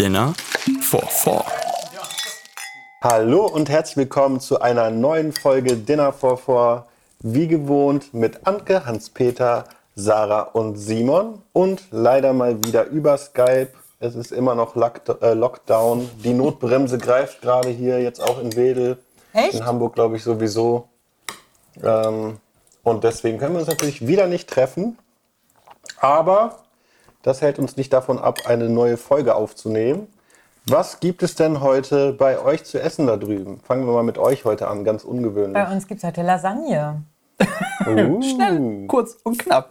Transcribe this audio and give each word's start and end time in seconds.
Dinner 0.00 0.32
for 0.80 1.02
Four. 1.02 1.44
Hallo 3.02 3.44
und 3.44 3.68
herzlich 3.68 3.98
willkommen 3.98 4.40
zu 4.40 4.58
einer 4.62 4.88
neuen 4.88 5.30
Folge 5.30 5.76
Dinner 5.76 6.10
for 6.14 6.38
Four. 6.38 6.86
Wie 7.18 7.46
gewohnt 7.46 8.14
mit 8.14 8.46
Anke, 8.46 8.86
Hans-Peter, 8.86 9.64
Sarah 9.96 10.40
und 10.40 10.76
Simon. 10.76 11.42
Und 11.52 11.82
leider 11.90 12.32
mal 12.32 12.64
wieder 12.64 12.86
über 12.86 13.18
Skype. 13.18 13.74
Es 13.98 14.14
ist 14.14 14.32
immer 14.32 14.54
noch 14.54 14.74
äh, 14.74 15.34
Lockdown. 15.34 16.08
Die 16.24 16.32
Notbremse 16.32 16.96
greift 16.96 17.42
gerade 17.42 17.68
hier, 17.68 18.00
jetzt 18.00 18.22
auch 18.22 18.40
in 18.40 18.56
Wedel. 18.56 18.96
Echt? 19.34 19.52
In 19.52 19.66
Hamburg, 19.66 19.96
glaube 19.96 20.16
ich, 20.16 20.22
sowieso. 20.22 20.88
Ähm, 21.82 22.38
und 22.82 23.04
deswegen 23.04 23.36
können 23.36 23.52
wir 23.52 23.60
uns 23.60 23.68
natürlich 23.68 24.06
wieder 24.06 24.28
nicht 24.28 24.48
treffen. 24.48 24.96
Aber 25.98 26.60
das 27.22 27.40
hält 27.42 27.58
uns 27.58 27.76
nicht 27.76 27.92
davon 27.92 28.18
ab, 28.18 28.38
eine 28.46 28.68
neue 28.68 28.96
Folge 28.96 29.34
aufzunehmen. 29.34 30.06
Was 30.66 31.00
gibt 31.00 31.22
es 31.22 31.34
denn 31.34 31.60
heute 31.60 32.12
bei 32.12 32.38
euch 32.38 32.64
zu 32.64 32.80
essen 32.80 33.06
da 33.06 33.16
drüben? 33.16 33.60
Fangen 33.60 33.86
wir 33.86 33.92
mal 33.92 34.02
mit 34.02 34.18
euch 34.18 34.44
heute 34.44 34.68
an, 34.68 34.84
ganz 34.84 35.04
ungewöhnlich. 35.04 35.54
Bei 35.54 35.72
uns 35.72 35.86
gibt 35.86 35.98
es 36.02 36.06
heute 36.06 36.22
Lasagne. 36.22 37.02
Uh. 37.86 38.20
Schnell, 38.34 38.86
kurz 38.86 39.16
und 39.24 39.38
knapp. 39.38 39.70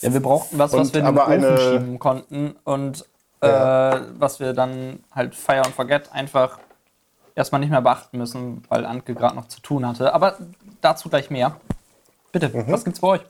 Ja, 0.00 0.12
wir 0.12 0.20
brauchten 0.20 0.58
was, 0.58 0.72
was 0.72 0.80
Und 0.88 0.94
wir 0.94 1.00
in 1.00 1.06
den 1.06 1.18
Ofen 1.18 1.32
eine- 1.32 1.58
schieben 1.58 1.98
konnten 1.98 2.56
und 2.64 3.04
äh, 3.42 3.48
Ja. 3.48 4.00
was 4.18 4.40
wir 4.40 4.52
dann 4.54 5.00
halt 5.14 5.34
Fire 5.34 5.64
and 5.64 5.74
Forget 5.74 6.12
einfach 6.12 6.58
erstmal 7.36 7.60
nicht 7.60 7.70
mehr 7.70 7.80
beachten 7.82 8.18
müssen, 8.18 8.64
weil 8.68 8.84
Anke 8.84 9.14
gerade 9.14 9.36
noch 9.36 9.46
zu 9.46 9.60
tun 9.60 9.86
hatte. 9.86 10.12
Aber 10.14 10.36
dazu 10.80 11.08
gleich 11.08 11.30
mehr. 11.30 11.56
Bitte, 12.32 12.48
Mhm. 12.48 12.64
was 12.72 12.84
gibt's 12.84 13.00
bei 13.00 13.08
euch? 13.08 13.20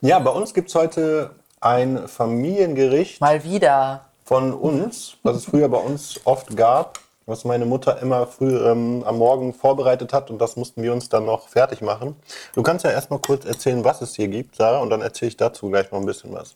Ja, 0.00 0.18
bei 0.20 0.30
uns 0.30 0.54
gibt 0.54 0.68
es 0.68 0.74
heute 0.76 1.32
ein 1.60 2.06
Familiengericht 2.06 3.20
Mal 3.20 3.42
wieder. 3.42 4.04
von 4.24 4.52
uns, 4.54 5.16
was 5.24 5.36
es 5.38 5.44
früher 5.46 5.68
bei 5.68 5.78
uns 5.78 6.20
oft 6.24 6.56
gab, 6.56 7.00
was 7.26 7.44
meine 7.44 7.66
Mutter 7.66 8.00
immer 8.00 8.26
früh 8.28 8.56
ähm, 8.56 9.02
am 9.04 9.18
Morgen 9.18 9.52
vorbereitet 9.52 10.12
hat 10.12 10.30
und 10.30 10.38
das 10.38 10.54
mussten 10.56 10.82
wir 10.82 10.92
uns 10.92 11.08
dann 11.08 11.24
noch 11.24 11.48
fertig 11.48 11.80
machen. 11.80 12.14
Du 12.54 12.62
kannst 12.62 12.84
ja 12.84 12.92
erstmal 12.92 13.18
kurz 13.18 13.44
erzählen, 13.44 13.84
was 13.84 14.00
es 14.00 14.14
hier 14.14 14.28
gibt, 14.28 14.54
Sarah, 14.56 14.78
und 14.78 14.90
dann 14.90 15.02
erzähle 15.02 15.30
ich 15.30 15.36
dazu 15.36 15.68
gleich 15.68 15.90
noch 15.90 15.98
ein 15.98 16.06
bisschen 16.06 16.32
was. 16.32 16.54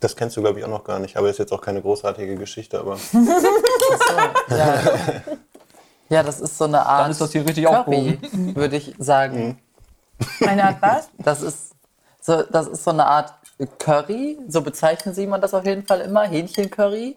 Das 0.00 0.16
kennst 0.16 0.36
du, 0.36 0.40
glaube 0.40 0.58
ich, 0.58 0.64
auch 0.64 0.70
noch 0.70 0.84
gar 0.84 0.98
nicht, 0.98 1.16
aber 1.16 1.30
ist 1.30 1.38
jetzt 1.38 1.52
auch 1.52 1.60
keine 1.60 1.80
großartige 1.82 2.34
Geschichte, 2.34 2.80
aber 2.80 2.96
Ja. 4.48 4.80
ja, 6.08 6.22
das 6.24 6.40
ist 6.40 6.58
so 6.58 6.64
eine 6.64 6.84
Art 6.84 7.04
Dann 7.04 7.10
ist 7.12 7.20
das 7.20 7.30
hier 7.30 7.46
richtig 7.46 7.64
Curry, 7.66 8.18
würde 8.32 8.76
ich 8.76 8.94
sagen. 8.98 9.60
Eine 10.40 10.64
Art 10.64 10.82
was? 10.82 11.08
Das 11.18 11.40
ist 11.40 11.70
so, 12.20 12.42
das 12.42 12.66
ist 12.66 12.84
so 12.84 12.90
eine 12.90 13.06
Art 13.06 13.34
Curry, 13.78 14.38
so 14.48 14.62
bezeichnen 14.62 15.14
sie 15.14 15.26
man 15.26 15.40
das 15.40 15.54
auf 15.54 15.66
jeden 15.66 15.84
Fall 15.84 16.00
immer, 16.00 16.22
Hähnchencurry. 16.22 17.16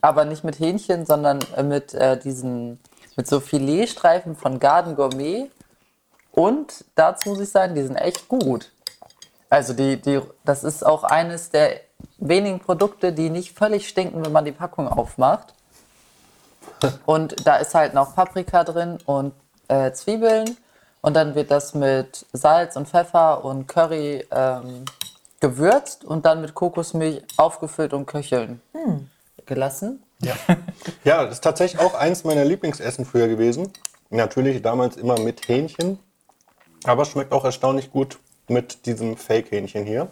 Aber 0.00 0.24
nicht 0.24 0.44
mit 0.44 0.58
Hähnchen, 0.58 1.06
sondern 1.06 1.40
äh, 1.56 1.62
mit 1.62 1.94
äh, 1.94 2.18
diesen, 2.18 2.78
mit 3.16 3.26
so 3.26 3.40
Filetstreifen 3.40 4.36
von 4.36 4.60
Garden 4.60 4.94
Gourmet. 4.94 5.50
Und 6.30 6.84
dazu 6.94 7.30
muss 7.30 7.40
ich 7.40 7.50
sagen, 7.50 7.74
die 7.74 7.82
sind 7.82 7.96
echt 7.96 8.28
gut. 8.28 8.70
Also 9.50 9.74
die, 9.74 10.00
die, 10.00 10.20
das 10.44 10.64
ist 10.64 10.84
auch 10.84 11.04
eines 11.04 11.50
der 11.50 11.80
wenigen 12.18 12.60
Produkte, 12.60 13.12
die 13.12 13.28
nicht 13.28 13.56
völlig 13.56 13.88
stinken, 13.88 14.24
wenn 14.24 14.32
man 14.32 14.44
die 14.44 14.52
Packung 14.52 14.88
aufmacht. 14.88 15.54
Und 17.06 17.46
da 17.46 17.56
ist 17.56 17.74
halt 17.74 17.92
noch 17.94 18.14
Paprika 18.14 18.64
drin 18.64 18.98
und 19.04 19.34
äh, 19.68 19.92
Zwiebeln. 19.92 20.56
Und 21.02 21.14
dann 21.14 21.34
wird 21.34 21.50
das 21.50 21.74
mit 21.74 22.24
Salz 22.32 22.76
und 22.76 22.88
Pfeffer 22.88 23.44
und 23.44 23.66
Curry 23.66 24.24
ähm, 24.30 24.84
gewürzt 25.40 26.04
und 26.04 26.24
dann 26.24 26.40
mit 26.40 26.54
Kokosmilch 26.54 27.24
aufgefüllt 27.36 27.92
und 27.92 28.06
köcheln 28.06 28.62
gelassen. 29.44 30.02
Ja, 31.04 31.24
das 31.24 31.34
ist 31.34 31.40
tatsächlich 31.44 31.80
auch 31.80 31.94
eins 31.94 32.22
meiner 32.22 32.44
Lieblingsessen 32.44 33.04
früher 33.04 33.26
gewesen. 33.26 33.72
Natürlich 34.10 34.62
damals 34.62 34.96
immer 34.96 35.18
mit 35.18 35.48
Hähnchen, 35.48 35.98
aber 36.84 37.04
schmeckt 37.04 37.32
auch 37.32 37.44
erstaunlich 37.44 37.90
gut 37.90 38.18
mit 38.46 38.86
diesem 38.86 39.16
Fake-Hähnchen 39.16 39.84
hier. 39.84 40.08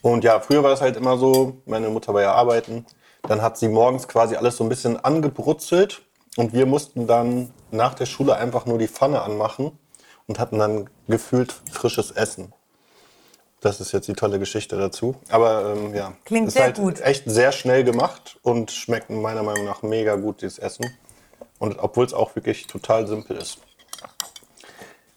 Und 0.00 0.24
ja, 0.24 0.40
früher 0.40 0.62
war 0.62 0.70
das 0.70 0.80
halt 0.80 0.96
immer 0.96 1.18
so, 1.18 1.58
meine 1.66 1.90
Mutter 1.90 2.14
war 2.14 2.22
ja 2.22 2.32
arbeiten, 2.32 2.86
dann 3.22 3.42
hat 3.42 3.58
sie 3.58 3.68
morgens 3.68 4.08
quasi 4.08 4.36
alles 4.36 4.56
so 4.56 4.64
ein 4.64 4.70
bisschen 4.70 4.98
angebrutzelt 4.98 6.00
und 6.36 6.54
wir 6.54 6.64
mussten 6.64 7.06
dann 7.06 7.52
nach 7.70 7.92
der 7.92 8.06
Schule 8.06 8.36
einfach 8.36 8.64
nur 8.64 8.78
die 8.78 8.88
Pfanne 8.88 9.20
anmachen 9.20 9.78
und 10.30 10.38
hatten 10.38 10.60
dann 10.60 10.88
gefühlt 11.08 11.52
frisches 11.72 12.12
Essen. 12.12 12.52
Das 13.60 13.80
ist 13.80 13.90
jetzt 13.90 14.06
die 14.06 14.12
tolle 14.12 14.38
Geschichte 14.38 14.76
dazu. 14.78 15.16
Aber 15.28 15.74
ähm, 15.74 15.92
ja, 15.92 16.12
Klingt 16.24 16.46
ist 16.46 16.54
sehr 16.54 16.62
halt 16.62 16.76
gut. 16.76 17.00
echt 17.00 17.24
sehr 17.26 17.50
schnell 17.50 17.82
gemacht 17.82 18.38
und 18.42 18.70
schmeckt 18.70 19.10
meiner 19.10 19.42
Meinung 19.42 19.64
nach 19.64 19.82
mega 19.82 20.14
gut, 20.14 20.42
dieses 20.42 20.60
Essen. 20.60 20.96
Und 21.58 21.80
obwohl 21.80 22.06
es 22.06 22.14
auch 22.14 22.36
wirklich 22.36 22.68
total 22.68 23.08
simpel 23.08 23.38
ist. 23.38 23.58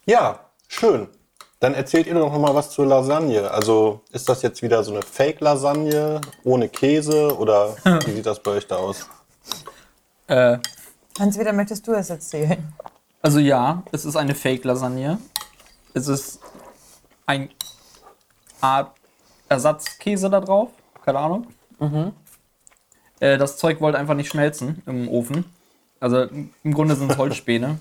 Ja, 0.08 0.40
schön. 0.68 1.08
Dann 1.60 1.76
erzählt 1.76 2.08
ihr 2.08 2.16
doch 2.16 2.32
noch 2.32 2.40
mal 2.40 2.56
was 2.56 2.72
zur 2.72 2.88
Lasagne. 2.88 3.52
Also 3.52 4.02
ist 4.12 4.28
das 4.28 4.42
jetzt 4.42 4.64
wieder 4.64 4.84
so 4.84 4.94
eine 4.94 5.04
Fake-Lasagne 5.04 6.22
ohne 6.44 6.70
Käse 6.70 7.38
oder 7.38 7.76
wie 8.06 8.14
sieht 8.14 8.26
das 8.26 8.42
bei 8.42 8.52
euch 8.52 8.66
da 8.66 8.78
aus? 8.78 9.08
Äh, 10.26 10.58
Hans, 11.20 11.38
wieder 11.38 11.54
möchtest 11.54 11.88
du 11.88 11.94
es 11.94 12.10
erzählen? 12.10 12.74
Also 13.24 13.40
ja, 13.40 13.82
es 13.92 14.06
ist 14.06 14.16
eine 14.16 14.36
Fake-Lasagne. 14.36 15.18
Es 15.96 16.08
ist 16.08 16.40
ein 17.26 17.50
Art 18.62 18.92
Ersatzkäse 19.50 20.30
da 20.30 20.40
drauf. 20.40 20.70
Keine 21.04 21.20
Ahnung. 21.20 21.48
Äh, 23.20 23.38
das 23.38 23.58
Zeug 23.58 23.82
wollte 23.82 23.98
einfach 23.98 24.14
nicht 24.16 24.30
schmelzen 24.30 24.84
im 24.86 25.10
Ofen. 25.10 25.46
Also 26.00 26.24
im 26.64 26.74
Grunde 26.74 26.96
sind 26.96 27.12
es 27.12 27.18
Holzspäne. 27.18 27.80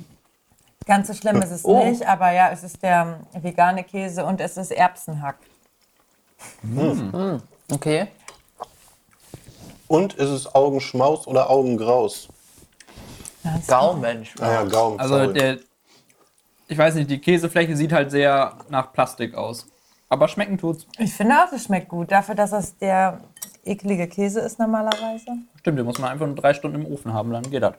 Ganz 0.86 1.08
so 1.08 1.14
schlimm 1.14 1.40
ist 1.42 1.50
es 1.50 1.64
Oh. 1.64 1.84
nicht, 1.84 2.06
aber 2.06 2.32
ja, 2.32 2.50
es 2.50 2.64
ist 2.64 2.82
der 2.82 3.20
vegane 3.34 3.84
Käse 3.84 4.24
und 4.24 4.40
es 4.40 4.56
ist 4.56 4.72
Erbsenhack. 4.72 5.36
Okay. 7.70 8.08
Und 9.86 10.14
ist 10.14 10.28
es 10.30 10.54
Augenschmaus 10.54 11.26
oder 11.26 11.50
Augengraus? 11.50 12.28
Gaumensch. 13.66 14.34
Ah 14.40 14.52
ja, 14.52 14.64
Gaumen. 14.64 15.00
Also 15.00 15.32
der, 15.32 15.58
ich 16.68 16.78
weiß 16.78 16.94
nicht, 16.94 17.10
die 17.10 17.18
Käsefläche 17.20 17.76
sieht 17.76 17.92
halt 17.92 18.10
sehr 18.10 18.54
nach 18.68 18.92
Plastik 18.92 19.34
aus. 19.34 19.66
Aber 20.08 20.28
schmecken 20.28 20.58
tut's. 20.58 20.86
Ich 20.98 21.14
finde 21.14 21.34
auch, 21.36 21.52
es 21.52 21.64
schmeckt 21.64 21.88
gut. 21.88 22.12
Dafür, 22.12 22.34
dass 22.34 22.52
es 22.52 22.76
der 22.78 23.20
eklige 23.64 24.06
Käse 24.08 24.40
ist 24.40 24.58
normalerweise. 24.58 25.26
Stimmt, 25.58 25.78
den 25.78 25.86
muss 25.86 25.98
man 25.98 26.10
einfach 26.10 26.26
nur 26.26 26.36
drei 26.36 26.52
Stunden 26.54 26.82
im 26.84 26.92
Ofen 26.92 27.12
haben, 27.12 27.32
dann 27.32 27.42
geht 27.50 27.62
das. 27.62 27.74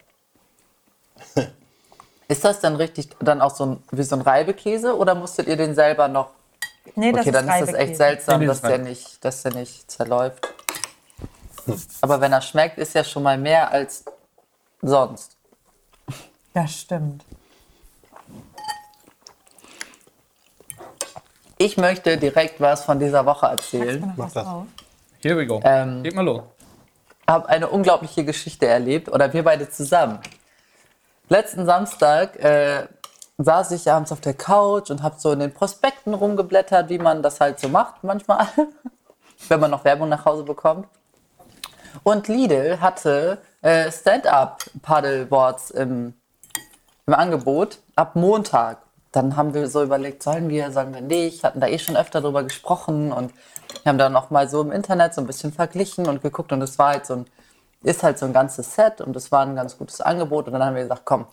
Ist 2.28 2.44
das 2.44 2.62
dann 2.62 2.75
richtig, 2.78 3.09
dann 3.19 3.41
auch 3.41 3.53
so 3.53 3.66
ein, 3.66 3.84
wie 3.91 4.02
so 4.03 4.16
ein 4.16 4.22
Reibekäse 4.22 4.97
oder 4.97 5.13
musstet 5.13 5.47
ihr 5.47 5.57
den 5.57 5.75
selber 5.75 6.07
noch? 6.07 6.29
Nee, 6.96 7.12
das 7.12 7.22
Okay, 7.22 7.29
ist 7.29 7.35
dann 7.35 7.47
ist 7.50 7.69
das 7.69 7.73
echt 7.79 7.97
seltsam, 7.97 8.40
Nee, 8.40 8.47
dass 8.47 8.62
der, 8.62 8.78
nicht, 8.78 9.23
dass 9.23 9.44
der 9.44 9.53
nicht 9.53 9.91
zerläuft. 9.91 10.47
Aber 12.02 12.22
wenn 12.22 12.31
er 12.34 12.41
schmeckt, 12.41 12.78
ist 12.78 12.96
ja 12.96 13.03
schon 13.03 13.23
mal 13.23 13.38
mehr 13.38 13.72
als 13.72 14.06
sonst. 14.81 15.38
Das 16.53 16.72
stimmt. 16.80 17.25
Ich 21.58 21.78
möchte 21.78 22.18
direkt 22.18 22.59
was 22.59 22.84
von 22.84 23.00
dieser 23.00 23.25
Woche 23.25 23.46
erzählen. 23.47 24.14
Mach 24.18 24.31
das. 24.31 24.47
Here 25.22 25.38
we 25.38 25.47
go. 25.47 25.62
Ähm, 25.64 26.03
Geht 26.03 26.16
mal 26.16 26.25
los. 26.25 26.44
habe 27.28 27.47
eine 27.47 27.69
unglaubliche 27.69 28.25
Geschichte 28.25 28.68
erlebt, 28.68 29.09
oder 29.09 29.31
wir 29.31 29.44
beide 29.44 29.69
zusammen. 29.69 30.19
Letzten 31.30 31.66
Samstag 31.66 32.36
äh, 32.36 32.88
saß 33.38 33.72
ich 33.72 33.90
abends 33.90 34.12
auf 34.12 34.20
der 34.20 34.34
Couch 34.34 34.91
und 34.91 35.02
habe 35.02 35.16
so 35.18 35.31
in 35.31 35.40
den 35.40 35.53
Prospekten 35.53 36.14
rumgeblättert, 36.14 36.90
wie 36.90 37.00
man 37.00 37.24
das 37.24 37.40
halt 37.40 37.59
so 37.59 37.70
macht 37.70 38.03
manchmal, 38.03 38.47
wenn 39.47 39.59
man 39.59 39.72
noch 39.72 39.85
Werbung 39.85 40.09
nach 40.09 40.25
Hause 40.25 40.44
bekommt. 40.44 40.88
Und 42.03 42.28
Lidl 42.28 42.82
hatte 42.82 43.38
äh, 43.61 43.91
Stand-up-Paddleboards 43.91 45.72
im, 45.72 46.14
im 47.05 47.14
Angebot 47.14 47.79
ab 47.96 48.16
Montag. 48.16 48.78
Dann 49.11 49.35
haben 49.35 49.53
wir 49.53 49.70
so 49.70 49.84
überlegt, 49.84 50.23
sollen 50.23 50.50
wir, 50.50 50.72
sollen 50.72 50.94
wir 50.94 51.02
nicht, 51.02 51.44
hatten 51.44 51.59
da 51.59 51.67
eh 51.67 51.78
schon 51.78 51.96
öfter 51.96 52.22
drüber 52.22 52.44
gesprochen 52.44 53.11
und 53.11 53.32
haben 53.85 53.97
dann 53.97 54.14
noch 54.14 54.29
mal 54.32 54.50
so 54.50 54.61
im 54.61 54.72
Internet 54.72 55.14
so 55.14 55.22
ein 55.22 55.28
bisschen 55.28 55.53
verglichen 55.53 56.08
und 56.08 56.22
geguckt 56.22 56.52
und 56.52 56.61
es 56.61 56.79
war 56.79 56.90
halt 56.90 57.05
so 57.05 57.17
ein, 57.17 57.26
ist 57.84 58.02
halt 58.02 58.17
so 58.17 58.26
ein 58.26 58.34
ganzes 58.34 58.73
Set 58.73 59.02
und 59.02 59.16
es 59.16 59.32
war 59.32 59.46
ein 59.46 59.55
ganz 59.55 59.78
gutes 59.78 60.02
Angebot 60.02 60.47
und 60.47 60.53
dann 60.53 60.64
haben 60.64 60.76
wir 60.76 60.84
gesagt, 60.84 61.03
komm, 61.05 61.28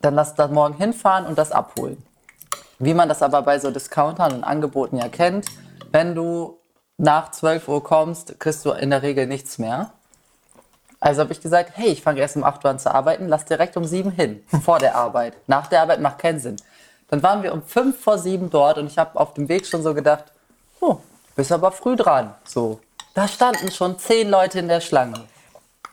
dann 0.00 0.14
lass 0.14 0.34
da 0.34 0.46
morgen 0.48 0.74
hinfahren 0.74 1.26
und 1.26 1.38
das 1.38 1.50
abholen. 1.50 2.02
Wie 2.78 2.94
man 2.94 3.08
das 3.08 3.22
aber 3.22 3.42
bei 3.42 3.58
so 3.58 3.70
Discountern 3.70 4.32
und 4.34 4.44
Angeboten 4.44 4.98
ja 4.98 5.08
kennt, 5.08 5.46
wenn 5.90 6.14
du 6.14 6.58
nach 6.98 7.30
12 7.30 7.68
Uhr 7.68 7.82
kommst, 7.82 8.38
kriegst 8.38 8.64
du 8.64 8.70
in 8.70 8.90
der 8.90 9.02
Regel 9.02 9.26
nichts 9.26 9.58
mehr. 9.58 9.92
Also 11.06 11.20
habe 11.20 11.32
ich 11.32 11.40
gesagt, 11.40 11.70
hey, 11.76 11.90
ich 11.90 12.02
fange 12.02 12.18
erst 12.18 12.34
um 12.34 12.42
8 12.42 12.64
Uhr 12.64 12.70
an 12.72 12.80
zu 12.80 12.92
arbeiten, 12.92 13.28
lass 13.28 13.44
direkt 13.44 13.76
um 13.76 13.84
7 13.84 14.10
hin, 14.10 14.42
vor 14.64 14.80
der 14.80 14.96
Arbeit. 14.96 15.34
Nach 15.46 15.68
der 15.68 15.82
Arbeit 15.82 16.00
macht 16.00 16.18
keinen 16.18 16.40
Sinn. 16.40 16.56
Dann 17.08 17.22
waren 17.22 17.44
wir 17.44 17.52
um 17.52 17.62
5 17.62 17.96
vor 17.96 18.18
7 18.18 18.50
dort 18.50 18.78
und 18.78 18.88
ich 18.88 18.98
habe 18.98 19.20
auf 19.20 19.34
dem 19.34 19.48
Weg 19.48 19.66
schon 19.66 19.84
so 19.84 19.94
gedacht, 19.94 20.24
oh, 20.80 20.96
bist 21.36 21.52
aber 21.52 21.70
früh 21.70 21.94
dran. 21.94 22.34
So, 22.44 22.80
Da 23.14 23.28
standen 23.28 23.70
schon 23.70 24.00
zehn 24.00 24.28
Leute 24.28 24.58
in 24.58 24.66
der 24.66 24.80
Schlange. 24.80 25.20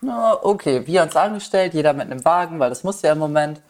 Na, 0.01 0.39
okay, 0.41 0.87
wir 0.87 1.03
uns 1.03 1.15
angestellt, 1.15 1.75
jeder 1.75 1.93
mit 1.93 2.09
einem 2.09 2.25
Wagen, 2.25 2.59
weil 2.59 2.69
das 2.69 2.83
muss 2.83 3.03
ja 3.03 3.11
im 3.11 3.19
Moment. 3.19 3.61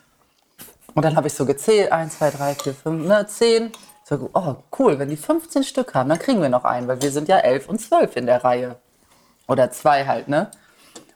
Und 0.95 1.03
dann 1.03 1.17
habe 1.17 1.27
ich 1.27 1.33
so 1.33 1.45
gezählt, 1.45 1.91
1, 1.91 2.19
2, 2.19 2.31
3, 2.31 2.55
4, 2.55 2.73
5, 2.73 3.05
ne, 3.05 3.27
10. 3.27 3.73
So, 4.05 4.29
oh, 4.33 4.55
cool, 4.79 4.97
wenn 4.97 5.09
die 5.09 5.17
15 5.17 5.65
Stück 5.65 5.93
haben, 5.93 6.07
dann 6.07 6.19
kriegen 6.19 6.41
wir 6.41 6.47
noch 6.47 6.63
einen, 6.63 6.87
weil 6.87 7.01
wir 7.01 7.11
sind 7.11 7.27
ja 7.27 7.39
11 7.39 7.67
und 7.67 7.81
12 7.81 8.15
in 8.15 8.27
der 8.27 8.45
Reihe. 8.45 8.77
Oder 9.45 9.71
zwei 9.71 10.05
halt, 10.05 10.29
ne? 10.29 10.49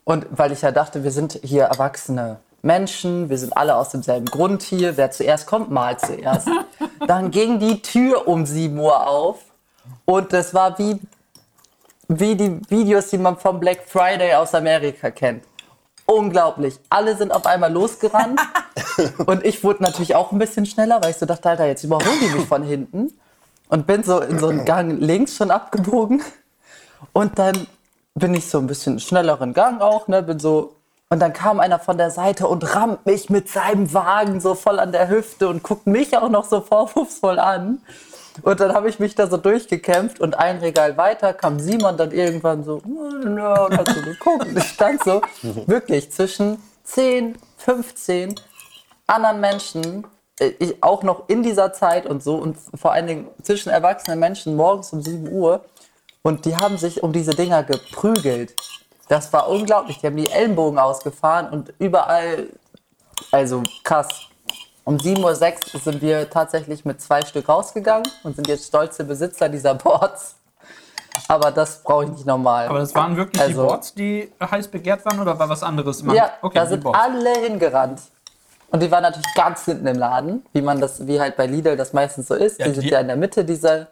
Und 0.08 0.26
weil 0.30 0.54
ich 0.54 0.62
ja 0.62 0.72
dachte, 0.72 1.04
wir 1.04 1.12
sind 1.12 1.38
hier 1.44 1.64
erwachsene 1.64 2.40
Menschen, 2.62 3.30
wir 3.30 3.38
sind 3.38 3.58
alle 3.58 3.76
aus 3.76 3.90
demselben 3.90 4.28
Grund 4.28 4.64
hier. 4.64 4.96
Wer 4.96 5.12
zuerst 5.12 5.48
kommt, 5.48 5.70
malt 5.70 6.00
zuerst. 6.00 6.48
Dann 7.08 7.30
ging 7.30 7.60
die 7.60 7.82
Tür 7.82 8.26
um 8.26 8.46
7 8.46 8.80
Uhr 8.80 9.06
auf 9.06 9.40
und 10.06 10.32
das 10.32 10.54
war 10.54 10.80
wie, 10.80 11.02
wie 12.08 12.38
die 12.38 12.62
Videos, 12.70 13.10
die 13.10 13.18
man 13.18 13.36
vom 13.36 13.60
Black 13.60 13.80
Friday 13.86 14.34
aus 14.36 14.56
Amerika 14.56 15.12
kennt. 15.12 15.44
Unglaublich. 16.06 16.80
Alle 16.90 17.18
sind 17.18 17.34
auf 17.34 17.46
einmal 17.46 17.74
losgerannt 17.74 18.40
und 19.26 19.44
ich 19.44 19.62
wurde 19.62 19.84
natürlich 19.84 20.16
auch 20.16 20.32
ein 20.32 20.40
bisschen 20.40 20.66
schneller, 20.66 21.04
weil 21.04 21.12
ich 21.12 21.18
so 21.18 21.26
dachte, 21.26 21.50
Alter, 21.50 21.66
jetzt 21.66 21.84
überholen 21.84 22.18
die 22.22 22.30
mich 22.34 22.48
von 22.48 22.64
hinten. 22.64 23.12
Und 23.68 23.86
bin 23.86 24.04
so 24.04 24.22
in 24.22 24.40
so 24.40 24.48
einen 24.48 24.64
Gang 24.64 25.02
links 25.02 25.36
schon 25.36 25.52
abgebogen. 25.52 26.24
Und 27.12 27.38
dann 27.38 27.68
bin 28.20 28.34
ich 28.34 28.50
so 28.50 28.58
ein 28.58 28.68
bisschen 28.68 29.00
schnelleren 29.00 29.54
Gang 29.54 29.82
auch, 29.82 30.08
ne, 30.08 30.24
bin 30.24 30.40
so 30.40 30.74
und 31.10 31.20
dann 31.20 31.32
kam 31.32 31.62
einer 31.62 31.80
von 31.80 31.98
der 31.98 32.12
Seite 32.12 32.48
und 32.48 32.76
rammt 32.76 33.06
mich 33.06 33.30
mit 33.30 33.48
seinem 33.48 33.94
Wagen 33.94 34.42
so 34.42 34.56
voll 34.56 34.80
an 34.80 34.92
der 34.92 35.08
Hüfte 35.08 35.48
und 35.48 35.64
guckt 35.64 35.88
mich 35.88 36.18
auch 36.18 36.30
noch 36.30 36.46
so 36.46 36.62
vorwurfsvoll 36.62 37.40
an. 37.40 37.82
Und 38.44 38.60
dann 38.60 38.74
habe 38.74 38.90
ich 38.90 39.00
mich 39.00 39.16
da 39.16 39.28
so 39.28 39.38
durchgekämpft 39.38 40.20
und 40.20 40.38
ein 40.38 40.60
Regal 40.60 40.96
weiter 40.98 41.34
kam 41.34 41.60
Simon 41.60 41.98
dann 41.98 42.12
irgendwann 42.12 42.64
so, 42.64 42.82
und 42.84 43.42
hat 43.42 43.88
so 43.88 44.02
geguckt. 44.02 44.46
Und 44.46 44.58
ich 44.58 44.66
stand 44.66 45.04
so 45.04 45.22
wirklich 45.66 46.12
zwischen 46.12 46.62
10, 46.84 47.36
15 47.58 48.36
anderen 49.08 49.40
Menschen, 49.40 50.06
äh, 50.40 50.52
ich, 50.60 50.84
auch 50.84 51.04
noch 51.04 51.30
in 51.30 51.42
dieser 51.42 51.74
Zeit 51.74 52.06
und 52.06 52.22
so 52.22 52.36
und 52.36 52.58
vor 52.76 52.92
allen 52.92 53.08
Dingen 53.08 53.28
zwischen 53.42 53.70
erwachsenen 53.70 54.20
Menschen 54.20 54.56
morgens 54.56 54.92
um 54.94 55.02
7 55.02 55.32
Uhr. 55.32 55.66
Und 56.28 56.44
die 56.44 56.58
haben 56.58 56.78
sich 56.78 57.04
um 57.04 57.14
diese 57.14 57.32
Dinger 57.32 57.64
geprügelt. 57.64 58.54
Das 59.08 59.32
war 59.32 59.48
unglaublich. 59.48 60.00
Die 60.00 60.08
haben 60.08 60.18
die 60.18 60.30
Ellenbogen 60.30 60.78
ausgefahren 60.78 61.48
und 61.52 61.74
überall, 61.80 62.48
also 63.32 63.64
krass. 63.86 64.10
Um 64.84 64.98
7.06 64.98 65.74
Uhr 65.76 65.80
sind 65.80 66.02
wir 66.02 66.30
tatsächlich 66.30 66.84
mit 66.84 67.00
zwei 67.02 67.22
Stück 67.22 67.48
rausgegangen 67.48 68.06
und 68.24 68.36
sind 68.36 68.50
jetzt 68.50 68.68
stolze 68.68 69.06
Besitzer 69.06 69.48
dieser 69.48 69.74
Boards. 69.76 70.36
Aber 71.30 71.50
das 71.52 71.82
brauche 71.82 72.04
ich 72.04 72.10
nicht 72.10 72.26
nochmal. 72.26 72.68
Aber 72.68 72.80
das 72.80 72.94
waren 72.94 73.16
wirklich 73.16 73.42
die 73.42 73.48
Also- 73.48 73.66
Boards, 73.66 73.94
die 73.94 74.30
heiß 74.42 74.68
begehrt 74.68 75.06
waren 75.06 75.22
oder 75.22 75.40
war 75.40 75.48
was 75.48 75.64
anderes? 75.64 76.02
im 76.02 76.14
Ja, 76.14 76.32
okay, 76.42 76.56
da 76.56 76.64
die 76.66 76.70
sind 76.72 76.84
Boards. 76.84 77.00
alle 77.00 77.34
hingerannt. 77.40 78.02
Und 78.70 78.84
die 78.84 78.92
waren 78.92 79.04
natürlich 79.04 79.34
ganz 79.34 79.64
hinten 79.64 79.88
im 79.88 79.98
Laden, 79.98 80.46
wie 80.52 80.62
man 80.62 80.82
das, 80.82 81.08
wie 81.08 81.22
halt 81.22 81.38
bei 81.38 81.46
Lidl 81.48 81.78
das 81.78 81.94
meistens 81.94 82.28
so 82.28 82.34
ist. 82.34 82.60
Ja, 82.60 82.68
die 82.68 82.74
sind 82.74 82.84
die- 82.84 82.90
ja 82.90 83.00
in 83.00 83.08
der 83.08 83.16
Mitte 83.16 83.46
dieser. 83.46 83.88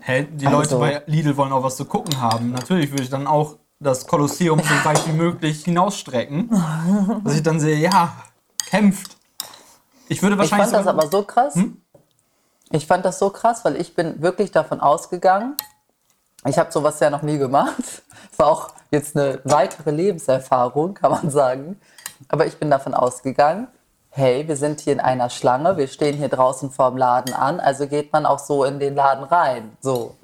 Hä, 0.00 0.24
die 0.30 0.46
Also- 0.46 0.58
Leute 0.58 0.76
bei 0.78 1.02
Lidl 1.06 1.36
wollen 1.36 1.52
auch 1.52 1.62
was 1.62 1.76
zu 1.76 1.84
gucken 1.84 2.20
haben. 2.20 2.52
Natürlich 2.52 2.90
würde 2.90 3.02
ich 3.02 3.10
dann 3.10 3.26
auch 3.26 3.56
das 3.80 4.06
Kolosseum 4.06 4.58
so 4.60 4.84
weit 4.84 5.06
wie 5.06 5.12
möglich 5.12 5.64
hinausstrecken. 5.64 6.48
dass 7.24 7.34
ich 7.34 7.42
dann 7.42 7.60
sehe, 7.60 7.76
ja, 7.76 8.12
kämpft. 8.66 9.16
Ich 10.08 10.22
würde 10.22 10.34
Ich 10.34 10.38
wahrscheinlich. 10.40 10.70
fand 10.70 10.74
das 10.74 10.84
sogar- 10.92 11.02
aber 11.04 11.10
so 11.10 11.22
krass. 11.24 11.54
Hm? 11.54 11.80
Ich 12.70 12.86
fand 12.86 13.04
das 13.04 13.18
so 13.18 13.30
krass, 13.30 13.64
weil 13.64 13.76
ich 13.76 13.94
bin 13.94 14.20
wirklich 14.20 14.50
davon 14.52 14.80
ausgegangen. 14.80 15.56
Ich 16.46 16.58
habe 16.58 16.70
sowas 16.70 17.00
ja 17.00 17.10
noch 17.10 17.22
nie 17.22 17.38
gemacht. 17.38 18.02
Es 18.32 18.38
war 18.38 18.46
auch 18.48 18.68
jetzt 18.90 19.16
eine 19.16 19.40
weitere 19.44 19.90
Lebenserfahrung, 19.90 20.94
kann 20.94 21.10
man 21.12 21.30
sagen. 21.30 21.80
Aber 22.28 22.46
ich 22.46 22.56
bin 22.58 22.70
davon 22.70 22.94
ausgegangen, 22.94 23.68
hey, 24.10 24.46
wir 24.48 24.56
sind 24.56 24.80
hier 24.80 24.92
in 24.94 25.00
einer 25.00 25.30
Schlange, 25.30 25.76
wir 25.76 25.86
stehen 25.88 26.16
hier 26.16 26.28
draußen 26.28 26.70
vorm 26.70 26.96
Laden 26.96 27.34
an, 27.34 27.60
also 27.60 27.86
geht 27.86 28.12
man 28.12 28.26
auch 28.26 28.38
so 28.38 28.64
in 28.64 28.78
den 28.80 28.94
Laden 28.94 29.24
rein. 29.24 29.76
So. 29.80 30.16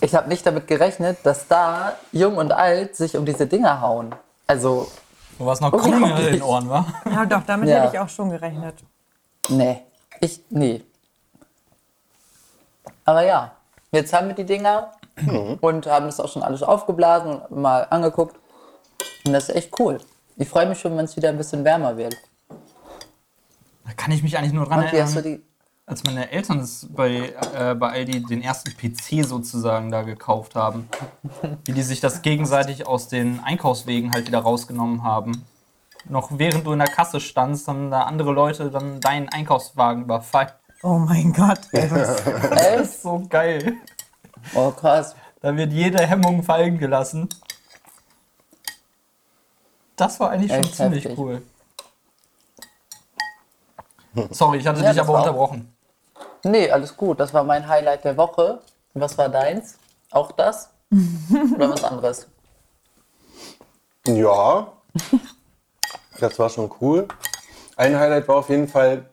Ich 0.00 0.14
habe 0.14 0.28
nicht 0.28 0.44
damit 0.46 0.66
gerechnet, 0.66 1.18
dass 1.24 1.46
da 1.46 1.92
Jung 2.12 2.36
und 2.36 2.52
Alt 2.52 2.96
sich 2.96 3.16
um 3.16 3.24
diese 3.24 3.46
Dinger 3.46 3.80
hauen. 3.80 4.14
Also, 4.46 4.90
Du 5.38 5.46
warst 5.46 5.62
noch 5.62 5.70
Krümel 5.72 6.10
in 6.26 6.32
den. 6.34 6.42
Ohren, 6.42 6.68
wa? 6.68 6.84
Ja, 7.10 7.24
doch, 7.24 7.42
damit 7.46 7.68
Ja. 7.68 7.76
hätte 7.82 7.94
ich 7.94 7.98
auch 8.00 8.08
schon 8.08 8.30
gerechnet. 8.30 8.74
Nee. 9.48 9.80
Ich, 10.20 10.42
nee. 10.50 10.82
Aber 13.06 13.24
ja, 13.24 13.52
jetzt 13.92 14.12
haben 14.12 14.28
wir 14.28 14.34
die 14.34 14.44
Dinger 14.44 14.90
und 15.60 15.86
haben 15.86 16.06
das 16.06 16.20
auch 16.20 16.28
schon 16.28 16.42
alles 16.42 16.62
aufgeblasen 16.62 17.40
und 17.40 17.62
mal 17.62 17.86
angeguckt. 17.90 18.36
Und 19.24 19.32
das 19.32 19.48
ist 19.48 19.54
echt 19.56 19.80
cool. 19.80 19.98
Ich 20.40 20.48
freue 20.48 20.66
mich 20.66 20.80
schon, 20.80 20.96
wenn 20.96 21.04
es 21.04 21.14
wieder 21.16 21.28
ein 21.28 21.36
bisschen 21.36 21.62
wärmer 21.64 21.98
wird. 21.98 22.16
Da 23.84 23.92
kann 23.94 24.10
ich 24.10 24.22
mich 24.22 24.38
eigentlich 24.38 24.54
nur 24.54 24.64
dran 24.64 24.82
erinnern, 24.82 25.22
die. 25.22 25.42
als 25.84 26.02
meine 26.04 26.30
Eltern 26.30 26.60
es 26.60 26.86
bei, 26.90 27.34
äh, 27.54 27.74
bei 27.74 27.90
Aldi 27.90 28.22
den 28.24 28.40
ersten 28.42 28.70
PC 28.74 29.22
sozusagen 29.22 29.90
da 29.90 30.00
gekauft 30.00 30.54
haben. 30.54 30.88
Wie 31.66 31.72
die 31.72 31.82
sich 31.82 32.00
das 32.00 32.22
gegenseitig 32.22 32.86
aus 32.86 33.08
den 33.08 33.40
Einkaufswegen 33.40 34.12
halt 34.12 34.28
wieder 34.28 34.38
rausgenommen 34.38 35.02
haben. 35.02 35.44
Noch 36.08 36.30
während 36.38 36.66
du 36.66 36.72
in 36.72 36.78
der 36.78 36.88
Kasse 36.88 37.20
standst, 37.20 37.68
haben 37.68 37.90
da 37.90 38.04
andere 38.04 38.32
Leute 38.32 38.70
dann 38.70 38.98
deinen 39.00 39.28
Einkaufswagen 39.28 40.04
überfallen. 40.04 40.48
Oh 40.82 40.96
mein 40.96 41.34
Gott. 41.34 41.60
ey, 41.72 41.90
was- 41.90 42.24
Echt? 42.56 42.92
So 43.02 43.22
geil. 43.28 43.74
Oh, 44.54 44.70
krass. 44.70 45.14
Da 45.42 45.54
wird 45.54 45.70
jede 45.74 45.98
Hemmung 46.06 46.42
fallen 46.42 46.78
gelassen. 46.78 47.28
Das 50.00 50.18
war 50.18 50.30
eigentlich 50.30 50.50
schon 50.50 50.60
Echt 50.64 50.76
ziemlich 50.76 51.04
heftig. 51.04 51.18
cool. 51.18 51.42
Sorry, 54.30 54.56
ich 54.56 54.66
hatte 54.66 54.80
Ja, 54.82 54.92
dich 54.92 55.00
aber 55.00 55.12
unterbrochen. 55.12 55.76
Nee, 56.42 56.70
alles 56.70 56.96
gut. 56.96 57.20
Das 57.20 57.34
war 57.34 57.44
mein 57.44 57.68
Highlight 57.68 58.04
der 58.04 58.16
Woche. 58.16 58.62
Was 58.94 59.18
war 59.18 59.28
deins? 59.28 59.76
Auch 60.10 60.32
das? 60.32 60.70
Oder 61.54 61.68
was 61.70 61.84
anderes? 61.84 62.28
Ja, 64.06 64.72
das 66.18 66.38
war 66.38 66.48
schon 66.48 66.72
cool. 66.80 67.06
Ein 67.76 67.98
Highlight 67.98 68.26
war 68.26 68.36
auf 68.36 68.48
jeden 68.48 68.68
Fall, 68.68 69.04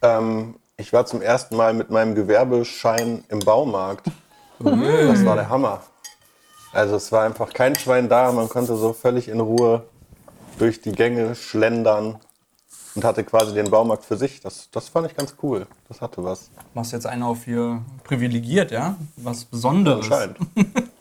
ähm, 0.00 0.58
ich 0.78 0.90
war 0.94 1.04
zum 1.04 1.20
ersten 1.20 1.54
Mal 1.54 1.74
mit 1.74 1.90
meinem 1.90 2.14
Gewerbeschein 2.14 3.24
im 3.28 3.40
Baumarkt. 3.40 4.06
Das 4.58 5.24
war 5.26 5.36
der 5.36 5.50
Hammer. 5.50 5.82
Also 6.72 6.96
es 6.96 7.12
war 7.12 7.24
einfach 7.24 7.52
kein 7.52 7.76
Schwein 7.76 8.08
da, 8.08 8.32
man 8.32 8.48
konnte 8.48 8.74
so 8.74 8.94
völlig 8.94 9.28
in 9.28 9.40
Ruhe 9.40 9.84
durch 10.58 10.80
die 10.80 10.92
Gänge 10.92 11.34
schlendern 11.34 12.18
und 12.94 13.04
hatte 13.04 13.24
quasi 13.24 13.54
den 13.54 13.70
Baumarkt 13.70 14.04
für 14.04 14.16
sich. 14.16 14.40
Das, 14.40 14.70
das 14.70 14.88
fand 14.88 15.10
ich 15.10 15.16
ganz 15.16 15.34
cool. 15.42 15.66
Das 15.88 16.00
hatte 16.00 16.22
was. 16.24 16.50
Machst 16.74 16.92
jetzt 16.92 17.06
einen 17.06 17.22
auf 17.22 17.44
hier 17.44 17.82
privilegiert, 18.04 18.70
ja? 18.70 18.96
Was 19.16 19.44
Besonderes. 19.44 20.04
Anscheinend. 20.04 20.38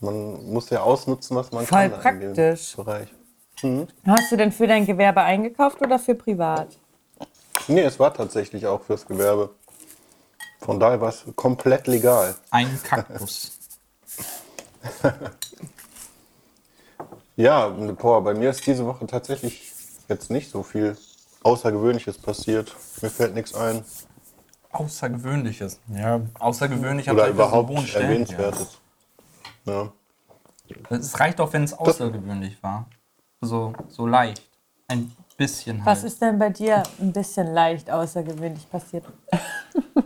Man 0.00 0.52
muss 0.52 0.70
ja 0.70 0.82
ausnutzen, 0.82 1.36
was 1.36 1.50
man 1.52 1.64
Voll 1.64 1.88
kann 1.88 2.20
in 2.20 2.34
dem 2.34 2.34
praktisch. 2.34 2.76
Bereich. 2.76 3.08
Hast 4.06 4.30
du 4.30 4.36
denn 4.36 4.52
für 4.52 4.66
dein 4.66 4.84
Gewerbe 4.84 5.22
eingekauft 5.22 5.80
oder 5.80 5.98
für 5.98 6.14
privat? 6.14 6.76
Nee, 7.66 7.80
es 7.80 7.98
war 7.98 8.12
tatsächlich 8.12 8.66
auch 8.66 8.82
fürs 8.82 9.06
Gewerbe. 9.06 9.54
Von 10.60 10.78
daher 10.78 11.00
war 11.00 11.08
es 11.08 11.24
komplett 11.34 11.86
legal. 11.86 12.34
Ein 12.50 12.78
Kaktus. 12.82 13.58
Ja, 17.36 17.68
boah, 17.68 18.24
bei 18.24 18.34
mir 18.34 18.50
ist 18.50 18.66
diese 18.66 18.86
Woche 18.86 19.06
tatsächlich 19.06 19.72
jetzt 20.08 20.30
nicht 20.30 20.50
so 20.50 20.62
viel 20.62 20.96
Außergewöhnliches 21.42 22.18
passiert. 22.18 22.74
Mir 23.02 23.10
fällt 23.10 23.34
nichts 23.34 23.54
ein. 23.54 23.84
Außergewöhnliches. 24.72 25.80
Ja, 25.88 26.20
außergewöhnlich 26.38 27.10
Oder 27.10 27.24
halt 27.24 27.34
überhaupt. 27.34 27.94
Erwähnenswertes. 27.94 28.78
Ja. 29.64 29.92
Es 30.90 31.18
reicht 31.20 31.40
auch, 31.40 31.52
wenn 31.52 31.64
es 31.64 31.74
außergewöhnlich 31.74 32.62
war. 32.62 32.86
So, 33.40 33.74
so 33.88 34.06
leicht. 34.06 34.42
Ein 34.88 35.12
bisschen 35.36 35.84
halt. 35.84 35.86
Was 35.86 36.04
ist 36.04 36.20
denn 36.22 36.38
bei 36.38 36.50
dir 36.50 36.82
ein 37.00 37.12
bisschen 37.12 37.52
leicht 37.52 37.90
außergewöhnlich 37.90 38.68
passiert? 38.70 39.04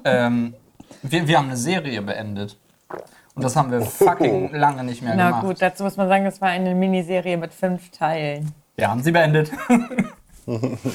Ähm, 0.04 0.54
wir, 1.02 1.26
wir 1.26 1.38
haben 1.38 1.46
eine 1.46 1.56
Serie 1.56 2.02
beendet. 2.02 2.56
Und 3.40 3.44
das 3.44 3.56
haben 3.56 3.70
wir 3.70 3.80
fucking 3.80 4.52
lange 4.54 4.84
nicht 4.84 5.00
mehr 5.00 5.14
Na 5.16 5.28
gemacht. 5.28 5.44
gut, 5.46 5.62
dazu 5.62 5.82
muss 5.82 5.96
man 5.96 6.08
sagen, 6.08 6.26
es 6.26 6.42
war 6.42 6.50
eine 6.50 6.74
Miniserie 6.74 7.38
mit 7.38 7.54
fünf 7.54 7.90
Teilen. 7.90 8.52
Wir 8.76 8.90
haben 8.90 9.02
sie 9.02 9.12
beendet. 9.12 9.50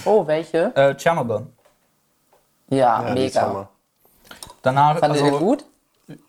Oh, 0.04 0.28
welche? 0.28 0.76
äh, 0.76 0.94
Tschernobyl. 0.96 1.48
Ja, 2.70 3.08
Ja, 3.08 3.14
mega. 3.14 3.70
Danach, 4.62 5.00
Fandet 5.00 5.22
also, 5.22 5.34
ihr 5.34 5.40
gut? 5.40 5.66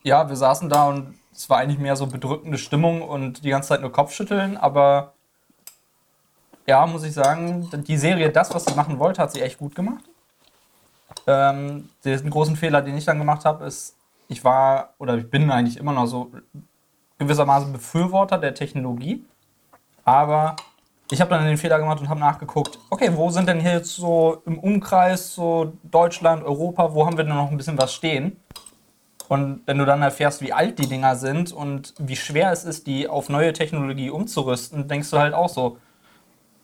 ja, 0.05 0.29
wir 0.29 0.37
saßen 0.37 0.69
da 0.69 0.87
und 0.89 1.19
es 1.35 1.51
war 1.51 1.59
eigentlich 1.59 1.79
mehr 1.81 1.97
so 1.97 2.07
bedrückende 2.07 2.57
Stimmung 2.57 3.03
und 3.03 3.43
die 3.43 3.51
ganze 3.51 3.71
Zeit 3.71 3.81
nur 3.81 3.91
Kopfschütteln, 3.91 4.57
aber 4.57 5.13
ja, 6.67 6.87
muss 6.87 7.03
ich 7.03 7.15
sagen, 7.15 7.69
die 7.89 7.97
Serie, 7.97 8.31
das, 8.31 8.55
was 8.55 8.65
sie 8.67 8.75
machen 8.75 8.99
wollte, 9.01 9.21
hat 9.21 9.33
sie 9.33 9.41
echt 9.41 9.59
gut 9.59 9.75
gemacht. 9.75 10.05
Ähm, 11.27 11.89
den 12.05 12.31
großen 12.31 12.55
Fehler, 12.55 12.81
den 12.81 12.97
ich 12.97 13.07
dann 13.07 13.19
gemacht 13.19 13.45
habe, 13.45 13.65
ist 13.67 13.96
ich 14.29 14.45
war 14.45 14.95
oder 14.99 15.17
ich 15.17 15.31
bin 15.31 15.51
eigentlich 15.51 15.77
immer 15.77 15.93
noch 15.93 16.07
so 16.07 16.33
gewissermaßen 17.19 17.73
Befürworter 17.73 18.39
der 18.39 18.55
Technologie. 18.55 19.25
Aber 20.05 20.57
ich 21.11 21.21
habe 21.21 21.31
dann 21.31 21.45
den 21.45 21.57
Fehler 21.57 21.79
gemacht 21.79 22.01
und 22.01 22.09
habe 22.09 22.21
nachgeguckt, 22.21 22.79
okay, 22.91 23.11
wo 23.15 23.31
sind 23.31 23.49
denn 23.49 23.61
hier 23.61 23.73
jetzt 23.73 23.95
so 23.95 24.43
im 24.45 24.59
Umkreis, 24.59 25.35
so 25.35 25.73
Deutschland, 25.85 26.43
Europa, 26.45 26.95
wo 26.95 27.07
haben 27.07 27.17
wir 27.17 27.25
denn 27.25 27.35
noch 27.35 27.51
ein 27.51 27.57
bisschen 27.57 27.79
was 27.79 27.95
stehen? 27.95 28.41
Und 29.29 29.63
wenn 29.67 29.79
du 29.79 29.85
dann 29.85 30.03
erfährst, 30.03 30.41
wie 30.41 30.53
alt 30.53 30.79
die 30.79 30.89
Dinger 30.89 31.17
sind 31.17 31.53
und 31.53 31.95
wie 31.99 32.17
schwer 32.17 32.53
es 32.53 32.65
ist, 32.65 32.87
die 32.87 33.09
auf 33.09 33.29
neue 33.29 33.53
Technologie 33.53 34.11
umzurüsten, 34.11 34.87
denkst 34.87 35.11
du 35.11 35.19
halt 35.19 35.35
auch 35.35 35.49
so, 35.49 35.79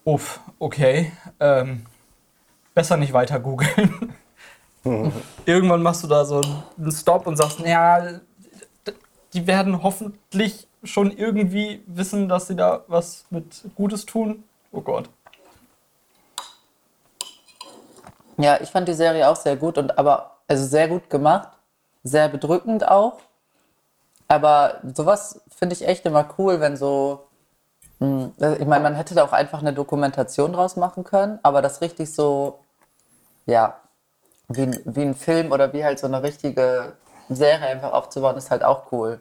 uff, 0.05 0.41
okay, 0.59 1.13
ähm, 1.41 1.87
besser 2.75 2.97
nicht 2.97 3.13
weiter 3.13 3.41
googeln. 3.41 4.15
Irgendwann 5.47 5.83
machst 5.83 6.03
du 6.03 6.09
da 6.09 6.25
so 6.25 6.41
einen 6.41 6.93
Stop 6.93 7.27
und 7.27 7.37
sagst, 7.37 7.61
ja, 7.61 8.21
die 9.33 9.47
werden 9.47 9.83
hoffentlich 9.83 10.67
schon 10.85 11.11
irgendwie 11.17 11.83
wissen, 11.87 12.29
dass 12.29 12.49
sie 12.49 12.57
da 12.57 12.85
was 12.89 13.25
mit 13.31 13.65
Gutes 13.77 14.05
tun. 14.05 14.45
Oh 14.73 14.81
Gott. 14.81 15.09
Ja, 18.39 18.61
ich 18.61 18.71
fand 18.71 18.89
die 18.89 18.95
Serie 18.95 19.29
auch 19.29 19.37
sehr 19.37 19.57
gut 19.57 19.79
und 19.79 19.99
aber 19.99 20.39
also 20.49 20.65
sehr 20.65 20.89
gut 20.89 21.09
gemacht, 21.09 21.49
sehr 22.03 22.29
bedrückend 22.29 22.87
auch. 22.89 23.21
Aber 24.27 24.81
sowas 24.95 25.43
finde 25.57 25.75
ich 25.75 25.87
echt 25.87 26.05
immer 26.07 26.27
cool, 26.39 26.59
wenn 26.59 26.77
so 26.77 27.27
mh, 28.01 28.33
ich 28.59 28.67
meine, 28.67 28.83
man 28.83 28.95
hätte 28.97 29.15
da 29.15 29.23
auch 29.25 29.33
einfach 29.33 29.61
eine 29.61 29.73
Dokumentation 29.73 30.53
draus 30.53 30.77
machen 30.77 31.05
können, 31.05 31.39
aber 31.43 31.63
das 31.63 31.81
richtig 31.81 32.13
so 32.13 32.59
ja, 33.47 33.82
wie, 34.57 34.63
ein- 34.63 34.81
wie 34.85 35.03
ein 35.03 35.15
Film 35.15 35.53
oder 35.53 35.73
wie 35.73 35.85
halt 35.85 35.99
so 35.99 36.07
eine 36.07 36.23
richtige 36.23 36.93
Serie 37.29 37.67
einfach 37.69 37.93
aufzubauen, 37.93 38.37
ist 38.37 38.51
halt 38.51 38.63
auch 38.65 38.91
cool. 38.93 39.21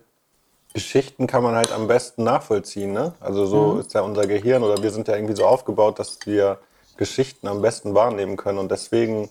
Geschichten 0.73 1.27
kann 1.27 1.43
man 1.43 1.55
halt 1.55 1.71
am 1.73 1.87
besten 1.87 2.23
nachvollziehen. 2.23 2.93
Ne? 2.93 3.13
Also 3.19 3.45
so 3.45 3.79
ist 3.79 3.93
ja 3.93 4.01
unser 4.01 4.25
Gehirn 4.25 4.63
oder 4.63 4.81
wir 4.81 4.91
sind 4.91 5.07
ja 5.07 5.15
irgendwie 5.15 5.35
so 5.35 5.45
aufgebaut, 5.45 5.99
dass 5.99 6.19
wir 6.25 6.59
Geschichten 6.97 7.47
am 7.47 7.61
besten 7.61 7.93
wahrnehmen 7.93 8.37
können. 8.37 8.57
Und 8.57 8.71
deswegen 8.71 9.29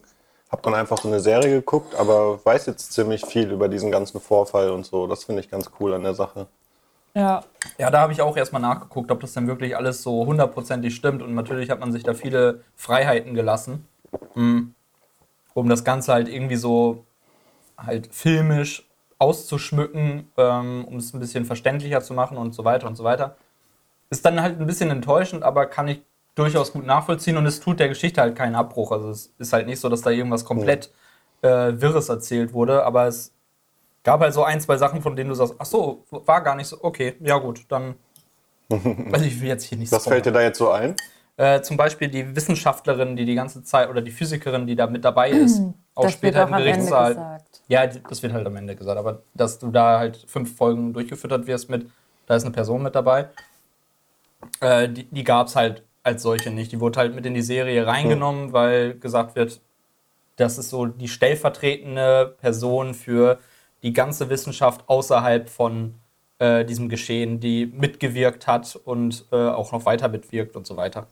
hat 0.51 0.65
man 0.65 0.75
einfach 0.75 0.99
so 0.99 1.09
eine 1.09 1.21
Serie 1.21 1.51
geguckt, 1.57 1.95
aber 1.95 2.45
weiß 2.45 2.67
jetzt 2.67 2.93
ziemlich 2.93 3.25
viel 3.25 3.51
über 3.51 3.69
diesen 3.69 3.91
ganzen 3.91 4.21
Vorfall 4.21 4.71
und 4.71 4.85
so. 4.85 5.07
Das 5.07 5.25
finde 5.25 5.41
ich 5.41 5.51
ganz 5.51 5.71
cool 5.81 5.95
an 5.95 6.03
der 6.03 6.15
Sache. 6.15 6.47
Ja. 7.15 7.43
Ja, 7.79 7.91
da 7.91 8.01
habe 8.01 8.13
ich 8.13 8.21
auch 8.23 8.37
erstmal 8.37 8.63
nachgeguckt, 8.63 9.11
ob 9.11 9.21
das 9.21 9.33
denn 9.33 9.47
wirklich 9.47 9.77
alles 9.77 10.03
so 10.03 10.27
hundertprozentig 10.27 10.95
stimmt. 10.95 11.23
Und 11.23 11.35
natürlich 11.35 11.71
hat 11.71 11.81
man 11.81 11.93
sich 11.93 12.03
da 12.03 12.15
viele 12.15 12.63
Freiheiten 12.77 13.35
gelassen, 13.35 13.87
mm, 14.35 14.61
um 15.61 15.69
das 15.69 15.85
Ganze 15.85 16.13
halt 16.13 16.29
irgendwie 16.29 16.57
so 16.57 17.05
halt 17.77 18.13
filmisch 18.13 18.89
auszuschmücken, 19.19 20.31
ähm, 20.37 20.85
um 20.87 20.97
es 20.97 21.13
ein 21.13 21.21
bisschen 21.21 21.45
verständlicher 21.45 22.01
zu 22.01 22.15
machen 22.15 22.37
und 22.37 22.55
so 22.55 22.65
weiter 22.65 22.87
und 22.87 22.97
so 22.97 23.05
weiter. 23.05 23.37
Ist 24.09 24.25
dann 24.25 24.43
halt 24.43 24.59
ein 24.59 24.67
bisschen 24.67 24.91
enttäuschend, 24.91 25.43
aber 25.43 25.67
kann 25.67 25.89
ich 25.89 26.03
durchaus 26.35 26.73
gut 26.73 26.87
nachvollziehen 26.87 27.37
und 27.37 27.47
es 27.47 27.61
tut 27.61 27.79
der 27.79 27.89
Geschichte 27.89 28.21
halt 28.21 28.35
keinen 28.35 28.55
Abbruch. 28.55 28.93
Also 28.93 29.11
es 29.11 29.33
ist 29.39 29.53
halt 29.53 29.67
nicht 29.67 29.81
so, 29.81 29.89
dass 29.89 30.01
da 30.01 30.11
irgendwas 30.11 30.45
komplett 30.45 30.91
äh, 31.43 31.73
Wirres 31.75 32.09
erzählt 32.09 32.53
wurde, 32.53 32.85
aber 32.85 33.07
es 33.07 33.33
gab 34.03 34.21
halt 34.21 34.33
so 34.33 34.43
ein, 34.43 34.61
zwei 34.61 34.79
Sachen, 34.79 35.03
von 35.03 35.17
denen 35.17 35.29
du 35.29 35.35
sagst, 35.35 35.55
ach 35.59 35.67
so, 35.67 36.05
war 36.11 36.41
gar 36.41 36.55
nicht 36.55 36.69
so, 36.69 36.79
okay, 36.83 37.17
ja 37.21 37.39
gut, 37.39 37.67
dann, 37.69 37.95
also 39.13 39.25
ich 39.25 39.41
will 39.41 39.49
jetzt 39.49 39.65
hier 39.65 39.79
nicht 39.79 39.93
Was 39.93 40.05
fällt 40.05 40.27
dir 40.27 40.33
da 40.33 40.41
jetzt 40.41 40.59
so 40.59 40.71
ein? 40.71 40.97
Äh, 41.41 41.63
Zum 41.63 41.79
Beispiel 41.79 42.09
die 42.09 42.37
Wissenschaftlerin, 42.37 43.17
die 43.17 43.25
die 43.25 43.35
ganze 43.35 43.63
Zeit, 43.63 43.89
oder 43.89 44.03
die 44.03 44.11
Physikerin, 44.11 44.67
die 44.67 44.77
da 44.77 44.87
mit 44.87 45.07
dabei 45.07 45.31
ist, 45.45 45.63
auch 45.95 46.03
Das 46.03 46.13
wird 46.23 46.35
später 46.35 46.43
im 46.43 46.55
Gerichtssaal. 46.55 47.39
Ja, 47.67 47.87
das 47.87 48.23
wird 48.23 48.35
halt 48.35 48.47
am 48.47 48.57
Ende 48.57 48.77
gesagt, 48.77 48.99
aber 48.99 49.23
dass 49.33 49.59
du 49.59 49.71
da 49.71 49.99
halt 49.99 50.19
fünf 50.27 50.55
Folgen 50.55 50.93
durchgefüttert 50.93 51.47
wirst 51.47 51.71
mit, 51.71 51.89
da 52.27 52.37
ist 52.37 52.45
eine 52.45 52.53
Person 52.53 52.83
mit 52.83 52.95
dabei, 52.95 53.31
äh, 54.61 54.89
die, 54.91 55.05
die 55.05 55.25
gab 55.25 55.47
es 55.47 55.57
halt 55.57 55.83
als 56.03 56.23
solche 56.23 56.51
nicht. 56.51 56.73
Die 56.73 56.81
wurde 56.81 56.99
halt 56.99 57.15
mit 57.15 57.25
in 57.25 57.33
die 57.33 57.43
Serie 57.43 57.87
reingenommen, 57.87 58.53
weil 58.53 58.99
gesagt 58.99 59.35
wird, 59.35 59.63
das 60.37 60.59
ist 60.59 60.69
so 60.69 60.87
die 60.87 61.09
stellvertretende 61.09 62.37
Person 62.39 62.93
für 62.93 63.39
die 63.83 63.95
ganze 63.95 64.29
Wissenschaft 64.29 64.87
außerhalb 64.89 65.49
von 65.49 65.95
äh, 66.39 66.67
diesem 66.67 66.91
Geschehen, 66.91 67.41
die 67.41 67.65
mitgewirkt 67.65 68.47
hat 68.47 68.77
und 68.85 69.25
äh, 69.33 69.37
auch 69.37 69.73
noch 69.73 69.87
weiter 69.87 70.09
mitwirkt 70.09 70.55
und 70.55 70.67
so 70.67 70.77
weiter. 70.77 71.07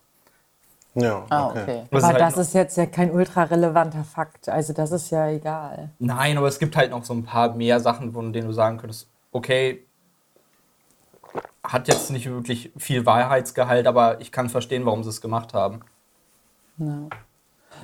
Ja, 1.01 1.25
Ah, 1.31 1.47
okay. 1.49 1.63
okay. 1.63 1.85
Das 1.91 2.05
Aber 2.05 2.13
halt 2.13 2.21
das 2.23 2.37
ist 2.39 2.55
jetzt 2.55 2.77
ja 2.77 2.87
kein 2.87 3.11
ultra 3.11 3.45
relevanter 3.45 4.05
Fakt. 4.05 4.49
Also 4.49 4.73
das 4.73 4.91
ist 4.93 5.11
ja 5.11 5.29
egal. 5.29 5.91
Nein, 5.99 6.39
aber 6.39 6.49
es 6.49 6.59
gibt 6.59 6.77
halt 6.77 6.91
noch 6.91 7.05
so 7.05 7.15
ein 7.15 7.25
paar 7.25 7.55
mehr 7.55 7.81
Sachen, 7.81 8.13
von 8.13 8.33
denen 8.33 8.49
du 8.49 8.53
sagen 8.53 8.79
könntest, 8.79 9.09
okay, 9.33 9.85
hat 11.63 11.89
jetzt 11.89 12.11
nicht 12.11 12.29
wirklich 12.31 12.73
viel 12.77 13.05
Wahrheitsgehalt, 13.05 13.87
aber 13.87 14.21
ich 14.21 14.33
kann 14.33 14.49
verstehen, 14.49 14.87
warum 14.87 15.03
sie 15.03 15.11
es 15.11 15.21
gemacht 15.21 15.53
haben. 15.55 15.81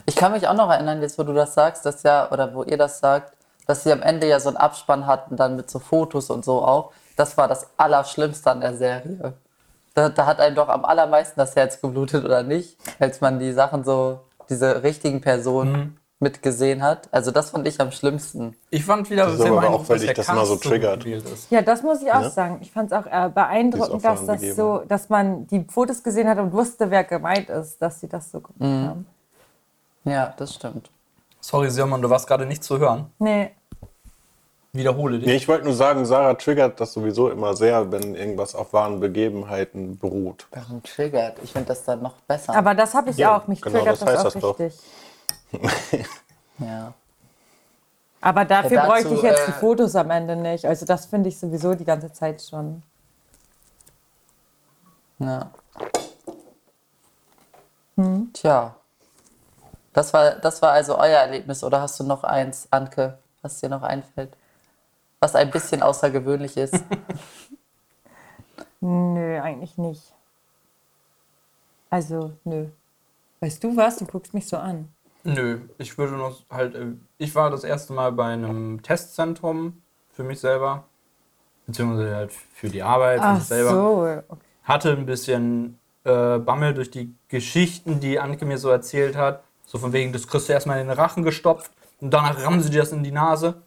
Ich 0.07 0.17
kann 0.17 0.33
mich 0.33 0.49
auch 0.49 0.55
noch 0.55 0.71
erinnern, 0.71 1.03
jetzt 1.03 1.19
wo 1.19 1.23
du 1.23 1.35
das 1.35 1.55
sagst, 1.55 1.85
dass 1.85 2.03
ja, 2.03 2.31
oder 2.31 2.55
wo 2.55 2.63
ihr 2.63 2.79
das 2.79 3.01
sagt, 3.01 3.33
dass 3.67 3.83
sie 3.85 3.93
am 3.93 4.03
Ende 4.03 4.29
ja 4.29 4.41
so 4.41 4.49
einen 4.49 4.57
Abspann 4.57 5.07
hatten, 5.07 5.37
dann 5.37 5.57
mit 5.57 5.71
so 5.71 5.79
Fotos 5.79 6.31
und 6.31 6.45
so 6.45 6.63
auch. 6.63 6.93
Das 7.17 7.37
war 7.37 7.49
das 7.49 7.69
Allerschlimmste 7.77 8.51
an 8.51 8.61
der 8.61 8.77
Serie. 8.77 9.35
Da, 9.95 10.09
da 10.09 10.27
hat 10.27 10.41
einem 10.41 10.57
doch 10.57 10.69
am 10.69 10.85
allermeisten 10.85 11.39
das 11.39 11.55
Herz 11.57 11.81
geblutet, 11.81 12.25
oder 12.25 12.43
nicht? 12.43 12.77
Als 12.99 13.21
man 13.21 13.39
die 13.39 13.53
Sachen 13.53 13.85
so, 13.85 14.21
diese 14.51 14.83
richtigen 14.83 15.21
Personen 15.21 15.99
mitgesehen 16.21 16.83
hat. 16.83 17.09
Also 17.13 17.31
das 17.31 17.51
fand 17.51 17.67
ich 17.69 17.81
am 17.81 17.91
schlimmsten. 17.93 18.57
Ich 18.71 18.85
fand 18.85 19.09
wieder 19.11 19.27
Das 19.27 19.35
ist 19.35 19.41
aber 19.45 19.69
auch, 19.69 19.89
weil 19.89 19.99
dich 19.99 20.13
das 20.15 20.29
immer 20.29 20.47
so 20.47 20.57
triggert. 20.57 21.05
Ja, 21.51 21.63
das 21.63 21.83
muss 21.83 22.03
ich 22.03 22.11
auch 22.11 22.23
Ja. 22.23 22.31
sagen. 22.31 22.59
Ich 22.61 22.73
fand 22.73 22.91
es 22.93 22.99
auch 22.99 23.07
äh, 23.07 23.29
beeindruckend, 23.29 24.05
dass 24.05 24.25
das 24.25 24.41
begeben. 24.41 24.57
so, 24.57 24.83
dass 24.89 25.09
man 25.09 25.47
die 25.49 25.65
Fotos 25.69 26.03
gesehen 26.03 26.29
hat 26.29 26.39
und 26.39 26.53
wusste, 26.53 26.91
wer 26.91 27.05
gemeint 27.05 27.49
ist, 27.51 27.81
dass 27.81 28.01
sie 28.01 28.09
das 28.09 28.31
so 28.31 28.41
gemacht 28.41 28.61
Mhm. 28.61 28.87
haben. 28.89 29.07
Ja, 30.05 30.35
das 30.37 30.55
stimmt. 30.55 30.91
Sorry, 31.41 31.71
Simon, 31.71 32.01
du 32.01 32.09
warst 32.11 32.27
gerade 32.27 32.47
nicht 32.47 32.65
zu 32.65 32.79
hören. 32.79 33.07
Nee. 33.19 33.51
Wiederhole 34.75 35.19
dich. 35.19 35.27
Nee, 35.27 35.37
ich 35.37 35.47
wollte 35.49 35.65
nur 35.65 35.75
sagen, 35.75 36.05
Sarah 36.05 36.35
triggert 36.35 36.81
das 36.81 36.93
sowieso 36.93 37.31
immer 37.31 37.55
sehr, 37.55 37.93
wenn 37.93 38.17
irgendwas 38.17 38.55
auf 38.57 38.73
wahren 38.73 38.99
Begebenheiten 39.01 39.99
beruht. 39.99 40.47
Warum 40.51 40.83
triggert? 40.83 41.39
Ich 41.45 41.53
finde 41.53 41.69
das 41.69 41.85
dann 41.85 42.03
noch 42.03 42.15
besser. 42.23 42.55
Aber 42.57 42.75
das 42.75 42.93
habe 42.95 43.11
ich 43.11 43.17
Ja, 43.17 43.37
auch. 43.37 43.47
Mich 43.47 43.63
genau, 43.63 43.79
triggert 43.79 44.01
das 44.01 44.01
das, 44.01 44.09
heißt 44.09 44.27
auch 44.27 44.33
das 44.33 44.43
doch. 44.43 44.59
richtig. 44.61 44.81
ja. 46.59 46.93
Aber 48.21 48.45
dafür 48.45 48.71
Ja, 48.79 48.83
dazu, 48.83 48.89
bräuchte 48.89 49.15
ich 49.15 49.23
jetzt 49.23 49.43
äh, 49.43 49.47
die 49.47 49.53
Fotos 49.53 49.95
am 49.97 50.11
Ende 50.11 50.37
nicht. 50.37 50.65
Also 50.67 50.87
das 50.87 51.07
finde 51.07 51.29
ich 51.29 51.39
sowieso 51.39 51.75
die 51.75 51.85
ganze 51.85 52.13
Zeit 52.13 52.43
schon. 52.43 52.83
Ja. 55.19 55.51
Tja. 58.33 58.75
Das 59.93 60.13
war, 60.13 60.33
das 60.37 60.61
war 60.63 60.73
also 60.73 60.99
euer 60.99 61.19
Erlebnis, 61.21 61.63
oder 61.63 61.81
hast 61.81 62.01
du 62.01 62.05
noch 62.05 62.25
eins, 62.25 62.69
Anke, 62.71 63.19
was 63.43 63.61
dir 63.61 63.69
noch 63.69 63.83
einfällt? 63.83 64.37
Was 65.25 65.35
ein 65.37 65.51
bisschen 65.51 65.83
außergewöhnlich 65.83 66.55
ist. 66.59 66.75
Nö, 68.83 69.41
eigentlich 69.41 69.79
nicht. 69.79 70.13
Also, 71.89 72.33
nö. 72.45 72.67
Weißt 73.41 73.65
du 73.65 73.75
was? 73.75 73.97
Du 73.97 74.05
guckst 74.05 74.35
mich 74.35 74.47
so 74.47 74.59
an. 74.59 74.91
Nö, 75.23 75.61
ich 75.79 75.97
würde 75.97 76.17
noch 76.17 76.43
halt. 76.51 76.75
äh, 76.75 76.89
Ich 77.17 77.35
war 77.35 77.49
das 77.49 77.65
erste 77.65 77.95
Mal 77.95 78.13
bei 78.13 78.35
einem 78.35 78.83
Testzentrum 78.83 79.81
für 80.13 80.25
mich 80.25 80.41
selber. 80.41 80.85
Beziehungsweise 81.67 82.15
halt 82.15 82.33
für 82.53 82.69
die 82.69 82.83
Arbeit, 82.83 83.21
für 83.21 83.27
Ach 83.27 83.35
mich 83.37 83.45
selber. 83.45 83.71
so. 83.71 84.23
Okay. 84.29 84.41
Hatte 84.65 84.91
ein 84.93 85.07
bisschen 85.07 85.79
äh, 86.05 86.37
Bammel 86.39 86.75
durch 86.75 86.91
die 86.91 87.15
Geschichten, 87.29 87.99
die 88.01 88.21
Anke 88.21 88.45
mir 88.45 88.59
so 88.59 88.69
erzählt 88.69 89.17
hat. 89.17 89.43
So 89.65 89.79
von 89.79 89.95
wegen, 89.95 90.13
das 90.13 90.29
kriegst 90.29 90.51
du 90.51 90.53
erstmal 90.53 90.83
in 90.83 90.89
den 90.89 90.99
Rachen 90.99 91.23
gestopft 91.23 91.71
und 92.03 92.11
danach 92.11 92.45
rammen 92.45 92.61
sie 92.61 92.69
dir 92.69 92.81
das 92.81 92.93
in 92.93 93.03
die 93.03 93.11
Nase. 93.11 93.63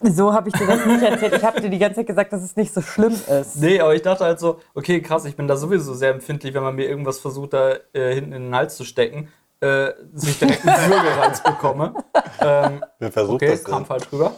So 0.00 0.32
habe 0.32 0.48
ich 0.48 0.54
dir 0.54 0.66
das 0.66 0.86
nicht 0.86 1.02
erzählt. 1.02 1.34
Ich 1.34 1.44
habe 1.44 1.60
dir 1.60 1.68
die 1.68 1.78
ganze 1.78 1.96
Zeit 1.96 2.06
gesagt, 2.06 2.32
dass 2.32 2.42
es 2.42 2.56
nicht 2.56 2.72
so 2.72 2.80
schlimm 2.80 3.12
ist. 3.12 3.56
Nee, 3.56 3.80
aber 3.80 3.94
ich 3.94 4.02
dachte 4.02 4.24
halt 4.24 4.40
so, 4.40 4.60
okay, 4.74 5.02
krass, 5.02 5.24
ich 5.26 5.36
bin 5.36 5.46
da 5.46 5.56
sowieso 5.56 5.94
sehr 5.94 6.10
empfindlich, 6.10 6.54
wenn 6.54 6.62
man 6.62 6.74
mir 6.74 6.88
irgendwas 6.88 7.18
versucht, 7.18 7.52
da 7.52 7.74
äh, 7.92 8.14
hinten 8.14 8.32
in 8.32 8.44
den 8.44 8.54
Hals 8.54 8.76
zu 8.76 8.84
stecken, 8.84 9.28
äh, 9.60 9.92
dass 10.12 10.24
ich 10.24 10.38
direkt 10.38 10.66
einen 10.66 10.90
Würgereiz 10.90 11.42
bekomme. 11.42 11.94
Ähm, 12.40 12.84
Wer 12.98 13.12
versucht 13.12 13.36
okay, 13.36 13.52
das 13.52 13.64
kam 13.64 13.78
denn? 13.78 13.86
falsch 13.86 14.12
rüber. 14.12 14.32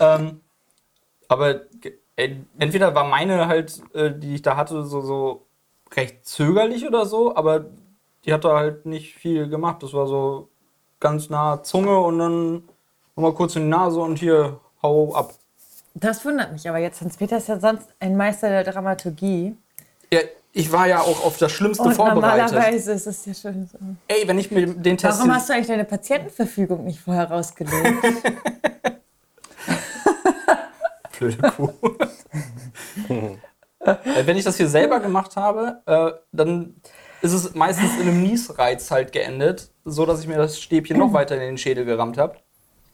ähm, 0.00 0.40
aber 1.28 1.62
entweder 2.56 2.94
war 2.94 3.04
meine 3.04 3.48
halt, 3.48 3.82
äh, 3.92 4.12
die 4.16 4.36
ich 4.36 4.42
da 4.42 4.56
hatte, 4.56 4.84
so, 4.84 5.00
so 5.00 5.46
recht 5.94 6.24
zögerlich 6.24 6.86
oder 6.86 7.04
so, 7.06 7.34
aber 7.36 7.66
die 8.24 8.32
hat 8.32 8.44
da 8.44 8.56
halt 8.56 8.86
nicht 8.86 9.14
viel 9.14 9.48
gemacht. 9.48 9.82
Das 9.82 9.92
war 9.92 10.06
so 10.06 10.48
ganz 11.00 11.30
nah 11.30 11.62
Zunge 11.62 11.98
und 11.98 12.18
dann 12.18 12.62
nochmal 13.14 13.32
kurz 13.34 13.56
in 13.56 13.62
die 13.62 13.68
Nase 13.68 14.00
und 14.00 14.18
hier, 14.18 14.60
hau 14.82 15.14
ab. 15.14 15.34
Das 15.94 16.24
wundert 16.24 16.52
mich 16.52 16.68
aber 16.68 16.78
jetzt. 16.78 17.00
Hans-Peter 17.00 17.38
ist 17.38 17.48
ja 17.48 17.58
sonst 17.58 17.88
ein 18.00 18.16
Meister 18.16 18.48
der 18.48 18.64
Dramaturgie. 18.64 19.56
Ja, 20.12 20.20
ich 20.52 20.70
war 20.70 20.86
ja 20.86 21.00
auch 21.00 21.24
auf 21.24 21.38
das 21.38 21.52
Schlimmste 21.52 21.84
Und 21.84 21.94
vorbereitet. 21.94 22.52
normalerweise 22.52 22.92
ist 22.92 23.06
es 23.06 23.24
ja 23.24 23.34
schon 23.34 23.66
so. 23.66 23.78
Ey, 24.08 24.26
wenn 24.28 24.38
ich 24.38 24.50
mir 24.50 24.66
den 24.66 24.98
Test. 24.98 25.18
Warum 25.18 25.34
hast 25.34 25.48
du 25.48 25.54
eigentlich 25.54 25.66
deine 25.68 25.84
Patientenverfügung 25.84 26.84
nicht 26.84 27.00
vorher 27.00 27.30
rausgelegt? 27.30 28.02
Blöde 31.18 31.50
Kuh. 31.50 31.72
Äh, 33.86 34.26
wenn 34.26 34.36
ich 34.36 34.42
das 34.44 34.56
hier 34.56 34.68
selber 34.68 34.98
gemacht 34.98 35.36
habe, 35.36 35.80
äh, 35.86 36.10
dann 36.32 36.74
ist 37.22 37.32
es 37.32 37.54
meistens 37.54 37.94
in 37.96 38.02
einem 38.02 38.22
Niesreiz 38.22 38.90
halt 38.90 39.12
geendet, 39.12 39.70
so 39.84 40.06
dass 40.06 40.20
ich 40.20 40.28
mir 40.28 40.36
das 40.36 40.60
Stäbchen 40.60 40.98
noch 40.98 41.12
weiter 41.12 41.34
in 41.34 41.40
den 41.40 41.58
Schädel 41.58 41.84
gerammt 41.84 42.18
habe. 42.18 42.36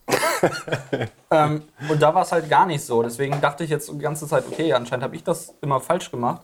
ähm, 1.30 1.62
und 1.88 2.02
da 2.02 2.14
war 2.14 2.22
es 2.22 2.32
halt 2.32 2.48
gar 2.48 2.66
nicht 2.66 2.84
so. 2.84 3.02
Deswegen 3.02 3.40
dachte 3.40 3.64
ich 3.64 3.70
jetzt 3.70 3.90
die 3.90 3.98
ganze 3.98 4.26
Zeit, 4.26 4.44
okay, 4.50 4.72
anscheinend 4.72 5.04
habe 5.04 5.16
ich 5.16 5.24
das 5.24 5.54
immer 5.60 5.80
falsch 5.80 6.10
gemacht. 6.10 6.42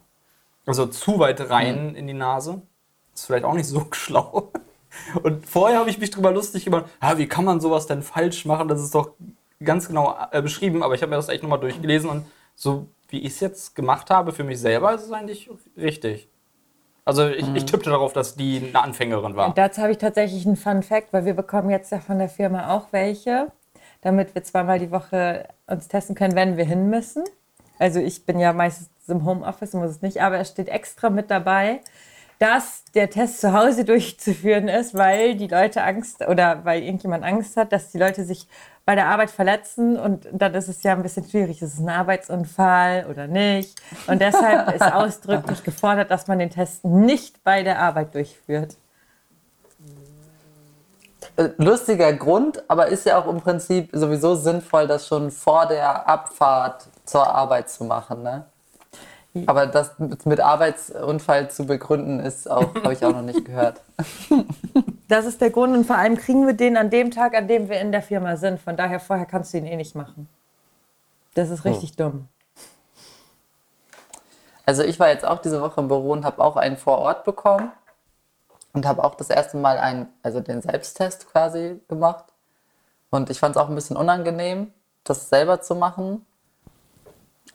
Also 0.67 0.87
zu 0.87 1.19
weit 1.19 1.49
rein 1.51 1.95
in 1.95 2.07
die 2.07 2.15
Nase. 2.15 2.63
Ist 3.15 3.27
vielleicht 3.27 3.45
auch 3.45 3.55
nicht 3.55 3.67
so 3.67 3.87
schlau. 3.93 4.53
Und 5.23 5.47
vorher 5.47 5.79
habe 5.79 5.91
ich 5.91 5.99
mich 5.99 6.11
drüber 6.11 6.31
lustig 6.31 6.65
gemacht, 6.65 6.87
ah, 7.01 7.19
wie 7.19 7.27
kann 7.27 7.45
man 7.45 7.61
sowas 7.61 7.87
denn 7.87 8.03
falsch 8.03 8.45
machen? 8.45 8.69
Das 8.69 8.81
ist 8.81 8.95
doch 8.95 9.13
ganz 9.63 9.89
genau 9.89 10.17
äh, 10.31 10.41
beschrieben, 10.41 10.83
aber 10.83 10.95
ich 10.95 11.03
habe 11.03 11.11
mir 11.11 11.17
das 11.17 11.29
echt 11.29 11.43
nochmal 11.43 11.61
durchgelesen 11.61 12.09
und 12.09 12.27
so 12.55 12.87
wie 13.09 13.21
ich 13.21 13.35
es 13.35 13.41
jetzt 13.41 13.75
gemacht 13.75 14.11
habe 14.11 14.33
für 14.33 14.45
mich 14.45 14.61
selber, 14.61 14.95
ist 14.95 15.05
es 15.05 15.13
eigentlich 15.13 15.51
richtig. 15.77 16.29
Also 17.09 17.27
ich, 17.27 17.47
ich 17.55 17.65
tippte 17.65 17.89
darauf, 17.89 18.13
dass 18.13 18.35
die 18.35 18.63
eine 18.69 18.83
Anfängerin 18.85 19.35
war. 19.35 19.49
Und 19.49 19.57
dazu 19.57 19.81
habe 19.81 19.93
ich 19.93 19.97
tatsächlich 19.97 20.45
einen 20.45 20.57
Fun 20.57 20.83
Fact, 20.83 21.11
weil 21.15 21.25
wir 21.25 21.33
bekommen 21.33 21.71
jetzt 21.71 21.91
ja 21.91 22.01
von 22.01 22.19
der 22.19 22.29
Firma 22.29 22.77
auch 22.77 22.89
welche, 22.91 23.51
damit 24.03 24.35
wir 24.35 24.45
zweimal 24.45 24.79
die 24.79 24.91
Woche 24.91 25.49
uns 25.67 25.89
testen 25.89 26.15
können, 26.15 26.35
wenn 26.35 26.59
wir 26.59 26.67
hin 26.67 26.91
müssen. 26.91 27.25
Also 27.79 27.99
ich 27.99 28.27
bin 28.27 28.39
ja 28.39 28.53
meistens 28.53 28.91
im 29.09 29.25
Homeoffice, 29.25 29.73
muss 29.73 29.89
es 29.89 30.03
nicht, 30.03 30.21
aber 30.21 30.39
es 30.39 30.51
steht 30.51 30.69
extra 30.69 31.09
mit 31.09 31.31
dabei, 31.31 31.81
dass 32.39 32.85
der 32.95 33.09
Test 33.09 33.41
zu 33.41 33.55
Hause 33.55 33.87
durchzuführen 33.87 34.69
ist, 34.69 34.95
weil 34.95 35.35
die 35.35 35.49
Leute 35.49 35.85
Angst 35.85 36.21
oder 36.29 36.63
weil 36.67 36.83
irgendjemand 36.83 37.25
Angst 37.25 37.57
hat, 37.57 37.73
dass 37.73 37.91
die 37.91 37.99
Leute 37.99 38.25
sich 38.25 38.47
bei 38.89 38.95
der 38.95 39.09
Arbeit 39.09 39.31
verletzen 39.31 39.99
und 39.99 40.27
dann 40.33 40.55
ist 40.55 40.67
es 40.67 40.83
ja 40.83 40.95
ein 40.95 41.03
bisschen 41.03 41.29
schwierig. 41.29 41.61
Ist 41.61 41.75
es 41.75 41.79
ein 41.79 41.91
Arbeitsunfall 41.91 43.05
oder 43.11 43.27
nicht? 43.27 43.79
Und 44.07 44.23
deshalb 44.23 44.75
ist 44.75 44.81
ausdrücklich 44.95 45.63
gefordert, 45.63 46.11
dass 46.11 46.27
man 46.27 46.39
den 46.39 46.49
Test 46.49 46.87
nicht 46.87 47.45
bei 47.45 47.63
der 47.63 47.81
Arbeit 47.81 48.15
durchführt. 48.15 48.79
Äh, 51.37 51.51
Lustiger 51.59 52.15
Grund, 52.15 52.65
aber 52.67 52.87
ist 52.87 53.05
ja 53.05 53.19
auch 53.19 53.27
im 53.29 53.43
Prinzip 53.43 53.91
sowieso 53.93 54.37
sinnvoll, 54.37 54.87
das 54.87 55.07
schon 55.07 55.31
vor 55.33 55.67
der 55.67 56.09
Abfahrt 56.09 56.87
zur 57.05 57.27
Arbeit 57.29 57.69
zu 57.69 57.85
machen. 57.85 58.23
Ne? 58.23 58.47
Aber 59.45 59.67
das 59.67 59.99
mit 59.99 60.25
mit 60.25 60.41
Arbeitsunfall 60.41 61.51
zu 61.51 61.67
begründen, 61.67 62.21
ist 62.21 62.51
auch, 62.51 62.75
habe 62.77 62.95
ich 62.95 63.05
auch 63.05 63.13
noch 63.13 63.21
nicht 63.21 63.45
gehört. 63.45 63.83
Das 65.09 65.25
ist 65.25 65.41
der 65.41 65.51
Grund 65.51 65.75
und 65.75 65.85
vor 65.85 65.97
allem 65.97 66.17
kriegen 66.17 66.47
wir 66.47 66.53
den 66.53 66.77
an 66.77 66.91
dem 66.91 67.11
Tag, 67.11 67.35
an 67.35 67.49
dem 67.49 67.69
wir 67.71 67.81
in 67.81 67.93
der 67.93 68.03
Firma 68.03 68.37
sind. 68.37 68.61
Von 68.61 68.77
daher 68.77 69.01
vorher 69.01 69.25
kannst 69.25 69.55
du 69.55 69.59
ihn 69.59 69.67
eh 69.67 69.77
nicht 69.77 69.95
machen. 69.95 70.29
Das 71.35 71.49
ist 71.51 71.65
richtig 71.65 71.97
dumm. 71.97 72.29
Also 74.67 74.83
ich 74.83 75.01
war 75.01 75.09
jetzt 75.09 75.25
auch 75.25 75.41
diese 75.41 75.63
Woche 75.63 75.81
im 75.81 75.89
Büro 75.89 76.13
und 76.13 76.27
habe 76.27 76.45
auch 76.45 76.57
einen 76.57 76.77
vor 76.77 76.99
Ort 76.99 77.25
bekommen 77.25 77.73
und 78.75 78.85
habe 78.85 79.03
auch 79.03 79.15
das 79.15 79.31
erste 79.31 79.57
Mal 79.57 79.79
einen, 79.79 80.09
also 80.23 80.41
den 80.41 80.61
Selbsttest 80.61 81.27
quasi 81.31 81.81
gemacht. 81.89 82.27
Und 83.09 83.31
ich 83.31 83.39
fand 83.39 83.57
es 83.57 83.63
auch 83.63 83.71
ein 83.71 83.75
bisschen 83.75 83.97
unangenehm, 83.97 84.73
das 85.05 85.31
selber 85.31 85.63
zu 85.63 85.75
machen. 85.75 86.27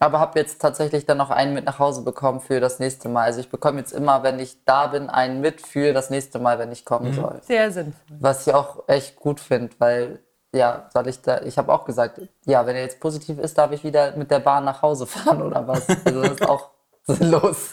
Aber 0.04 0.20
habe 0.20 0.38
jetzt 0.38 0.60
tatsächlich 0.60 1.06
dann 1.06 1.16
noch 1.16 1.30
einen 1.30 1.54
mit 1.54 1.64
nach 1.64 1.78
Hause 1.78 2.02
bekommen 2.02 2.42
für 2.42 2.60
das 2.60 2.78
nächste 2.78 3.08
Mal. 3.08 3.22
Also 3.22 3.40
ich 3.40 3.48
bekomme 3.48 3.78
jetzt 3.78 3.92
immer, 3.92 4.22
wenn 4.22 4.38
ich 4.38 4.62
da 4.66 4.88
bin, 4.88 5.08
einen 5.08 5.40
mit 5.40 5.62
für 5.62 5.94
das 5.94 6.10
nächste 6.10 6.38
Mal, 6.38 6.58
wenn 6.58 6.70
ich 6.72 6.84
kommen 6.84 7.14
soll. 7.14 7.40
Sehr 7.46 7.72
sinnvoll. 7.72 8.18
Was 8.20 8.46
ich 8.46 8.52
auch 8.52 8.86
echt 8.86 9.16
gut 9.16 9.40
finde, 9.40 9.74
weil, 9.78 10.18
ja, 10.52 10.90
soll 10.92 11.08
ich 11.08 11.22
da, 11.22 11.40
ich 11.40 11.56
habe 11.56 11.72
auch 11.72 11.86
gesagt, 11.86 12.20
ja, 12.44 12.66
wenn 12.66 12.76
er 12.76 12.82
jetzt 12.82 13.00
positiv 13.00 13.38
ist, 13.38 13.56
darf 13.56 13.72
ich 13.72 13.82
wieder 13.82 14.14
mit 14.14 14.30
der 14.30 14.40
Bahn 14.40 14.66
nach 14.66 14.82
Hause 14.82 15.06
fahren 15.06 15.40
oder 15.40 15.66
was. 15.66 15.88
Also 15.88 16.20
das 16.20 16.32
ist 16.32 16.42
auch 16.50 16.68
sinnlos. 17.04 17.70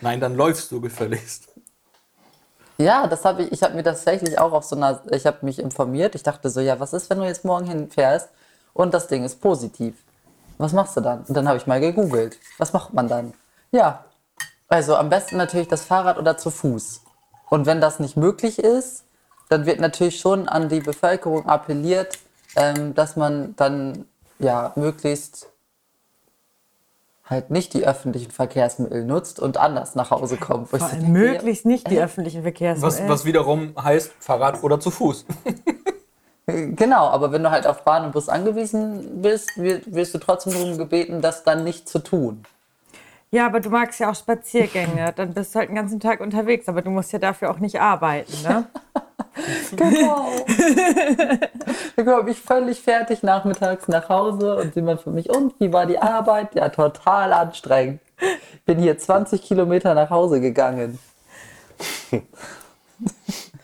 Nein, 0.00 0.18
dann 0.18 0.34
läufst 0.34 0.72
du 0.72 0.80
gefälligst. 0.80 1.46
Ja, 2.76 3.06
das 3.06 3.24
habe 3.24 3.44
ich, 3.44 3.52
ich 3.52 3.62
habe 3.62 3.74
mir 3.74 3.84
tatsächlich 3.84 4.36
auch 4.40 4.52
auf 4.52 4.64
so 4.64 4.74
einer, 4.74 5.00
ich 5.12 5.26
habe 5.26 5.38
mich 5.42 5.60
informiert. 5.60 6.16
Ich 6.16 6.24
dachte 6.24 6.50
so, 6.50 6.58
ja, 6.58 6.80
was 6.80 6.92
ist, 6.92 7.08
wenn 7.08 7.18
du 7.18 7.24
jetzt 7.24 7.44
morgen 7.44 7.66
hinfährst 7.66 8.30
und 8.72 8.92
das 8.92 9.06
Ding 9.06 9.24
ist 9.24 9.40
positiv? 9.40 9.94
Was 10.58 10.72
machst 10.72 10.96
du 10.96 11.00
dann? 11.00 11.22
Und 11.22 11.34
dann 11.34 11.48
habe 11.48 11.56
ich 11.56 11.66
mal 11.66 11.80
gegoogelt. 11.80 12.38
Was 12.58 12.72
macht 12.72 12.92
man 12.92 13.08
dann? 13.08 13.32
Ja, 13.70 14.04
also 14.68 14.96
am 14.96 15.08
besten 15.08 15.36
natürlich 15.36 15.68
das 15.68 15.84
Fahrrad 15.84 16.18
oder 16.18 16.36
zu 16.36 16.50
Fuß. 16.50 17.02
Und 17.48 17.66
wenn 17.66 17.80
das 17.80 18.00
nicht 18.00 18.16
möglich 18.16 18.58
ist, 18.58 19.04
dann 19.48 19.64
wird 19.64 19.80
natürlich 19.80 20.20
schon 20.20 20.48
an 20.48 20.68
die 20.68 20.80
Bevölkerung 20.80 21.46
appelliert, 21.46 22.18
ähm, 22.56 22.94
dass 22.94 23.16
man 23.16 23.54
dann 23.56 24.04
ja 24.38 24.72
möglichst 24.76 25.48
halt 27.24 27.50
nicht 27.50 27.74
die 27.74 27.86
öffentlichen 27.86 28.30
Verkehrsmittel 28.30 29.04
nutzt 29.04 29.38
und 29.38 29.58
anders 29.58 29.94
nach 29.94 30.10
Hause 30.10 30.36
kommt. 30.36 30.70
Möglichst 31.02 31.66
nicht 31.66 31.90
die 31.90 32.00
öffentlichen 32.00 32.42
Verkehrsmittel. 32.42 33.06
Was, 33.06 33.08
was 33.08 33.24
wiederum 33.24 33.74
heißt 33.82 34.12
Fahrrad 34.18 34.62
oder 34.62 34.80
zu 34.80 34.90
Fuß. 34.90 35.24
Genau, 36.48 37.08
aber 37.08 37.30
wenn 37.30 37.42
du 37.42 37.50
halt 37.50 37.66
auf 37.66 37.82
Bahn 37.84 38.04
und 38.06 38.12
Bus 38.12 38.28
angewiesen 38.30 39.20
bist, 39.20 39.50
wir- 39.56 39.82
wirst 39.86 40.14
du 40.14 40.18
trotzdem 40.18 40.54
darum 40.54 40.78
gebeten, 40.78 41.20
das 41.20 41.44
dann 41.44 41.62
nicht 41.62 41.88
zu 41.88 41.98
tun. 41.98 42.44
Ja, 43.30 43.44
aber 43.44 43.60
du 43.60 43.68
magst 43.68 44.00
ja 44.00 44.10
auch 44.10 44.14
Spaziergänge. 44.14 45.12
Dann 45.16 45.34
bist 45.34 45.54
du 45.54 45.58
halt 45.58 45.68
den 45.68 45.76
ganzen 45.76 46.00
Tag 46.00 46.20
unterwegs, 46.20 46.66
aber 46.66 46.80
du 46.80 46.88
musst 46.88 47.12
ja 47.12 47.18
dafür 47.18 47.50
auch 47.50 47.58
nicht 47.58 47.78
arbeiten, 47.80 48.32
ne? 48.42 48.64
Genau. 49.76 50.30
dann 51.96 52.04
komme 52.06 52.30
ich 52.30 52.40
völlig 52.40 52.80
fertig 52.82 53.22
nachmittags 53.22 53.86
nach 53.86 54.08
Hause 54.08 54.56
und 54.56 54.74
jemand 54.74 55.00
für 55.02 55.10
mich, 55.10 55.30
und 55.30 55.54
wie 55.60 55.72
war 55.72 55.86
die 55.86 55.98
Arbeit? 55.98 56.54
Ja, 56.56 56.68
total 56.70 57.32
anstrengend. 57.32 58.00
Bin 58.66 58.78
hier 58.80 58.98
20 58.98 59.40
Kilometer 59.42 59.94
nach 59.94 60.10
Hause 60.10 60.40
gegangen. 60.40 60.98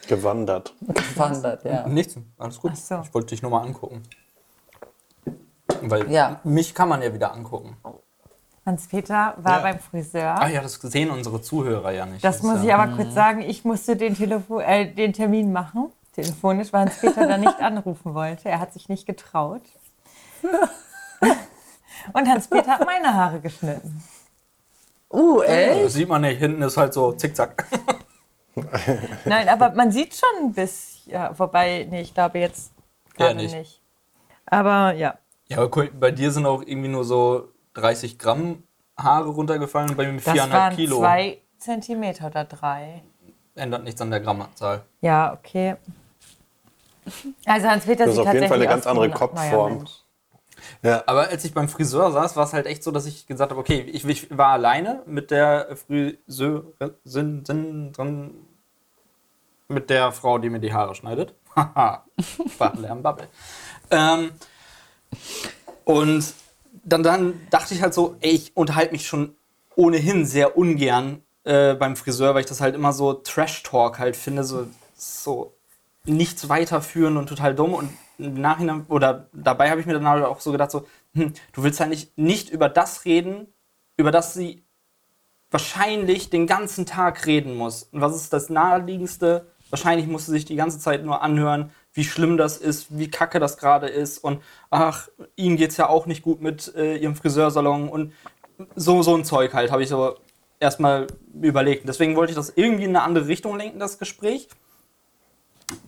Gewandert. 0.06 0.74
Gewandert, 0.80 1.64
ja. 1.64 1.86
Nichts, 1.86 2.16
alles 2.38 2.60
gut. 2.60 2.76
So. 2.76 3.00
Ich 3.04 3.12
wollte 3.14 3.28
dich 3.28 3.42
nur 3.42 3.50
mal 3.50 3.62
angucken. 3.62 4.02
Weil 5.82 6.10
Ja. 6.10 6.40
mich 6.44 6.74
kann 6.74 6.88
man 6.88 7.02
ja 7.02 7.12
wieder 7.12 7.32
angucken. 7.32 7.76
Hans-Peter 8.66 9.34
war 9.38 9.56
Ja. 9.58 9.62
beim 9.62 9.78
Friseur. 9.78 10.36
Ach 10.38 10.48
ja, 10.48 10.62
das 10.62 10.74
sehen 10.74 11.10
unsere 11.10 11.42
Zuhörer 11.42 11.90
ja 11.92 12.06
nicht. 12.06 12.24
Das 12.24 12.42
muss 12.42 12.58
ja, 12.58 12.64
ich 12.64 12.74
aber 12.74 12.96
kurz 12.96 13.12
sagen. 13.14 13.42
Ich 13.42 13.64
musste 13.64 13.96
den, 13.96 14.16
Telefo 14.16 14.60
äh, 14.60 14.86
den 14.86 15.12
Termin 15.12 15.52
machen, 15.52 15.92
telefonisch, 16.14 16.72
weil 16.72 16.82
Hans-Peter 16.86 17.26
da 17.26 17.36
nicht 17.36 17.58
anrufen 17.60 18.14
wollte. 18.14 18.48
Er 18.48 18.60
hat 18.60 18.72
sich 18.72 18.88
nicht 18.88 19.04
getraut. 19.06 19.62
Und 22.12 22.28
Hans-Peter 22.28 22.72
hat 22.72 22.86
meine 22.86 23.12
Haare 23.14 23.40
geschnitten. 23.40 24.02
Uh, 25.10 25.42
ey. 25.42 25.84
Das 25.84 25.92
sieht 25.92 26.08
man 26.08 26.22
nicht, 26.22 26.38
hinten 26.38 26.62
ist 26.62 26.76
halt 26.76 26.92
so 26.92 27.12
zickzack. 27.12 27.66
Nein, 29.24 29.48
aber 29.48 29.70
man 29.70 29.90
sieht 29.90 30.14
schon 30.14 30.46
ein 30.46 30.52
bisschen. 30.52 31.12
Ja, 31.12 31.38
wobei, 31.38 31.86
nee, 31.90 32.00
ich 32.02 32.14
glaube 32.14 32.38
jetzt 32.38 32.72
Ja, 33.18 33.26
gerade 33.26 33.36
nicht. 33.36 33.54
nicht. 33.54 33.80
Aber 34.46 34.92
ja. 34.94 35.18
Ja, 35.48 35.58
aber 35.58 35.76
cool, 35.76 35.90
bei 35.92 36.10
dir 36.10 36.30
sind 36.30 36.46
auch 36.46 36.62
irgendwie 36.62 36.88
nur 36.88 37.04
so 37.04 37.48
30 37.74 38.18
Gramm 38.18 38.62
Haare 38.96 39.28
runtergefallen 39.28 39.90
und 39.90 39.96
bei 39.96 40.06
mir 40.10 40.20
Das 40.20 40.34
4,5 40.34 40.52
waren 40.52 40.76
Kilo. 40.76 40.98
zwei 40.98 41.38
Zentimeter 41.58 42.26
oder 42.28 42.44
drei. 42.44 43.02
Ändert 43.56 43.84
nichts 43.84 44.00
an 44.00 44.10
der 44.10 44.20
Grammanzahl. 44.20 44.82
Ja, 45.00 45.32
okay. 45.32 45.76
Also 47.44 47.68
Hans-Peter 47.68 48.08
sieht 48.10 48.20
auf 48.20 48.32
jeden 48.32 48.48
Fall 48.48 48.60
eine 48.60 48.66
tatsächlich 48.66 48.68
ganz 48.68 48.86
andere 48.86 49.10
Kopfform. 49.10 49.76
Mensch. 49.78 49.90
Ja, 50.82 51.02
Aber 51.06 51.28
als 51.28 51.44
ich 51.44 51.54
beim 51.54 51.68
Friseur 51.68 52.12
saß, 52.12 52.36
war 52.36 52.44
es 52.44 52.52
halt 52.52 52.66
echt 52.66 52.82
so, 52.82 52.90
dass 52.90 53.06
ich 53.06 53.26
gesagt 53.26 53.50
habe, 53.50 53.60
okay, 53.60 53.80
ich, 53.80 54.04
ich 54.06 54.36
war 54.36 54.48
alleine 54.48 55.02
mit 55.06 55.30
der 55.30 55.76
Friseurin, 55.76 57.44
drin, 57.44 58.34
mit 59.68 59.90
der 59.90 60.12
Frau, 60.12 60.38
die 60.38 60.50
mir 60.50 60.60
die 60.60 60.72
Haare 60.72 60.94
schneidet. 60.94 61.34
Haha, 61.56 62.04
Bubble. 62.58 63.28
Ähm, 63.90 64.32
und 65.84 66.34
dann, 66.84 67.02
dann 67.02 67.40
dachte 67.50 67.74
ich 67.74 67.82
halt 67.82 67.94
so, 67.94 68.16
ey, 68.20 68.30
ich 68.30 68.56
unterhalte 68.56 68.92
mich 68.92 69.06
schon 69.06 69.34
ohnehin 69.76 70.26
sehr 70.26 70.56
ungern 70.56 71.22
äh, 71.44 71.74
beim 71.74 71.96
Friseur, 71.96 72.34
weil 72.34 72.42
ich 72.42 72.48
das 72.48 72.60
halt 72.60 72.74
immer 72.74 72.92
so 72.92 73.12
Trash-Talk 73.14 73.98
halt 73.98 74.16
finde, 74.16 74.44
so, 74.44 74.66
so 74.96 75.54
nichts 76.04 76.48
weiterführen 76.48 77.16
und 77.16 77.28
total 77.28 77.54
dumm. 77.54 77.74
Und 77.74 77.90
im 78.18 78.40
Nachhinein, 78.40 78.86
oder 78.88 79.28
dabei 79.32 79.70
habe 79.70 79.80
ich 79.80 79.86
mir 79.86 79.94
dann 79.94 80.08
halt 80.08 80.24
auch 80.24 80.40
so 80.40 80.52
gedacht, 80.52 80.70
so, 80.70 80.86
hm, 81.14 81.32
du 81.52 81.62
willst 81.62 81.80
eigentlich 81.80 82.12
nicht 82.16 82.50
über 82.50 82.68
das 82.68 83.04
reden, 83.04 83.48
über 83.96 84.10
das 84.10 84.34
sie 84.34 84.64
wahrscheinlich 85.50 86.30
den 86.30 86.46
ganzen 86.46 86.84
Tag 86.84 87.26
reden 87.26 87.56
muss. 87.56 87.84
Und 87.84 88.00
was 88.00 88.16
ist 88.16 88.32
das 88.32 88.50
Naheliegendste? 88.50 89.46
Wahrscheinlich 89.70 90.06
musst 90.06 90.28
du 90.28 90.32
sich 90.32 90.44
die 90.44 90.56
ganze 90.56 90.78
Zeit 90.78 91.04
nur 91.04 91.22
anhören, 91.22 91.70
wie 91.92 92.04
schlimm 92.04 92.36
das 92.36 92.56
ist, 92.56 92.98
wie 92.98 93.10
kacke 93.10 93.38
das 93.38 93.56
gerade 93.56 93.86
ist 93.86 94.18
und 94.18 94.42
ach, 94.70 95.08
ihnen 95.36 95.56
geht's 95.56 95.76
ja 95.76 95.88
auch 95.88 96.06
nicht 96.06 96.22
gut 96.22 96.42
mit 96.42 96.74
äh, 96.74 96.96
ihrem 96.96 97.14
Friseursalon 97.14 97.88
und 97.88 98.12
so, 98.74 99.02
so 99.02 99.16
ein 99.16 99.24
Zeug 99.24 99.54
halt, 99.54 99.70
habe 99.70 99.82
ich 99.82 99.88
so 99.88 100.16
erstmal 100.60 101.06
überlegt. 101.40 101.88
Deswegen 101.88 102.16
wollte 102.16 102.30
ich 102.30 102.36
das 102.36 102.52
irgendwie 102.56 102.84
in 102.84 102.90
eine 102.90 103.02
andere 103.02 103.28
Richtung 103.28 103.56
lenken, 103.56 103.78
das 103.78 103.98
Gespräch. 103.98 104.48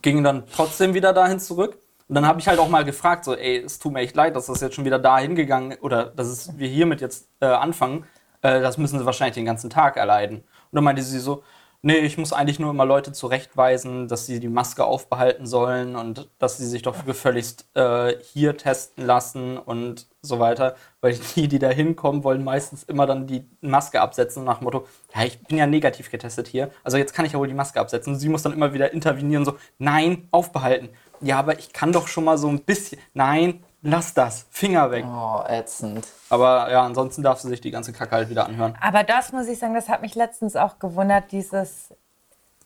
Ging 0.01 0.23
dann 0.23 0.43
trotzdem 0.53 0.93
wieder 0.93 1.13
dahin 1.13 1.39
zurück. 1.39 1.77
Und 2.07 2.15
dann 2.15 2.25
habe 2.25 2.39
ich 2.39 2.47
halt 2.47 2.59
auch 2.59 2.69
mal 2.69 2.85
gefragt, 2.85 3.25
so, 3.25 3.35
ey, 3.35 3.57
es 3.57 3.79
tut 3.79 3.93
mir 3.93 3.99
echt 3.99 4.15
leid, 4.15 4.35
dass 4.35 4.45
das 4.45 4.61
jetzt 4.61 4.75
schon 4.75 4.85
wieder 4.85 4.99
dahin 4.99 5.35
gegangen 5.35 5.77
oder 5.81 6.05
dass 6.05 6.27
es, 6.27 6.57
wir 6.57 6.67
hiermit 6.67 7.01
jetzt 7.01 7.27
äh, 7.41 7.47
anfangen. 7.47 8.05
Äh, 8.41 8.61
das 8.61 8.77
müssen 8.77 8.99
sie 8.99 9.05
wahrscheinlich 9.05 9.35
den 9.35 9.45
ganzen 9.45 9.69
Tag 9.69 9.97
erleiden. 9.97 10.37
Und 10.37 10.45
dann 10.71 10.83
meinte 10.83 11.01
sie 11.01 11.19
so, 11.19 11.43
nee, 11.81 11.97
ich 11.97 12.17
muss 12.17 12.33
eigentlich 12.33 12.59
nur 12.59 12.71
immer 12.71 12.85
Leute 12.85 13.11
zurechtweisen, 13.11 14.07
dass 14.07 14.25
sie 14.25 14.39
die 14.39 14.47
Maske 14.47 14.85
aufbehalten 14.85 15.45
sollen 15.45 15.95
und 15.95 16.29
dass 16.39 16.57
sie 16.57 16.65
sich 16.65 16.81
doch 16.81 17.05
gefälligst 17.05 17.67
äh, 17.75 18.15
hier 18.33 18.57
testen 18.57 19.05
lassen 19.05 19.57
und 19.57 20.07
so 20.21 20.39
weiter. 20.39 20.75
Weil 21.01 21.17
die, 21.35 21.47
die 21.47 21.59
da 21.59 21.69
hinkommen, 21.69 22.23
wollen 22.23 22.43
meistens 22.43 22.83
immer 22.83 23.05
dann 23.05 23.27
die 23.27 23.45
Maske 23.61 24.01
absetzen 24.01 24.43
nach 24.43 24.59
dem 24.59 24.65
Motto, 24.65 24.87
ja, 25.15 25.23
ich 25.23 25.39
bin 25.43 25.57
ja 25.57 25.67
negativ 25.67 26.09
getestet 26.11 26.47
hier, 26.47 26.71
also 26.83 26.97
jetzt 26.97 27.13
kann 27.13 27.25
ich 27.25 27.33
ja 27.33 27.39
wohl 27.39 27.47
die 27.47 27.53
Maske 27.53 27.79
absetzen. 27.79 28.13
Und 28.13 28.19
sie 28.19 28.29
muss 28.29 28.43
dann 28.43 28.53
immer 28.53 28.73
wieder 28.73 28.91
intervenieren, 28.91 29.45
so, 29.45 29.57
nein, 29.77 30.27
aufbehalten. 30.31 30.89
Ja, 31.21 31.39
aber 31.39 31.57
ich 31.59 31.73
kann 31.73 31.91
doch 31.91 32.07
schon 32.07 32.23
mal 32.23 32.37
so 32.37 32.47
ein 32.47 32.61
bisschen, 32.61 32.99
nein, 33.13 33.63
lass 33.81 34.13
das, 34.13 34.45
Finger 34.51 34.91
weg. 34.91 35.05
Oh, 35.07 35.41
ätzend. 35.47 36.07
Aber 36.29 36.69
ja, 36.71 36.83
ansonsten 36.83 37.23
darf 37.23 37.39
sie 37.39 37.49
sich 37.49 37.61
die 37.61 37.71
ganze 37.71 37.93
Kacke 37.93 38.15
halt 38.15 38.29
wieder 38.29 38.45
anhören. 38.45 38.77
Aber 38.81 39.03
das 39.03 39.31
muss 39.31 39.47
ich 39.47 39.59
sagen, 39.59 39.73
das 39.73 39.89
hat 39.89 40.01
mich 40.01 40.15
letztens 40.15 40.55
auch 40.55 40.79
gewundert, 40.79 41.31
dieses, 41.31 41.93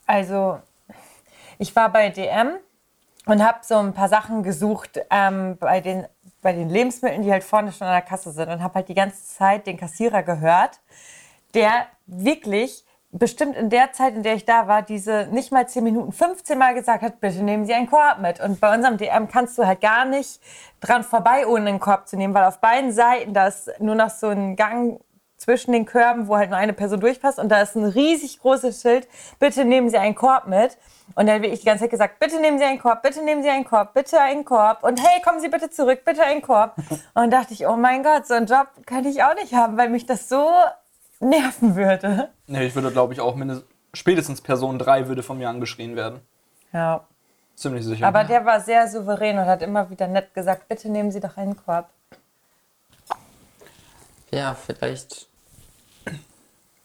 also 0.06 0.60
ich 1.58 1.76
war 1.76 1.90
bei 1.90 2.10
DM 2.10 2.58
und 3.26 3.44
habe 3.44 3.60
so 3.62 3.76
ein 3.76 3.94
paar 3.94 4.10
Sachen 4.10 4.44
gesucht 4.44 5.00
ähm, 5.10 5.58
bei, 5.58 5.80
den, 5.80 6.08
bei 6.42 6.54
den 6.54 6.70
Lebensmitteln, 6.70 7.22
die 7.22 7.32
halt 7.32 7.44
vorne 7.44 7.72
schon 7.72 7.88
an 7.88 7.94
der 7.94 8.02
Kasse 8.02 8.32
sind 8.32 8.50
und 8.50 8.64
habe 8.64 8.76
halt 8.76 8.90
die 8.90 8.96
ganze 8.96 9.24
Zeit 9.24 9.68
den 9.68 9.78
Kassierer 9.78 10.24
gehört, 10.24 10.80
der 11.54 11.86
wirklich 12.08 12.84
bestimmt 13.12 13.58
in 13.58 13.70
der 13.70 13.92
Zeit, 13.92 14.16
in 14.16 14.24
der 14.24 14.36
ich 14.36 14.46
da 14.46 14.68
war, 14.68 14.82
diese 14.82 15.28
nicht 15.32 15.52
mal 15.52 15.68
10 15.68 15.84
Minuten, 15.84 16.12
15 16.12 16.58
Mal 16.58 16.74
gesagt 16.74 17.04
hat, 17.04 17.20
bitte 17.20 17.44
nehmen 17.44 17.66
Sie 17.66 17.74
einen 17.74 17.90
Korb 17.90 18.20
mit. 18.20 18.40
Und 18.40 18.60
bei 18.60 18.74
unserem 18.74 18.98
DM 18.98 19.28
kannst 19.28 19.58
du 19.58 19.66
halt 19.66 19.82
gar 19.82 20.06
nicht 20.06 20.40
dran 20.80 21.04
vorbei, 21.04 21.46
ohne 21.46 21.70
einen 21.70 21.80
Korb 21.80 22.08
zu 22.08 22.16
nehmen, 22.16 22.34
weil 22.34 22.46
auf 22.46 22.60
beiden 22.60 22.92
Seiten, 22.92 23.34
da 23.34 23.48
ist 23.48 23.70
nur 23.80 23.96
noch 23.96 24.10
so 24.10 24.28
ein 24.28 24.56
Gang 24.56 25.00
zwischen 25.42 25.72
den 25.72 25.86
Körben, 25.86 26.28
wo 26.28 26.38
halt 26.38 26.52
nur 26.52 26.60
eine 26.60 26.74
Person 26.74 27.00
durchpasst 27.00 27.40
und 27.40 27.50
da 27.50 27.62
ist 27.62 27.76
ein 27.76 27.86
riesig 27.86 28.40
großes 28.40 28.80
Schild, 28.80 29.08
bitte 29.40 29.66
nehmen 29.66 29.90
Sie 29.90 29.98
einen 29.98 30.14
Korb 30.14 30.46
mit. 30.46 30.78
Und 31.16 31.28
dann 31.28 31.36
habe 31.36 31.48
ich 31.48 31.62
die 31.62 31.66
ganze 31.66 31.84
Zeit 31.84 31.92
gesagt, 31.92 32.20
bitte 32.20 32.40
nehmen 32.40 32.60
Sie 32.60 32.64
einen 32.64 32.80
Korb, 32.80 33.02
bitte 33.02 33.24
nehmen 33.24 33.42
Sie 33.42 33.50
einen 33.50 33.66
Korb, 33.66 33.94
bitte 33.94 34.22
einen 34.22 34.46
Korb 34.46 34.84
und 34.84 35.02
hey, 35.02 35.22
kommen 35.24 35.42
Sie 35.42 35.50
bitte 35.50 35.70
zurück, 35.72 36.06
bitte 36.06 36.24
einen 36.24 36.42
Korb. 36.42 36.76
Und 37.16 37.32
dachte 37.32 37.54
ich, 37.54 37.68
oh 37.68 37.76
mein 37.76 38.04
Gott, 38.04 38.28
so 38.28 38.36
einen 38.36 38.46
Job 38.46 38.68
kann 38.86 39.04
ich 39.04 39.24
auch 39.24 39.36
nicht 39.36 39.54
haben, 39.54 39.78
weil 39.78 39.90
mich 39.90 40.06
das 40.06 40.30
so 40.30 40.48
nerven 41.22 41.76
würde. 41.76 42.30
Nee, 42.48 42.66
ich 42.66 42.76
würde, 42.76 42.92
glaube 42.92 43.14
ich, 43.14 43.20
auch 43.22 43.36
mindestens, 43.36 43.68
spätestens 43.94 44.42
Person 44.42 44.80
3 44.80 45.08
würde 45.08 45.24
von 45.24 45.38
mir 45.38 45.50
angeschrien 45.50 45.96
werden. 45.96 46.22
Ja. 46.74 47.06
Ziemlich 47.56 47.86
sicher. 47.86 48.08
Aber 48.08 48.24
der 48.24 48.46
war 48.46 48.60
sehr 48.60 48.88
souverän 48.88 49.38
und 49.38 49.46
hat 49.46 49.62
immer 49.62 49.90
wieder 49.90 50.08
nett 50.08 50.34
gesagt, 50.34 50.68
bitte 50.68 50.90
nehmen 50.90 51.12
Sie 51.12 51.20
doch 51.20 51.38
einen 51.38 51.56
Korb. 51.56 51.90
Ja, 54.32 54.56
vielleicht 54.56 55.28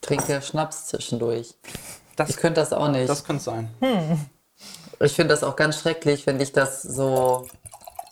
trinke 0.01 0.43
Schnaps 0.43 0.87
zwischendurch. 0.87 1.55
das, 2.17 2.31
Ich 2.31 2.37
könnte 2.37 2.61
das 2.61 2.73
auch 2.73 2.89
nicht. 2.89 3.09
das 3.09 3.25
könnte 3.25 3.43
sein. 3.43 3.71
Ich 5.01 5.15
finde 5.15 5.35
das 5.35 5.45
auch 5.45 5.57
ganz 5.57 5.79
schrecklich, 5.81 6.27
wenn 6.27 6.41
ich 6.41 6.53
das 6.53 6.83
so, 6.83 7.47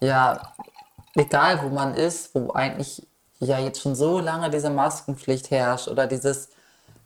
ja, 0.00 0.40
egal 1.16 1.62
wo 1.62 1.68
man 1.68 1.94
ist, 1.94 2.34
wo 2.34 2.52
eigentlich 2.52 3.06
ja 3.40 3.58
jetzt 3.58 3.80
schon 3.82 3.94
so 3.94 4.18
lange 4.20 4.50
diese 4.50 4.70
Maskenpflicht 4.70 5.50
herrscht 5.50 5.88
oder 5.88 6.06
dieses, 6.06 6.48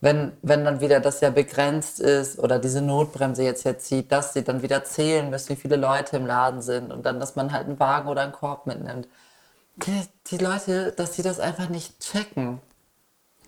wenn, 0.01 0.33
wenn 0.43 0.65
dann 0.65 0.81
wieder 0.81 1.01
das 1.01 1.21
ja 1.21 1.31
begrenzt 1.31 2.01
ist 2.01 2.39
oder 2.39 2.59
diese 2.59 2.83
Notbremse 2.83 3.43
jetzt 3.45 3.65
ja 3.65 3.79
zieht, 3.79 4.13
dass 4.13 4.33
sie 4.35 4.45
dann 4.45 4.63
wieder 4.63 4.85
zählen 4.85 5.31
müssen, 5.31 5.51
wie 5.51 5.57
viele 5.61 5.77
Leute 5.77 6.17
im 6.17 6.27
Laden 6.27 6.63
sind 6.63 6.93
und 6.93 7.05
dann, 7.07 7.21
dass 7.21 7.37
man 7.37 7.53
halt 7.53 7.67
einen 7.67 7.81
Wagen 7.81 8.09
oder 8.09 8.23
einen 8.23 8.33
Korb 8.33 8.67
mitnimmt. 8.67 9.09
Die, 9.77 10.03
die 10.29 10.39
Leute, 10.39 10.93
dass 10.93 11.15
sie 11.17 11.23
das 11.23 11.41
einfach 11.41 11.69
nicht 11.71 12.01
checken. 12.01 12.61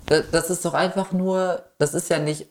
Da- 0.07 0.23
Das 0.33 0.51
ist 0.51 0.65
doch 0.65 0.75
einfach 0.75 1.13
nur, 1.13 1.65
das 1.79 1.95
ist 1.95 2.11
ja 2.11 2.19
nicht 2.19 2.49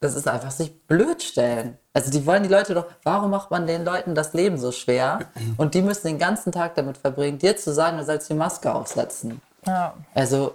das 0.00 0.14
ist 0.14 0.28
einfach 0.28 0.50
sich 0.50 0.86
blöd 0.86 1.22
stellen. 1.22 1.78
Also 1.94 2.10
die 2.10 2.26
wollen 2.26 2.42
die 2.42 2.48
Leute 2.48 2.74
doch, 2.74 2.86
warum 3.04 3.30
macht 3.30 3.50
man 3.50 3.66
den 3.66 3.84
Leuten 3.84 4.14
das 4.14 4.34
Leben 4.34 4.58
so 4.58 4.70
schwer? 4.72 5.20
Und 5.56 5.74
die 5.74 5.82
müssen 5.82 6.06
den 6.08 6.18
ganzen 6.18 6.52
Tag 6.52 6.74
damit 6.74 6.98
verbringen, 6.98 7.38
dir 7.38 7.56
zu 7.56 7.72
sagen, 7.72 7.96
du 7.98 8.04
sollst 8.04 8.28
die 8.28 8.34
Maske 8.34 8.74
aufsetzen. 8.74 9.40
Ja. 9.66 9.94
Also, 10.14 10.54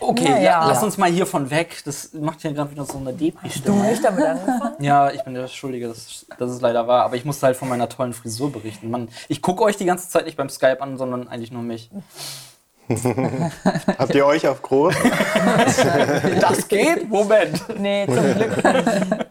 Okay, 0.00 0.24
Ja, 0.28 0.38
ja. 0.40 0.68
lass 0.68 0.82
uns 0.82 0.98
mal 0.98 1.10
hier 1.10 1.24
von 1.24 1.48
weg. 1.50 1.80
Das 1.86 2.12
macht 2.12 2.42
hier 2.42 2.52
gerade 2.52 2.70
wieder 2.70 2.84
so 2.84 2.98
eine 2.98 3.12
Du 3.12 3.24
Depri-Stimmung. 3.24 3.82
nicht 3.86 4.04
damit 4.04 4.22
angefangen? 4.24 4.74
Ja, 4.84 5.10
ich 5.10 5.22
bin 5.22 5.32
der 5.32 5.48
Schuldige, 5.48 5.88
dass, 5.88 6.26
dass 6.36 6.50
es 6.50 6.60
leider 6.60 6.86
war. 6.86 7.04
Aber 7.04 7.16
ich 7.16 7.24
musste 7.24 7.46
halt 7.46 7.56
von 7.56 7.68
meiner 7.70 7.88
tollen 7.88 8.12
Frisur 8.12 8.52
berichten. 8.52 8.90
Mann, 8.90 9.08
ich 9.28 9.40
gucke 9.40 9.62
euch 9.62 9.76
die 9.78 9.86
ganze 9.86 10.08
Zeit 10.10 10.26
nicht 10.26 10.36
beim 10.36 10.50
Skype 10.50 10.82
an, 10.82 10.98
sondern 10.98 11.26
eigentlich 11.28 11.52
nur 11.52 11.62
mich. 11.62 11.90
Habt 13.98 14.14
ihr 14.14 14.26
euch 14.26 14.46
auf 14.46 14.60
groß? 14.62 14.94
Das 16.40 16.68
geht? 16.68 17.08
Moment. 17.08 17.62
Nee, 17.78 18.06
zum 18.06 18.34
Glück 18.34 18.56
nicht. 18.64 19.26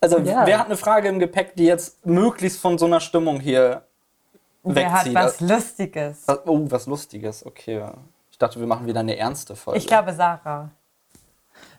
Also, 0.00 0.18
Ja. 0.18 0.46
wer 0.46 0.58
hat 0.58 0.66
eine 0.66 0.76
Frage 0.76 1.08
im 1.08 1.18
Gepäck, 1.18 1.54
die 1.56 1.64
jetzt 1.66 2.04
möglichst 2.06 2.60
von 2.60 2.78
so 2.78 2.86
einer 2.86 3.00
Stimmung 3.00 3.38
hier 3.40 3.82
Wer 4.62 4.92
hat 4.92 5.00
wegzieht? 5.06 5.14
was 5.14 5.40
Lustiges? 5.40 6.22
Was- 6.26 6.40
Oh, 6.46 6.66
was 6.70 6.86
Lustiges. 6.86 7.44
Okay. 7.44 7.84
Ich 8.30 8.38
dachte, 8.38 8.58
wir 8.60 8.66
machen 8.66 8.86
wieder 8.86 9.00
eine 9.00 9.16
ernste 9.16 9.54
Folge. 9.56 9.78
Ich 9.78 9.86
glaube 9.86 10.12
Sarah. 10.14 10.70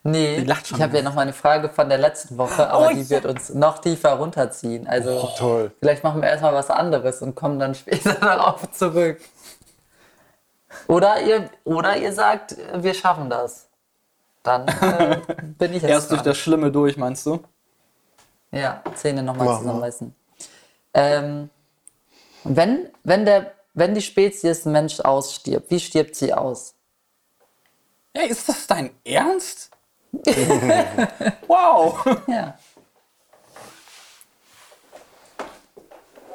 Nee, 0.04 0.38
Die 0.40 0.46
lacht 0.46 0.68
schon 0.68 0.78
ich 0.78 0.84
habe 0.84 0.98
ja 0.98 1.04
noch 1.04 1.14
mal 1.14 1.22
eine 1.24 1.34
Frage 1.34 1.70
von 1.70 1.90
der 1.90 1.98
letzten 1.98 2.38
Woche, 2.38 2.70
aber 2.70 2.88
Oh, 2.88 2.90
die 2.94 3.02
ja. 3.02 3.10
wird 3.10 3.26
uns 3.26 3.50
noch 3.54 3.80
tiefer 3.80 4.14
runterziehen. 4.14 4.88
Also, 4.88 5.30
Toll. 5.38 5.72
vielleicht 5.80 6.04
machen 6.04 6.22
wir 6.22 6.30
erstmal 6.30 6.54
was 6.54 6.70
anderes 6.70 7.22
und 7.22 7.36
kommen 7.36 7.60
dann 7.60 7.76
später 7.76 8.14
darauf 8.14 8.70
zurück. 8.72 9.20
Oder 10.88 11.22
ihr, 11.22 11.50
oder 11.64 11.98
ihr 11.98 12.14
sagt, 12.14 12.56
wir 12.76 12.94
schaffen 12.94 13.30
das. 13.30 13.68
Dann 14.44 14.68
äh, 14.68 15.22
bin 15.58 15.74
ich 15.74 15.82
jetzt 15.82 15.92
Erst 15.92 16.12
durch 16.12 16.22
dran. 16.22 16.30
das 16.32 16.38
Schlimme 16.38 16.72
durch, 16.72 16.98
meinst 16.98 17.26
du? 17.26 17.40
Ja, 18.52 18.82
Zähne 18.96 19.24
nochmal 19.24 19.58
zusammenbeißen. 19.60 20.16
Ähm, 20.94 21.50
wenn, 22.44 22.90
wenn, 23.04 23.26
der, 23.26 23.52
wenn 23.74 23.94
die 23.96 24.02
Spezies 24.02 24.66
Mensch 24.66 25.00
ausstirbt, 25.00 25.70
wie 25.72 25.80
stirbt 25.80 26.16
sie 26.16 26.34
aus? 26.34 26.74
Ey, 28.14 28.28
ist 28.28 28.50
das 28.50 28.68
dein 28.68 28.92
Ernst? 29.06 29.71
wow. 31.48 32.06
Ja. 32.28 32.58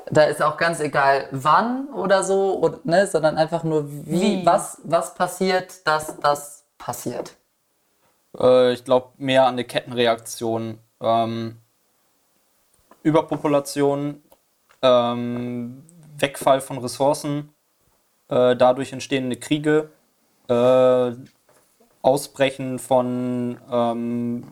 Da 0.08 0.22
ist 0.24 0.40
auch 0.40 0.56
ganz 0.56 0.80
egal, 0.80 1.28
wann 1.32 1.88
oder 1.88 2.22
so, 2.22 2.58
oder, 2.60 2.78
ne, 2.84 3.06
sondern 3.06 3.36
einfach 3.36 3.64
nur, 3.64 3.90
wie, 3.90 4.20
Wie? 4.20 4.46
Was, 4.46 4.80
was 4.84 5.14
passiert, 5.14 5.86
dass 5.86 6.18
das 6.20 6.64
passiert. 6.78 7.34
Äh, 8.38 8.72
ich 8.72 8.84
glaube 8.84 9.08
mehr 9.18 9.46
an 9.46 9.54
eine 9.54 9.64
Kettenreaktion. 9.64 10.78
Ähm, 11.00 11.56
Überpopulation, 13.02 14.22
ähm, 14.82 15.84
Wegfall 16.18 16.60
von 16.60 16.78
Ressourcen, 16.78 17.54
äh, 18.28 18.56
dadurch 18.56 18.92
entstehende 18.92 19.36
Kriege, 19.36 19.90
äh, 20.48 21.12
Ausbrechen 22.06 22.78
von, 22.78 23.58
ähm, 23.70 24.44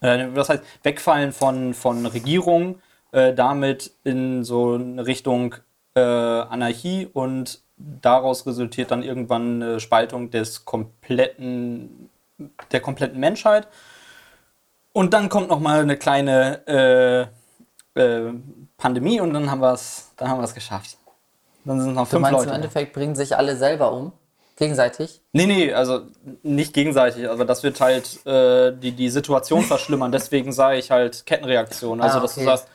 äh, 0.00 0.28
was 0.34 0.50
heißt, 0.50 0.62
Wegfallen 0.82 1.32
von, 1.32 1.72
von 1.74 2.04
Regierungen, 2.06 2.82
äh, 3.12 3.32
damit 3.32 3.92
in 4.04 4.44
so 4.44 4.74
eine 4.74 5.06
Richtung 5.06 5.54
äh, 5.94 6.00
Anarchie 6.00 7.08
und 7.12 7.60
daraus 7.78 8.46
resultiert 8.46 8.90
dann 8.90 9.02
irgendwann 9.02 9.62
eine 9.62 9.80
Spaltung 9.80 10.30
des 10.30 10.66
kompletten, 10.66 12.10
der 12.72 12.80
kompletten 12.80 13.18
Menschheit. 13.18 13.66
Und 14.92 15.14
dann 15.14 15.28
kommt 15.28 15.48
noch 15.48 15.60
mal 15.60 15.80
eine 15.80 15.96
kleine 15.96 17.30
äh, 17.96 18.00
äh, 18.00 18.32
Pandemie 18.76 19.20
und 19.20 19.32
dann 19.32 19.50
haben 19.50 19.60
wir 19.60 19.72
es, 19.72 20.12
dann 20.16 20.28
haben 20.28 20.40
wir 20.40 20.44
es 20.44 20.54
geschafft. 20.54 20.98
Dann 21.64 21.80
sind 21.80 21.94
noch 21.94 22.04
Du 22.04 22.10
fünf 22.10 22.22
meinst, 22.22 22.38
Leute. 22.38 22.50
im 22.50 22.54
Endeffekt 22.56 22.92
bringen 22.92 23.14
sich 23.14 23.36
alle 23.36 23.56
selber 23.56 23.92
um? 23.92 24.12
Gegenseitig? 24.60 25.22
Nee, 25.32 25.46
nee, 25.46 25.72
also 25.72 26.02
nicht 26.42 26.74
gegenseitig, 26.74 27.26
aber 27.30 27.46
das 27.46 27.62
wird 27.62 27.80
halt 27.80 28.24
äh, 28.26 28.72
die, 28.76 28.92
die 28.92 29.08
Situation 29.08 29.62
verschlimmern. 29.62 30.12
Deswegen 30.12 30.52
sage 30.52 30.76
ich 30.76 30.90
halt 30.90 31.24
Kettenreaktion. 31.24 31.98
Also, 32.02 32.18
Ah, 32.18 32.20
dass 32.20 32.34
du 32.34 32.42
okay. 32.42 32.50
sagst, 32.50 32.68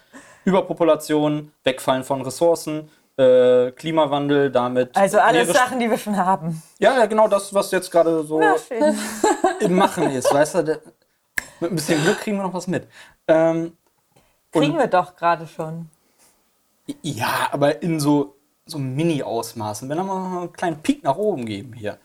Überpopulation, 0.46 1.52
Wegfallen 1.64 2.04
von 2.04 2.24
Ressourcen, 2.24 2.90
äh, 3.18 3.70
Klimawandel, 3.72 4.50
damit. 4.50 4.98
Also 4.98 5.20
alles 5.20 5.54
Sachen, 5.54 5.80
die 5.80 5.88
wir 5.88 6.00
schon 6.00 6.18
haben. 6.18 6.64
Ja, 6.80 6.98
ja, 6.98 7.06
genau 7.06 7.28
das, 7.28 7.54
was 7.54 7.70
jetzt 7.70 7.92
gerade 7.92 8.24
so 8.24 8.42
im 9.60 9.76
Machen 9.76 10.10
ist. 10.10 10.34
Weißt 10.34 10.56
du, 10.56 10.64
mit 11.60 11.70
ein 11.72 11.76
bisschen 11.76 12.02
Glück 12.04 12.18
kriegen 12.20 12.38
wir 12.38 12.44
noch 12.44 12.54
was 12.56 12.66
mit. 12.66 12.88
Ähm, 13.28 13.78
Kriegen 14.52 14.76
wir 14.78 14.88
doch 14.88 15.16
gerade 15.16 15.46
schon. 15.46 15.88
ja, 17.04 17.48
aber 17.52 17.84
in 17.84 18.00
so 18.00 18.35
so 18.66 18.78
Mini-Ausmaßen. 18.78 19.88
Wenn 19.90 19.98
wir 19.98 20.04
mal 20.04 20.40
einen 20.42 20.54
kleinen 20.54 20.82
Peak 20.82 21.04
nach 21.04 21.16
oben 21.16 21.46
geben 21.46 21.74
hier. 21.74 21.98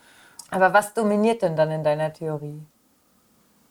Aber 0.51 0.73
was 0.73 0.95
dominiert 0.95 1.43
denn 1.43 1.57
dann 1.57 1.71
in 1.71 1.85
deiner 1.85 2.13
Theorie? 2.13 2.61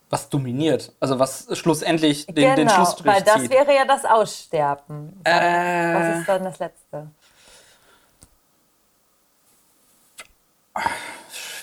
Was 0.09 0.27
dominiert? 0.29 0.91
Also 0.99 1.19
was 1.19 1.47
schlussendlich 1.57 2.25
den, 2.25 2.35
den 2.35 2.55
genau, 2.55 2.73
Schlussstrich 2.73 3.13
weil 3.13 3.21
das 3.21 3.41
zieht. 3.41 3.51
wäre 3.51 3.75
ja 3.75 3.85
das 3.85 4.05
Aussterben. 4.05 5.21
Äh. 5.23 5.93
Was 5.93 6.19
ist 6.19 6.29
dann 6.29 6.43
das 6.43 6.59
Letzte? 6.59 7.07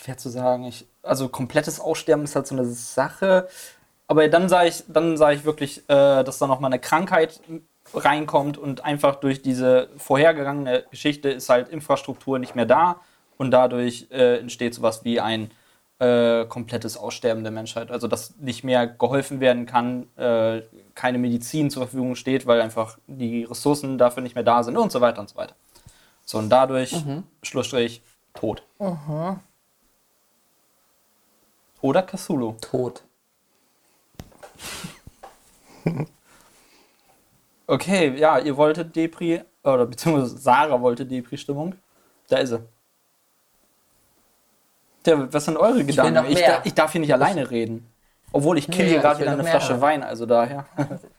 schwer 0.06 0.16
zu 0.16 0.28
sagen. 0.28 0.64
Ich, 0.64 0.86
also 1.02 1.28
komplettes 1.28 1.80
Aussterben 1.80 2.24
ist 2.24 2.36
halt 2.36 2.46
so 2.46 2.54
eine 2.54 2.64
Sache. 2.64 3.48
Aber 4.06 4.28
dann 4.28 4.48
sage 4.48 4.68
ich, 4.68 4.84
dann 4.86 5.16
sage 5.16 5.36
ich 5.36 5.44
wirklich, 5.44 5.78
äh, 5.88 6.22
dass 6.22 6.38
da 6.38 6.46
noch 6.46 6.60
mal 6.60 6.68
eine 6.68 6.78
Krankheit 6.78 7.40
reinkommt 7.94 8.58
und 8.58 8.84
einfach 8.84 9.16
durch 9.16 9.42
diese 9.42 9.88
vorhergegangene 9.96 10.84
Geschichte 10.90 11.30
ist 11.30 11.48
halt 11.48 11.68
Infrastruktur 11.68 12.38
nicht 12.38 12.54
mehr 12.54 12.66
da 12.66 13.00
und 13.36 13.50
dadurch 13.50 14.08
äh, 14.10 14.38
entsteht 14.38 14.74
sowas 14.74 15.04
wie 15.04 15.20
ein 15.20 15.50
äh, 15.98 16.44
komplettes 16.46 16.96
Aussterben 16.96 17.42
der 17.42 17.52
Menschheit. 17.52 17.90
Also 17.90 18.08
dass 18.08 18.36
nicht 18.36 18.64
mehr 18.64 18.86
geholfen 18.86 19.40
werden 19.40 19.66
kann, 19.66 20.08
äh, 20.16 20.62
keine 20.94 21.18
Medizin 21.18 21.70
zur 21.70 21.82
Verfügung 21.84 22.16
steht, 22.16 22.46
weil 22.46 22.60
einfach 22.60 22.98
die 23.06 23.44
Ressourcen 23.44 23.98
dafür 23.98 24.22
nicht 24.22 24.34
mehr 24.34 24.44
da 24.44 24.62
sind 24.62 24.76
und 24.76 24.92
so 24.92 25.00
weiter 25.00 25.20
und 25.20 25.28
so 25.28 25.36
weiter. 25.36 25.54
So 26.24 26.38
und 26.38 26.48
dadurch 26.50 26.94
Schlussstrich 27.42 28.02
tot. 28.34 28.62
Oder 31.80 32.02
Cthulhu. 32.02 32.54
Tot. 32.60 33.04
Okay, 37.66 38.16
ja, 38.16 38.38
ihr 38.38 38.56
wolltet 38.56 38.94
Depri, 38.94 39.42
oder 39.64 39.86
beziehungsweise 39.86 40.38
Sarah 40.38 40.80
wollte 40.80 41.04
Depri-Stimmung. 41.04 41.74
Da 42.28 42.38
ist 42.38 42.50
sie. 42.50 42.60
Ja, 45.06 45.32
was 45.32 45.44
sind 45.44 45.56
eure 45.56 45.84
Gedanken? 45.84 46.30
Ich, 46.30 46.40
da, 46.40 46.60
ich 46.64 46.74
darf 46.74 46.92
hier 46.92 47.00
nicht 47.00 47.12
alleine 47.12 47.50
reden. 47.50 47.88
Obwohl 48.32 48.58
ich 48.58 48.66
kill 48.66 48.84
Nee, 48.84 48.90
hier 48.90 48.96
ich 48.96 49.02
gerade 49.02 49.20
wieder 49.20 49.32
eine 49.32 49.44
Flasche 49.44 49.70
hören. 49.70 49.80
Wein, 49.80 50.02
also 50.02 50.26
daher. 50.26 50.66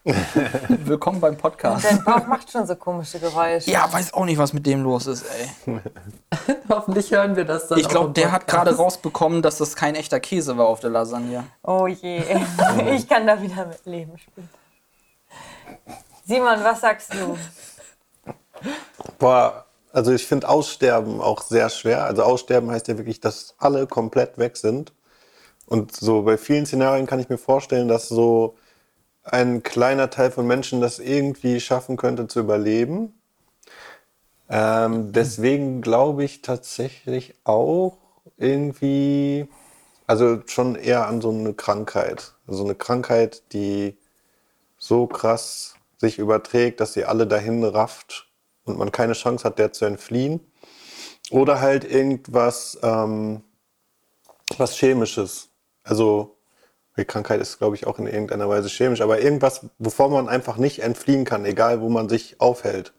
Willkommen 0.68 1.20
beim 1.22 1.38
Podcast. 1.38 1.86
Dein 1.86 2.04
Bauch 2.04 2.28
macht 2.28 2.52
schon 2.52 2.68
so 2.68 2.76
komische 2.76 3.18
Geräusche. 3.20 3.72
Ja, 3.72 3.92
weiß 3.92 4.14
auch 4.14 4.26
nicht, 4.26 4.38
was 4.38 4.54
mit 4.54 4.66
dem 4.66 4.84
los 4.84 5.08
ist, 5.08 5.26
ey. 5.66 5.80
Hoffentlich 6.70 7.12
hören 7.12 7.36
wir 7.36 7.46
das 7.46 7.70
dann 7.70 7.80
Ich 7.80 7.88
glaube, 7.88 8.12
der 8.12 8.32
hat 8.32 8.46
gerade 8.46 8.76
rausbekommen, 8.76 9.42
dass 9.42 9.58
das 9.58 9.76
kein 9.76 9.96
echter 9.96 10.20
Käse 10.20 10.58
war 10.58 10.68
auf 10.68 10.82
der 10.82 10.90
Lasagne. 10.92 11.46
Oh 11.64 11.88
je. 11.88 12.22
Ich 12.94 13.08
kann 13.08 13.26
da 13.26 13.42
wieder 13.42 13.66
mit 13.66 13.86
leben 13.86 14.18
später. 14.18 14.48
Simon, 16.28 16.62
was 16.62 16.82
sagst 16.82 17.14
du? 17.14 17.38
Boah, 19.18 19.66
also 19.94 20.12
ich 20.12 20.28
finde 20.28 20.50
Aussterben 20.50 21.22
auch 21.22 21.42
sehr 21.42 21.70
schwer. 21.70 22.04
Also 22.04 22.24
Aussterben 22.24 22.70
heißt 22.70 22.90
ja 22.90 22.98
wirklich, 22.98 23.22
dass 23.22 23.56
alle 23.60 23.88
komplett 23.88 24.38
weg 24.38 24.58
sind. 24.58 24.92
Und 25.68 25.96
so 25.96 26.24
bei 26.24 26.38
vielen 26.38 26.66
Szenarien 26.66 27.08
kann 27.08 27.22
ich 27.22 27.30
mir 27.30 27.38
vorstellen, 27.38 27.88
dass 27.88 28.10
so 28.10 28.58
ein 29.24 29.64
kleiner 29.64 30.10
Teil 30.10 30.30
von 30.32 30.46
Menschen 30.46 30.82
das 30.82 31.00
irgendwie 31.00 31.62
schaffen 31.62 31.96
könnte 31.96 32.28
zu 32.28 32.42
überleben. 32.42 33.18
Ähm, 34.50 35.14
deswegen 35.14 35.82
glaube 35.82 36.26
ich 36.26 36.42
tatsächlich 36.42 37.36
auch 37.46 37.98
irgendwie, 38.36 39.48
also 40.08 40.42
schon 40.46 40.76
eher 40.76 41.08
an 41.08 41.22
so 41.22 41.30
eine 41.30 41.54
Krankheit. 41.54 42.34
Also 42.48 42.66
eine 42.66 42.76
Krankheit, 42.76 43.44
die 43.54 43.98
so 44.78 45.08
krass 45.08 45.77
sich 45.98 46.20
überträgt, 46.20 46.80
dass 46.80 46.94
sie 46.94 47.06
alle 47.06 47.28
dahin 47.28 47.64
rafft 47.64 48.32
und 48.66 48.78
man 48.78 48.92
keine 48.92 49.14
Chance 49.14 49.44
hat, 49.44 49.60
der 49.60 49.74
zu 49.74 49.86
entfliehen. 49.86 50.40
Oder 51.32 51.60
halt 51.60 51.84
irgendwas, 51.84 52.78
ähm, 52.84 53.44
was 54.58 54.76
Chemisches. 54.76 55.50
Also, 55.84 56.38
die 56.98 57.06
Krankheit 57.06 57.42
ist, 57.42 57.60
glaube 57.60 57.76
ich, 57.76 57.86
auch 57.86 58.00
in 58.00 58.08
irgendeiner 58.08 58.50
Weise 58.50 58.70
chemisch, 58.70 59.02
aber 59.02 59.22
irgendwas, 59.22 59.66
wovor 59.78 60.10
man 60.10 60.28
einfach 60.28 60.58
nicht 60.58 60.80
entfliehen 60.80 61.26
kann, 61.26 61.46
egal 61.46 61.82
wo 61.82 61.90
man 61.90 62.10
sich 62.10 62.42
aufhält. 62.42 62.94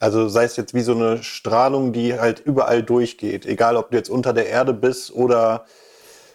Also 0.00 0.28
sei 0.28 0.44
es 0.44 0.56
jetzt 0.56 0.72
wie 0.72 0.80
so 0.80 0.92
eine 0.92 1.22
Strahlung, 1.22 1.92
die 1.92 2.18
halt 2.18 2.40
überall 2.40 2.82
durchgeht. 2.82 3.44
Egal, 3.44 3.76
ob 3.76 3.90
du 3.90 3.98
jetzt 3.98 4.08
unter 4.08 4.32
der 4.32 4.46
Erde 4.48 4.72
bist 4.72 5.14
oder, 5.14 5.66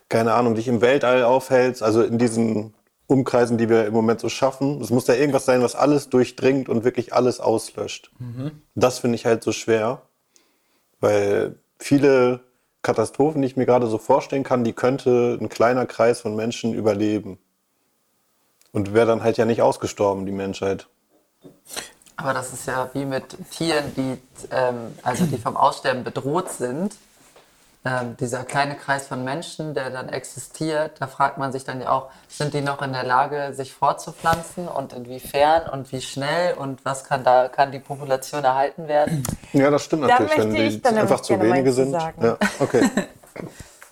keine 0.07 0.33
Ahnung, 0.35 0.53
dich 0.53 0.67
im 0.67 0.81
Weltall 0.81 1.23
aufhältst. 1.23 1.81
Also 1.81 2.03
in 2.03 2.19
diesen 2.19 2.74
Umkreisen, 3.07 3.57
die 3.57 3.69
wir 3.69 3.85
im 3.85 3.93
Moment 3.93 4.19
so 4.19 4.29
schaffen. 4.29 4.81
Es 4.81 4.89
muss 4.89 5.05
da 5.05 5.13
irgendwas 5.13 5.45
sein, 5.45 5.61
was 5.61 5.75
alles 5.75 6.09
durchdringt 6.09 6.69
und 6.69 6.83
wirklich 6.83 7.13
alles 7.13 7.39
auslöscht. 7.39 8.11
Das 8.73 8.99
finde 8.99 9.15
ich 9.15 9.25
halt 9.25 9.43
so 9.43 9.51
schwer, 9.51 10.01
weil 10.99 11.55
viele 11.77 12.41
Katastrophen, 12.81 13.41
die 13.41 13.47
ich 13.47 13.57
mir 13.57 13.65
gerade 13.65 13.87
so 13.87 13.97
vorstellen 13.97 14.43
kann, 14.43 14.63
die 14.63 14.73
könnte 14.73 15.37
ein 15.41 15.49
kleiner 15.49 15.85
Kreis 15.85 16.21
von 16.21 16.35
Menschen 16.35 16.73
überleben. 16.73 17.39
Und 18.71 18.93
wäre 18.93 19.07
dann 19.07 19.23
halt 19.23 19.37
ja 19.37 19.45
nicht 19.45 19.61
ausgestorben, 19.61 20.25
die 20.25 20.31
Menschheit. 20.31 20.87
Aber 22.17 22.33
das 22.33 22.53
ist 22.53 22.67
ja 22.67 22.89
wie 22.93 23.05
mit 23.05 23.37
Tieren, 23.51 23.85
die, 23.95 24.17
ähm, 24.51 24.93
also 25.03 25.25
die 25.25 25.37
vom 25.37 25.57
Aussterben 25.57 26.03
bedroht 26.03 26.51
sind. 26.51 26.95
Ähm, 27.87 28.17
dieser 28.19 28.43
kleine 28.43 28.75
Kreis 28.75 29.07
von 29.07 29.23
Menschen, 29.23 29.75
der 29.75 29.91
dann 29.91 30.09
existiert, 30.09 30.99
da 30.99 31.05
fragt 31.05 31.37
man 31.37 31.51
sich 31.51 31.65
dann 31.65 31.81
ja 31.81 31.91
auch, 31.91 32.09
sind 32.27 32.55
die 32.55 32.61
noch 32.61 32.81
in 32.81 32.93
der 32.93 33.03
Lage, 33.03 33.53
sich 33.53 33.73
fortzupflanzen 33.73 34.67
und 34.67 34.91
inwiefern 34.91 35.69
und 35.69 35.91
wie 35.91 36.01
schnell 36.01 36.55
und 36.55 36.83
was 36.83 37.03
kann 37.03 37.23
da, 37.23 37.47
kann 37.47 37.71
die 37.71 37.77
Population 37.77 38.43
erhalten 38.43 38.87
werden? 38.87 39.23
Ja, 39.53 39.69
das 39.69 39.83
stimmt 39.83 40.03
Da 40.03 40.07
natürlich, 40.07 40.37
wenn 40.37 40.47
möchte 40.47 40.63
die 40.63 40.75
ich 40.75 40.81
dann 40.81 40.97
einfach 40.97 41.19
zu 41.21 41.39
wenige 41.39 41.71
sind. 41.71 41.91
sagen. 41.91 42.23
Ja, 42.23 42.37
okay. 42.59 42.89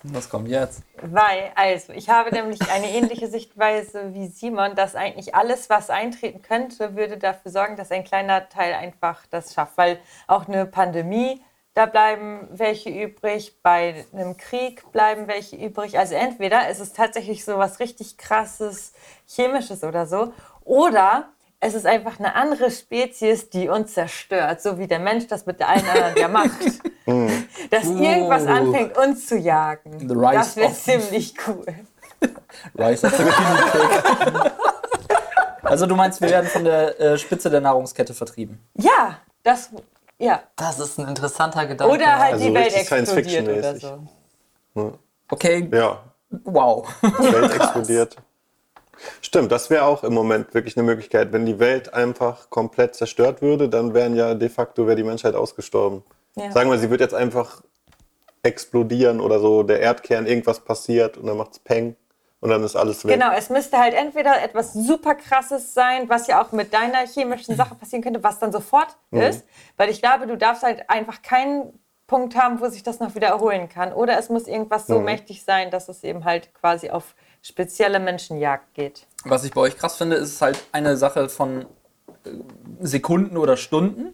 Was 0.06 0.28
kommt 0.28 0.48
jetzt? 0.48 0.82
Weil, 1.00 1.50
also, 1.54 1.94
ich 1.94 2.10
habe 2.10 2.30
nämlich 2.30 2.60
eine 2.70 2.90
ähnliche 2.90 3.26
Sichtweise 3.26 4.12
wie 4.12 4.26
Simon, 4.26 4.74
dass 4.74 4.96
eigentlich 4.96 5.34
alles, 5.34 5.70
was 5.70 5.88
eintreten 5.88 6.42
könnte, 6.42 6.94
würde 6.94 7.16
dafür 7.16 7.50
sorgen, 7.50 7.76
dass 7.76 7.90
ein 7.90 8.04
kleiner 8.04 8.50
Teil 8.50 8.74
einfach 8.74 9.22
das 9.30 9.54
schafft. 9.54 9.78
Weil 9.78 9.98
auch 10.26 10.46
eine 10.46 10.66
Pandemie, 10.66 11.42
da 11.74 11.86
bleiben 11.86 12.48
welche 12.52 12.88
übrig, 12.88 13.56
bei 13.62 14.04
einem 14.12 14.36
Krieg 14.36 14.90
bleiben 14.92 15.26
welche 15.26 15.56
übrig. 15.56 15.98
Also 15.98 16.14
entweder 16.14 16.68
ist 16.68 16.80
es 16.80 16.92
tatsächlich 16.92 17.44
so 17.44 17.58
was 17.58 17.80
richtig 17.80 18.16
krasses, 18.16 18.92
chemisches 19.26 19.82
oder 19.82 20.06
so, 20.06 20.32
oder 20.64 21.28
es 21.60 21.74
ist 21.74 21.86
einfach 21.86 22.18
eine 22.18 22.34
andere 22.34 22.70
Spezies, 22.70 23.50
die 23.50 23.68
uns 23.68 23.94
zerstört, 23.94 24.60
so 24.60 24.78
wie 24.78 24.86
der 24.86 24.98
Mensch 24.98 25.26
das 25.26 25.46
mit 25.46 25.60
der 25.60 25.68
einen 25.68 25.88
anderen 25.88 26.16
ja 26.16 26.28
macht. 26.28 26.60
Dass 27.70 27.86
irgendwas 27.86 28.46
anfängt, 28.46 28.96
uns 28.96 29.26
zu 29.26 29.36
jagen. 29.36 30.08
Das 30.08 30.56
wäre 30.56 30.72
ziemlich 30.72 31.34
cool. 31.46 31.64
Rise 32.78 33.06
of 33.06 33.16
the 33.16 33.22
Guinea. 33.22 34.52
Also 35.62 35.86
du 35.86 35.96
meinst, 35.96 36.20
wir 36.20 36.30
werden 36.30 36.46
von 36.46 36.64
der 36.64 37.00
äh, 37.00 37.18
Spitze 37.18 37.50
der 37.50 37.60
Nahrungskette 37.60 38.14
vertrieben. 38.14 38.60
Ja, 38.74 39.18
das, 39.42 39.70
ja. 40.24 40.42
Das 40.56 40.78
ist 40.78 40.98
ein 40.98 41.08
interessanter 41.08 41.66
Gedanke. 41.66 41.94
Oder 41.94 42.18
halt 42.18 42.34
Also 42.34 42.46
die 42.46 42.54
Welt 42.54 42.74
explodiert 42.74 43.48
oder 43.48 43.76
so. 44.74 44.98
Okay, 45.28 45.68
Ja, 45.72 46.02
wow. 46.44 46.88
Welt 47.02 47.54
explodiert. 47.54 48.16
Stimmt, 49.20 49.52
das 49.52 49.70
wäre 49.70 49.84
auch 49.84 50.02
im 50.04 50.14
Moment 50.14 50.54
wirklich 50.54 50.76
eine 50.76 50.84
Möglichkeit. 50.84 51.32
Wenn 51.32 51.44
die 51.44 51.58
Welt 51.58 51.92
einfach 51.92 52.48
komplett 52.48 52.94
zerstört 52.94 53.42
würde, 53.42 53.68
dann 53.68 53.92
wären 53.92 54.16
ja 54.16 54.34
de 54.34 54.48
facto 54.48 54.86
wäre 54.86 54.96
die 54.96 55.04
Menschheit 55.04 55.34
ausgestorben. 55.34 56.02
Ja. 56.36 56.50
Sagen 56.52 56.70
wir, 56.70 56.78
sie 56.78 56.90
wird 56.90 57.00
jetzt 57.00 57.14
einfach 57.14 57.62
explodieren 58.42 59.20
oder 59.20 59.40
so, 59.40 59.62
der 59.62 59.80
Erdkern, 59.80 60.26
irgendwas 60.26 60.60
passiert 60.60 61.16
und 61.16 61.26
dann 61.26 61.36
macht's 61.36 61.58
Peng 61.58 61.96
und 62.44 62.50
dann 62.50 62.62
ist 62.62 62.76
alles 62.76 63.02
weg. 63.06 63.14
Genau, 63.14 63.32
es 63.32 63.48
müsste 63.48 63.78
halt 63.78 63.94
entweder 63.94 64.42
etwas 64.42 64.74
super 64.74 65.14
krasses 65.14 65.72
sein, 65.72 66.10
was 66.10 66.26
ja 66.26 66.44
auch 66.44 66.52
mit 66.52 66.74
deiner 66.74 67.06
chemischen 67.06 67.56
Sache 67.56 67.74
passieren 67.74 68.04
könnte, 68.04 68.22
was 68.22 68.38
dann 68.38 68.52
sofort 68.52 68.98
ist. 69.10 69.46
Weil 69.78 69.88
ich 69.88 70.02
glaube, 70.02 70.26
du 70.26 70.36
darfst 70.36 70.62
halt 70.62 70.90
einfach 70.90 71.22
keinen 71.22 71.72
Punkt 72.06 72.36
haben, 72.36 72.60
wo 72.60 72.68
sich 72.68 72.82
das 72.82 73.00
noch 73.00 73.14
wieder 73.14 73.28
erholen 73.28 73.70
kann. 73.70 73.94
Oder 73.94 74.18
es 74.18 74.28
muss 74.28 74.46
irgendwas 74.46 74.86
so 74.86 75.00
mächtig 75.00 75.42
sein, 75.42 75.70
dass 75.70 75.88
es 75.88 76.04
eben 76.04 76.26
halt 76.26 76.52
quasi 76.52 76.90
auf 76.90 77.14
spezielle 77.40 77.98
Menschenjagd 77.98 78.74
geht. 78.74 79.06
Was 79.24 79.44
ich 79.44 79.54
bei 79.54 79.62
euch 79.62 79.78
krass 79.78 79.96
finde, 79.96 80.16
ist 80.16 80.42
halt 80.42 80.62
eine 80.70 80.98
Sache 80.98 81.30
von 81.30 81.62
äh, 82.26 82.30
Sekunden 82.80 83.38
oder 83.38 83.56
Stunden. 83.56 84.12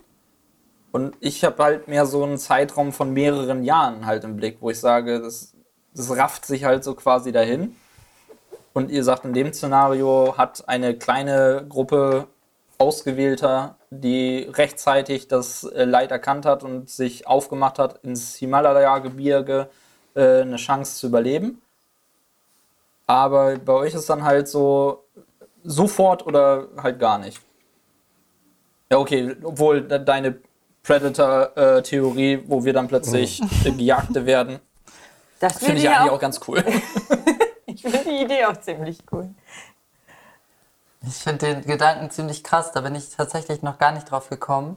Und 0.92 1.16
ich 1.18 1.42
habe 1.42 1.60
halt 1.60 1.88
mehr 1.88 2.06
so 2.06 2.22
einen 2.22 2.38
Zeitraum 2.38 2.92
von 2.92 3.12
mehreren 3.12 3.64
Jahren 3.64 4.06
halt 4.06 4.22
im 4.22 4.36
Blick, 4.36 4.58
wo 4.60 4.70
ich 4.70 4.78
sage, 4.78 5.20
das, 5.20 5.56
das 5.92 6.16
rafft 6.16 6.46
sich 6.46 6.62
halt 6.62 6.84
so 6.84 6.94
quasi 6.94 7.32
dahin. 7.32 7.74
Und 8.72 8.90
ihr 8.90 9.02
sagt, 9.04 9.24
in 9.24 9.32
dem 9.32 9.52
Szenario 9.52 10.34
hat 10.36 10.68
eine 10.68 10.94
kleine 10.96 11.64
Gruppe 11.68 12.26
Ausgewählter, 12.78 13.74
die 13.90 14.48
rechtzeitig 14.52 15.28
das 15.28 15.64
äh, 15.64 15.84
Leid 15.84 16.10
erkannt 16.12 16.46
hat 16.46 16.62
und 16.62 16.88
sich 16.88 17.26
aufgemacht 17.26 17.78
hat, 17.78 18.02
ins 18.04 18.36
Himalaya-Gebirge 18.36 19.68
äh, 20.14 20.40
eine 20.42 20.56
Chance 20.56 20.96
zu 20.96 21.08
überleben. 21.08 21.60
Aber 23.06 23.56
bei 23.58 23.72
euch 23.72 23.92
ist 23.94 24.08
dann 24.08 24.24
halt 24.24 24.48
so 24.48 25.04
sofort 25.64 26.24
oder 26.26 26.68
halt 26.80 26.98
gar 26.98 27.18
nicht. 27.18 27.40
Ja, 28.90 28.98
okay, 28.98 29.36
obwohl 29.42 29.82
de- 29.82 30.02
deine 30.04 30.38
Predator-Theorie, 30.84 32.44
wo 32.46 32.64
wir 32.64 32.72
dann 32.72 32.88
plötzlich 32.88 33.42
Gejagte 33.64 34.24
werden. 34.24 34.60
Das 35.38 35.58
Finde 35.58 35.78
ich 35.78 35.82
ja 35.84 35.98
eigentlich 35.98 36.12
auch 36.12 36.20
ganz 36.20 36.40
cool. 36.48 36.64
Ich 37.82 37.90
finde 37.90 38.10
die 38.10 38.22
Idee 38.24 38.44
auch 38.44 38.56
ziemlich 38.58 38.98
cool. 39.10 39.30
Ich 41.06 41.14
finde 41.14 41.54
den 41.54 41.62
Gedanken 41.62 42.10
ziemlich 42.10 42.44
krass, 42.44 42.72
da 42.72 42.82
bin 42.82 42.94
ich 42.94 43.08
tatsächlich 43.08 43.62
noch 43.62 43.78
gar 43.78 43.92
nicht 43.92 44.10
drauf 44.10 44.28
gekommen. 44.28 44.76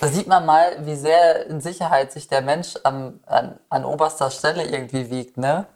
Da 0.00 0.08
sieht 0.08 0.28
man 0.28 0.46
mal, 0.46 0.86
wie 0.86 0.94
sehr 0.94 1.46
in 1.46 1.60
Sicherheit 1.60 2.12
sich 2.12 2.28
der 2.28 2.42
Mensch 2.42 2.74
am, 2.84 3.20
an, 3.26 3.58
an 3.68 3.84
oberster 3.84 4.30
Stelle 4.30 4.64
irgendwie 4.64 5.10
wiegt, 5.10 5.38
ne? 5.38 5.66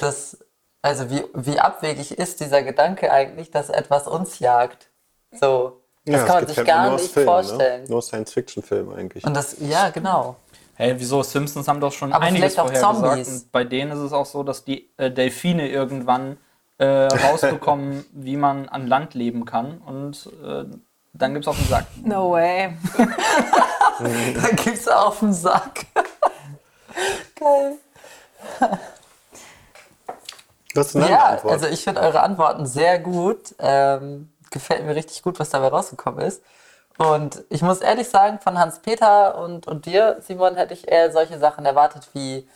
Das, 0.00 0.36
also 0.82 1.08
wie, 1.10 1.24
wie 1.34 1.58
abwegig 1.58 2.18
ist 2.18 2.40
dieser 2.40 2.62
Gedanke 2.62 3.10
eigentlich, 3.10 3.50
dass 3.50 3.70
etwas 3.70 4.06
uns 4.06 4.40
jagt? 4.40 4.90
So, 5.32 5.80
das 6.04 6.20
Ja, 6.20 6.26
kann 6.26 6.36
man 6.36 6.46
sich 6.46 6.56
ja 6.56 6.64
gar 6.64 6.92
nicht 6.94 7.12
Filmen, 7.12 7.28
vorstellen. 7.28 7.82
Ne? 7.84 7.90
Nur 7.90 8.02
Science-Fiction-Filme 8.02 8.94
eigentlich. 8.94 9.24
Und 9.24 9.34
das, 9.34 9.56
ja, 9.60 9.88
genau. 9.90 10.36
Hey, 10.76 10.94
wieso? 10.98 11.22
Simpsons 11.22 11.68
haben 11.68 11.80
doch 11.80 11.92
schon 11.92 12.12
Aber 12.12 12.24
einiges 12.24 12.54
vielleicht 12.54 12.58
auch 12.60 12.66
vorhergesagt. 12.66 13.06
Zombies. 13.24 13.42
Und 13.44 13.52
bei 13.52 13.64
denen 13.64 13.92
ist 13.92 13.98
es 13.98 14.12
auch 14.12 14.26
so, 14.26 14.42
dass 14.42 14.64
die 14.64 14.90
äh, 14.96 15.10
Delfine 15.10 15.68
irgendwann 15.68 16.36
äh, 16.78 16.84
rausbekommen, 17.06 18.04
wie 18.12 18.36
man 18.36 18.68
an 18.68 18.86
Land 18.86 19.14
leben 19.14 19.44
kann. 19.44 19.78
Und 19.78 20.28
äh, 20.44 20.64
dann 21.12 21.32
gibt 21.34 21.46
es 21.46 21.48
auch 21.48 21.56
einen 21.56 21.68
Sack. 21.68 21.86
No 22.02 22.32
way. 22.32 22.76
Da 24.00 24.48
gibt's 24.56 24.88
auf 24.88 25.20
den 25.20 25.32
Sack. 25.32 25.86
Geil. 27.38 27.78
Das 30.74 30.88
ist 30.88 30.96
eine 30.96 31.08
Ja, 31.10 31.26
Antwort. 31.26 31.52
also 31.52 31.66
ich 31.68 31.84
finde 31.84 32.00
eure 32.00 32.20
Antworten 32.20 32.66
sehr 32.66 32.98
gut. 32.98 33.54
Ähm, 33.60 34.32
gefällt 34.50 34.84
mir 34.84 34.96
richtig 34.96 35.22
gut, 35.22 35.38
was 35.38 35.50
dabei 35.50 35.68
rausgekommen 35.68 36.20
ist. 36.26 36.42
Und 36.98 37.42
ich 37.50 37.62
muss 37.62 37.80
ehrlich 37.80 38.08
sagen, 38.08 38.38
von 38.38 38.58
Hans-Peter 38.58 39.36
und, 39.38 39.66
und 39.66 39.86
dir, 39.86 40.18
Simon, 40.20 40.54
hätte 40.56 40.74
ich 40.74 40.88
eher 40.88 41.10
solche 41.12 41.38
Sachen 41.38 41.66
erwartet 41.66 42.08
wie, 42.12 42.48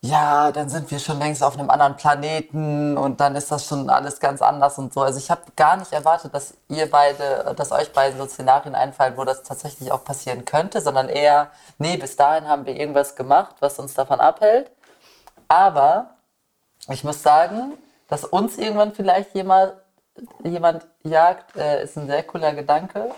ja, 0.00 0.52
dann 0.52 0.68
sind 0.68 0.90
wir 0.90 0.98
schon 0.98 1.18
längst 1.18 1.42
auf 1.42 1.54
einem 1.58 1.70
anderen 1.70 1.96
Planeten 1.96 2.98
und 2.98 3.20
dann 3.20 3.36
ist 3.36 3.50
das 3.50 3.66
schon 3.66 3.88
alles 3.88 4.20
ganz 4.20 4.42
anders 4.42 4.76
und 4.78 4.92
so. 4.92 5.00
Also 5.00 5.18
ich 5.18 5.30
habe 5.30 5.42
gar 5.56 5.76
nicht 5.78 5.92
erwartet, 5.92 6.34
dass 6.34 6.54
ihr 6.68 6.90
beide, 6.90 7.54
dass 7.56 7.72
euch 7.72 7.92
beiden 7.92 8.18
so 8.18 8.26
Szenarien 8.26 8.74
einfallen, 8.74 9.16
wo 9.16 9.24
das 9.24 9.42
tatsächlich 9.42 9.92
auch 9.92 10.04
passieren 10.04 10.44
könnte, 10.44 10.82
sondern 10.82 11.08
eher, 11.08 11.50
nee, 11.78 11.96
bis 11.96 12.16
dahin 12.16 12.48
haben 12.48 12.66
wir 12.66 12.76
irgendwas 12.76 13.16
gemacht, 13.16 13.56
was 13.60 13.78
uns 13.78 13.94
davon 13.94 14.20
abhält. 14.20 14.70
Aber 15.48 16.10
ich 16.88 17.02
muss 17.04 17.22
sagen, 17.22 17.72
dass 18.08 18.24
uns 18.24 18.58
irgendwann 18.58 18.92
vielleicht 18.92 19.34
jemand, 19.34 19.72
jemand 20.42 20.86
jagt, 21.02 21.56
äh, 21.56 21.82
ist 21.82 21.96
ein 21.96 22.08
sehr 22.08 22.22
cooler 22.24 22.52
Gedanke. 22.52 23.10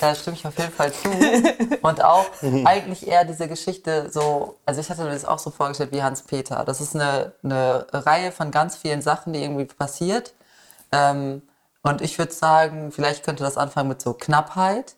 Da 0.00 0.14
stimme 0.14 0.36
ich 0.36 0.46
auf 0.46 0.56
jeden 0.58 0.72
Fall 0.72 0.92
zu. 0.92 1.08
Und 1.82 2.02
auch 2.02 2.26
eigentlich 2.64 3.06
eher 3.06 3.24
diese 3.24 3.48
Geschichte 3.48 4.10
so, 4.10 4.56
also 4.66 4.80
ich 4.80 4.90
hatte 4.90 5.02
mir 5.02 5.10
das 5.10 5.24
auch 5.24 5.38
so 5.38 5.50
vorgestellt 5.50 5.92
wie 5.92 6.02
Hans-Peter. 6.02 6.64
Das 6.64 6.80
ist 6.80 6.94
eine, 6.94 7.32
eine 7.42 7.86
Reihe 7.92 8.32
von 8.32 8.50
ganz 8.50 8.76
vielen 8.76 9.02
Sachen, 9.02 9.32
die 9.32 9.42
irgendwie 9.42 9.66
passiert. 9.66 10.34
Ähm, 10.92 11.42
und 11.82 12.02
ich 12.02 12.18
würde 12.18 12.32
sagen, 12.32 12.92
vielleicht 12.92 13.24
könnte 13.24 13.42
das 13.42 13.56
anfangen 13.56 13.88
mit 13.88 14.02
so 14.02 14.14
Knappheit. 14.14 14.96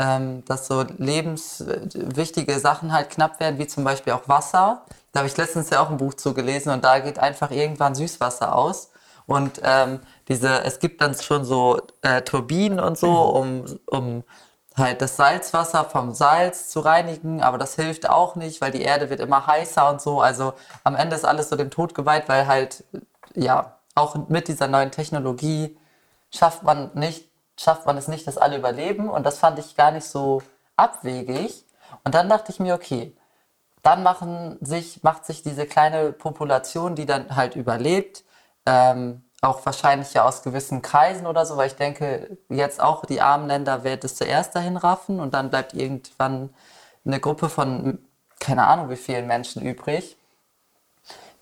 Ähm, 0.00 0.44
dass 0.44 0.68
so 0.68 0.84
lebenswichtige 0.96 2.60
Sachen 2.60 2.92
halt 2.92 3.10
knapp 3.10 3.40
werden, 3.40 3.58
wie 3.58 3.66
zum 3.66 3.82
Beispiel 3.82 4.12
auch 4.12 4.28
Wasser. 4.28 4.84
Da 5.10 5.20
habe 5.20 5.28
ich 5.28 5.36
letztens 5.36 5.70
ja 5.70 5.80
auch 5.80 5.90
ein 5.90 5.96
Buch 5.96 6.14
zu 6.14 6.34
gelesen 6.34 6.70
und 6.70 6.84
da 6.84 7.00
geht 7.00 7.18
einfach 7.18 7.50
irgendwann 7.50 7.96
Süßwasser 7.96 8.54
aus. 8.54 8.90
Und 9.28 9.60
ähm, 9.62 10.00
diese, 10.28 10.64
es 10.64 10.78
gibt 10.78 11.02
dann 11.02 11.14
schon 11.14 11.44
so 11.44 11.78
äh, 12.00 12.22
Turbinen 12.22 12.80
und 12.80 12.96
so, 12.96 13.12
um, 13.12 13.78
um 13.84 14.24
halt 14.74 15.02
das 15.02 15.16
Salzwasser 15.16 15.84
vom 15.84 16.14
Salz 16.14 16.70
zu 16.70 16.80
reinigen, 16.80 17.42
aber 17.42 17.58
das 17.58 17.74
hilft 17.74 18.08
auch 18.08 18.36
nicht, 18.36 18.62
weil 18.62 18.72
die 18.72 18.80
Erde 18.80 19.10
wird 19.10 19.20
immer 19.20 19.46
heißer 19.46 19.90
und 19.90 20.00
so. 20.00 20.22
Also 20.22 20.54
am 20.82 20.96
Ende 20.96 21.14
ist 21.14 21.26
alles 21.26 21.50
so 21.50 21.56
dem 21.56 21.70
Tod 21.70 21.94
geweiht, 21.94 22.26
weil 22.30 22.46
halt, 22.46 22.84
ja, 23.34 23.76
auch 23.94 24.16
mit 24.28 24.48
dieser 24.48 24.66
neuen 24.66 24.92
Technologie 24.92 25.76
schafft 26.30 26.62
man 26.62 26.90
nicht, 26.94 27.30
schafft 27.58 27.84
man 27.84 27.98
es 27.98 28.08
nicht, 28.08 28.26
dass 28.26 28.38
alle 28.38 28.56
überleben. 28.56 29.10
Und 29.10 29.26
das 29.26 29.38
fand 29.38 29.58
ich 29.58 29.76
gar 29.76 29.90
nicht 29.90 30.06
so 30.06 30.40
abwegig. 30.76 31.66
Und 32.02 32.14
dann 32.14 32.30
dachte 32.30 32.50
ich 32.50 32.60
mir, 32.60 32.74
okay, 32.74 33.14
dann 33.82 34.02
machen 34.02 34.56
sich, 34.62 35.02
macht 35.02 35.26
sich 35.26 35.42
diese 35.42 35.66
kleine 35.66 36.12
Population, 36.12 36.94
die 36.94 37.04
dann 37.04 37.36
halt 37.36 37.56
überlebt, 37.56 38.24
ähm, 38.68 39.22
auch 39.40 39.64
wahrscheinlich 39.64 40.12
ja 40.14 40.24
aus 40.24 40.42
gewissen 40.42 40.82
Kreisen 40.82 41.26
oder 41.26 41.46
so, 41.46 41.56
weil 41.56 41.68
ich 41.68 41.76
denke, 41.76 42.38
jetzt 42.48 42.80
auch 42.80 43.04
die 43.06 43.20
armen 43.20 43.48
Länder 43.48 43.82
werden 43.82 44.00
es 44.04 44.16
zuerst 44.16 44.54
dahin 44.54 44.76
raffen 44.76 45.20
und 45.20 45.32
dann 45.32 45.50
bleibt 45.50 45.74
irgendwann 45.74 46.50
eine 47.04 47.20
Gruppe 47.20 47.48
von 47.48 47.98
keine 48.40 48.66
Ahnung 48.66 48.90
wie 48.90 48.96
vielen 48.96 49.26
Menschen 49.26 49.62
übrig, 49.62 50.16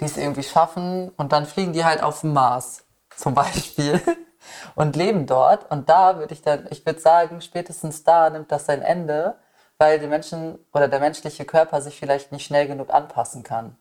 die 0.01 0.05
es 0.05 0.17
irgendwie 0.17 0.43
schaffen 0.43 1.11
und 1.17 1.33
dann 1.33 1.47
fliegen 1.47 1.73
die 1.73 1.85
halt 1.85 2.03
auf 2.03 2.21
den 2.21 2.33
Mars 2.33 2.85
zum 3.15 3.35
Beispiel 3.35 4.01
und 4.75 4.97
leben 4.97 5.27
dort. 5.27 5.71
Und 5.71 5.89
da 5.89 6.19
würde 6.19 6.35
ich 6.35 6.43
dann, 6.43 6.67
ich 6.71 6.85
würde 6.87 7.01
sagen, 7.01 7.41
spätestens 7.41 8.05
da 8.05 8.31
nimmt 8.31 8.53
das 8.53 8.67
sein 8.67 8.83
Ende, 8.83 9.37
weil 9.79 9.99
die 9.99 10.07
Menschen 10.07 10.59
oder 10.73 10.89
der 10.89 11.01
menschliche 11.01 11.45
Körper 11.45 11.83
sich 11.83 11.99
vielleicht 11.99 12.33
nicht 12.33 12.47
schnell 12.47 12.67
genug 12.67 12.91
anpassen 12.91 13.43
kann. 13.43 13.77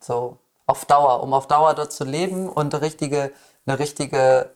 So, 0.00 0.38
auf 0.66 0.84
Dauer, 0.84 1.22
um 1.22 1.34
auf 1.34 1.46
Dauer 1.46 1.74
dort 1.74 1.92
zu 1.92 2.04
leben 2.04 2.48
und 2.48 2.74
eine 2.74 2.82
richtige, 2.82 3.32
eine 3.66 3.78
richtige 3.78 4.50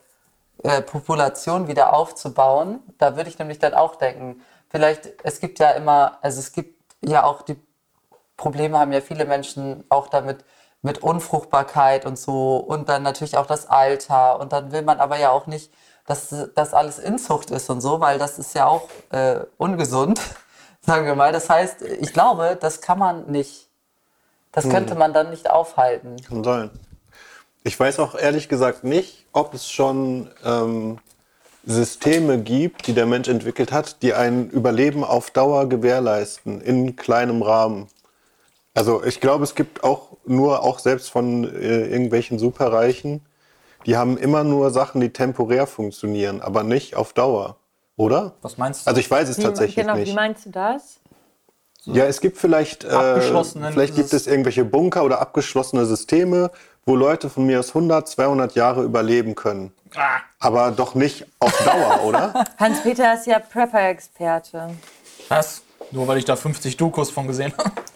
äh, 0.63 0.83
Population 0.83 1.69
wieder 1.69 1.93
aufzubauen. 1.93 2.81
Da 2.99 3.17
würde 3.17 3.31
ich 3.31 3.39
nämlich 3.39 3.59
dann 3.59 3.75
auch 3.75 3.97
denken, 3.97 4.43
vielleicht, 4.69 5.09
es 5.23 5.41
gibt 5.41 5.59
ja 5.59 5.71
immer, 5.71 6.19
also 6.23 6.41
es 6.41 6.53
gibt 6.53 6.79
ja 7.03 7.25
auch 7.25 7.43
die 7.43 7.57
Probleme 8.39 8.79
haben 8.79 8.93
ja 8.93 9.01
viele 9.03 9.27
Menschen 9.27 9.85
auch 9.91 10.09
damit 10.09 10.45
mit 10.81 11.03
Unfruchtbarkeit 11.03 12.07
und 12.07 12.19
so 12.19 12.57
und 12.57 12.89
dann 12.89 13.03
natürlich 13.03 13.37
auch 13.37 13.47
das 13.47 13.69
Alter 13.69 14.41
und 14.41 14.53
dann 14.53 14.73
will 14.73 14.83
man 14.83 15.01
aber 15.01 15.19
ja 15.19 15.31
auch 15.31 15.47
nicht, 15.47 15.73
dass 16.07 16.35
das 16.55 16.73
alles 16.73 16.99
Inzucht 16.99 17.51
ist 17.51 17.69
und 17.69 17.81
so, 17.81 18.01
weil 18.01 18.19
das 18.19 18.39
ist 18.39 18.55
ja 18.55 18.67
auch 18.67 18.89
äh, 19.11 19.41
ungesund, 19.59 20.21
sagen 20.81 21.05
wir 21.05 21.17
mal. 21.17 21.33
Das 21.33 21.51
heißt, 21.51 21.83
ich 21.83 22.13
glaube, 22.13 22.57
das 22.59 22.81
kann 22.81 22.99
man 22.99 23.27
nicht, 23.27 23.68
das 24.53 24.69
könnte 24.69 24.95
man 24.95 25.13
dann 25.13 25.31
nicht 25.31 25.51
aufhalten. 25.51 26.17
Kann 26.27 26.45
sein. 26.45 26.71
Ich 27.65 27.79
weiß 27.79 27.99
auch 28.01 28.15
ehrlich 28.15 28.49
gesagt 28.49 28.85
nicht, 28.85 29.27
ob 29.33 29.53
es 29.55 29.71
schon 29.71 30.31
ähm, 30.45 30.99
Systeme 31.67 32.39
gibt, 32.39 32.87
die 32.87 32.95
der 32.95 33.07
Mensch 33.07 33.29
entwickelt 33.29 33.73
hat, 33.73 34.03
die 34.03 34.15
ein 34.15 34.49
Überleben 34.49 35.05
auf 35.05 35.31
Dauer 35.31 35.69
gewährleisten, 35.69 36.61
in 36.61 36.97
kleinem 36.97 37.43
Rahmen. 37.43 37.89
Also 38.75 39.05
ich 39.05 39.21
glaube, 39.21 39.45
es 39.45 39.55
gibt 39.55 39.85
auch 39.85 40.17
nur, 40.25 40.63
auch 40.63 40.79
selbst 40.79 41.11
von 41.11 41.45
äh, 41.45 41.87
irgendwelchen 41.87 42.39
Superreichen, 42.39 43.21
die 43.87 43.97
haben 43.97 44.17
immer 44.17 44.45
nur 44.45 44.71
Sachen, 44.71 45.01
die 45.01 45.11
temporär 45.11 45.67
funktionieren, 45.67 46.41
aber 46.41 46.63
nicht 46.63 46.95
auf 46.97 47.13
Dauer. 47.13 47.57
Oder? 47.97 48.35
Was 48.43 48.57
meinst 48.57 48.87
du? 48.87 48.89
Also 48.89 49.01
ich 49.01 49.11
weiß 49.11 49.29
es 49.29 49.39
Wie, 49.39 49.43
tatsächlich 49.43 49.85
genau, 49.85 49.97
wie 49.97 50.01
nicht. 50.01 50.15
meinst 50.15 50.47
du 50.47 50.51
das? 50.51 51.01
Ja, 51.85 52.05
es 52.05 52.21
gibt 52.21 52.37
vielleicht, 52.39 52.85
äh, 52.85 53.21
vielleicht 53.21 53.95
gibt 53.95 54.13
es 54.13 54.27
irgendwelche 54.27 54.65
Bunker 54.65 55.05
oder 55.05 55.21
abgeschlossene 55.21 55.87
Systeme, 55.87 56.51
wo 56.85 56.97
Leute 56.97 57.31
von 57.31 57.47
mir 57.47 57.61
aus 57.61 57.69
100, 57.69 58.09
200 58.09 58.55
Jahre 58.55 58.83
überleben 58.83 59.35
können. 59.35 59.73
Ah. 59.95 60.21
Aber 60.39 60.71
doch 60.71 60.95
nicht 60.95 61.27
auf 61.39 61.57
Dauer, 61.65 62.03
oder? 62.05 62.45
Hans-Peter 62.59 63.15
ist 63.15 63.27
ja 63.27 63.39
Prepper-Experte. 63.39 64.71
Was? 65.29 65.63
Nur 65.91 66.07
weil 66.07 66.19
ich 66.19 66.25
da 66.25 66.37
50 66.37 66.77
Dokus 66.77 67.11
von 67.11 67.27
gesehen 67.27 67.53
habe. 67.57 67.71
Nee. 67.71 67.79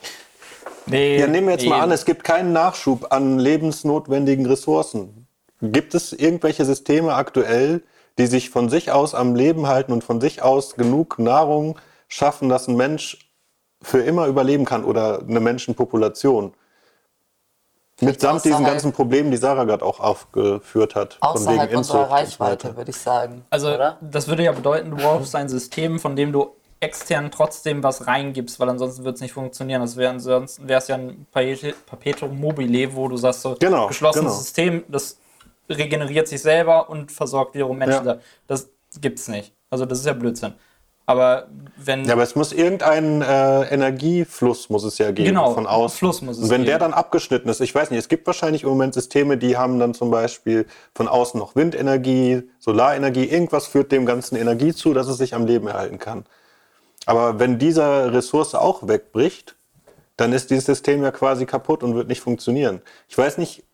Ja, 1.21 1.27
nehmen 1.29 1.47
wir 1.47 1.55
jetzt 1.55 1.67
mal 1.67 1.77
eben. 1.77 1.85
an, 1.85 1.91
es 1.93 2.05
gibt 2.05 2.25
keinen 2.25 2.53
Nachschub 2.53 3.13
an 3.13 3.39
lebensnotwendigen 3.39 4.47
Ressourcen. 4.47 5.29
Gibt 5.61 5.95
es 5.95 6.13
irgendwelche 6.13 6.65
Systeme 6.65 7.15
aktuell, 7.15 7.83
die 8.19 8.27
sich 8.27 8.51
von 8.51 8.69
sich 8.69 8.91
aus 8.91 9.15
am 9.15 9.37
Leben 9.37 9.69
halten 9.69 9.93
und 9.93 10.03
von 10.03 10.21
sich 10.21 10.43
aus 10.43 10.75
genug 10.75 11.19
Nahrung 11.21 11.79
schaffen, 12.09 12.49
dass 12.49 12.67
ein 12.67 12.77
Mensch 12.77 13.32
für 13.83 14.01
immer 14.01 14.27
überleben 14.27 14.65
kann 14.65 14.85
oder 14.85 15.21
eine 15.21 15.41
Menschenpopulation? 15.41 16.55
Mitsamt 18.01 18.45
diesen 18.45 18.65
ganzen 18.65 18.93
Problemen, 18.93 19.31
die 19.31 19.37
Sarah 19.37 19.65
gerade 19.65 19.85
auch 19.85 20.01
aufgeführt 20.01 20.95
hat. 20.95 21.19
Außerhalb 21.21 21.37
unserer 21.37 21.63
Inzucht 21.63 21.77
und 21.77 21.85
so 21.85 22.03
Reichweite, 22.15 22.77
würde 22.77 22.91
ich 22.91 22.97
sagen. 22.97 23.45
Also, 23.51 23.73
oder? 23.73 23.99
das 24.01 24.27
würde 24.27 24.43
ja 24.43 24.53
bedeuten, 24.53 24.91
du 24.91 24.97
brauchst 24.97 25.35
ein 25.37 25.49
System, 25.49 26.01
von 26.01 26.17
dem 26.17 26.33
du 26.33 26.51
extern 26.81 27.31
trotzdem 27.31 27.83
was 27.85 28.09
reingibst, 28.09 28.59
weil 28.59 28.69
ansonsten 28.69 29.05
wird 29.05 29.15
es 29.15 29.21
nicht 29.21 29.33
funktionieren. 29.33 29.81
Das 29.83 29.97
wäre 29.97 30.11
ansonsten 30.11 30.67
wäre 30.67 30.81
es 30.81 30.89
ja 30.89 30.97
ein 30.97 31.27
Perpetu- 31.33 31.75
Perpetuum 31.87 32.41
mobile, 32.41 32.93
wo 32.95 33.07
du 33.07 33.17
sagst 33.17 33.43
so 33.43 33.55
Genau, 33.61 33.87
geschlossenes 33.87 34.25
genau. 34.25 34.37
System, 34.37 34.85
das 34.89 35.17
regeneriert 35.71 36.27
sich 36.27 36.43
selber 36.43 36.91
und 36.91 37.13
versorgt 37.13 37.55
wiederum 37.55 37.79
Menschen. 37.79 38.05
Ja. 38.05 38.19
Das 38.49 38.69
gibt's 39.01 39.29
nicht. 39.29 39.55
Also 39.71 39.87
das 39.87 40.01
ist 40.01 40.07
ja 40.07 40.13
Blödsinn. 40.13 40.55
Aber 41.05 41.49
wenn 41.77 42.05
Ja, 42.05 42.13
aber 42.15 42.23
es 42.23 42.37
muss 42.37 42.53
irgendeinen 42.53 43.23
äh, 43.23 43.63
Energiefluss 43.75 44.71
muss 44.71 44.85
es 44.85 44.99
ja 44.99 45.11
geben 45.11 45.31
Genau, 45.31 45.53
von 45.53 45.67
außen. 45.67 45.99
Fluss 45.99 46.23
muss 46.23 46.37
es 46.39 46.45
Und 46.45 46.51
wenn 46.51 46.65
der 46.65 46.79
geben. 46.79 46.91
dann 46.91 46.95
abgeschnitten 46.95 47.49
ist, 47.49 47.61
ich 47.61 47.75
weiß 47.75 47.91
nicht, 47.91 47.99
es 47.99 48.09
gibt 48.09 48.27
wahrscheinlich 48.27 48.63
im 48.63 48.69
Moment 48.69 48.95
Systeme, 48.95 49.37
die 49.37 49.57
haben 49.57 49.79
dann 49.81 49.95
zum 49.95 50.11
Beispiel 50.11 50.67
von 50.95 51.09
außen 51.09 51.39
noch 51.39 51.57
Windenergie, 51.57 52.43
Solarenergie, 52.61 53.25
irgendwas 53.25 53.67
führt 53.67 53.91
dem 53.91 54.07
ganzen 54.07 54.37
Energie 54.37 54.73
zu, 54.73 54.95
dass 54.95 55.09
es 55.09 55.19
sich 55.19 55.35
am 55.35 55.47
Leben 55.47 55.67
erhalten 55.67 55.99
kann. 55.99 56.25
Aber 57.05 57.41
wenn 57.41 57.59
diese 57.59 58.13
Ressource 58.13 58.55
auch 58.55 58.87
wegbricht, 58.87 59.57
dann 60.17 60.33
ist 60.33 60.51
dieses 60.51 60.67
System 60.67 61.03
ja 61.03 61.11
quasi 61.11 61.47
kaputt 61.47 61.83
und 61.83 61.97
wird 61.97 62.07
nicht 62.07 62.21
funktionieren. 62.21 62.81
Ich 63.09 63.19
weiß 63.19 63.39
nicht, 63.39 63.65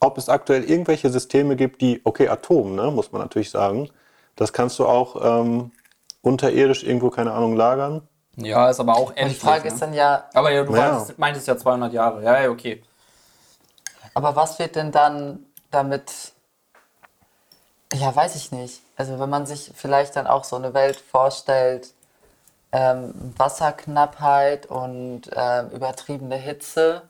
ob 0.00 0.18
es 0.18 0.28
aktuell 0.28 0.64
irgendwelche 0.64 1.08
Systeme 1.08 1.54
gibt, 1.54 1.80
die, 1.80 2.00
okay, 2.04 2.28
Atom, 2.28 2.74
ne, 2.74 2.90
muss 2.90 3.12
man 3.12 3.22
natürlich 3.22 3.50
sagen, 3.50 3.90
das 4.34 4.52
kannst 4.52 4.78
du 4.80 4.86
auch 4.86 5.40
ähm, 5.42 5.70
unterirdisch 6.24 6.84
irgendwo, 6.84 7.10
keine 7.10 7.32
Ahnung, 7.32 7.56
lagern. 7.56 8.08
Ja, 8.36 8.70
ist 8.70 8.80
aber 8.80 8.96
auch 8.96 9.14
Und 9.18 9.30
die 9.30 9.34
endlich. 9.34 9.38
Frage 9.38 9.68
ne? 9.68 9.74
ist 9.74 9.80
dann 9.82 9.94
ja, 9.94 10.28
aber 10.34 10.50
ja, 10.52 10.64
du 10.64 10.74
Ja. 10.74 10.76
Meintest, 10.76 11.18
meintest 11.18 11.48
ja 11.48 11.56
200 11.56 11.92
Jahre. 11.92 12.22
Ja, 12.24 12.42
ja, 12.42 12.50
okay. 12.50 12.82
aber 14.14 14.36
was 14.36 14.58
wird 14.58 14.76
denn 14.76 14.92
dann 14.92 15.46
damit, 15.70 16.32
ja, 17.92 18.14
weiß 18.14 18.36
ich 18.36 18.52
nicht. 18.52 18.80
Also 18.96 19.18
wenn 19.18 19.30
man 19.30 19.46
sich 19.46 19.72
vielleicht 19.74 20.16
dann 20.16 20.26
auch 20.26 20.44
so 20.44 20.56
eine 20.56 20.74
Welt 20.74 20.96
vorstellt, 20.96 21.92
ähm, 22.72 23.14
Wasserknappheit 23.36 24.66
und 24.66 25.22
ähm, 25.34 25.70
übertriebene 25.70 26.36
Hitze, 26.36 27.02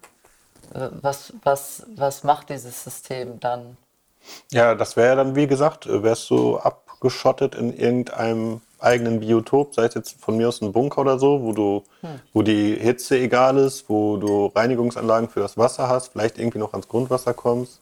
äh, 0.75 0.89
was, 1.03 1.33
was, 1.43 1.85
was 1.97 2.25
macht 2.25 2.51
dieses 2.51 2.85
System 2.85 3.41
dann? 3.41 3.77
Ja, 4.53 4.75
das 4.75 4.97
wäre 4.97 5.09
ja 5.09 5.15
dann, 5.17 5.37
wie 5.37 5.47
gesagt, 5.47 5.87
äh, 5.87 6.03
wärst 6.03 6.31
du 6.31 6.59
abgeschottet 6.59 7.55
in 7.55 7.73
irgendeinem 7.77 8.61
eigenen 8.85 9.20
Biotop, 9.20 9.74
sei 9.74 9.87
es 9.87 9.95
jetzt 9.95 10.20
von 10.20 10.37
mir 10.37 10.49
aus 10.49 10.61
ein 10.61 10.72
Bunker 10.72 11.01
oder 11.01 11.18
so, 11.18 11.43
wo 11.43 11.53
du, 11.53 11.85
wo 12.32 12.43
die 12.43 12.74
Hitze 12.74 13.18
egal 13.18 13.57
ist, 13.59 13.89
wo 13.89 14.16
du 14.16 14.47
Reinigungsanlagen 14.47 15.28
für 15.28 15.41
das 15.41 15.57
Wasser 15.57 15.89
hast, 15.89 16.09
vielleicht 16.09 16.39
irgendwie 16.39 16.59
noch 16.59 16.72
ans 16.72 16.89
Grundwasser 16.89 17.35
kommst. 17.35 17.80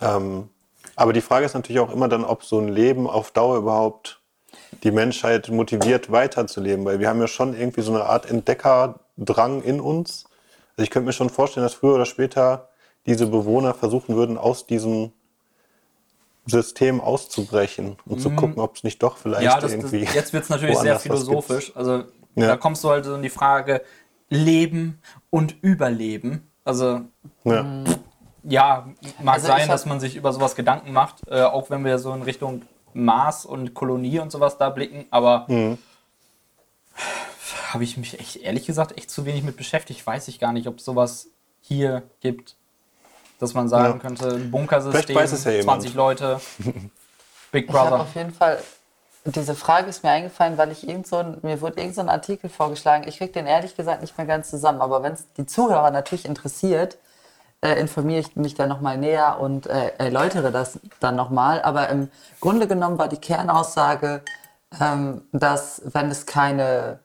Ähm, 0.00 0.48
aber 0.96 1.12
die 1.12 1.20
Frage 1.20 1.46
ist 1.46 1.54
natürlich 1.54 1.80
auch 1.80 1.92
immer 1.92 2.08
dann, 2.08 2.24
ob 2.24 2.44
so 2.44 2.58
ein 2.58 2.68
Leben 2.68 3.08
auf 3.08 3.30
Dauer 3.30 3.58
überhaupt 3.58 4.20
die 4.82 4.90
Menschheit 4.90 5.48
motiviert, 5.48 6.10
weiterzuleben, 6.10 6.84
weil 6.84 7.00
wir 7.00 7.08
haben 7.08 7.20
ja 7.20 7.28
schon 7.28 7.58
irgendwie 7.58 7.82
so 7.82 7.92
eine 7.92 8.04
Art 8.04 8.30
Entdeckerdrang 8.30 9.62
in 9.62 9.80
uns. 9.80 10.24
Also 10.76 10.84
ich 10.84 10.90
könnte 10.90 11.06
mir 11.06 11.12
schon 11.12 11.30
vorstellen, 11.30 11.64
dass 11.64 11.74
früher 11.74 11.94
oder 11.94 12.06
später 12.06 12.68
diese 13.06 13.26
Bewohner 13.26 13.74
versuchen 13.74 14.16
würden, 14.16 14.38
aus 14.38 14.66
diesem 14.66 15.12
System 16.46 17.00
auszubrechen 17.00 17.96
und 18.06 18.20
zu 18.20 18.30
gucken, 18.30 18.58
ob 18.60 18.76
es 18.76 18.84
nicht 18.84 19.02
doch 19.02 19.16
vielleicht 19.16 19.42
Mhm. 19.42 19.46
Ja, 19.46 19.54
das, 19.54 19.62
das, 19.62 19.72
irgendwie. 19.72 20.04
jetzt 20.14 20.32
wird 20.32 20.44
es 20.44 20.50
natürlich 20.50 20.78
sehr 20.78 20.98
philosophisch. 21.00 21.74
Also 21.74 22.04
Ja. 22.34 22.48
da 22.48 22.56
kommst 22.56 22.82
du 22.84 22.90
halt 22.90 23.04
so 23.04 23.14
in 23.14 23.22
die 23.22 23.30
Frage 23.30 23.82
Leben 24.28 25.00
und 25.30 25.56
Überleben. 25.62 26.50
Also 26.64 27.02
Ja. 27.44 27.64
ja, 28.42 28.88
mag 29.22 29.34
Also 29.36 29.46
sein, 29.46 29.62
hab- 29.62 29.68
dass 29.68 29.86
man 29.86 30.00
sich 30.00 30.16
über 30.16 30.32
sowas 30.32 30.54
Gedanken 30.54 30.92
macht, 30.92 31.22
äh, 31.28 31.42
auch 31.42 31.70
wenn 31.70 31.84
wir 31.84 31.98
so 31.98 32.12
in 32.12 32.22
Richtung 32.22 32.62
Mars 32.92 33.44
und 33.46 33.74
Kolonie 33.74 34.18
und 34.20 34.30
sowas 34.30 34.58
da 34.58 34.70
blicken, 34.70 35.06
aber 35.10 35.46
Mhm. 35.48 35.78
habe 37.72 37.84
ich 37.84 37.96
mich 37.96 38.18
echt, 38.20 38.36
ehrlich 38.36 38.66
gesagt, 38.66 38.96
echt 38.96 39.10
zu 39.10 39.24
wenig 39.26 39.42
mit 39.42 39.56
beschäftigt. 39.56 40.06
Weiß 40.06 40.28
ich 40.28 40.38
gar 40.38 40.52
nicht, 40.52 40.66
ob 40.68 40.78
es 40.78 40.84
sowas 40.84 41.28
hier 41.60 42.02
gibt, 42.20 42.56
dass 43.40 43.54
man 43.54 43.68
sagen 43.68 43.94
Ja. 43.94 43.98
könnte, 44.00 44.28
ein 44.34 44.50
Bunkersystem, 44.50 45.02
Vielleicht 45.04 45.14
weiß 45.14 45.32
es 45.32 45.44
ja 45.44 45.52
jemand. 45.52 45.82
20 45.82 45.94
Leute, 45.94 46.40
Big 47.52 47.68
Ich 47.68 47.74
habe 47.74 47.90
Brother. 47.90 48.00
auf 48.02 48.14
jeden 48.14 48.32
Fall, 48.32 48.58
diese 49.24 49.54
Frage 49.54 49.88
ist 49.88 50.02
mir 50.02 50.10
eingefallen, 50.10 50.58
weil 50.58 50.70
ich 50.70 50.86
irgend 50.88 51.06
so 51.06 51.16
ein, 51.16 51.38
mir 51.42 51.60
wurde 51.60 51.80
irgend 51.80 51.94
so 51.94 52.00
ein 52.02 52.08
Artikel 52.08 52.50
vorgeschlagen. 52.50 53.06
Ich 53.08 53.18
kriege 53.18 53.32
den 53.32 53.46
ehrlich 53.46 53.76
gesagt 53.76 54.02
nicht 54.02 54.16
mehr 54.18 54.26
ganz 54.26 54.50
zusammen, 54.50 54.80
aber 54.80 55.02
wenn 55.02 55.12
es 55.14 55.24
die 55.36 55.46
Zuhörer 55.46 55.90
natürlich 55.90 56.24
interessiert, 56.26 56.98
äh, 57.62 57.80
informiere 57.80 58.20
ich 58.20 58.36
mich 58.36 58.54
da 58.54 58.66
nochmal 58.66 58.98
näher 58.98 59.40
und 59.40 59.66
äh, 59.66 59.92
erläutere 59.98 60.52
das 60.52 60.78
dann 61.00 61.16
nochmal. 61.16 61.62
Aber 61.62 61.88
im 61.88 62.10
Grunde 62.40 62.68
genommen 62.68 62.98
war 62.98 63.08
die 63.08 63.16
Kernaussage, 63.16 64.20
ähm, 64.80 65.22
dass 65.32 65.80
wenn 65.86 66.10
es 66.10 66.26
keine, 66.26 66.98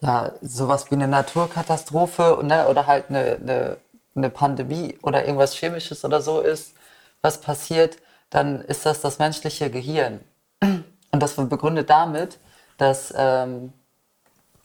ja, 0.00 0.32
sowas 0.40 0.90
wie 0.90 0.94
eine 0.94 1.08
Naturkatastrophe 1.08 2.40
ne, 2.42 2.68
oder 2.68 2.86
halt 2.86 3.06
eine, 3.10 3.36
eine, 3.42 3.76
eine 4.14 4.30
Pandemie 4.30 4.98
oder 5.02 5.24
irgendwas 5.24 5.54
Chemisches 5.54 6.04
oder 6.04 6.20
so 6.20 6.40
ist, 6.40 6.74
was 7.22 7.40
passiert, 7.40 7.98
dann 8.30 8.60
ist 8.62 8.86
das 8.86 9.00
das 9.00 9.18
menschliche 9.18 9.70
Gehirn. 9.70 10.20
Und 10.62 11.20
das 11.20 11.34
begründet 11.34 11.90
damit, 11.90 12.38
dass, 12.78 13.12
ähm, 13.16 13.72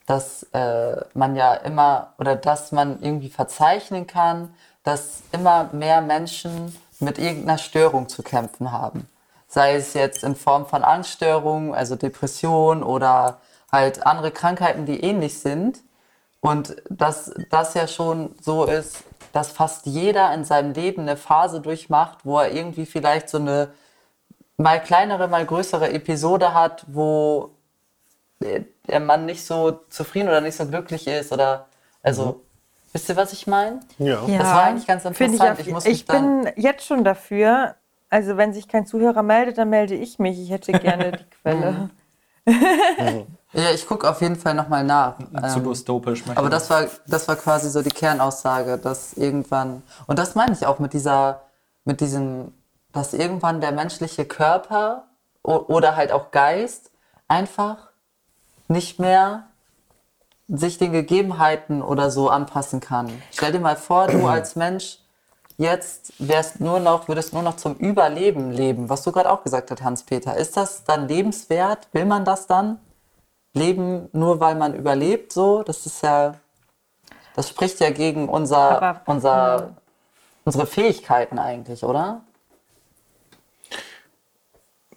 dass 0.06 0.44
äh, 0.54 0.98
man 1.14 1.36
ja 1.36 1.54
immer 1.56 2.14
oder 2.18 2.36
dass 2.36 2.72
man 2.72 3.02
irgendwie 3.02 3.30
verzeichnen 3.30 4.08
kann, 4.08 4.54
dass 4.84 5.24
immer 5.32 5.70
mehr 5.74 6.02
Menschen 6.02 6.76
mit 7.00 7.18
irgendeiner 7.18 7.58
Störung 7.58 8.08
zu 8.08 8.24
kämpfen 8.24 8.72
haben. 8.72 9.10
Sei 9.48 9.76
es 9.76 9.94
jetzt 9.94 10.24
in 10.24 10.36
Form 10.36 10.66
von 10.66 10.84
Angststörungen, 10.84 11.74
also 11.74 11.96
Depression 11.96 12.84
oder 12.84 13.40
halt 13.72 14.06
andere 14.06 14.32
Krankheiten, 14.32 14.86
die 14.86 15.02
ähnlich 15.02 15.40
sind. 15.40 15.80
Und 16.40 16.76
dass 16.90 17.34
das 17.50 17.74
ja 17.74 17.88
schon 17.88 18.36
so 18.40 18.66
ist, 18.66 19.04
dass 19.36 19.50
fast 19.52 19.86
jeder 19.86 20.34
in 20.34 20.46
seinem 20.46 20.72
Leben 20.72 21.02
eine 21.02 21.18
Phase 21.18 21.60
durchmacht, 21.60 22.20
wo 22.24 22.40
er 22.40 22.54
irgendwie 22.54 22.86
vielleicht 22.86 23.28
so 23.28 23.38
eine 23.38 23.68
mal 24.56 24.82
kleinere, 24.82 25.28
mal 25.28 25.46
größere 25.46 25.92
Episode 25.92 26.54
hat, 26.54 26.86
wo 26.88 27.52
der- 28.40 29.00
Mann 29.02 29.26
nicht 29.26 29.46
so 29.46 29.72
zufrieden 29.90 30.30
oder 30.30 30.40
nicht 30.40 30.56
so 30.56 30.66
glücklich 30.66 31.06
ist 31.08 31.34
oder 31.34 31.66
also 32.02 32.44
wisst 32.94 33.10
ihr, 33.10 33.18
was 33.18 33.34
ich 33.34 33.46
meine? 33.46 33.82
Ja. 33.98 34.24
Ja, 34.26 34.38
Das 34.38 34.48
war 34.48 34.64
eigentlich 34.64 34.88
ganz 34.88 35.04
interessant. 35.04 35.60
Ich, 35.60 35.68
Ich 35.68 35.86
ich, 35.86 36.06
bin 36.06 36.50
jetzt 36.56 36.86
schon 36.86 37.04
dafür. 37.04 37.76
Also 38.10 38.38
wenn 38.38 38.54
sich 38.54 38.70
kein 38.70 38.86
Zuhörer 38.86 39.24
meldet, 39.24 39.58
dann 39.58 39.70
melde 39.70 39.96
ich 39.96 40.18
mich. 40.20 40.40
Ich 40.40 40.52
hätte 40.52 40.72
gerne 40.72 41.12
die 41.12 41.26
Quelle. 41.42 41.90
Ja, 43.56 43.72
ich 43.72 43.88
gucke 43.88 44.10
auf 44.10 44.22
jeden 44.22 44.36
Fall 44.36 44.54
nochmal 44.54 44.84
nach. 44.84 45.18
Zu 45.18 45.60
Ähm, 45.60 45.64
dystopisch. 45.64 46.24
aber 46.36 46.50
das 46.50 46.70
war, 46.70 46.86
das 47.08 47.28
war 47.28 47.38
quasi 47.38 47.70
so 47.70 47.82
die 47.82 47.90
Kernaussage, 47.90 48.78
dass 48.78 49.14
irgendwann, 49.14 49.82
und 50.08 50.20
das 50.20 50.36
meine 50.36 50.52
ich 50.52 50.66
auch 50.66 50.80
mit 50.80 50.92
dieser, 50.92 51.42
mit 51.86 52.02
diesem, 52.02 52.54
dass 52.92 53.14
irgendwann 53.14 53.62
der 53.62 53.72
menschliche 53.72 54.26
Körper 54.26 55.04
oder 55.42 55.96
halt 55.96 56.12
auch 56.12 56.32
Geist 56.32 56.92
einfach 57.30 57.78
nicht 58.68 59.00
mehr 59.00 59.44
sich 60.48 60.78
den 60.78 60.92
Gegebenheiten 60.92 61.82
oder 61.82 62.12
so 62.12 62.30
anpassen 62.30 62.82
kann. 62.82 63.10
Stell 63.32 63.52
dir 63.52 63.60
mal 63.60 63.78
vor, 63.78 64.08
du 64.08 64.28
als 64.28 64.56
Mensch 64.56 65.00
jetzt 65.58 66.14
wärst 66.20 66.60
nur 66.60 66.80
noch, 66.80 67.08
würdest 67.08 67.34
nur 67.34 67.42
noch 67.42 67.56
zum 67.56 67.76
Überleben 67.76 68.52
leben, 68.52 68.90
was 68.90 69.04
du 69.04 69.12
gerade 69.12 69.32
auch 69.32 69.44
gesagt 69.44 69.72
hast, 69.72 69.82
Hans-Peter. 69.82 70.36
Ist 70.36 70.58
das 70.58 70.84
dann 70.84 71.08
lebenswert? 71.08 71.88
Will 71.94 72.06
man 72.06 72.26
das 72.26 72.48
dann? 72.48 72.80
Leben 73.56 74.10
nur 74.12 74.40
weil 74.40 74.56
man 74.56 74.76
überlebt, 74.76 75.32
so? 75.34 75.64
Das 75.64 75.86
ist 75.86 76.04
ja, 76.04 76.36
das 77.36 77.50
spricht 77.50 77.80
ja 77.80 77.90
gegen 77.90 78.30
unser, 78.30 78.82
Aber- 78.82 79.02
unser, 79.08 79.76
unsere 80.44 80.68
Fähigkeiten 80.68 81.40
eigentlich, 81.40 81.84
oder? 81.84 82.22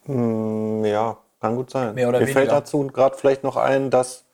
Mm, 0.05 0.85
Ja, 0.85 1.17
kann 1.41 1.57
gut 1.57 1.71
sein. 1.71 1.95
Mehr 1.95 2.09
oder 2.09 2.19
Mir 2.21 2.27
fällt 2.27 2.37
weniger. 2.49 2.61
dazu 2.61 2.87
gerade 2.89 3.17
vielleicht 3.17 3.45
noch 3.45 3.57
ein, 3.57 3.91
dass 3.91 4.25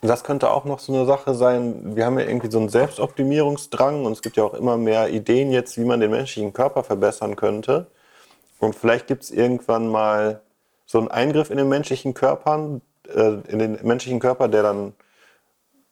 das 0.00 0.22
könnte 0.22 0.50
auch 0.50 0.64
noch 0.66 0.80
so 0.80 0.92
eine 0.94 1.06
Sache 1.06 1.34
sein. 1.34 1.96
Wir 1.96 2.04
haben 2.04 2.18
ja 2.18 2.26
irgendwie 2.26 2.50
so 2.50 2.58
einen 2.58 2.68
Selbstoptimierungsdrang 2.68 4.04
und 4.04 4.12
es 4.12 4.20
gibt 4.20 4.36
ja 4.36 4.44
auch 4.44 4.52
immer 4.54 4.76
mehr 4.76 5.08
Ideen 5.08 5.50
jetzt, 5.50 5.78
wie 5.78 5.84
man 5.84 6.00
den 6.00 6.10
menschlichen 6.10 6.52
Körper 6.52 6.84
verbessern 6.84 7.36
könnte. 7.36 7.86
Und 8.60 8.74
vielleicht 8.74 9.06
gibt 9.06 9.22
es 9.24 9.30
irgendwann 9.30 9.88
mal 9.88 10.42
so 10.84 10.98
einen 10.98 11.08
Eingriff 11.08 11.50
in 11.50 11.56
den 11.56 11.70
menschlichen 11.70 12.12
Körpern, 12.12 12.76
äh, 12.76 12.93
in 13.06 13.58
den 13.58 13.78
menschlichen 13.82 14.20
Körper, 14.20 14.48
der 14.48 14.62
dann 14.62 14.94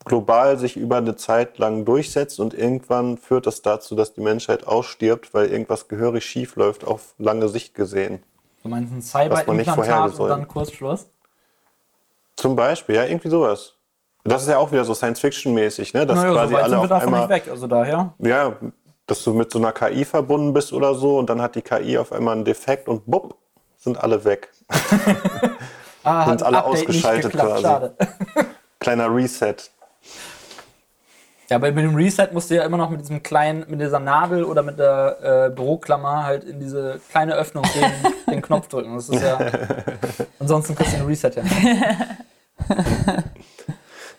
global 0.05 0.59
sich 0.59 0.77
über 0.77 0.97
eine 0.97 1.17
Zeit 1.17 1.59
lang 1.59 1.85
durchsetzt 1.85 2.41
und 2.41 2.55
irgendwann 2.55 3.19
führt 3.19 3.47
das 3.47 3.63
dazu, 3.63 3.95
dass 3.95 4.15
die 4.15 4.21
Menschheit 4.21 4.67
ausstirbt, 4.67 5.33
weil 5.35 5.49
irgendwas 5.49 5.89
gehörig 5.89 6.25
schief 6.25 6.57
läuft 6.57 6.85
auf 6.85 7.15
lange 7.19 7.49
Sicht 7.49 7.75
gesehen. 7.75 8.23
Du 8.63 8.69
meinst 8.69 8.93
ein 8.93 9.03
Cyberimplantat 9.03 10.19
und 10.19 10.29
dann 10.29 10.49
Kurzschluss? 10.49 11.07
Zum 12.37 12.57
Beispiel, 12.57 12.97
ja, 12.97 13.05
irgendwie 13.05 13.29
sowas. 13.29 13.75
Das 14.25 14.43
ist 14.43 14.49
ja 14.49 14.59
auch 14.59 14.71
wieder 14.71 14.85
so 14.85 14.95
Science-Fiction-mäßig, 14.95 15.95
ne? 15.95 16.07
Dass 16.07 16.17
Naja, 16.17 16.33
quasi 16.33 16.55
so 16.55 16.61
alle 16.61 16.79
auf 16.79 16.89
davon 16.89 17.15
einmal, 17.15 17.21
nicht 17.23 17.31
weg. 17.31 17.49
Also 17.51 17.67
daher. 17.67 18.15
ja, 18.19 18.57
dass 19.07 19.25
du 19.25 19.35
mit 19.35 19.51
so 19.51 19.59
einer 19.59 19.73
KI 19.73 20.05
verbunden 20.05 20.53
bist 20.53 20.73
oder 20.73 20.95
so 20.95 21.19
und 21.19 21.29
dann 21.29 21.43
hat 21.43 21.57
die 21.57 21.63
KI 21.63 21.99
auf 21.99 22.13
einmal 22.13 22.35
einen 22.37 22.45
Defekt 22.45 22.89
und 22.89 23.05
bupp, 23.07 23.37
sind 23.79 24.03
alle 24.03 24.25
weg. 24.25 24.53
Ah, 26.05 26.26
Sind 26.28 26.42
alle 26.42 26.59
Update 26.59 26.72
ausgeschaltet 26.72 27.24
nicht 27.24 27.32
geklappt, 27.32 27.50
quasi. 27.50 27.62
Schade. 27.62 27.94
Kleiner 28.80 29.14
Reset. 29.14 29.57
Ja, 31.48 31.57
aber 31.57 31.70
mit 31.70 31.84
dem 31.84 31.94
Reset 31.94 32.28
musst 32.32 32.50
du 32.50 32.55
ja 32.55 32.64
immer 32.64 32.78
noch 32.78 32.90
mit 32.90 33.00
diesem 33.00 33.22
kleinen, 33.22 33.66
mit 33.68 33.80
dieser 33.80 33.98
Nadel 33.98 34.44
oder 34.44 34.62
mit 34.62 34.78
der 34.78 35.48
äh, 35.48 35.50
Büroklammer 35.50 36.24
halt 36.24 36.44
in 36.44 36.61
diese 36.61 37.00
kleine 37.11 37.34
Öffnung 37.34 37.64
den, 37.74 37.92
den 38.34 38.42
Knopf 38.42 38.68
drücken. 38.68 38.94
Das 38.94 39.09
ist 39.09 39.22
ja. 39.22 39.38
Ansonsten 40.38 40.74
kriegst 40.74 40.94
du 40.94 40.96
den 40.98 41.07
Reset 41.07 41.30
ja. 41.36 41.42
nicht. 41.42 41.82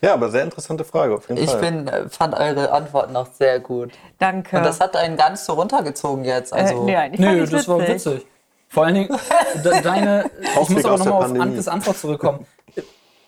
Ja, 0.04 0.12
aber 0.12 0.30
sehr 0.30 0.42
interessante 0.44 0.84
Frage 0.84 1.14
auf 1.14 1.28
jeden 1.30 1.42
Ich 1.42 1.50
Fall. 1.50 1.60
bin, 1.60 1.88
äh, 1.88 2.08
fand 2.10 2.34
eure 2.34 2.70
Antworten 2.72 3.16
auch 3.16 3.28
sehr 3.32 3.58
gut. 3.58 3.92
Danke. 4.18 4.58
Und 4.58 4.64
das 4.64 4.78
hat 4.78 4.96
einen 4.96 5.16
nicht 5.16 5.38
so 5.38 5.54
runtergezogen 5.54 6.24
jetzt. 6.24 6.52
Also, 6.52 6.86
äh, 6.86 7.08
nee, 7.08 7.16
Nö, 7.16 7.46
das 7.46 7.66
war 7.66 7.80
witzig. 7.80 8.26
Vor 8.74 8.86
allen 8.86 8.94
Dingen, 8.96 9.18
de 9.64 9.82
deine. 9.82 10.28
Ich 10.62 10.68
muss 10.68 10.84
aber 10.84 10.98
nochmal 10.98 11.30
auf. 11.30 11.40
Ankes 11.40 11.68
Antwort 11.68 11.96
zurückkommen. 11.96 12.44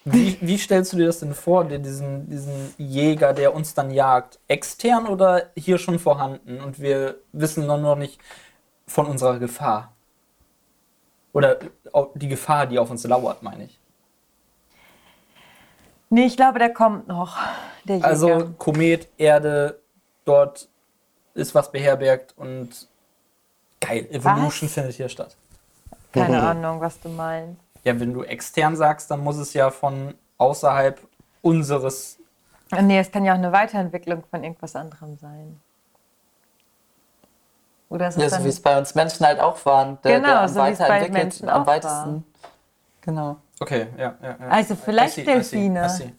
Wie, 0.05 0.36
wie 0.40 0.59
stellst 0.59 0.92
du 0.92 0.97
dir 0.97 1.07
das 1.07 1.20
denn 1.20 1.34
vor, 1.34 1.64
diesen, 1.64 2.28
diesen 2.28 2.74
Jäger, 2.78 3.32
der 3.32 3.55
uns 3.55 3.72
dann 3.72 3.92
jagt? 3.92 4.40
Extern 4.49 5.07
oder 5.07 5.51
hier 5.57 5.78
schon 5.78 6.01
vorhanden? 6.01 6.61
Und 6.61 6.80
wir 6.80 7.18
wissen 7.32 7.64
noch 7.64 7.80
noch 7.80 7.94
nicht 7.94 8.20
von 8.88 9.07
unserer 9.07 9.38
Gefahr? 9.38 9.92
Oder 11.32 11.61
die 12.14 12.28
Gefahr, 12.28 12.66
die 12.66 12.80
auf 12.80 12.90
uns 12.90 13.05
lauert, 13.05 13.44
meine 13.44 13.66
ich. 13.66 13.78
Nee, 16.11 16.26
ich 16.26 16.36
glaube, 16.36 16.59
der 16.59 16.72
kommt 16.72 17.07
noch. 17.07 17.36
Der 17.84 17.97
Jäger. 17.97 18.09
Also 18.09 18.51
Komet, 18.59 19.09
Erde, 19.16 19.80
dort 20.24 20.68
ist 21.34 21.55
was 21.55 21.70
beherbergt 21.70 22.34
und 22.36 22.88
geil, 23.81 24.07
Evolution 24.11 24.68
Was? 24.68 24.74
findet 24.74 24.95
hier 24.95 25.09
statt. 25.09 25.37
Keine 26.12 26.43
Ahnung, 26.43 26.81
was 26.81 26.99
du 27.01 27.09
meinst. 27.09 27.61
Ja, 27.85 27.99
wenn 28.01 28.12
du 28.14 28.22
extern 28.22 28.74
sagst, 28.77 29.11
dann 29.11 29.20
muss 29.20 29.37
es 29.37 29.53
ja 29.53 29.70
von 29.70 30.14
außerhalb 30.39 30.99
unseres. 31.43 32.18
Nee, 32.81 32.99
es 32.99 33.11
kann 33.12 33.24
ja 33.24 33.33
auch 33.33 33.39
eine 33.39 33.53
Weiterentwicklung 33.53 34.24
von 34.31 34.43
irgendwas 34.43 34.74
anderem 34.74 35.16
sein. 35.18 35.61
Oder 37.89 38.09
ist 38.09 38.16
es 38.16 38.22
Ja, 38.33 38.39
so 38.39 38.45
wie 38.45 38.49
es 38.49 38.61
bei 38.61 38.77
uns 38.77 38.95
Menschen 38.95 39.24
halt 39.24 39.39
auch 39.39 39.64
waren. 39.64 39.99
Der, 40.03 40.16
Genau, 40.16 40.29
der 40.29 40.41
am 40.41 40.49
so 40.49 40.61
weiterentwickelt- 40.61 41.12
Menschen 41.12 41.49
am 41.49 41.62
auch 41.62 41.66
weitesten. 41.66 42.24
Genau. 43.03 43.37
Okay, 43.61 43.87
ja, 43.97 44.14
ja. 44.20 44.29
ja. 44.41 44.49
Also 44.49 44.74
vielleicht 44.74 45.18
I 45.18 45.20
see, 45.24 45.31
I 45.31 45.43
see, 45.43 45.57
Delfine. 45.59 45.87
I 45.87 45.89
see. 45.89 46.12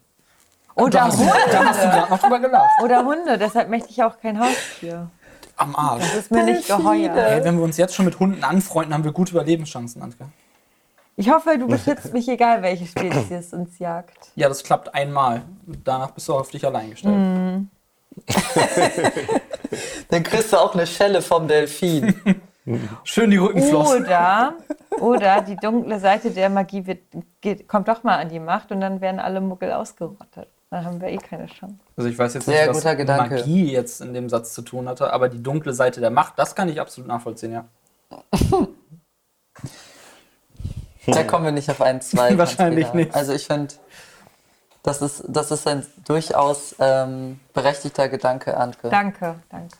Oder 0.75 0.89
Da 0.91 1.05
hast 1.07 1.19
du 1.19 1.23
Hunde. 1.23 1.33
gerade 1.49 2.09
noch 2.11 2.19
drüber 2.19 2.39
gelacht. 2.39 2.81
Oder 2.83 3.03
Hunde, 3.03 3.37
deshalb 3.37 3.69
möchte 3.69 3.89
ich 3.89 4.01
auch 4.03 4.17
kein 4.19 4.39
Haustier. 4.39 5.09
Am 5.57 5.75
Arsch. 5.75 6.03
Das 6.03 6.15
ist 6.15 6.31
mir 6.31 6.43
nicht 6.43 6.67
geheuer. 6.67 7.15
Ey, 7.15 7.43
wenn 7.43 7.57
wir 7.57 7.63
uns 7.63 7.77
jetzt 7.77 7.95
schon 7.95 8.05
mit 8.05 8.19
Hunden 8.19 8.43
anfreunden, 8.43 8.93
haben 8.93 9.03
wir 9.03 9.11
gute 9.11 9.31
Überlebenschancen, 9.31 10.01
Anke. 10.01 10.29
Ich 11.15 11.31
hoffe, 11.31 11.57
du 11.57 11.67
beschützt 11.67 12.13
mich, 12.13 12.29
egal 12.29 12.61
welche 12.61 12.85
Spezies 12.85 13.51
uns 13.51 13.79
jagt. 13.79 14.31
Ja, 14.35 14.47
das 14.47 14.63
klappt 14.63 14.93
einmal. 14.93 15.41
Danach 15.83 16.11
bist 16.11 16.27
du 16.29 16.35
auf 16.35 16.51
dich 16.51 16.63
allein 16.63 16.91
gestellt. 16.91 17.15
Mhm. 17.15 17.69
Dann 20.09 20.23
kriegst 20.23 20.53
du 20.53 20.57
auch 20.57 20.75
eine 20.75 20.85
Schelle 20.85 21.23
vom 21.23 21.47
Delfin. 21.47 22.39
Schön 23.03 23.31
die 23.31 23.37
Rückenflossen. 23.37 24.05
Oder, 24.05 24.53
oder 24.99 25.41
die 25.41 25.55
dunkle 25.55 25.99
Seite 25.99 26.29
der 26.31 26.49
Magie 26.49 26.85
wird, 26.85 26.99
geht, 27.41 27.67
kommt 27.67 27.87
doch 27.87 28.03
mal 28.03 28.17
an 28.17 28.29
die 28.29 28.39
Macht 28.39 28.71
und 28.71 28.81
dann 28.81 29.01
werden 29.01 29.19
alle 29.19 29.41
Muggel 29.41 29.71
ausgerottet. 29.71 30.49
Dann 30.69 30.83
haben 30.83 30.99
wir 30.99 31.07
eh 31.09 31.17
keine 31.17 31.45
Chance. 31.45 31.77
Also 31.95 32.09
ich 32.09 32.17
weiß 32.17 32.33
jetzt 32.33 32.45
Sehr 32.45 32.67
nicht, 32.67 32.69
was 32.69 32.77
guter 32.77 32.95
Gedanke. 32.95 33.35
Magie 33.35 33.71
jetzt 33.71 34.01
in 34.01 34.13
dem 34.13 34.27
Satz 34.27 34.53
zu 34.53 34.61
tun 34.61 34.89
hatte, 34.89 35.13
aber 35.13 35.29
die 35.29 35.41
dunkle 35.41 35.73
Seite 35.73 36.01
der 36.01 36.11
Macht, 36.11 36.37
das 36.37 36.55
kann 36.55 36.67
ich 36.67 36.81
absolut 36.81 37.07
nachvollziehen, 37.07 37.53
ja. 37.53 37.65
Da 41.07 41.23
kommen 41.23 41.45
wir 41.45 41.53
nicht 41.53 41.69
auf 41.69 41.81
einen 41.81 42.01
zwei. 42.01 42.37
Wahrscheinlich 42.37 42.91
nicht. 42.93 43.15
Also 43.15 43.31
ich 43.31 43.47
finde, 43.47 43.73
das 44.83 45.01
ist, 45.01 45.23
das 45.27 45.51
ist 45.51 45.65
ein 45.67 45.85
durchaus 46.05 46.75
ähm, 46.79 47.39
berechtigter 47.53 48.09
Gedanke, 48.09 48.57
Anke. 48.57 48.89
Danke, 48.89 49.35
danke. 49.49 49.77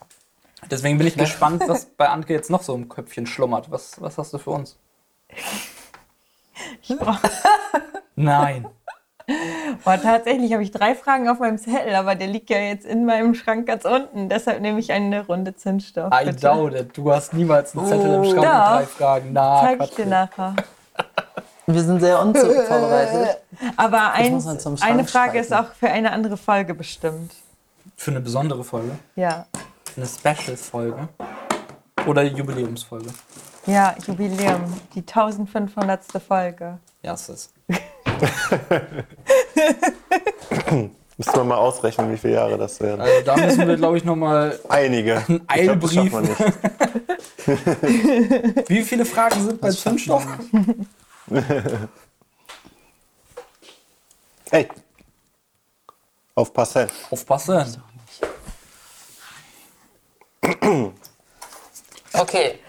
Deswegen 0.71 0.97
bin 0.97 1.07
ich 1.07 1.17
gespannt, 1.17 1.63
was 1.67 1.85
bei 1.97 2.09
Anke 2.09 2.33
jetzt 2.33 2.49
noch 2.49 2.63
so 2.63 2.73
im 2.73 2.89
Köpfchen 2.89 3.27
schlummert. 3.27 3.69
Was, 3.71 4.01
was 4.01 4.17
hast 4.17 4.33
du 4.33 4.37
für 4.37 4.51
uns? 4.51 4.77
Nein. 8.15 8.67
Boah, 9.83 10.01
tatsächlich 10.01 10.53
habe 10.53 10.63
ich 10.63 10.71
drei 10.71 10.95
Fragen 10.95 11.27
auf 11.27 11.39
meinem 11.39 11.57
Zettel, 11.57 11.93
aber 11.95 12.15
der 12.15 12.27
liegt 12.27 12.49
ja 12.49 12.59
jetzt 12.59 12.85
in 12.85 13.05
meinem 13.05 13.35
Schrank 13.35 13.67
ganz 13.67 13.83
unten. 13.83 14.29
Deshalb 14.29 14.61
nehme 14.61 14.79
ich 14.79 14.91
eine 14.93 15.25
Runde 15.25 15.53
Zündstoff. 15.55 16.13
I 16.13 16.25
bitte. 16.25 16.37
doubt 16.47 16.73
it. 16.73 16.97
Du 16.97 17.11
hast 17.11 17.33
niemals 17.33 17.75
einen 17.77 17.87
Zettel 17.87 18.13
im 18.13 18.21
Oh. 18.21 18.23
Schrank 18.23 18.35
mit 18.37 18.45
Doch. 18.45 18.67
drei 18.77 18.85
Fragen. 18.85 19.29
Na, 19.33 19.61
Zeig 19.61 19.83
ich 19.83 19.95
dir 19.95 20.05
nachher. 20.05 20.55
Wir 21.65 21.83
sind 21.83 21.99
sehr 21.99 22.21
unvorbereitet. 22.21 23.37
Aber 23.75 24.13
eins, 24.13 24.45
Schrank 24.45 24.79
eine 24.81 25.03
Frage 25.03 25.39
ist 25.39 25.47
streiten. 25.47 25.67
auch 25.67 25.73
für 25.73 25.89
eine 25.89 26.11
andere 26.13 26.37
Folge 26.37 26.73
bestimmt. 26.73 27.33
Für 27.97 28.11
eine 28.11 28.21
besondere 28.21 28.63
Folge. 28.63 28.91
Ja. 29.17 29.45
Eine 29.97 30.05
Special-Folge. 30.05 31.09
Oder 32.05 32.23
Jubiläumsfolge. 32.23 33.09
Ja, 33.65 33.93
Jubiläum. 34.05 34.73
Die 34.95 34.99
1500. 35.01 35.99
Folge. 36.25 36.77
Ja, 37.01 37.13
es 37.13 37.27
ist. 37.27 37.53
Müssen 41.17 41.33
wir 41.33 41.43
mal 41.43 41.57
ausrechnen, 41.57 42.11
wie 42.11 42.17
viele 42.17 42.33
Jahre 42.35 42.57
das 42.59 42.79
werden. 42.79 43.01
Also 43.01 43.21
da 43.25 43.35
müssen 43.35 43.67
wir, 43.67 43.75
glaube 43.75 43.97
ich, 43.97 44.03
nochmal. 44.03 44.59
Einige. 44.69 45.23
Das 45.27 45.39
Eilbrief. 45.47 46.13
Wie 48.67 48.83
viele 48.83 49.05
Fragen 49.05 49.41
sind 49.41 49.61
bei 49.61 49.71
Zündstoff? 49.71 50.27
Ey. 54.51 54.67
Aufpassen. 56.35 56.87
Aufpassen. 57.09 57.81
Okay. 62.13 62.59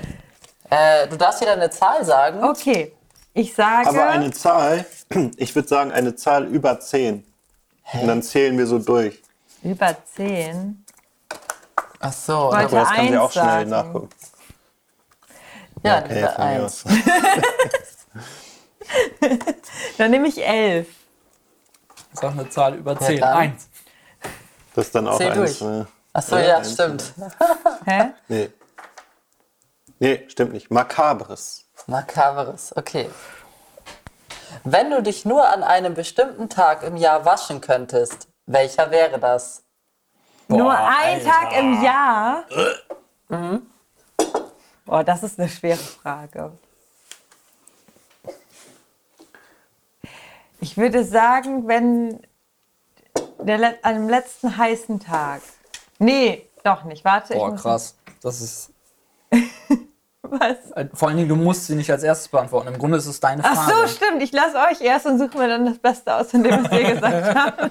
Äh, 0.70 1.08
du 1.08 1.16
darfst 1.16 1.40
wieder 1.40 1.52
eine 1.52 1.70
Zahl 1.70 2.04
sagen. 2.04 2.44
Okay. 2.44 2.92
Ich 3.38 3.54
sage. 3.54 3.88
Aber 3.88 4.08
eine 4.08 4.32
Zahl, 4.32 4.84
ich 5.36 5.54
würde 5.54 5.68
sagen, 5.68 5.92
eine 5.92 6.16
Zahl 6.16 6.46
über 6.46 6.80
10. 6.80 7.24
Und 7.92 8.06
dann 8.08 8.20
zählen 8.20 8.58
wir 8.58 8.66
so 8.66 8.80
durch. 8.80 9.22
über 9.62 9.96
10. 10.16 10.84
Ach 12.00 12.12
so. 12.12 12.52
Aber 12.52 12.64
das 12.64 12.88
kann 12.90 13.08
sie 13.08 13.16
auch 13.16 13.30
schnell 13.30 13.44
sagen. 13.44 13.70
nachgucken. 13.70 14.08
Ja, 15.84 15.98
Okay, 15.98 16.08
von 16.08 16.16
mir 16.20 16.38
eins. 16.40 16.84
Dann 19.98 20.10
nehme 20.10 20.26
ich 20.26 20.44
11. 20.44 20.88
Sag 22.14 22.32
eine 22.32 22.48
Zahl 22.48 22.74
über 22.74 22.98
10. 22.98 23.20
dann. 23.20 23.36
Eins. 23.36 23.68
Das 24.74 24.86
ist 24.86 24.94
dann 24.96 25.06
auch 25.06 25.18
Zähl 25.18 25.28
eins. 25.30 25.36
durch. 25.36 25.60
Ne? 25.60 25.86
Ach 26.12 26.22
so, 26.22 26.36
Ja, 26.36 26.42
ja, 26.42 26.64
stimmt. 26.64 27.14
Hä? 27.84 28.04
Nee. 28.26 28.50
Nee, 30.00 30.24
stimmt 30.28 30.54
nicht. 30.54 30.72
Makabres. 30.72 31.67
Makaberes, 31.88 32.76
okay. 32.76 33.10
Wenn 34.62 34.90
du 34.90 35.02
dich 35.02 35.24
nur 35.24 35.48
an 35.48 35.62
einem 35.62 35.94
bestimmten 35.94 36.50
Tag 36.50 36.82
im 36.82 36.96
Jahr 36.96 37.24
waschen 37.24 37.62
könntest, 37.62 38.28
welcher 38.44 38.90
wäre 38.90 39.18
das? 39.18 39.62
Nur 40.48 40.70
ein 40.70 41.20
Alter. 41.20 41.30
Tag 41.30 41.56
im 41.56 41.82
Jahr? 41.82 42.44
Boah, 44.84 45.02
das 45.02 45.22
ist 45.22 45.38
eine 45.38 45.48
schwere 45.48 45.78
Frage. 45.78 46.52
Ich 50.60 50.76
würde 50.76 51.04
sagen, 51.04 51.68
wenn 51.68 52.20
der, 53.38 53.78
an 53.82 53.94
dem 53.94 54.08
letzten 54.10 54.58
heißen 54.58 55.00
Tag. 55.00 55.40
Nee, 55.98 56.50
doch 56.64 56.84
nicht. 56.84 57.04
Warte, 57.04 57.32
ich 57.32 57.38
Boah, 57.38 57.50
muss. 57.52 57.62
krass. 57.62 57.96
Das 58.20 58.42
ist. 58.42 58.72
Was? 60.30 60.70
äh, 60.74 60.86
Vor 60.94 61.08
allen 61.08 61.16
Dingen, 61.16 61.28
du 61.28 61.36
musst 61.36 61.66
sie 61.66 61.74
nicht 61.74 61.90
als 61.90 62.02
erstes 62.02 62.28
beantworten. 62.28 62.68
Im 62.68 62.78
Grunde 62.78 62.98
ist 62.98 63.06
es 63.06 63.20
deine 63.20 63.42
Frage. 63.42 63.56
Ach 63.58 63.70
so, 63.70 63.86
stimmt. 63.88 64.22
Ich 64.22 64.32
lasse 64.32 64.56
euch 64.70 64.80
erst 64.80 65.06
und 65.06 65.18
suche 65.18 65.38
mir 65.38 65.48
dann 65.48 65.66
das 65.66 65.78
Beste 65.78 66.14
aus, 66.14 66.30
von 66.30 66.42
dem, 66.42 66.64
was 66.64 66.72
ihr 66.72 66.94
gesagt 66.94 67.34
habt. 67.34 67.70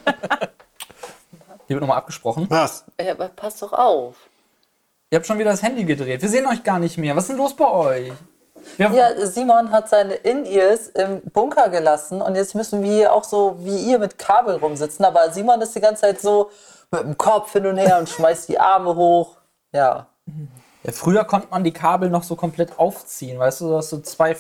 Hier 1.67 1.75
wird 1.75 1.81
nochmal 1.81 1.97
abgesprochen. 1.97 2.47
Was? 2.49 2.85
Ja, 2.99 3.11
aber 3.11 3.27
pass 3.29 3.57
doch 3.59 3.73
auf. 3.73 4.15
Ihr 5.09 5.17
habt 5.17 5.25
schon 5.27 5.37
wieder 5.39 5.51
das 5.51 5.63
Handy 5.63 5.83
gedreht. 5.85 6.21
Wir 6.21 6.29
sehen 6.29 6.45
euch 6.47 6.63
gar 6.63 6.79
nicht 6.79 6.97
mehr. 6.97 7.15
Was 7.15 7.23
ist 7.25 7.29
denn 7.29 7.37
los 7.37 7.55
bei 7.55 7.69
euch? 7.69 8.11
Wir 8.77 8.89
Ja, 8.91 9.25
Simon 9.25 9.71
hat 9.71 9.87
seine 9.89 10.15
In-Ears 10.15 10.87
im 10.87 11.21
Bunker 11.31 11.69
gelassen 11.69 12.21
und 12.21 12.35
jetzt 12.35 12.55
müssen 12.55 12.83
wir 12.83 12.91
hier 12.91 13.13
auch 13.13 13.23
so 13.23 13.55
wie 13.59 13.77
ihr 13.89 13.99
mit 13.99 14.17
Kabel 14.17 14.55
rumsitzen. 14.57 15.05
Aber 15.05 15.31
Simon 15.31 15.61
ist 15.61 15.75
die 15.75 15.79
ganze 15.79 16.01
Zeit 16.01 16.19
so 16.21 16.49
mit 16.91 17.01
dem 17.01 17.17
Kopf 17.17 17.53
hin 17.53 17.65
und 17.65 17.77
her 17.77 17.97
und 17.99 18.09
schmeißt 18.09 18.49
die 18.49 18.59
Arme 18.59 18.95
hoch. 18.95 19.37
Ja. 19.71 20.07
Ja, 20.87 20.93
früher 20.93 21.25
konnte 21.25 21.49
man 21.51 21.65
die 21.65 21.73
Kabel 21.73 22.09
noch 22.09 22.23
so 22.23 22.37
komplett 22.37 22.79
aufziehen, 22.79 23.37
weißt 23.37 23.59
du, 23.61 23.71
dass 23.71 23.89
du 23.89 23.97
zwei, 24.01 24.35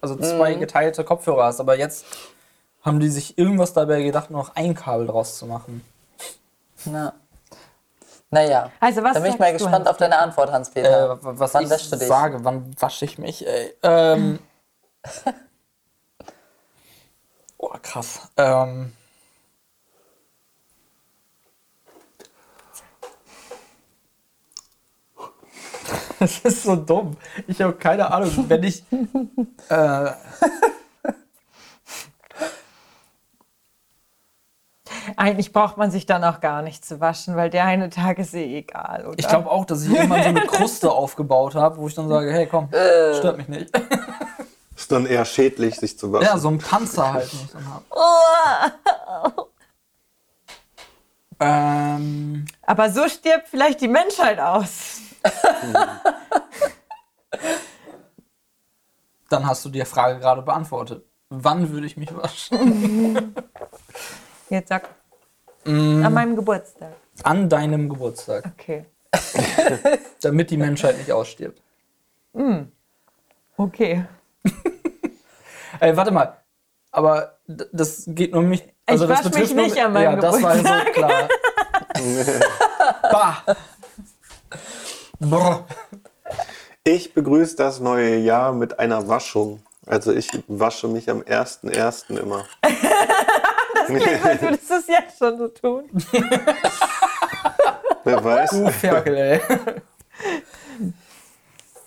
also 0.00 0.16
zwei 0.16 0.54
geteilte 0.54 1.04
Kopfhörer 1.04 1.44
hast. 1.44 1.60
Aber 1.60 1.78
jetzt 1.78 2.04
haben 2.82 2.98
die 2.98 3.08
sich 3.08 3.38
irgendwas 3.38 3.72
dabei 3.72 4.02
gedacht, 4.02 4.28
nur 4.28 4.40
noch 4.42 4.56
ein 4.56 4.74
Kabel 4.74 5.06
draus 5.06 5.38
zu 5.38 5.46
machen. 5.46 5.84
Na. 6.86 7.12
Naja. 8.30 8.72
Also, 8.80 9.04
was 9.04 9.12
Dann 9.12 9.22
bin 9.22 9.32
ich 9.32 9.38
mal 9.38 9.52
gespannt 9.52 9.86
auf 9.86 9.96
deine 9.98 10.18
Antwort, 10.18 10.48
Äh, 10.48 10.52
Hans-Peter. 10.52 11.18
was 11.22 11.54
Wann 11.54 11.64
ich 11.64 11.70
wäschst 11.70 11.92
du 11.92 11.96
dich? 11.96 12.08
sage, 12.08 12.42
wann 12.42 12.74
wasche 12.80 13.04
ich 13.04 13.18
mich? 13.18 13.46
Ey? 13.46 13.72
Ähm, 13.84 14.40
oh, 17.58 17.68
krass. 17.80 18.22
Ähm, 18.36 18.92
das 26.22 26.38
ist 26.38 26.62
so 26.62 26.76
dumm. 26.76 27.16
Ich 27.48 27.60
habe 27.60 27.72
keine 27.72 28.10
Ahnung. 28.12 28.30
Wenn 28.48 28.62
ich. 28.62 28.84
Äh, 29.68 30.10
Eigentlich 35.16 35.52
braucht 35.52 35.78
man 35.78 35.90
sich 35.90 36.06
dann 36.06 36.22
auch 36.22 36.40
gar 36.40 36.62
nicht 36.62 36.84
zu 36.84 37.00
waschen, 37.00 37.34
weil 37.34 37.50
der 37.50 37.64
eine 37.64 37.90
Tag 37.90 38.18
ist 38.18 38.34
eh 38.34 38.58
egal, 38.58 39.04
oder? 39.06 39.18
ich 39.18 39.26
glaube 39.26 39.50
auch, 39.50 39.64
dass 39.64 39.82
ich 39.84 39.92
irgendwann 39.92 40.22
so 40.22 40.28
eine 40.28 40.40
Kruste 40.46 40.92
aufgebaut 40.92 41.56
habe, 41.56 41.76
wo 41.78 41.88
ich 41.88 41.94
dann 41.94 42.08
sage: 42.08 42.32
Hey, 42.32 42.46
komm, 42.46 42.68
stört 42.68 43.36
mich 43.38 43.48
nicht. 43.48 43.70
dann 44.92 45.06
eher 45.06 45.24
schädlich, 45.24 45.76
sich 45.76 45.98
zu 45.98 46.12
waschen. 46.12 46.26
Ja, 46.26 46.38
so 46.38 46.48
ein 46.48 46.58
Panzer 46.58 47.12
halt 47.12 47.32
muss 47.32 47.54
man 47.54 47.64
haben. 47.66 47.84
Ähm, 51.44 52.44
Aber 52.62 52.90
so 52.90 53.08
stirbt 53.08 53.48
vielleicht 53.48 53.80
die 53.80 53.88
Menschheit 53.88 54.38
aus. 54.38 55.00
dann 59.30 59.46
hast 59.46 59.64
du 59.64 59.68
die 59.70 59.84
Frage 59.84 60.18
gerade 60.18 60.42
beantwortet. 60.42 61.04
Wann 61.30 61.70
würde 61.70 61.86
ich 61.86 61.96
mich 61.96 62.14
waschen? 62.14 63.34
Jetzt 64.50 64.68
sag. 64.68 64.88
An 65.64 66.12
meinem 66.12 66.36
Geburtstag. 66.36 66.92
An 67.22 67.48
deinem 67.48 67.88
Geburtstag, 67.88 68.44
Okay. 68.54 68.84
damit 70.22 70.50
die 70.50 70.56
Menschheit 70.56 70.98
nicht 70.98 71.12
ausstirbt. 71.12 71.62
Okay. 73.56 74.04
Ey, 75.80 75.96
warte 75.96 76.10
mal. 76.10 76.36
Aber 76.90 77.38
das 77.46 78.04
geht 78.06 78.32
nur 78.32 78.42
mich. 78.42 78.64
Also 78.86 79.06
das 79.06 79.24
wasch 79.24 79.34
mich 79.38 79.54
nur 79.54 79.64
nicht 79.64 79.78
an 79.78 79.92
meinem 79.92 80.14
Ja, 80.14 80.20
das 80.20 80.42
war 80.42 80.56
so 80.56 80.62
Geburtstag. 80.62 80.92
klar. 80.92 81.28
bah. 83.12 83.44
Brr. 85.30 85.64
Ich 86.84 87.14
begrüße 87.14 87.56
das 87.56 87.78
neue 87.80 88.16
Jahr 88.16 88.52
mit 88.52 88.78
einer 88.78 89.08
Waschung. 89.08 89.62
Also 89.86 90.12
ich 90.12 90.28
wasche 90.48 90.88
mich 90.88 91.08
am 91.08 91.20
1.1. 91.20 92.18
immer. 92.18 92.44
Weil 93.88 94.38
du 94.40 94.50
das 94.50 94.86
jetzt 94.88 95.18
schon 95.18 95.38
so 95.38 95.48
tun. 95.48 95.84
Wer 98.04 98.24
weiß. 98.24 98.50
Du 98.50 98.70
Ferkel, 98.70 99.16
ey. 99.16 99.40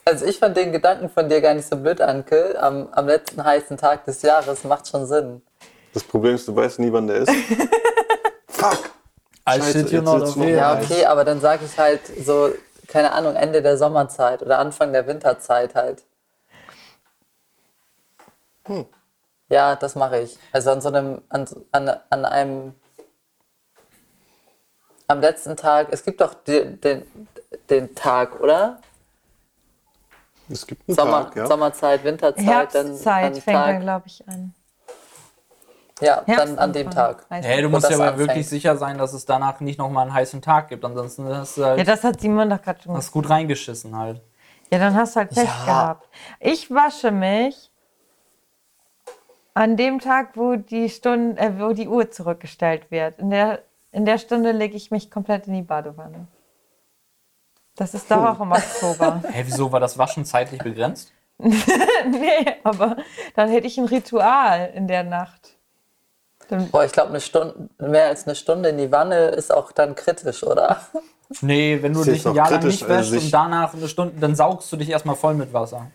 Also 0.05 0.25
ich 0.25 0.39
fand 0.39 0.55
den 0.55 0.71
Gedanken 0.71 1.09
von 1.09 1.27
dir 1.27 1.41
gar 1.41 1.53
nicht 1.53 1.67
so 1.67 1.75
blöd, 1.75 1.99
Anke. 1.99 2.55
Am, 2.61 2.87
am 2.91 3.07
letzten 3.07 3.43
heißen 3.43 3.75
Tag 3.77 4.05
des 4.05 4.21
Jahres 4.21 4.63
macht 4.63 4.87
schon 4.87 5.07
Sinn. 5.07 5.41
Das 5.93 6.03
Problem 6.03 6.35
ist, 6.35 6.47
du 6.47 6.55
weißt 6.55 6.79
nie, 6.79 6.91
wann 6.91 7.07
der 7.07 7.17
ist. 7.17 7.31
Fuck! 8.47 8.91
I 9.47 9.59
Scheiße, 9.59 9.71
shit 9.79 9.91
you 9.91 10.01
not 10.01 10.35
Ja, 10.37 10.79
okay, 10.79 11.05
aber 11.05 11.23
dann 11.23 11.39
sage 11.39 11.65
ich 11.65 11.77
halt 11.77 12.01
so, 12.25 12.51
keine 12.95 13.11
Ahnung, 13.11 13.35
Ende 13.35 13.61
der 13.61 13.77
Sommerzeit 13.77 14.41
oder 14.41 14.57
Anfang 14.57 14.93
der 14.93 15.05
Winterzeit 15.05 15.75
halt. 15.75 16.05
Ja, 19.49 19.75
das 19.75 19.95
mache 19.95 20.21
ich. 20.21 20.39
Also 20.53 20.71
an 20.71 20.79
so 20.79 20.87
einem, 20.87 21.21
an, 21.27 21.45
an, 21.73 21.89
an 22.09 22.23
einem, 22.23 22.73
am 25.07 25.19
letzten 25.19 25.57
Tag, 25.57 25.89
es 25.91 26.05
gibt 26.05 26.21
doch 26.21 26.35
den, 26.35 26.79
den, 26.79 27.05
den 27.69 27.93
Tag, 27.95 28.39
oder? 28.39 28.79
Es 30.47 30.65
gibt 30.65 30.87
einen 30.87 30.95
Sommer, 30.95 31.25
Tag, 31.25 31.35
ja. 31.35 31.47
Sommerzeit, 31.47 32.01
Winterzeit, 32.05 32.45
Herbstzeit 32.45 33.23
dann 33.23 33.41
fängt 33.41 33.47
dann, 33.57 33.73
Tag. 33.73 33.81
glaube 33.81 34.07
ich, 34.07 34.25
an. 34.29 34.55
Ja, 36.01 36.23
dann 36.25 36.35
Herbst 36.35 36.59
an 36.59 36.73
dem 36.73 36.91
Tag. 36.91 37.25
Hey, 37.29 37.61
du 37.61 37.69
musst 37.69 37.89
ja 37.89 37.95
aber 37.95 38.07
anfängt. 38.07 38.27
wirklich 38.29 38.49
sicher 38.49 38.75
sein, 38.75 38.97
dass 38.97 39.13
es 39.13 39.25
danach 39.25 39.61
nicht 39.61 39.79
nochmal 39.79 40.03
einen 40.03 40.13
heißen 40.13 40.41
Tag 40.41 40.67
gibt. 40.67 40.83
Ansonsten 40.83 41.25
hast 41.27 41.57
du 41.57 41.63
halt 41.63 41.77
Ja, 41.77 41.83
das 41.85 42.03
hat 42.03 42.19
Simon 42.19 42.49
doch 42.49 42.61
gerade 42.61 42.81
schon 42.81 42.95
hast 42.95 43.11
gut 43.11 43.29
reingeschissen 43.29 43.97
halt. 43.97 44.21
Ja, 44.71 44.79
dann 44.79 44.95
hast 44.95 45.15
du 45.15 45.21
halt 45.21 45.29
Pech 45.29 45.45
Ja. 45.45 45.65
gehabt. 45.65 46.09
Ich 46.41 46.69
wasche 46.69 47.11
mich 47.11 47.71
an 49.53 49.77
dem 49.77 49.99
Tag, 49.99 50.35
wo 50.35 50.57
die 50.57 50.89
Stunde, 50.89 51.39
äh, 51.39 51.59
wo 51.59 51.71
die 51.71 51.87
Uhr 51.87 52.11
zurückgestellt 52.11 52.91
wird. 52.91 53.19
In 53.19 53.29
der, 53.29 53.61
in 53.93 54.03
der 54.03 54.17
Stunde 54.17 54.51
lege 54.51 54.75
ich 54.75 54.91
mich 54.91 55.09
komplett 55.09 55.47
in 55.47 55.53
die 55.53 55.61
Badewanne. 55.61 56.27
Das 57.77 57.93
ist 57.93 58.11
doch 58.11 58.23
auch 58.23 58.41
im 58.41 58.51
Oktober. 58.51 59.21
Hä, 59.31 59.43
wieso 59.45 59.71
war 59.71 59.79
das 59.79 59.97
Waschen 59.97 60.25
zeitlich 60.25 60.61
begrenzt? 60.61 61.13
nee, 61.37 61.53
aber 62.63 62.97
dann 63.35 63.49
hätte 63.49 63.67
ich 63.67 63.77
ein 63.77 63.85
Ritual 63.85 64.71
in 64.73 64.87
der 64.87 65.03
Nacht. 65.03 65.54
Boah, 66.71 66.85
ich 66.85 66.91
glaube, 66.91 67.09
eine 67.09 67.21
Stunde, 67.21 67.69
mehr 67.79 68.07
als 68.07 68.25
eine 68.25 68.35
Stunde 68.35 68.69
in 68.69 68.77
die 68.77 68.91
Wanne 68.91 69.27
ist 69.29 69.53
auch 69.53 69.71
dann 69.71 69.95
kritisch, 69.95 70.43
oder? 70.43 70.79
Nee, 71.41 71.79
wenn 71.81 71.91
du 71.93 72.03
dich 72.03 72.23
ein 72.27 72.35
Jahr 72.35 72.51
lang 72.51 72.63
nicht 72.63 72.87
wäschst 72.87 73.11
also 73.11 73.17
und 73.25 73.33
danach 73.33 73.73
eine 73.73 73.87
Stunde, 73.87 74.13
dann 74.19 74.35
saugst 74.35 74.71
du 74.71 74.77
dich 74.77 74.89
erstmal 74.91 75.15
voll 75.15 75.33
mit 75.33 75.51
Wasser. 75.53 75.87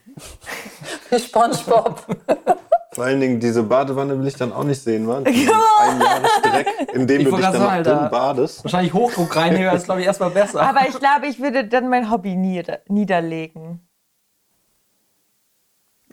Wie 1.09 1.19
Spongebob. 1.21 2.05
Vor 2.93 3.05
allen 3.05 3.21
Dingen, 3.21 3.39
diese 3.39 3.63
Badewanne 3.63 4.19
will 4.19 4.27
ich 4.27 4.35
dann 4.35 4.53
auch 4.53 4.65
nicht 4.65 4.83
sehen, 4.83 5.07
Mann. 5.07 5.23
Diesen 5.25 5.53
Ein 5.79 6.01
Jahresdreck, 6.01 6.67
in 6.95 7.07
dem 7.07 7.21
Ich 7.21 7.29
du 7.29 7.37
dich 7.37 7.45
dann 7.45 7.53
noch 7.53 7.61
sagen, 7.61 7.85
drin 7.85 7.95
Alter. 7.99 8.09
badest. 8.11 8.65
Wahrscheinlich 8.65 8.93
Hochdruckreiniger 8.93 9.73
ist, 9.73 9.85
glaube 9.85 10.01
ich, 10.01 10.07
erstmal 10.09 10.31
besser. 10.31 10.63
aber 10.63 10.81
ich 10.89 10.99
glaube, 10.99 11.29
ich 11.29 11.41
würde 11.41 11.65
dann 11.65 11.89
mein 11.89 12.11
Hobby 12.11 12.35
nieder, 12.35 12.81
niederlegen. 12.89 13.87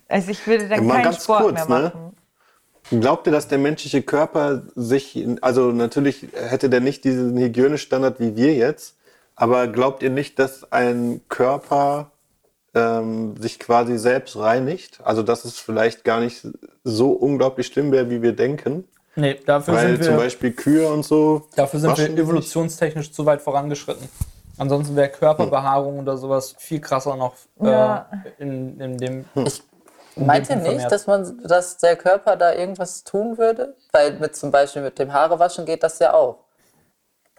Also 0.08 0.30
ich 0.30 0.46
würde 0.46 0.70
dann 0.70 0.88
Ja, 0.88 0.94
keinen 0.94 1.04
ganz 1.06 1.24
Sport 1.24 1.42
kurz, 1.42 1.68
mehr 1.68 1.80
ne? 1.80 1.92
Glaubt 2.90 3.28
ihr, 3.28 3.34
dass 3.34 3.48
der 3.48 3.58
menschliche 3.58 4.02
Körper 4.02 4.64
sich, 4.76 5.26
also 5.42 5.72
natürlich 5.72 6.28
hätte 6.34 6.70
der 6.70 6.80
nicht 6.80 7.04
diesen 7.04 7.38
Hygienestandard 7.38 8.20
wie 8.20 8.36
wir 8.36 8.54
jetzt, 8.54 8.96
aber 9.36 9.68
glaubt 9.68 10.02
ihr 10.04 10.10
nicht, 10.10 10.40
dass 10.40 10.72
ein 10.72 11.22
Körper 11.28 12.12
ähm, 12.74 13.36
sich 13.38 13.60
quasi 13.60 13.98
selbst 13.98 14.38
reinigt? 14.38 15.00
Also 15.04 15.22
dass 15.24 15.46
es 15.46 15.60
vielleicht 15.60 16.04
gar 16.04 16.20
nicht 16.22 16.48
so 16.84 17.12
unglaublich 17.12 17.68
schlimm 17.68 17.92
wäre, 17.92 18.10
wie 18.10 18.22
wir 18.22 18.34
denken? 18.34 18.86
nee, 19.16 19.36
dafür 19.46 19.74
Weil 19.74 19.88
sind 19.96 20.04
zum 20.06 20.14
wir, 20.14 20.20
Beispiel 20.22 20.52
Kühe 20.52 20.88
und 20.88 21.04
so. 21.04 21.48
dafür 21.56 21.80
sind 21.80 21.98
wir 21.98 22.10
evolutionstechnisch 22.24 23.12
zu 23.12 23.26
weit 23.26 23.42
vorangeschritten. 23.42 24.08
Ansonsten 24.60 24.96
wäre 24.96 25.10
Körperbehaarung 25.10 26.00
oder 26.00 26.18
sowas 26.18 26.56
viel 26.58 26.80
krasser 26.80 27.16
noch 27.16 27.34
äh, 27.62 27.68
Ja. 27.70 28.10
in, 28.40 28.80
in 28.80 28.98
dem. 28.98 29.26
Meint 30.26 30.50
ihr 30.50 30.56
nicht, 30.58 30.92
dass 30.92 31.08
man, 31.08 31.42
dass 31.44 31.78
der 31.78 31.96
Körper 31.96 32.36
da 32.36 32.54
irgendwas 32.54 33.04
tun 33.04 33.38
würde? 33.38 33.76
Weil 33.92 34.14
mit 34.20 34.36
zum 34.36 34.52
Beispiel 34.52 34.82
mit 34.82 34.98
dem 35.00 35.12
Haarewaschen 35.14 35.66
geht 35.66 35.84
das 35.84 36.00
ja 36.00 36.14
auch. 36.14 36.40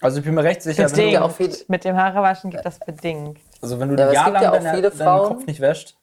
Also 0.00 0.18
ich 0.18 0.24
bin 0.24 0.34
mir 0.34 0.44
recht 0.44 0.62
sicher, 0.62 0.84
wenn 0.84 0.90
Bedingt. 0.92 1.08
du, 1.08 1.12
ja 1.14 1.22
auch 1.22 1.30
viele- 1.32 1.56
Mit 1.68 1.84
dem 1.84 1.96
Haarewaschen 1.96 2.50
geht 2.50 2.64
das 2.64 2.78
bedingt. 2.78 3.38
also 3.60 3.80
wenn 3.80 3.88
du 3.88 3.96
Ja, 3.96 4.02
aber 4.02 4.04
ein 4.04 4.08
es 4.10 4.14
Jahr 4.14 4.24
gibt 4.26 4.34
lang 4.34 4.42
ja 4.42 4.50
auch 4.50 4.62
deine, 4.62 4.82
deinen 4.82 4.92
Frauen- 4.92 5.28
Kopf 5.28 5.46
nicht 5.46 5.60
wäscht, 5.60 5.96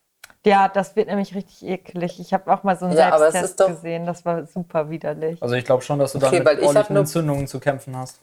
Ja, 0.45 0.67
das 0.67 0.95
wird 0.95 1.07
nämlich 1.07 1.33
richtig 1.33 1.65
eklig. 1.67 2.19
Ich 2.19 2.33
habe 2.33 2.53
auch 2.53 2.63
mal 2.63 2.77
so 2.77 2.85
einen 2.85 2.95
Ja, 2.97 3.07
aber 3.13 3.27
es 3.27 3.31
Selbsttest 3.33 3.51
ist 3.51 3.59
doch- 3.61 3.67
gesehen. 3.69 4.05
Das 4.05 4.25
war 4.25 4.45
super 4.45 4.89
widerlich. 4.89 5.41
also 5.41 5.55
ich 5.55 5.63
glaube 5.65 5.81
schon, 5.81 5.97
dass 5.97 6.11
du 6.11 6.19
dann 6.19 6.27
Okay, 6.29 6.39
mit 6.39 6.47
ich 6.47 6.57
hab 6.59 6.63
ordentlichen 6.67 6.97
Entzündungen 6.97 7.47
zu 7.47 7.59
kämpfen 7.59 7.95
hast. 7.97 8.19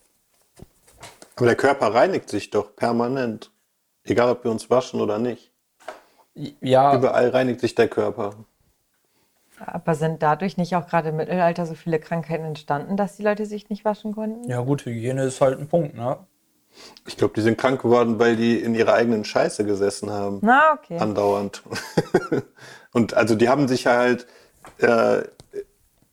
Aber 1.36 1.46
der 1.46 1.56
Körper 1.56 1.92
reinigt 1.94 2.28
sich 2.28 2.50
doch 2.50 2.76
permanent. 2.76 3.50
Egal, 4.04 4.28
ob 4.30 4.44
wir 4.44 4.50
uns 4.50 4.68
waschen 4.68 5.00
oder 5.00 5.18
nicht. 5.18 5.51
Ja, 6.34 6.94
Überall 6.94 7.28
reinigt 7.28 7.60
sich 7.60 7.74
der 7.74 7.88
Körper. 7.88 8.34
Aber 9.64 9.94
sind 9.94 10.22
dadurch 10.22 10.56
nicht 10.56 10.74
auch 10.76 10.86
gerade 10.88 11.10
im 11.10 11.16
Mittelalter 11.16 11.66
so 11.66 11.74
viele 11.74 12.00
Krankheiten 12.00 12.44
entstanden, 12.44 12.96
dass 12.96 13.16
die 13.16 13.22
Leute 13.22 13.46
sich 13.46 13.68
nicht 13.68 13.84
waschen 13.84 14.14
konnten? 14.14 14.48
ja 14.48 14.60
gut, 14.60 14.84
Hygiene 14.84 15.24
ist 15.24 15.40
halt 15.40 15.58
ein 15.58 15.68
Punkt, 15.68 15.94
ne? 15.94 16.18
Ich 17.06 17.18
glaube, 17.18 17.34
die 17.34 17.42
sind 17.42 17.58
krank 17.58 17.82
geworden, 17.82 18.18
weil 18.18 18.34
die 18.34 18.58
in 18.58 18.74
ihrer 18.74 18.94
eigenen 18.94 19.24
Scheiße 19.24 19.64
gesessen 19.64 20.10
haben. 20.10 20.38
Na, 20.40 20.72
okay. 20.72 20.98
andauernd. 20.98 21.62
und 22.92 23.12
also 23.12 23.34
die 23.34 23.50
haben 23.50 23.68
sich 23.68 23.86
halt 23.86 24.26
äh, 24.78 25.22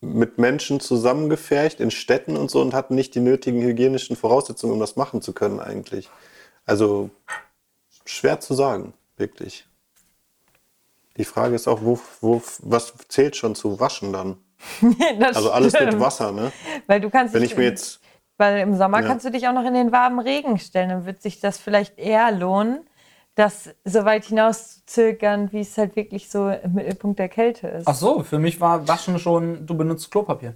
mit 0.02 0.38
Menschen 0.38 0.80
zusammengefercht 0.80 1.80
in 1.80 1.90
Städten 1.90 2.36
und 2.36 2.50
so 2.50 2.60
und 2.60 2.74
hatten 2.74 2.94
nicht 2.94 3.14
die 3.14 3.20
nötigen 3.20 3.62
hygienischen 3.62 4.16
Voraussetzungen, 4.16 4.74
um 4.74 4.80
das 4.80 4.96
machen 4.96 5.22
zu 5.22 5.32
können 5.32 5.60
eigentlich. 5.60 6.10
Also 6.66 7.10
schwer 8.04 8.40
zu 8.40 8.54
sagen, 8.54 8.92
wirklich. 9.16 9.66
Die 11.16 11.24
Frage 11.24 11.54
ist 11.54 11.68
auch, 11.68 11.80
wo, 11.82 11.98
wo, 12.20 12.42
was 12.60 12.94
zählt 13.08 13.36
schon 13.36 13.54
zu 13.54 13.80
waschen 13.80 14.12
dann? 14.12 14.36
Das 15.18 15.36
Also 15.36 15.50
alles 15.52 15.72
mit 15.72 15.82
stimmt. 15.82 16.00
Wasser, 16.00 16.32
ne? 16.32 16.52
Weil 16.86 17.00
du 17.00 17.10
kannst 17.10 17.34
Wenn 17.34 17.42
ich 17.42 17.56
mir 17.56 17.64
jetzt, 17.64 18.00
Weil 18.38 18.60
im 18.60 18.76
Sommer 18.76 19.00
Ja. 19.00 19.06
kannst 19.06 19.24
du 19.26 19.30
dich 19.30 19.46
auch 19.48 19.52
noch 19.52 19.64
in 19.64 19.74
den 19.74 19.92
warmen 19.92 20.18
Regen 20.20 20.58
stellen. 20.58 20.88
Dann 20.90 21.06
wird 21.06 21.20
sich 21.22 21.40
das 21.40 21.58
vielleicht 21.58 21.98
eher 21.98 22.30
lohnen, 22.32 22.88
das 23.34 23.70
so 23.84 24.04
weit 24.04 24.24
hinaus 24.24 24.76
zu 24.76 24.86
zögern, 24.86 25.52
wie 25.52 25.60
es 25.60 25.76
halt 25.78 25.96
wirklich 25.96 26.30
so 26.30 26.48
im 26.50 26.74
Mittelpunkt 26.74 27.18
der 27.18 27.28
Kälte 27.28 27.68
ist. 27.68 27.86
Ach 27.88 27.94
so, 27.94 28.22
für 28.22 28.38
mich 28.38 28.60
war 28.60 28.86
Waschen 28.88 29.18
schon, 29.18 29.66
du 29.66 29.74
benutzt 29.76 30.10
Klopapier. 30.10 30.54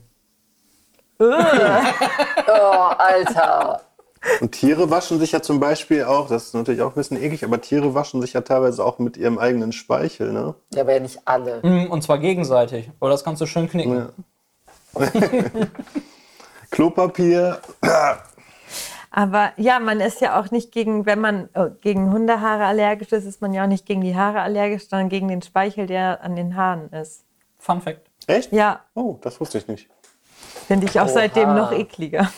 Oh, 1.21 2.93
Alter. 2.99 3.81
Und 4.41 4.53
Tiere 4.53 4.91
waschen 4.91 5.19
sich 5.19 5.33
ja 5.33 5.43
zum 5.43 5.61
Beispiel 5.61 6.05
auch, 6.05 6.29
das 6.29 6.45
ist 6.47 6.55
natürlich 6.55 6.83
auch 6.83 6.91
ein 6.91 6.95
bisschen 6.95 7.23
eklig, 7.23 7.45
aber 7.45 7.61
Tiere 7.61 7.95
waschen 7.95 8.21
sich 8.21 8.33
ja 8.33 8.41
teilweise 8.41 8.85
auch 8.85 8.99
mit 8.99 9.17
ihrem 9.17 9.39
eigenen 9.39 9.73
Speichel, 9.73 10.33
ne? 10.33 10.55
Ja, 10.75 10.83
aber 10.83 10.95
ja 10.95 11.01
nicht 11.01 11.19
alle. 11.27 11.61
Mm, 11.63 11.91
Und 11.91 12.03
zwar 12.03 12.19
gegenseitig. 12.19 12.91
Aber 13.01 13.11
das 13.11 13.23
kannst 13.25 13.43
du 13.43 13.47
schön 13.47 13.69
knicken. 13.69 14.09
Ja. 14.97 15.09
Klopapier, 16.71 17.59
Aber 19.11 19.53
ja, 19.57 19.79
man 19.79 20.01
ist 20.01 20.21
ja 20.21 20.41
auch 20.41 20.51
nicht 20.51 20.73
gegen, 20.73 21.07
wenn 21.07 21.21
man 21.21 21.49
oh, 21.55 21.69
gegen 21.81 22.11
Hundehaare 22.13 22.65
allergisch 22.65 23.13
ist, 23.13 23.25
ist 23.27 23.41
man 23.41 23.53
ja 23.53 23.63
auch 23.65 23.69
nicht 23.69 23.87
gegen 23.87 24.01
die 24.01 24.17
Haare 24.17 24.41
allergisch, 24.41 24.89
sondern 24.89 25.09
gegen 25.09 25.29
den 25.29 25.41
Speichel, 25.43 25.87
der 25.87 26.23
an 26.25 26.35
den 26.35 26.57
Haaren 26.57 26.91
ist. 26.91 27.25
Fun 27.59 27.81
Fact. 27.81 28.01
echt? 28.27 28.53
Ja, 28.53 28.81
Oh, 28.95 29.19
das 29.23 29.41
wusste 29.41 29.59
ich 29.59 29.69
nicht. 29.69 29.89
finde 30.67 30.87
ich 30.87 30.99
auch 30.99 31.05
Oha. 31.05 31.13
seitdem 31.13 31.55
noch 31.55 31.71
ekliger. 31.73 32.29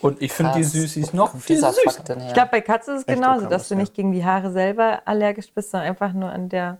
Und 0.00 0.22
ich 0.22 0.32
finde 0.32 0.52
die. 0.56 0.64
Süßis 0.64 1.12
noch 1.12 1.36
viel 1.36 1.56
süßer. 1.58 2.16
Ich 2.28 2.32
glaube, 2.32 2.48
bei 2.50 2.60
Katzen 2.60 2.94
ist 2.96 3.02
es 3.02 3.08
Echt, 3.08 3.18
genauso, 3.18 3.42
dass 3.42 3.62
das, 3.62 3.68
du 3.68 3.76
nicht 3.76 3.94
gegen 3.94 4.12
die 4.12 4.24
Haare 4.24 4.50
selber 4.50 5.02
allergisch 5.04 5.52
bist, 5.52 5.70
sondern 5.70 5.88
einfach 5.90 6.12
nur 6.12 6.30
an 6.30 6.48
der 6.48 6.78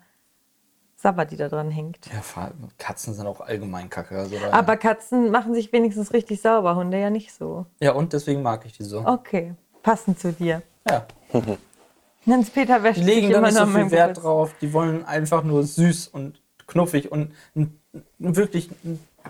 Sabber, 0.97 1.25
die 1.25 1.37
da 1.37 1.49
dran 1.49 1.71
hängt. 1.71 2.07
Ja, 2.13 2.21
vor 2.21 2.45
allem 2.45 2.69
Katzen 2.79 3.15
sind 3.15 3.27
auch 3.27 3.41
allgemein 3.41 3.89
kacke. 3.89 4.19
Also 4.19 4.37
Aber 4.53 4.77
Katzen 4.77 5.31
machen 5.31 5.55
sich 5.55 5.73
wenigstens 5.73 6.13
richtig 6.13 6.43
sauber, 6.43 6.77
Hunde 6.77 6.99
ja 7.01 7.11
nicht 7.11 7.33
so. 7.35 7.67
ja, 7.81 7.93
und 7.93 8.13
deswegen 8.13 8.43
mag 8.43 8.65
ich 8.67 8.73
die 8.77 8.85
so. 8.85 9.01
Okay, 9.07 9.55
passend 9.83 10.19
zu 10.19 10.33
dir. 10.33 10.63
Ja. 10.89 11.07
Hans-Peter 12.27 12.83
wäscht 12.83 12.99
Die 13.01 13.05
legen 13.05 13.31
da 13.31 13.39
immer 13.39 13.47
nicht 13.49 13.57
so 13.57 13.67
viel 13.67 13.91
Wert 13.91 13.91
Geburtstag. 13.91 14.23
drauf. 14.23 14.55
Die 14.61 14.73
wollen 14.75 15.05
einfach 15.07 15.43
nur 15.43 15.63
süß 15.63 16.09
und 16.09 16.43
knuffig 16.67 17.11
und 17.11 17.33
wirklich 18.19 18.71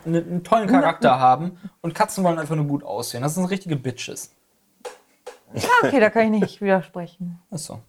einen 0.05 0.45
tollen 0.45 0.69
Charakter 0.69 1.19
haben. 1.19 1.59
Und 1.81 1.95
Katzen 1.95 2.25
wollen 2.25 2.39
einfach 2.39 2.57
nur 2.57 2.67
gut 2.67 2.85
aussehen. 2.85 3.23
Das 3.23 3.35
sind 3.35 3.45
richtige 3.47 3.77
Bitches. 3.77 4.33
Ah, 5.55 5.87
okay, 5.87 5.99
da 6.01 6.11
kann 6.11 6.33
ich 6.33 6.41
nicht 6.41 6.61
widersprechen. 6.61 7.41
Achso. 7.51 7.81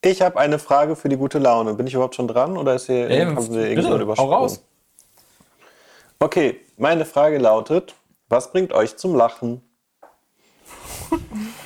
Ich 0.00 0.20
habe 0.20 0.38
eine 0.38 0.58
Frage 0.58 0.96
für 0.96 1.08
die 1.08 1.16
gute 1.16 1.38
Laune. 1.38 1.74
Bin 1.74 1.86
ich 1.86 1.94
überhaupt 1.94 2.14
schon 2.14 2.28
dran 2.28 2.56
oder 2.58 2.74
ist 2.74 2.86
hier 2.86 3.10
Ja, 3.10 3.26
haben 3.26 3.40
Sie 3.40 3.76
hau 3.82 3.98
übersprungen? 3.98 4.32
raus. 4.34 4.62
Okay, 6.18 6.60
meine 6.76 7.04
Frage 7.04 7.38
lautet: 7.38 7.94
Was 8.28 8.52
bringt 8.52 8.72
euch 8.72 8.96
zum 8.96 9.14
Lachen? 9.14 9.62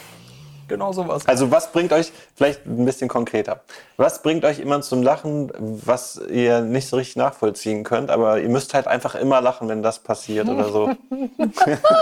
Genau 0.69 0.93
sowas. 0.93 1.27
Also 1.27 1.51
was 1.51 1.73
bringt 1.73 1.93
euch, 1.93 2.13
vielleicht 2.37 2.67
ein 2.67 2.85
bisschen 2.85 3.09
konkreter, 3.09 3.61
was 3.97 4.23
bringt 4.23 4.45
euch 4.45 4.59
immer 4.59 4.81
zum 4.83 5.03
Lachen, 5.03 5.51
was 5.59 6.21
ihr 6.31 6.61
nicht 6.61 6.89
so 6.89 6.97
richtig 6.97 7.17
nachvollziehen 7.17 7.85
könnt, 7.85 8.11
aber 8.11 8.39
ihr 8.39 8.49
müsst 8.49 8.75
halt 8.75 8.87
einfach 8.87 9.15
immer 9.15 9.41
lachen, 9.41 9.69
wenn 9.69 9.83
das 9.83 9.99
passiert 9.99 10.49
oder 10.49 10.71
so. 10.71 10.91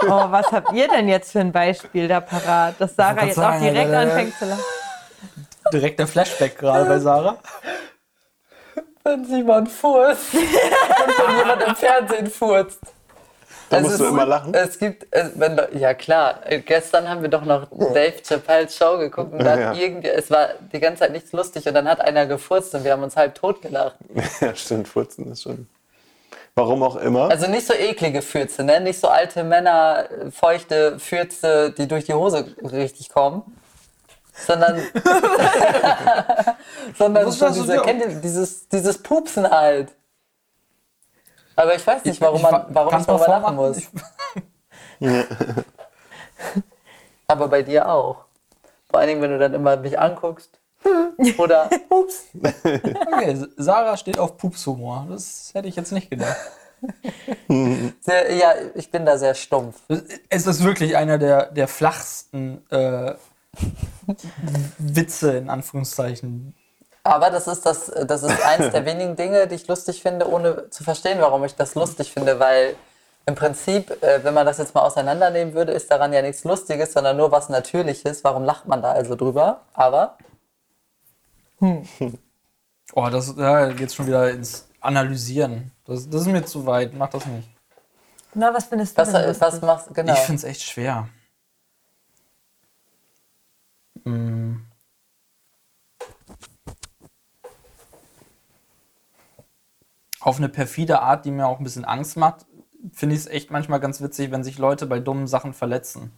Oh, 0.08 0.30
was 0.30 0.50
habt 0.52 0.72
ihr 0.72 0.88
denn 0.88 1.08
jetzt 1.08 1.32
für 1.32 1.40
ein 1.40 1.52
Beispiel 1.52 2.08
da 2.08 2.20
parat, 2.20 2.74
dass 2.78 2.96
Sarah 2.96 3.24
jetzt 3.24 3.38
auch 3.38 3.42
sagen, 3.42 3.64
direkt 3.64 3.90
äh, 3.90 3.96
anfängt 3.96 4.34
zu 4.38 4.44
lachen? 4.46 4.64
Direkt 5.72 5.98
der 5.98 6.06
Flashback 6.06 6.58
gerade 6.58 6.84
bei 6.86 6.98
Sarah. 6.98 7.38
Wenn 9.04 9.24
Simon 9.24 9.66
furzt 9.66 10.34
und 10.34 10.42
wenn 10.42 11.38
jemand 11.38 11.62
im 11.62 11.76
Fernsehen 11.76 12.26
furzt. 12.26 12.80
Da 13.68 13.78
Also 13.78 13.88
musst 13.88 14.00
du 14.00 14.04
es- 14.04 14.10
immer 14.10 14.26
lachen. 14.26 14.54
Es 14.54 14.78
gibt, 14.78 15.06
wenn, 15.34 15.60
ja 15.72 15.94
klar, 15.94 16.40
gestern 16.64 17.08
haben 17.08 17.22
wir 17.22 17.28
doch 17.28 17.44
noch 17.44 17.66
Dave 17.70 18.14
Chappelle's 18.22 18.76
Show 18.76 18.98
geguckt 18.98 19.32
und 19.32 19.44
da 19.44 19.58
Ja. 19.58 19.68
hat 19.70 19.76
irgendwie, 19.78 20.08
es 20.08 20.30
war 20.30 20.50
die 20.72 20.78
ganze 20.78 21.00
Zeit 21.00 21.12
nichts 21.12 21.32
lustig 21.32 21.66
und 21.66 21.74
dann 21.74 21.88
hat 21.88 22.00
einer 22.00 22.26
gefurzt 22.26 22.74
und 22.74 22.84
wir 22.84 22.92
haben 22.92 23.02
uns 23.02 23.16
halb 23.16 23.34
tot 23.34 23.62
gelacht. 23.62 23.96
Ja, 24.40 24.54
stimmt, 24.54 24.88
Furzen 24.88 25.32
ist 25.32 25.42
schon. 25.42 25.66
Warum 26.54 26.82
auch 26.82 26.96
immer. 26.96 27.30
Also 27.30 27.50
nicht 27.50 27.66
so 27.66 27.74
eklige 27.74 28.22
Fürze, 28.22 28.62
ne? 28.64 28.80
nicht 28.80 29.00
so 29.00 29.08
alte 29.08 29.44
Männer, 29.44 30.04
feuchte 30.30 30.98
Fürze, 30.98 31.72
die 31.76 31.86
durch 31.88 32.04
die 32.04 32.14
Hose 32.14 32.46
richtig 32.62 33.08
kommen, 33.10 33.42
sondern, 34.46 34.76
sondern 36.98 37.24
du 37.26 37.30
diese, 37.50 37.82
kennt 37.82 38.00
ihr, 38.02 38.08
dieses, 38.20 38.68
dieses 38.68 39.02
Pupsen 39.02 39.50
halt. 39.50 39.88
Aber 41.56 41.74
ich 41.74 41.86
weiß 41.86 42.04
nicht, 42.04 42.20
warum, 42.20 42.36
Ich- 42.36 42.42
man, 42.42 42.66
ich- 42.68 42.74
warum 42.74 43.00
ich 43.00 43.06
darüber 43.06 43.28
lachen 43.28 43.56
muss. 43.56 43.82
Aber 47.28 47.48
bei 47.48 47.62
dir 47.62 47.88
auch. 47.88 48.24
Vor 48.90 49.00
allen 49.00 49.08
Dingen, 49.08 49.22
wenn 49.22 49.30
du 49.30 49.38
dann 49.38 49.54
immer 49.54 49.76
mich 49.76 49.98
anguckst. 49.98 50.60
Oder, 51.38 51.68
ups. 51.88 52.26
Okay, 52.62 53.46
Sarah 53.56 53.96
steht 53.96 54.18
auf 54.18 54.36
Pupshumor. 54.36 55.06
Das 55.10 55.50
hätte 55.54 55.66
ich 55.68 55.76
jetzt 55.76 55.90
nicht 55.92 56.10
gedacht. 56.10 56.36
Sehr, 57.48 58.32
ja, 58.34 58.52
ich 58.74 58.90
bin 58.90 59.04
da 59.06 59.18
sehr 59.18 59.34
stumpf. 59.34 59.80
Es 60.28 60.46
ist 60.46 60.62
wirklich 60.62 60.96
einer 60.96 61.18
der, 61.18 61.46
der 61.46 61.66
flachsten 61.68 62.62
äh, 62.70 63.14
Witze, 64.78 65.38
in 65.38 65.50
Anführungszeichen. 65.50 66.54
Aber 67.06 67.30
das 67.30 67.46
ist, 67.46 67.64
das, 67.64 67.86
das 67.86 68.22
ist 68.22 68.44
eins 68.44 68.70
der 68.72 68.84
wenigen 68.86 69.16
Dinge, 69.16 69.46
die 69.46 69.54
ich 69.54 69.66
lustig 69.68 70.02
finde, 70.02 70.28
ohne 70.28 70.70
zu 70.70 70.84
verstehen, 70.84 71.20
warum 71.20 71.44
ich 71.44 71.54
das 71.54 71.74
lustig 71.74 72.12
finde, 72.12 72.38
weil 72.40 72.76
im 73.26 73.34
Prinzip, 73.34 73.90
äh, 74.02 74.22
wenn 74.24 74.34
man 74.34 74.46
das 74.46 74.58
jetzt 74.58 74.74
mal 74.74 74.82
auseinandernehmen 74.82 75.54
würde, 75.54 75.72
ist 75.72 75.90
daran 75.90 76.12
ja 76.12 76.22
nichts 76.22 76.44
Lustiges, 76.44 76.92
sondern 76.92 77.16
nur 77.16 77.32
was 77.32 77.48
Natürliches. 77.48 78.22
Warum 78.24 78.44
lacht 78.44 78.66
man 78.66 78.82
da 78.82 78.92
also 78.92 79.14
drüber? 79.16 79.62
Aber 79.74 80.16
Oh, 82.92 83.08
das 83.10 83.34
da 83.34 83.72
geht's 83.72 83.94
schon 83.94 84.06
wieder 84.06 84.30
ins 84.30 84.68
Analysieren. 84.80 85.72
Das, 85.86 86.08
das 86.08 86.22
ist 86.22 86.26
mir 86.28 86.44
zu 86.44 86.66
weit. 86.66 86.94
Mach 86.94 87.08
das 87.08 87.26
nicht. 87.26 87.48
Na, 88.34 88.52
was 88.54 88.66
findest 88.66 88.96
du 88.96 89.02
was, 89.02 89.12
denn 89.12 89.28
was 89.28 89.40
lustig? 89.40 89.62
machst 89.62 89.94
genau? 89.94 90.12
Ich 90.12 90.18
finde 90.20 90.36
es 90.36 90.44
echt 90.44 90.62
schwer. 90.62 91.08
Mm. 94.04 94.65
Auf 100.26 100.38
eine 100.38 100.48
perfide 100.48 101.02
Art, 101.02 101.24
die 101.24 101.30
mir 101.30 101.46
auch 101.46 101.58
ein 101.58 101.62
bisschen 101.64 101.84
Angst 101.84 102.16
macht, 102.16 102.46
finde 102.92 103.14
ich 103.14 103.20
es 103.20 103.26
echt 103.28 103.52
manchmal 103.52 103.78
ganz 103.78 104.00
witzig, 104.00 104.32
wenn 104.32 104.42
sich 104.42 104.58
Leute 104.58 104.86
bei 104.86 104.98
dummen 104.98 105.28
Sachen 105.28 105.54
verletzen. 105.54 106.10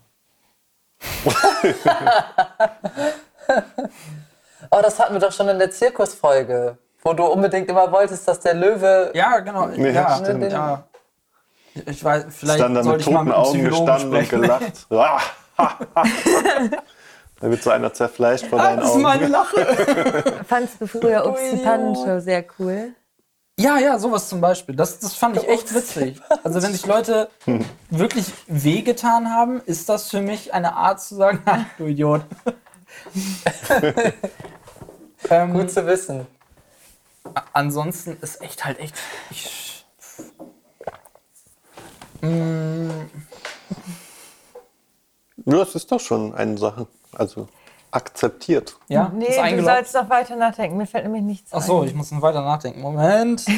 Oh, 4.71 4.81
das 4.83 4.99
hatten 4.99 5.15
wir 5.15 5.21
doch 5.21 5.33
schon 5.33 5.49
in 5.49 5.59
der 5.59 5.71
Zirkusfolge, 5.71 6.77
wo 7.03 7.13
du 7.13 7.25
unbedingt 7.25 7.69
immer 7.71 7.91
wolltest, 7.93 8.27
dass 8.29 8.41
der 8.41 8.55
Löwe. 8.55 9.13
Ja, 9.15 9.39
genau. 9.39 9.69
Ja, 9.69 9.87
ja, 9.89 10.17
stimmt. 10.19 10.51
ja. 10.53 10.83
Ich 11.87 12.03
weiß, 12.03 12.25
vielleicht 12.31 12.61
dann 12.61 12.75
da 12.75 12.83
sollte 12.83 12.99
mit 12.99 13.07
ich 13.07 13.13
mal 13.13 13.19
toten 13.21 13.29
mit 13.29 13.37
Augen 13.37 13.65
gestanden 13.65 14.09
und 14.15 14.25
sprechen. 14.27 14.43
gelacht. 14.43 14.87
Ah, 15.61 15.73
da 17.41 17.51
wird 17.51 17.63
so 17.63 17.71
einer 17.71 17.93
zerfleischt 17.93 18.47
vor 18.47 18.59
deinen 18.59 18.79
Das 18.79 18.87
ist 18.91 18.93
Augen. 18.95 19.03
meine 19.03 19.27
Lache. 19.29 19.65
Fandst 20.47 20.81
du 20.81 20.87
früher 20.87 21.25
Ups 21.27 21.41
die 21.41 21.49
Idiot. 21.57 21.65
Pannenshow 21.65 22.21
sehr 22.21 22.45
cool? 22.59 22.93
Ja, 23.59 23.77
ja, 23.79 23.99
sowas 23.99 24.29
zum 24.29 24.41
Beispiel. 24.41 24.77
Das, 24.77 25.01
das 25.01 25.15
fand 25.15 25.37
ich 25.37 25.49
echt 25.49 25.75
witzig. 25.75 26.21
Also 26.45 26.63
wenn 26.63 26.73
sich 26.73 26.87
Leute 26.87 27.29
wirklich 27.91 28.27
wehgetan 28.47 29.31
haben, 29.31 29.61
ist 29.67 29.89
das 29.89 30.09
für 30.09 30.21
mich 30.21 30.55
eine 30.55 30.75
Art 30.75 31.01
zu 31.01 31.17
sagen, 31.17 31.43
ha, 31.47 31.67
du 31.77 31.87
Idiot. 31.87 32.23
ähm, 35.31 35.53
Gut 35.53 35.73
zu 35.73 35.85
wissen. 35.87 36.27
ansonsten 37.53 38.17
ist 38.21 38.41
echt 38.41 38.65
halt 38.65 38.79
echt. 38.79 38.95
Ich, 39.31 39.85
Ja, 45.45 45.57
das 45.57 45.75
ist 45.75 45.91
doch 45.91 46.01
schon 46.01 46.35
eine 46.35 46.59
Sache. 46.59 46.87
Also 47.13 47.49
akzeptiert. 47.91 48.77
ja, 48.89 49.11
Nee, 49.15 49.27
ist 49.27 49.39
du 49.39 49.65
sollst 49.65 49.95
noch 49.95 50.11
weiter 50.11 50.37
nachdenken. 50.37 50.77
Mir 50.77 50.87
fällt 50.87 51.05
nämlich 51.05 51.23
nichts 51.23 51.53
Ach 51.53 51.63
so, 51.63 51.81
ein. 51.81 51.89
ich 51.89 51.95
muss 51.95 52.11
noch 52.11 52.23
weiter 52.23 52.43
nachdenken. 52.43 52.81
Moment. 52.81 53.45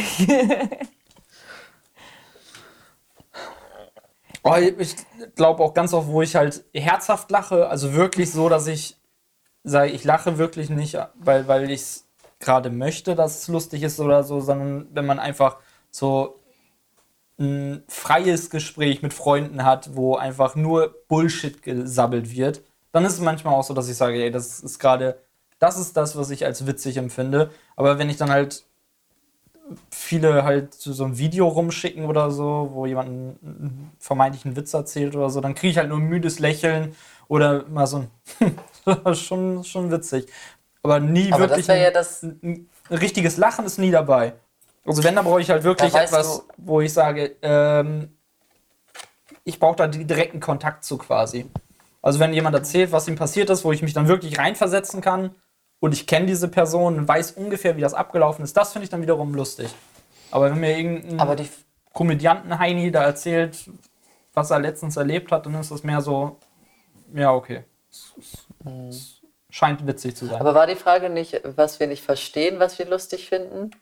oh, 4.42 4.54
ich 4.56 4.96
glaube 5.34 5.62
auch 5.62 5.74
ganz 5.74 5.92
oft, 5.92 6.08
wo 6.08 6.22
ich 6.22 6.36
halt 6.36 6.64
herzhaft 6.72 7.30
lache, 7.30 7.68
also 7.68 7.92
wirklich 7.94 8.30
so, 8.30 8.48
dass 8.48 8.66
ich 8.66 8.96
sage, 9.64 9.90
ich 9.90 10.04
lache 10.04 10.38
wirklich 10.38 10.70
nicht, 10.70 10.96
weil, 11.14 11.46
weil 11.48 11.70
ich 11.70 11.80
es 11.80 12.06
gerade 12.38 12.70
möchte, 12.70 13.14
dass 13.14 13.42
es 13.42 13.48
lustig 13.48 13.82
ist 13.82 14.00
oder 14.00 14.24
so, 14.24 14.40
sondern 14.40 14.88
wenn 14.92 15.06
man 15.06 15.18
einfach 15.18 15.58
so 15.90 16.40
ein 17.38 17.82
freies 17.88 18.50
Gespräch 18.50 19.02
mit 19.02 19.14
Freunden 19.14 19.64
hat, 19.64 19.96
wo 19.96 20.16
einfach 20.16 20.54
nur 20.56 20.94
Bullshit 21.08 21.62
gesabbelt 21.62 22.30
wird, 22.30 22.62
dann 22.92 23.04
ist 23.04 23.14
es 23.14 23.20
manchmal 23.20 23.54
auch 23.54 23.64
so, 23.64 23.74
dass 23.74 23.88
ich 23.88 23.96
sage, 23.96 24.22
ey, 24.22 24.30
das 24.30 24.60
ist 24.60 24.78
gerade, 24.78 25.20
das 25.58 25.78
ist 25.78 25.96
das, 25.96 26.16
was 26.16 26.30
ich 26.30 26.44
als 26.44 26.66
witzig 26.66 26.96
empfinde. 26.96 27.50
Aber 27.76 27.98
wenn 27.98 28.10
ich 28.10 28.16
dann 28.16 28.30
halt 28.30 28.64
viele 29.90 30.44
halt 30.44 30.74
so 30.74 30.92
so 30.92 31.04
ein 31.04 31.18
Video 31.18 31.46
rumschicken 31.46 32.06
oder 32.06 32.30
so, 32.30 32.70
wo 32.72 32.86
jemand 32.86 33.08
einen, 33.08 33.92
vermeintlichen 33.98 34.56
Witz 34.56 34.74
erzählt 34.74 35.14
oder 35.14 35.30
so, 35.30 35.40
dann 35.40 35.54
kriege 35.54 35.70
ich 35.70 35.78
halt 35.78 35.88
nur 35.88 35.98
ein 35.98 36.08
müdes 36.08 36.38
Lächeln 36.38 36.96
oder 37.28 37.64
mal 37.68 37.86
so 37.86 37.98
ein 37.98 38.10
das 38.84 38.98
ist 39.12 39.20
schon, 39.20 39.62
schon 39.64 39.90
witzig. 39.90 40.26
Aber 40.82 40.98
nie 40.98 41.32
Aber 41.32 41.42
wirklich 41.42 41.66
das 41.66 41.68
wäre 41.68 41.82
ja 41.82 41.88
ein, 41.88 41.94
das. 41.94 42.22
ein 42.22 42.68
richtiges 42.90 43.36
Lachen 43.36 43.64
ist 43.66 43.78
nie 43.78 43.90
dabei. 43.90 44.34
Also 44.86 45.04
wenn, 45.04 45.14
dann 45.14 45.24
brauche 45.24 45.40
ich 45.40 45.50
halt 45.50 45.62
wirklich 45.62 45.94
etwas, 45.94 46.42
wo 46.56 46.80
ich 46.80 46.92
sage, 46.92 47.36
ähm, 47.42 48.16
ich 49.44 49.60
brauche 49.60 49.76
da 49.76 49.86
direkten 49.86 50.40
Kontakt 50.40 50.84
zu 50.84 50.96
quasi. 50.96 51.50
Also 52.02 52.18
wenn 52.18 52.32
jemand 52.32 52.54
erzählt, 52.56 52.92
was 52.92 53.08
ihm 53.08 53.16
passiert 53.16 53.50
ist, 53.50 53.64
wo 53.64 53.72
ich 53.72 53.82
mich 53.82 53.92
dann 53.92 54.08
wirklich 54.08 54.38
reinversetzen 54.38 55.00
kann 55.00 55.34
und 55.80 55.92
ich 55.92 56.06
kenne 56.06 56.26
diese 56.26 56.48
Person 56.48 56.96
und 56.96 57.08
weiß 57.08 57.32
ungefähr, 57.32 57.76
wie 57.76 57.82
das 57.82 57.94
abgelaufen 57.94 58.44
ist, 58.44 58.56
das 58.56 58.72
finde 58.72 58.84
ich 58.84 58.90
dann 58.90 59.02
wiederum 59.02 59.34
lustig. 59.34 59.68
Aber 60.30 60.50
wenn 60.50 60.60
mir 60.60 60.76
irgendein 60.78 61.20
Aber 61.20 61.36
die, 61.36 61.48
Komödianten-Heini 61.92 62.90
da 62.90 63.02
erzählt, 63.02 63.68
was 64.32 64.50
er 64.50 64.60
letztens 64.60 64.96
erlebt 64.96 65.32
hat, 65.32 65.46
dann 65.46 65.54
ist 65.54 65.70
das 65.70 65.82
mehr 65.82 66.00
so, 66.00 66.38
ja, 67.14 67.32
okay. 67.32 67.64
Es, 67.90 68.14
es 68.88 69.20
scheint 69.50 69.84
witzig 69.86 70.16
zu 70.16 70.26
sein. 70.26 70.40
aber 70.40 70.54
war 70.54 70.66
die 70.66 70.76
Frage 70.76 71.10
nicht, 71.10 71.40
was 71.56 71.80
wir 71.80 71.88
nicht 71.88 72.04
verstehen, 72.04 72.60
was 72.60 72.78
wir 72.78 72.86
lustig 72.86 73.28
finden? 73.28 73.72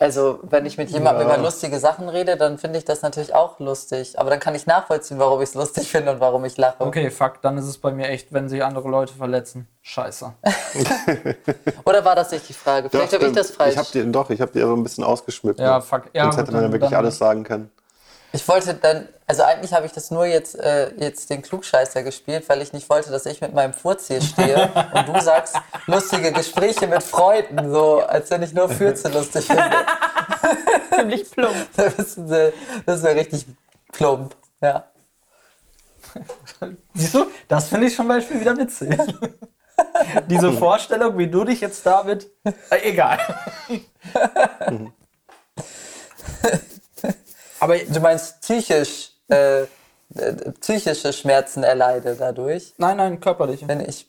Also, 0.00 0.38
wenn 0.42 0.64
ich 0.64 0.78
mit 0.78 0.90
jemandem 0.90 1.26
Ja. 1.28 1.34
über 1.34 1.42
lustige 1.44 1.78
Sachen 1.80 2.08
rede, 2.08 2.36
dann 2.36 2.56
finde 2.58 2.78
ich 2.78 2.84
das 2.84 3.02
natürlich 3.02 3.34
auch 3.34 3.58
lustig. 3.58 4.18
Aber 4.18 4.30
dann 4.30 4.38
kann 4.38 4.54
ich 4.54 4.66
nachvollziehen, 4.66 5.18
warum 5.18 5.40
ich 5.42 5.48
es 5.48 5.54
lustig 5.54 5.88
finde 5.90 6.12
und 6.12 6.20
warum 6.20 6.44
ich 6.44 6.56
lache. 6.56 6.76
Okay, 6.80 7.10
fuck, 7.10 7.42
dann 7.42 7.58
ist 7.58 7.66
es 7.66 7.78
bei 7.78 7.90
mir 7.90 8.08
echt, 8.08 8.32
wenn 8.32 8.48
sich 8.48 8.62
andere 8.62 8.88
Leute 8.88 9.12
verletzen. 9.14 9.66
Scheiße. 9.82 10.32
Oder 11.84 12.04
war 12.04 12.14
das 12.14 12.30
nicht 12.30 12.48
die 12.48 12.52
Frage? 12.52 12.90
Vielleicht 12.90 13.12
habe 13.12 13.26
ich 13.26 13.32
das 13.32 13.50
falsch. 13.50 13.72
Ich 13.72 13.78
hab 13.78 13.90
dir, 13.90 14.04
doch, 14.06 14.30
ich 14.30 14.40
habe 14.40 14.52
dir 14.52 14.66
so 14.66 14.74
ein 14.74 14.82
bisschen 14.82 15.04
ausgeschmückt. 15.04 15.58
Ja, 15.60 15.80
fuck. 15.80 16.04
Ja, 16.12 16.24
Sonst 16.24 16.36
hätte 16.38 16.52
man 16.52 16.60
ja 16.60 16.62
dann- 16.68 16.72
wirklich 16.72 16.90
dann- 16.90 16.98
alles 17.00 17.18
sagen 17.18 17.44
können. 17.44 17.70
Ich 18.32 18.46
wollte 18.46 18.74
dann, 18.74 19.08
also 19.26 19.42
eigentlich 19.42 19.72
habe 19.72 19.86
ich 19.86 19.92
das 19.92 20.10
nur 20.10 20.26
jetzt, 20.26 20.54
äh, 20.58 20.92
jetzt 20.96 21.30
den 21.30 21.40
Klugscheißer 21.40 22.02
gespielt, 22.02 22.48
weil 22.48 22.60
ich 22.60 22.72
nicht 22.72 22.88
wollte, 22.90 23.10
dass 23.10 23.24
ich 23.24 23.40
mit 23.40 23.54
meinem 23.54 23.72
Furz 23.72 24.08
hier 24.08 24.20
stehe 24.20 24.70
und 24.92 25.08
du 25.08 25.20
sagst 25.20 25.56
lustige 25.86 26.32
Gespräche 26.32 26.86
mit 26.86 27.02
Freunden, 27.02 27.70
so 27.70 28.00
als 28.00 28.30
wenn 28.30 28.42
ich 28.42 28.52
nur 28.52 28.68
Fürze 28.68 29.08
lustig 29.08 29.46
finde. 29.46 29.70
Ziemlich 30.94 31.30
plump. 31.30 31.54
Das 31.76 32.16
wäre 32.28 32.52
wär 32.84 33.16
richtig 33.16 33.46
plump. 33.92 34.34
Ja. 34.60 34.84
Siehst 36.94 37.14
du, 37.14 37.26
das 37.48 37.68
finde 37.68 37.86
ich 37.86 37.96
zum 37.96 38.08
Beispiel 38.08 38.40
wieder 38.40 38.56
witzig. 38.56 38.98
Diese 40.26 40.52
Vorstellung, 40.52 41.16
wie 41.16 41.28
du 41.28 41.44
dich 41.44 41.60
jetzt 41.60 41.86
damit. 41.86 42.28
Äh, 42.44 42.90
egal. 42.90 43.18
Aber 47.60 47.76
Du 47.78 48.00
meinst 48.00 48.40
psychisch, 48.40 49.10
äh, 49.28 49.64
psychische 50.60 51.12
Schmerzen 51.12 51.62
erleide 51.62 52.16
dadurch, 52.18 52.74
nein, 52.78 52.96
nein, 52.96 53.20
körperlich. 53.20 53.66
wenn 53.66 53.80
ich. 53.80 54.06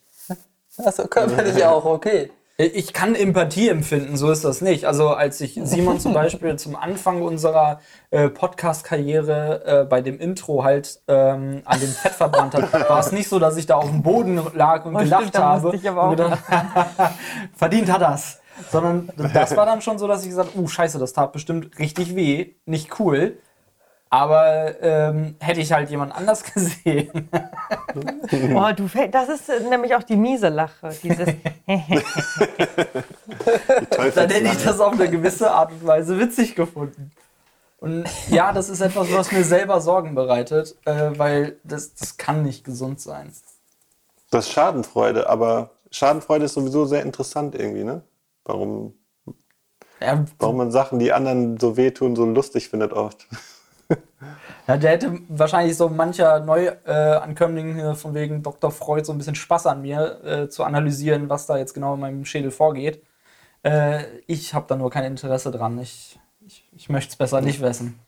Achso, 0.77 1.07
körperlich 1.07 1.63
auch, 1.65 1.83
okay. 1.85 2.31
Ich 2.61 2.91
kann 2.91 3.15
Empathie 3.15 3.69
empfinden, 3.69 4.17
so 4.17 4.29
ist 4.31 4.43
das 4.43 4.59
nicht. 4.59 4.83
Also 4.85 5.09
als 5.11 5.39
ich 5.39 5.57
Simon 5.63 5.97
zum 6.01 6.13
Beispiel 6.13 6.57
zum 6.57 6.75
Anfang 6.75 7.21
unserer 7.21 7.79
äh, 8.11 8.27
Podcast-Karriere 8.27 9.63
äh, 9.65 9.85
bei 9.85 10.01
dem 10.01 10.19
Intro 10.19 10.63
halt 10.65 10.99
ähm, 11.07 11.61
an 11.63 11.79
dem 11.79 11.89
Fett 11.89 12.11
verbrannt 12.11 12.53
hat, 12.55 12.73
war 12.89 12.99
es 12.99 13.13
nicht 13.13 13.29
so, 13.29 13.39
dass 13.39 13.55
ich 13.55 13.65
da 13.65 13.75
auf 13.75 13.85
dem 13.89 14.03
Boden 14.03 14.41
lag 14.53 14.83
und 14.85 14.93
Oh, 14.95 14.99
gelacht 14.99 15.29
stimmt, 15.29 15.37
habe. 15.37 15.73
ich 15.75 15.87
aber 15.87 16.03
auch 16.03 16.09
gedacht, 16.11 16.39
verdient 17.55 17.89
hat 17.91 18.01
das. 18.01 18.38
Sondern 18.71 19.09
das 19.33 19.55
war 19.55 19.65
dann 19.65 19.81
schon 19.81 19.99
so, 19.99 20.07
dass 20.07 20.23
ich 20.23 20.29
gesagt 20.29 20.51
habe, 20.51 20.59
uh, 20.59 20.67
scheiße, 20.67 20.99
das 20.99 21.13
tat 21.13 21.31
bestimmt 21.31 21.79
richtig 21.79 22.15
weh, 22.15 22.55
nicht 22.65 22.99
cool. 22.99 23.37
Aber 24.11 24.81
ähm, 24.81 25.35
hätte 25.39 25.61
ich 25.61 25.71
halt 25.71 25.91
jemand 25.91 26.15
anders 26.15 26.43
gesehen. 26.53 27.29
Oh, 28.53 28.69
du 28.75 28.87
das 29.11 29.29
ist 29.29 29.49
äh, 29.49 29.61
nämlich 29.67 29.95
auch 29.95 30.03
die 30.03 30.15
miese 30.15 30.49
Lache. 30.49 30.89
Dieses 31.01 31.29
dann 31.65 31.79
hätte 34.29 34.45
ich 34.45 34.63
das 34.63 34.79
auf 34.79 34.93
eine 34.93 35.09
gewisse 35.09 35.51
Art 35.51 35.71
und 35.71 35.85
Weise 35.85 36.19
witzig 36.19 36.55
gefunden. 36.55 37.11
Und 37.79 38.05
ja, 38.29 38.51
das 38.51 38.69
ist 38.69 38.81
etwas, 38.81 39.11
was 39.11 39.31
mir 39.31 39.43
selber 39.43 39.81
Sorgen 39.81 40.13
bereitet, 40.13 40.75
äh, 40.85 41.11
weil 41.17 41.57
das, 41.63 41.95
das 41.95 42.17
kann 42.17 42.43
nicht 42.43 42.63
gesund 42.63 42.99
sein. 42.99 43.31
Das 44.31 44.45
ist 44.45 44.51
Schadenfreude, 44.51 45.29
aber 45.29 45.71
Schadenfreude 45.91 46.45
ist 46.45 46.53
sowieso 46.53 46.85
sehr 46.85 47.01
interessant 47.01 47.55
irgendwie, 47.55 47.83
ne? 47.83 48.01
Warum, 48.49 48.95
Ja, 50.01 50.25
warum 50.39 50.57
man 50.57 50.71
Sachen, 50.71 50.97
die 50.97 51.13
anderen 51.13 51.59
so 51.59 51.77
wehtun, 51.77 52.15
so 52.15 52.25
lustig 52.25 52.67
findet 52.69 52.93
oft. 52.93 53.27
ja, 54.67 54.75
der 54.75 54.89
hätte 54.89 55.19
wahrscheinlich 55.27 55.77
so 55.77 55.87
mancher 55.87 56.39
Neuankömmling 56.39 57.75
hier 57.75 57.93
von 57.93 58.15
wegen 58.15 58.41
Dr. 58.41 58.71
Freud 58.71 59.05
so 59.05 59.11
ein 59.11 59.19
bisschen 59.19 59.35
Spaß 59.35 59.67
an 59.67 59.83
mir, 59.83 60.23
äh, 60.23 60.49
zu 60.49 60.63
analysieren, 60.63 61.29
was 61.29 61.45
da 61.45 61.57
jetzt 61.57 61.75
genau 61.75 61.93
in 61.93 61.99
meinem 61.99 62.25
Schädel 62.25 62.49
vorgeht. 62.49 63.03
Äh, 63.61 64.05
ich 64.25 64.55
habe 64.55 64.65
da 64.67 64.75
nur 64.75 64.89
kein 64.89 65.03
Interesse 65.03 65.51
dran. 65.51 65.77
Ich, 65.77 66.19
ich, 66.39 66.67
ich 66.75 66.89
möchte 66.89 67.11
es 67.11 67.15
besser 67.15 67.41
nicht 67.41 67.61
wissen. 67.61 67.99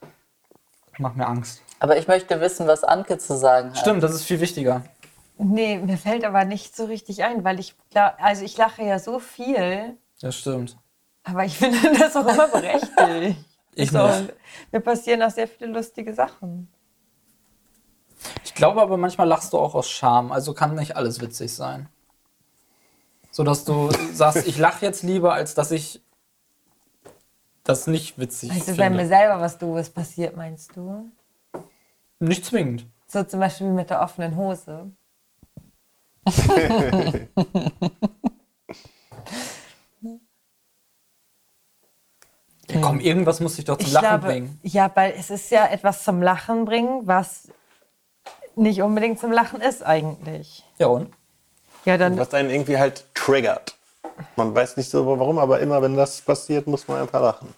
Macht 0.98 1.16
mir 1.16 1.28
Angst. 1.28 1.62
Aber 1.78 1.98
ich 1.98 2.08
möchte 2.08 2.40
wissen, 2.40 2.66
was 2.66 2.82
Anke 2.82 3.16
zu 3.18 3.36
sagen 3.36 3.70
hat. 3.70 3.78
Stimmt, 3.78 4.02
das 4.02 4.12
ist 4.12 4.24
viel 4.24 4.40
wichtiger. 4.40 4.82
Nee, 5.38 5.78
mir 5.78 5.98
fällt 5.98 6.24
aber 6.24 6.44
nicht 6.44 6.76
so 6.76 6.86
richtig 6.86 7.22
ein, 7.22 7.44
weil 7.44 7.60
ich 7.60 7.76
also 7.94 8.44
ich 8.44 8.56
lache 8.56 8.82
ja 8.82 8.98
so 8.98 9.18
viel, 9.18 9.96
Das 10.22 10.36
stimmt. 10.36 10.78
aber 11.24 11.44
ich 11.44 11.58
finde 11.58 11.78
das 11.98 12.16
auch 12.16 12.26
immer 12.26 12.48
berechtigt. 12.48 13.36
Ich 13.74 13.90
so, 13.90 14.06
nicht. 14.06 14.34
mir 14.70 14.80
passieren 14.80 15.22
auch 15.22 15.30
sehr 15.30 15.48
viele 15.48 15.72
lustige 15.72 16.12
Sachen. 16.12 16.70
Ich 18.44 18.52
glaube 18.52 18.82
aber 18.82 18.98
manchmal 18.98 19.26
lachst 19.26 19.54
du 19.54 19.58
auch 19.58 19.74
aus 19.74 19.88
Scham, 19.88 20.30
also 20.30 20.52
kann 20.52 20.74
nicht 20.74 20.94
alles 20.94 21.22
witzig 21.22 21.54
sein. 21.54 21.88
So 23.30 23.44
dass 23.44 23.64
du 23.64 23.90
sagst, 24.12 24.46
ich 24.46 24.58
lache 24.58 24.84
jetzt 24.84 25.02
lieber, 25.02 25.32
als 25.32 25.54
dass 25.54 25.70
ich 25.70 26.02
das 27.64 27.86
nicht 27.86 28.18
witzig 28.18 28.50
Also 28.52 28.76
wenn 28.76 28.92
mir 28.92 28.98
finde. 28.98 29.16
selber 29.16 29.40
was 29.40 29.56
Doofes 29.56 29.88
passiert, 29.88 30.36
meinst 30.36 30.76
du? 30.76 31.10
Nicht 32.18 32.44
zwingend. 32.44 32.84
So 33.06 33.24
zum 33.24 33.40
Beispiel 33.40 33.70
mit 33.70 33.88
der 33.88 34.02
offenen 34.02 34.36
Hose. 34.36 34.92
Ja, 42.74 42.80
komm, 42.80 43.00
irgendwas 43.00 43.40
muss 43.40 43.56
dich 43.56 43.64
doch 43.64 43.76
zum 43.76 43.86
Ich 43.86 43.92
Lachen 43.92 44.08
glaube, 44.08 44.26
bringen. 44.26 44.60
ja, 44.62 44.90
weil 44.94 45.14
es 45.18 45.30
ist 45.30 45.50
ja 45.50 45.66
etwas 45.66 46.04
zum 46.04 46.22
Lachen 46.22 46.64
bringen, 46.64 47.06
was 47.06 47.48
nicht 48.54 48.82
unbedingt 48.82 49.18
zum 49.18 49.32
Lachen 49.32 49.60
ist 49.60 49.82
eigentlich. 49.84 50.64
Ja 50.78 50.86
und? 50.88 51.12
Ja, 51.84 51.96
dann 51.98 52.16
Was 52.18 52.32
einen 52.34 52.50
irgendwie 52.50 52.78
halt 52.78 53.04
triggert. 53.14 53.76
Man 54.36 54.54
weiß 54.54 54.76
nicht 54.76 54.90
so 54.90 55.06
warum, 55.06 55.38
aber 55.38 55.60
immer 55.60 55.82
wenn 55.82 55.96
das 55.96 56.20
passiert, 56.20 56.66
muss 56.66 56.86
man 56.86 57.00
einfach 57.00 57.20
lachen. 57.20 57.52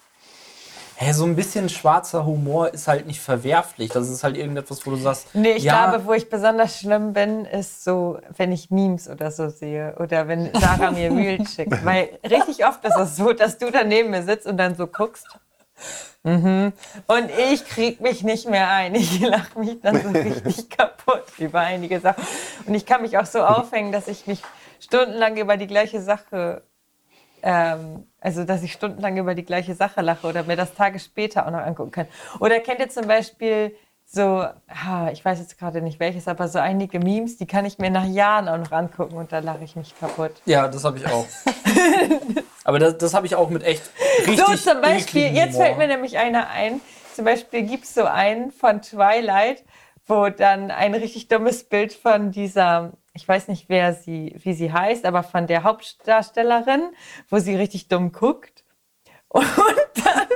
Hä, 0.96 1.12
so 1.12 1.24
ein 1.24 1.34
bisschen 1.34 1.68
schwarzer 1.68 2.24
Humor 2.24 2.72
ist 2.72 2.86
halt 2.86 3.06
nicht 3.06 3.20
verwerflich. 3.20 3.90
Das 3.90 4.08
ist 4.08 4.22
halt 4.22 4.36
irgendetwas, 4.36 4.86
wo 4.86 4.90
du 4.90 4.96
sagst, 4.96 5.34
Nee, 5.34 5.52
ich 5.52 5.64
ja, 5.64 5.90
glaube, 5.90 6.06
wo 6.06 6.12
ich 6.12 6.30
besonders 6.30 6.78
schlimm 6.78 7.12
bin, 7.12 7.44
ist 7.46 7.82
so, 7.82 8.18
wenn 8.36 8.52
ich 8.52 8.70
Memes 8.70 9.08
oder 9.08 9.32
so 9.32 9.48
sehe 9.48 9.96
oder 9.98 10.28
wenn 10.28 10.50
Sarah 10.54 10.92
mir 10.92 11.10
Reels 11.16 11.54
schickt. 11.54 11.84
Weil 11.84 12.10
richtig 12.22 12.64
oft 12.64 12.84
ist 12.84 12.96
es 12.96 13.16
so, 13.16 13.32
dass 13.32 13.58
du 13.58 13.70
da 13.72 13.82
neben 13.82 14.10
mir 14.10 14.22
sitzt 14.22 14.46
und 14.46 14.56
dann 14.56 14.76
so 14.76 14.86
guckst. 14.86 15.26
Mhm. 16.22 16.72
Und 17.06 17.30
ich 17.52 17.64
krieg 17.66 18.00
mich 18.00 18.22
nicht 18.22 18.48
mehr 18.48 18.70
ein. 18.70 18.94
Ich 18.94 19.20
lache 19.20 19.58
mich 19.58 19.80
dann 19.80 20.00
so 20.00 20.08
richtig 20.10 20.70
kaputt 20.76 21.24
über 21.38 21.60
einige 21.60 21.98
Sachen. 22.00 22.24
Und 22.66 22.74
ich 22.74 22.86
kann 22.86 23.02
mich 23.02 23.18
auch 23.18 23.26
so 23.26 23.44
aufhängen, 23.44 23.90
dass 23.90 24.06
ich 24.06 24.26
mich 24.26 24.42
stundenlang 24.80 25.36
über 25.36 25.56
die 25.56 25.66
gleiche 25.66 26.00
Sache 26.00 26.62
ähm, 27.44 28.06
also 28.20 28.44
dass 28.44 28.62
ich 28.62 28.72
stundenlang 28.72 29.18
über 29.18 29.34
die 29.34 29.44
gleiche 29.44 29.74
Sache 29.74 30.00
lache 30.00 30.26
oder 30.26 30.44
mir 30.44 30.56
das 30.56 30.74
Tage 30.74 30.98
später 30.98 31.46
auch 31.46 31.50
noch 31.50 31.60
angucken 31.60 31.90
kann. 31.90 32.06
Oder 32.40 32.58
kennt 32.60 32.80
ihr 32.80 32.88
zum 32.88 33.06
Beispiel 33.06 33.76
so, 34.06 34.22
ah, 34.22 35.10
ich 35.12 35.22
weiß 35.22 35.38
jetzt 35.40 35.58
gerade 35.58 35.82
nicht 35.82 36.00
welches, 36.00 36.26
aber 36.26 36.48
so 36.48 36.58
einige 36.58 36.98
Memes, 36.98 37.36
die 37.36 37.46
kann 37.46 37.66
ich 37.66 37.78
mir 37.78 37.90
nach 37.90 38.06
Jahren 38.06 38.48
auch 38.48 38.56
noch 38.56 38.72
angucken 38.72 39.16
und 39.16 39.30
da 39.30 39.40
lache 39.40 39.62
ich 39.62 39.76
mich 39.76 39.94
kaputt. 39.98 40.32
ja, 40.46 40.68
das 40.68 40.84
habe 40.84 40.98
ich 40.98 41.06
auch. 41.06 41.26
aber 42.64 42.78
das, 42.78 42.96
das 42.96 43.12
habe 43.12 43.26
ich 43.26 43.34
auch 43.34 43.50
mit 43.50 43.62
echt 43.62 43.82
richtig 44.26 44.38
So 44.38 44.54
zum 44.72 44.80
Beispiel, 44.80 45.34
jetzt 45.34 45.56
fällt 45.56 45.76
mir 45.76 45.86
nämlich 45.86 46.16
einer 46.16 46.48
ein, 46.48 46.80
zum 47.14 47.26
Beispiel 47.26 47.62
gibt 47.62 47.84
es 47.84 47.94
so 47.94 48.04
einen 48.04 48.52
von 48.52 48.80
Twilight, 48.80 49.64
wo 50.06 50.30
dann 50.30 50.70
ein 50.70 50.94
richtig 50.94 51.28
dummes 51.28 51.64
Bild 51.64 51.92
von 51.92 52.30
dieser, 52.30 52.92
ich 53.14 53.26
weiß 53.26 53.48
nicht, 53.48 53.68
wer 53.68 53.94
sie, 53.94 54.34
wie 54.42 54.54
sie 54.54 54.72
heißt, 54.72 55.04
aber 55.04 55.22
von 55.22 55.46
der 55.46 55.62
Hauptdarstellerin, 55.62 56.90
wo 57.30 57.38
sie 57.38 57.54
richtig 57.54 57.88
dumm 57.88 58.12
guckt. 58.12 58.64
Und 59.28 59.46
dann 60.04 60.28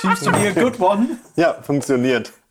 Seems 0.00 0.20
to 0.20 0.30
be 0.32 0.48
a 0.48 0.52
good 0.52 0.80
one. 0.80 1.18
Ja, 1.36 1.54
funktioniert. 1.62 2.32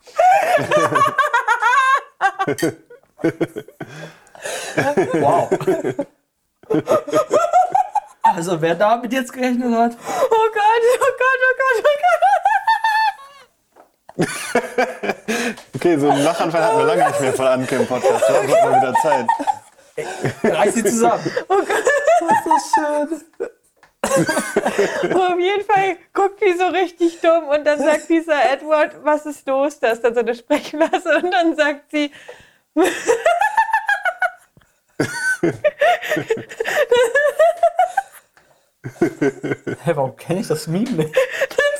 Wow. 5.14 5.50
Also 8.24 8.62
wer 8.62 8.76
damit 8.76 9.14
jetzt 9.14 9.32
gerechnet 9.32 9.74
hat, 9.74 9.96
Oh 9.96 10.50
Gott, 10.54 10.84
oh 11.00 11.14
Gott, 11.18 11.40
oh 11.40 11.56
Gott, 11.58 11.80
oh 11.80 11.98
Gott. 12.02 12.53
Okay, 15.76 15.98
so 15.98 16.10
einen 16.10 16.24
Lachanfall 16.24 16.64
hatten 16.64 16.78
wir 16.78 16.86
lange 16.86 17.08
nicht 17.08 17.20
mehr 17.20 17.34
von 17.34 17.48
Anke 17.48 17.76
im 17.76 17.88
Podcast. 17.88 18.24
Da 18.28 18.48
wird 18.48 18.64
mal 18.64 18.82
wieder 18.82 18.94
Zeit. 19.02 19.26
reiß 20.44 20.74
sie 20.76 20.84
zusammen. 20.84 21.32
Auf 24.04 25.40
jeden 25.40 25.66
Fall 25.66 25.98
guckt 26.14 26.42
die 26.42 26.54
so 26.58 26.68
richtig 26.68 27.20
dumm 27.22 27.48
und 27.48 27.66
dann 27.66 27.80
sagt 27.80 28.10
dieser 28.10 28.52
Edward, 28.52 28.92
was 29.04 29.26
ist 29.26 29.48
los? 29.48 29.80
Da 29.80 29.90
ist 29.92 30.04
dann 30.04 30.14
so 30.14 30.20
eine 30.20 30.36
Sprechblase 30.36 31.18
und 31.18 31.32
dann 31.32 31.56
sagt 31.56 31.92
sie, 31.92 32.12
Hä, 39.84 39.92
warum 39.96 40.16
kenne 40.16 40.42
ich 40.42 40.48
das 40.48 40.68
Meme 40.68 40.92
nicht? 40.92 41.16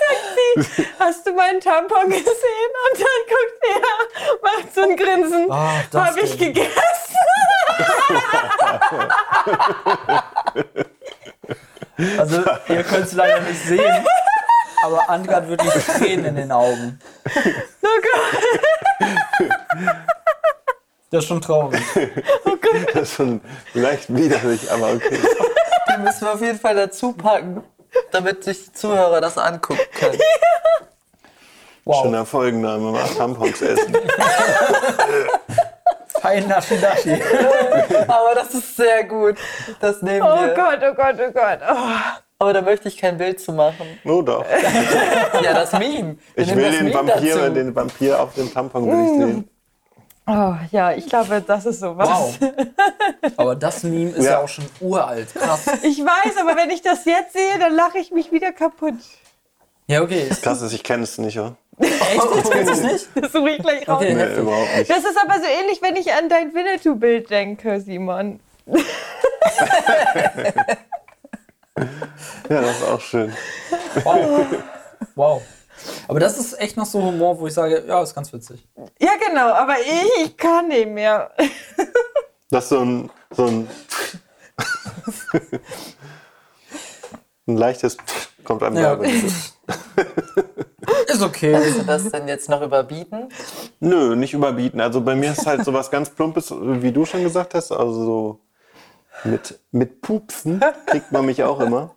hast 1.00 1.26
du 1.28 1.34
meinen 1.34 1.60
Tampon 1.60 2.10
gesehen? 2.10 2.26
Und 2.26 3.00
dann 3.00 3.22
guckt 3.30 3.64
er, 3.70 3.82
macht 4.42 4.76
so 4.76 4.82
ein 4.82 4.96
Grinsen. 4.98 5.52
Ah, 5.52 5.82
das 5.92 6.02
Hab 6.02 6.18
ich 6.18 6.38
denn. 6.38 6.54
gegessen? 6.54 6.80
Also, 12.18 12.44
ihr 12.70 12.84
könnt 12.84 13.06
es 13.06 13.14
leider 13.14 13.40
nicht 13.42 13.64
sehen, 13.66 14.06
aber 14.84 15.10
Anke 15.10 15.36
hat 15.36 15.48
wirklich 15.48 15.72
Tränen 15.86 16.26
in 16.26 16.36
den 16.36 16.52
Augen. 16.52 17.00
Das 21.12 21.24
ist 21.24 21.28
schon 21.28 21.42
traurig. 21.42 21.82
Das 22.94 23.04
ist 23.04 23.14
schon 23.16 23.42
leicht 23.76 24.14
widerlich, 24.14 24.72
aber 24.72 24.94
okay. 24.94 25.20
Die 25.96 26.02
müssen 26.02 26.22
wir 26.22 26.34
auf 26.34 26.42
jeden 26.42 26.60
Fall 26.60 26.76
dazu 26.76 27.14
packen, 27.14 27.64
damit 28.14 28.44
sich 28.44 28.66
die 28.66 28.74
Zuhörer 28.74 29.22
das 29.22 29.38
angucken 29.38 29.80
können. 30.00 30.20
Wow. 31.86 32.04
Schöner 32.04 32.26
Folgenname, 32.26 32.92
mal 32.94 33.04
Tampons 33.10 33.62
essen. 33.62 33.94
Fein 36.22 36.48
Naschi 36.48 36.76
Naschi. 36.78 37.12
Aber 38.08 38.36
das 38.36 38.54
ist 38.54 38.78
sehr 38.78 39.04
gut. 39.04 39.36
Das 39.82 40.02
nehmen 40.02 40.22
Oh 40.26 40.40
wir. 40.46 40.54
Gott, 40.54 40.80
oh 40.82 40.94
Gott, 40.94 41.16
oh 41.20 41.32
Gott. 41.32 41.60
Oh. 41.70 41.76
Aber 42.40 42.54
da 42.54 42.62
möchte 42.62 42.88
ich 42.88 42.96
kein 42.98 43.18
Bild 43.18 43.40
zu 43.42 43.52
machen. 43.52 44.00
Oh 44.06 44.22
doch. 44.22 44.46
Ja, 45.42 45.54
das 45.54 45.74
Meme. 45.74 46.16
Wir 46.36 46.44
Ich 46.46 46.56
will 46.56 46.72
den 46.72 46.94
Vampir, 46.94 47.36
dazu. 47.36 47.50
den 47.54 47.76
Vampir 47.76 48.22
auf 48.22 48.34
dem 48.36 48.54
Tampon 48.54 48.86
will 48.90 49.04
ich 49.04 49.10
sehen. 49.22 49.50
Oh, 50.28 50.54
ja, 50.72 50.92
ich 50.94 51.08
glaube, 51.08 51.42
das 51.46 51.66
ist 51.66 51.80
sowas. 51.80 52.10
Wow. 52.10 52.40
Aber 53.38 53.56
das 53.56 53.84
Meme 53.84 54.12
ist 54.12 54.26
ja, 54.26 54.32
Ja. 54.32 54.40
auch 54.42 54.48
schon 54.50 54.66
uralt. 54.80 55.34
Krass. 55.34 55.66
Ich 55.84 56.00
weiß, 56.00 56.38
aber 56.38 56.56
wenn 56.56 56.70
ich 56.70 56.82
das 56.82 57.06
jetzt 57.06 57.34
sehe, 57.34 57.60
dann 57.60 57.74
lache 57.76 57.98
ich 58.00 58.12
mich 58.12 58.32
wieder 58.32 58.52
kaputt. 58.52 58.96
Ja, 59.88 60.02
okay. 60.02 60.30
Krass 60.42 60.62
ist, 60.62 60.74
ich 60.74 60.84
kenne 60.84 61.04
es 61.04 61.18
nicht, 61.18 61.38
oder? 61.40 61.56
Echt? 61.80 61.92
Jetzt 62.36 62.52
kennst 62.52 62.70
du 62.70 62.74
es 62.74 62.82
nicht? 62.84 63.08
Das 63.16 63.32
suche 63.32 63.50
ich 63.52 63.58
gleich 63.60 63.88
raus. 63.88 64.02
Okay. 64.02 64.14
Nee, 64.14 64.36
überhaupt 64.40 64.76
nicht. 64.78 64.90
Das 64.90 65.00
ist 65.00 65.18
aber 65.22 65.40
so 65.40 65.46
ähnlich, 65.46 65.82
wenn 65.82 65.96
ich 65.96 66.14
an 66.14 66.30
dein 66.30 66.54
Winnetou-Bild 66.54 67.30
denke, 67.30 67.82
Simon. 67.82 68.40
Ja, 72.50 72.62
das 72.62 72.78
ist 72.78 72.88
auch 72.88 73.02
schön. 73.02 73.34
Wow. 74.04 74.46
Wow. 75.16 75.42
Aber 76.08 76.20
das 76.20 76.38
ist 76.38 76.60
echt 76.60 76.78
noch 76.78 76.86
so 76.86 77.02
Humor, 77.02 77.40
wo 77.40 77.48
ich 77.48 77.54
sage, 77.54 77.84
ja, 77.88 78.02
ist 78.02 78.14
ganz 78.16 78.32
witzig. 78.34 78.68
Ja, 79.00 79.12
genau, 79.28 79.50
aber 79.54 79.76
ich, 79.80 80.26
ich 80.26 80.38
kann 80.38 80.68
nicht 80.68 80.90
mehr. 80.90 81.32
Das 82.50 82.66
ist 82.66 82.70
so 82.70 82.82
ein, 82.82 83.10
so 83.32 83.46
ein, 83.48 83.68
ein 87.48 87.58
leichtes 87.58 87.98
kommt 88.44 88.62
einem 88.62 88.78
Ja, 88.78 88.96
da. 88.96 89.04
Ist 91.08 91.22
okay. 91.22 91.54
Kannst 91.54 91.80
du 91.80 91.84
das 91.84 92.12
denn 92.12 92.28
jetzt 92.28 92.50
noch 92.50 92.62
überbieten? 92.62 93.30
Nö, 93.80 94.16
nicht 94.16 94.34
überbieten. 94.34 94.82
Also 94.82 95.02
bei 95.02 95.16
mir 95.16 95.32
ist 95.32 95.46
halt 95.46 95.66
sowas 95.66 95.90
ganz 95.90 96.10
Plumpes, 96.10 96.54
wie 96.56 96.92
du 96.92 97.06
schon 97.06 97.24
gesagt 97.24 97.56
hast. 97.56 97.72
Also 97.72 98.06
so 98.06 98.40
mit, 99.24 99.60
mit 99.72 100.02
Pupsen 100.02 100.62
kriegt 100.86 101.12
man 101.12 101.26
mich 101.26 101.44
auch 101.44 101.60
immer. 101.60 101.96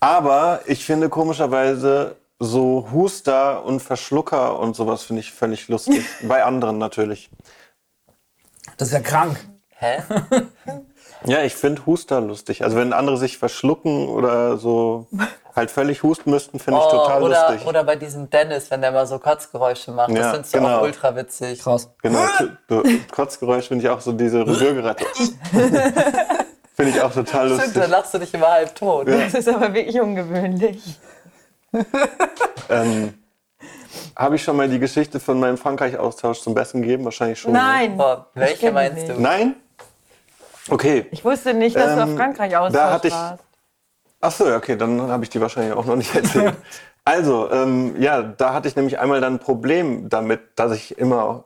Aber 0.00 0.60
ich 0.66 0.84
finde 0.84 1.08
komischerweise 1.08 2.16
so 2.42 2.88
Huster 2.92 3.64
und 3.64 3.80
Verschlucker 3.80 4.58
und 4.58 4.74
sowas 4.74 5.02
finde 5.04 5.20
ich 5.20 5.32
völlig 5.32 5.68
lustig. 5.68 6.04
Bei 6.22 6.42
anderen 6.44 6.78
natürlich. 6.78 7.30
Das 8.78 8.88
ist 8.88 8.94
ja 8.94 9.00
krank. 9.00 9.38
Hä? 9.68 10.02
Ja, 11.26 11.42
ich 11.42 11.54
finde 11.54 11.84
Huster 11.84 12.18
lustig. 12.22 12.64
Also 12.64 12.78
wenn 12.78 12.94
andere 12.94 13.18
sich 13.18 13.36
verschlucken 13.36 14.08
oder 14.08 14.56
so 14.56 15.06
halt 15.54 15.70
völlig 15.70 16.02
husten 16.02 16.30
müssten, 16.30 16.58
finde 16.58 16.80
ich 16.80 16.86
total 16.86 17.20
Oh, 17.22 17.26
oder, 17.26 17.50
lustig. 17.50 17.68
oder 17.68 17.84
bei 17.84 17.96
diesem 17.96 18.30
Dennis, 18.30 18.70
wenn 18.70 18.80
der 18.80 18.90
mal 18.90 19.06
so 19.06 19.18
Kotzgeräusche 19.18 19.92
macht. 19.92 20.08
Das 20.12 20.16
Ja, 20.18 20.30
findest 20.32 20.54
du 20.54 20.58
genau. 20.60 20.78
auch 20.78 20.82
ultra 20.82 21.14
witzig. 21.14 21.58
Krass. 21.62 21.90
Genau, 22.00 22.24
so 22.70 22.82
Kotzgeräusch 23.12 23.68
finde 23.68 23.84
ich 23.84 23.90
auch 23.90 24.00
so 24.00 24.12
diese 24.12 24.46
Rührgeräte. 24.46 25.04
finde 26.74 26.90
ich 26.92 27.02
auch 27.02 27.12
total 27.12 27.48
Stimmt, 27.48 27.50
lustig. 27.66 27.82
da 27.82 27.86
lachst 27.86 28.14
du 28.14 28.18
dich 28.18 28.32
immer 28.32 28.48
halb 28.50 28.74
tot. 28.74 29.06
Das 29.08 29.34
ist 29.34 29.48
aber 29.48 29.74
wirklich 29.74 30.00
ungewöhnlich. 30.00 30.80
Ähm, 32.68 33.14
Habe 34.16 34.36
ich 34.36 34.44
schon 34.44 34.56
mal 34.56 34.68
die 34.68 34.78
Geschichte 34.78 35.18
von 35.18 35.40
meinem 35.40 35.56
Frankreich-Austausch 35.58 36.40
zum 36.40 36.54
Besten 36.54 36.82
gegeben? 36.82 37.04
Wahrscheinlich 37.04 37.40
schon. 37.40 37.52
ne? 37.52 37.58
Nein. 37.58 37.96
Boah, 37.96 38.28
welche 38.34 38.70
meinst 38.70 39.08
du? 39.08 39.20
Nein? 39.20 39.56
Okay. 40.68 41.06
Ich 41.10 41.24
wusste 41.24 41.52
nicht, 41.52 41.74
dass 41.74 41.96
du 41.96 42.00
Ähm, 42.02 42.10
auf 42.10 42.16
Frankreich 42.16 42.52
da 42.52 42.60
austausch 42.60 42.82
hatte 42.82 43.08
ich- 43.08 43.14
warst. 43.14 43.42
Ach 44.20 44.30
so, 44.30 44.46
ja, 44.48 44.56
okay, 44.58 44.76
dann 44.76 45.00
habe 45.10 45.24
ich 45.24 45.30
die 45.30 45.40
wahrscheinlich 45.40 45.72
auch 45.74 45.84
noch 45.86 45.96
nicht 45.96 46.14
erzählt. 46.14 46.54
Also, 47.02 47.50
ähm, 47.50 48.00
ja, 48.00 48.20
da 48.22 48.52
hatte 48.52 48.68
ich 48.68 48.76
nämlich 48.76 48.98
einmal 48.98 49.22
dann 49.22 49.36
ein 49.36 49.38
Problem 49.38 50.10
damit, 50.10 50.42
dass 50.56 50.70
ich 50.72 50.98
immer 50.98 51.44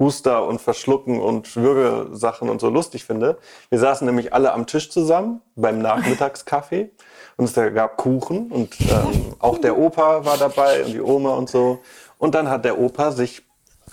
Huster 0.00 0.44
und 0.44 0.60
Verschlucken 0.60 1.20
und 1.22 1.54
Würgesachen 1.56 2.50
und 2.50 2.60
so 2.60 2.68
lustig 2.68 3.04
finde. 3.04 3.38
Wir 3.70 3.78
saßen 3.78 4.04
nämlich 4.04 4.34
alle 4.34 4.52
am 4.52 4.66
Tisch 4.66 4.90
zusammen 4.90 5.40
beim 5.54 5.78
Nachmittagskaffee 5.80 6.90
und 7.36 7.44
es 7.44 7.74
gab 7.74 7.96
Kuchen 7.96 8.50
und 8.50 8.80
ähm, 8.80 9.34
auch 9.38 9.58
der 9.58 9.76
Opa 9.76 10.24
war 10.24 10.38
dabei 10.38 10.84
und 10.84 10.92
die 10.92 11.00
Oma 11.02 11.30
und 11.30 11.50
so. 11.50 11.80
Und 12.18 12.34
dann 12.34 12.48
hat 12.48 12.64
der 12.64 12.78
Opa 12.78 13.12
sich 13.12 13.42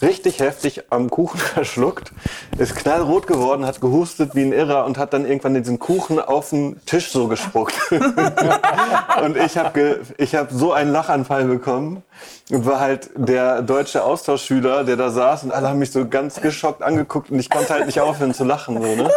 richtig 0.01 0.39
heftig 0.39 0.83
am 0.89 1.09
Kuchen 1.09 1.37
verschluckt, 1.39 2.11
ist 2.57 2.75
knallrot 2.75 3.27
geworden, 3.27 3.65
hat 3.65 3.81
gehustet 3.81 4.33
wie 4.33 4.43
ein 4.43 4.53
Irrer 4.53 4.85
und 4.85 4.97
hat 4.97 5.13
dann 5.13 5.25
irgendwann 5.25 5.53
diesen 5.55 5.77
Kuchen 5.77 6.19
auf 6.19 6.49
den 6.49 6.83
Tisch 6.85 7.11
so 7.11 7.27
gespuckt. 7.27 7.75
und 7.91 9.37
ich 9.37 9.57
habe 9.57 9.71
ge 9.73 9.97
ich 10.17 10.35
hab 10.35 10.51
so 10.51 10.71
einen 10.71 10.91
Lachanfall 10.91 11.45
bekommen 11.45 12.01
und 12.49 12.65
war 12.65 12.79
halt 12.79 13.09
der 13.15 13.61
deutsche 13.61 14.03
Austauschschüler, 14.03 14.83
der 14.83 14.95
da 14.95 15.09
saß 15.09 15.43
und 15.43 15.51
alle 15.51 15.69
haben 15.69 15.79
mich 15.79 15.91
so 15.91 16.07
ganz 16.07 16.41
geschockt 16.41 16.81
angeguckt 16.81 17.29
und 17.29 17.39
ich 17.39 17.49
konnte 17.49 17.73
halt 17.73 17.85
nicht 17.85 17.99
aufhören 17.99 18.33
zu 18.33 18.45
lachen. 18.45 18.81
So, 18.81 18.95
ne? 18.95 19.11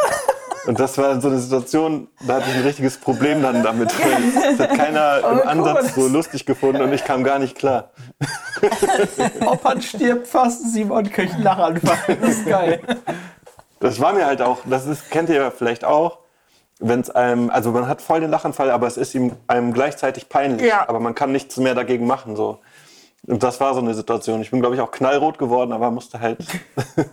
Und 0.67 0.81
das 0.81 0.99
war 0.99 1.21
so 1.21 1.29
eine 1.29 1.39
Situation, 1.39 2.09
da 2.27 2.35
hatte 2.37 2.47
ich 2.51 2.57
ein 2.57 2.63
richtiges 2.63 2.97
Problem 2.99 3.41
dann 3.43 3.63
damit. 3.63 3.91
Das 3.93 4.59
hat 4.59 4.77
keiner 4.77 5.19
im 5.43 5.49
Ansatz 5.49 5.95
so 5.95 6.09
lustig 6.09 6.45
gefunden 6.45 6.83
und 6.83 6.93
ich 6.93 7.05
kam 7.05 7.23
gar 7.23 7.39
nicht 7.39 7.57
klar. 7.57 7.91
Opa 9.47 9.81
stirbt 9.81 10.27
fast, 10.27 10.73
Simon 10.73 11.09
kriegt 11.11 11.39
Lachanfall. 11.39 12.17
Das 12.21 12.31
ist 12.31 12.47
geil. 12.47 12.81
Das 13.81 14.01
war 14.01 14.13
mir 14.13 14.27
halt 14.27 14.43
auch, 14.43 14.59
das 14.65 14.87
ist, 14.87 15.11
kennt 15.11 15.29
ihr 15.29 15.51
vielleicht 15.53 15.85
auch, 15.85 16.19
wenn 16.81 17.01
es 17.01 17.11
einem, 17.11 17.51
also 17.51 17.71
man 17.71 17.87
hat 17.87 18.03
voll 18.03 18.21
den 18.21 18.31
Lachanfall, 18.31 18.71
aber 18.71 18.87
es 18.87 18.97
ist 18.97 19.15
ihm 19.15 19.33
einem 19.47 19.73
gleichzeitig 19.73 20.29
peinlich, 20.29 20.67
Ja. 20.67 20.89
aber 20.89 20.99
man 21.01 21.15
kann 21.15 21.31
nichts 21.33 21.57
mehr 21.59 21.75
dagegen 21.75 22.07
machen, 22.07 22.37
so. 22.37 22.59
Und 23.27 23.43
das 23.43 23.61
war 23.61 23.75
so 23.75 23.81
eine 23.81 23.95
Situation. 23.95 24.41
Ich 24.41 24.51
bin, 24.51 24.61
glaube 24.61 24.75
ich, 24.77 24.81
auch 24.81 24.91
knallrot 24.91 25.39
geworden, 25.39 25.73
aber 25.73 25.91
musste 25.91 26.21
halt 26.21 26.39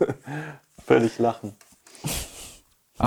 völlig 0.86 1.18
lachen. 1.20 1.56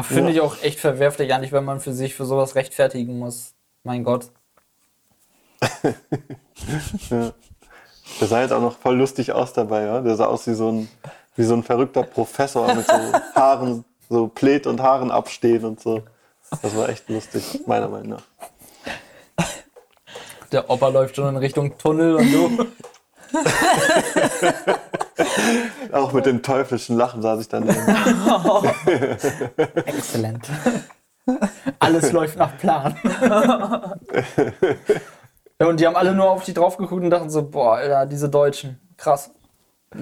Finde 0.03 0.33
ich 0.33 0.41
auch 0.41 0.63
echt 0.63 0.81
verwerflich, 0.81 1.33
eigentlich, 1.33 1.53
wenn 1.53 1.65
man 1.65 1.81
für 1.81 1.93
sich 1.93 2.15
für 2.15 2.25
sowas 2.25 2.55
rechtfertigen 2.55 3.19
muss. 3.19 3.55
Mein 3.83 4.05
Gott. 4.05 4.31
Der 8.21 8.29
sah 8.29 8.41
jetzt 8.41 8.53
auch 8.53 8.61
noch 8.61 8.79
voll 8.79 8.97
lustig 8.97 9.33
aus 9.33 9.53
dabei, 9.53 9.85
ja? 9.85 10.01
Der 10.01 10.17
sah 10.17 10.27
aus 10.27 10.47
wie 10.47 10.55
so 10.55 10.71
ein, 10.71 10.89
wie 11.37 11.45
so 11.45 11.55
ein 11.55 11.63
verrückter 11.63 12.03
Professor 12.03 12.75
mit 12.75 12.87
so 12.87 12.95
Haaren, 13.35 13.85
so 14.09 14.29
Plät 14.29 14.67
und 14.67 14.81
Haaren 14.81 15.11
abstehen 15.11 15.65
und 15.65 15.81
so. 15.81 16.03
Das 16.63 16.77
war 16.77 16.89
echt 16.89 17.09
lustig, 17.09 17.61
meiner 17.67 17.89
Meinung 17.89 18.11
nach. 18.11 18.23
Der 20.53 20.71
Opa 20.71 20.89
läuft 20.89 21.17
schon 21.17 21.29
in 21.29 21.37
Richtung 21.37 21.77
Tunnel 21.77 22.17
und 22.17 22.33
du. 22.33 22.67
Auch 25.93 26.13
mit 26.13 26.27
dem 26.27 26.43
teuflischen 26.43 26.97
Lachen 26.97 27.23
saß 27.23 27.41
ich 27.41 27.49
dann. 27.49 27.69
Exzellent. 29.87 30.49
Alles 31.79 32.13
läuft 32.13 32.39
nach 32.39 32.57
Plan. 32.59 32.97
ja, 35.61 35.67
und 35.67 35.81
die 35.81 35.87
haben 35.87 35.97
alle 35.97 36.13
nur 36.15 36.31
auf 36.31 36.45
die 36.45 36.55
drauf 36.55 36.77
geguckt 36.77 37.03
und 37.03 37.11
dachten 37.11 37.31
so, 37.31 37.49
boah, 37.49 37.77
Alter, 37.77 38.07
diese 38.07 38.29
Deutschen. 38.29 38.81
Krass. 38.97 39.31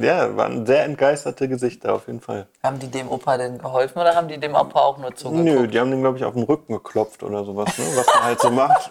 Ja, 0.01 0.37
waren 0.37 0.67
sehr 0.67 0.85
entgeisterte 0.85 1.49
Gesichter 1.49 1.95
auf 1.95 2.07
jeden 2.07 2.21
Fall. 2.21 2.47
Haben 2.63 2.79
die 2.79 2.89
dem 2.89 3.09
Opa 3.09 3.37
denn 3.37 3.59
geholfen 3.59 3.99
oder 4.01 4.15
haben 4.15 4.29
die 4.29 4.39
dem 4.39 4.55
Opa 4.55 4.81
auch 4.81 4.99
nur 4.99 5.15
zugeguckt? 5.15 5.45
Nö, 5.45 5.69
die 5.69 5.79
haben 5.79 5.91
den, 5.91 6.01
glaube 6.01 6.19
ich, 6.19 6.25
auf 6.25 6.35
den 6.35 6.43
Rücken 6.43 6.73
geklopft 6.73 7.23
oder 7.23 7.45
sowas, 7.45 7.79
ne? 7.79 7.85
was 7.95 8.07
man 8.07 8.25
halt 8.25 8.41
so 8.41 8.51
macht. 8.51 8.91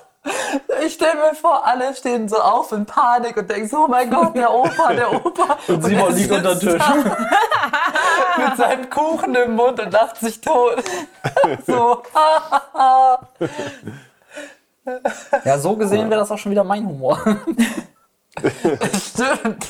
Ich 0.86 0.94
stelle 0.94 1.16
mir 1.16 1.36
vor, 1.36 1.66
alle 1.66 1.94
stehen 1.96 2.30
so 2.30 2.38
auf 2.38 2.72
in 2.72 2.86
Panik 2.86 3.36
und 3.38 3.50
denken 3.50 3.68
so, 3.68 3.86
oh 3.86 3.88
mein 3.88 4.10
Gott, 4.10 4.36
der 4.36 4.52
Opa, 4.54 4.94
der 4.94 5.14
Opa. 5.26 5.58
Und 5.68 5.84
Simon 5.84 6.10
er 6.10 6.12
liegt 6.12 6.32
unter 6.32 6.60
Tisch. 6.60 6.84
Mit 8.38 8.58
seinem 8.58 8.90
Kuchen 8.90 9.36
im 9.36 9.56
Mund 9.56 9.80
und 9.80 9.92
lacht 9.92 10.18
sich 10.18 10.40
tot. 10.42 10.84
So, 11.68 12.04
Ja, 15.46 15.58
so 15.58 15.76
gesehen 15.76 16.10
wäre 16.10 16.22
das 16.22 16.32
auch 16.32 16.38
schon 16.38 16.52
wieder 16.52 16.64
mein 16.64 16.86
Humor. 16.86 17.20
stimmt. 19.02 19.68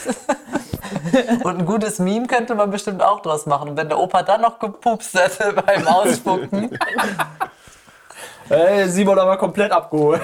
Und 1.44 1.60
ein 1.60 1.66
gutes 1.66 2.00
Meme 2.00 2.28
könnte 2.28 2.56
man 2.56 2.72
bestimmt 2.72 3.04
auch 3.04 3.22
draus 3.22 3.46
machen. 3.46 3.70
Und 3.70 3.78
wenn 3.78 3.90
der 3.90 4.00
Opa 4.00 4.24
dann 4.24 4.42
noch 4.42 4.60
gepupst 4.60 5.14
hätte 5.14 5.54
beim 5.54 5.88
Ausspucken. 5.88 6.78
Ey, 8.50 8.88
Simon 8.90 9.18
aber 9.20 9.38
komplett 9.38 9.72
abgeholt. 9.72 10.22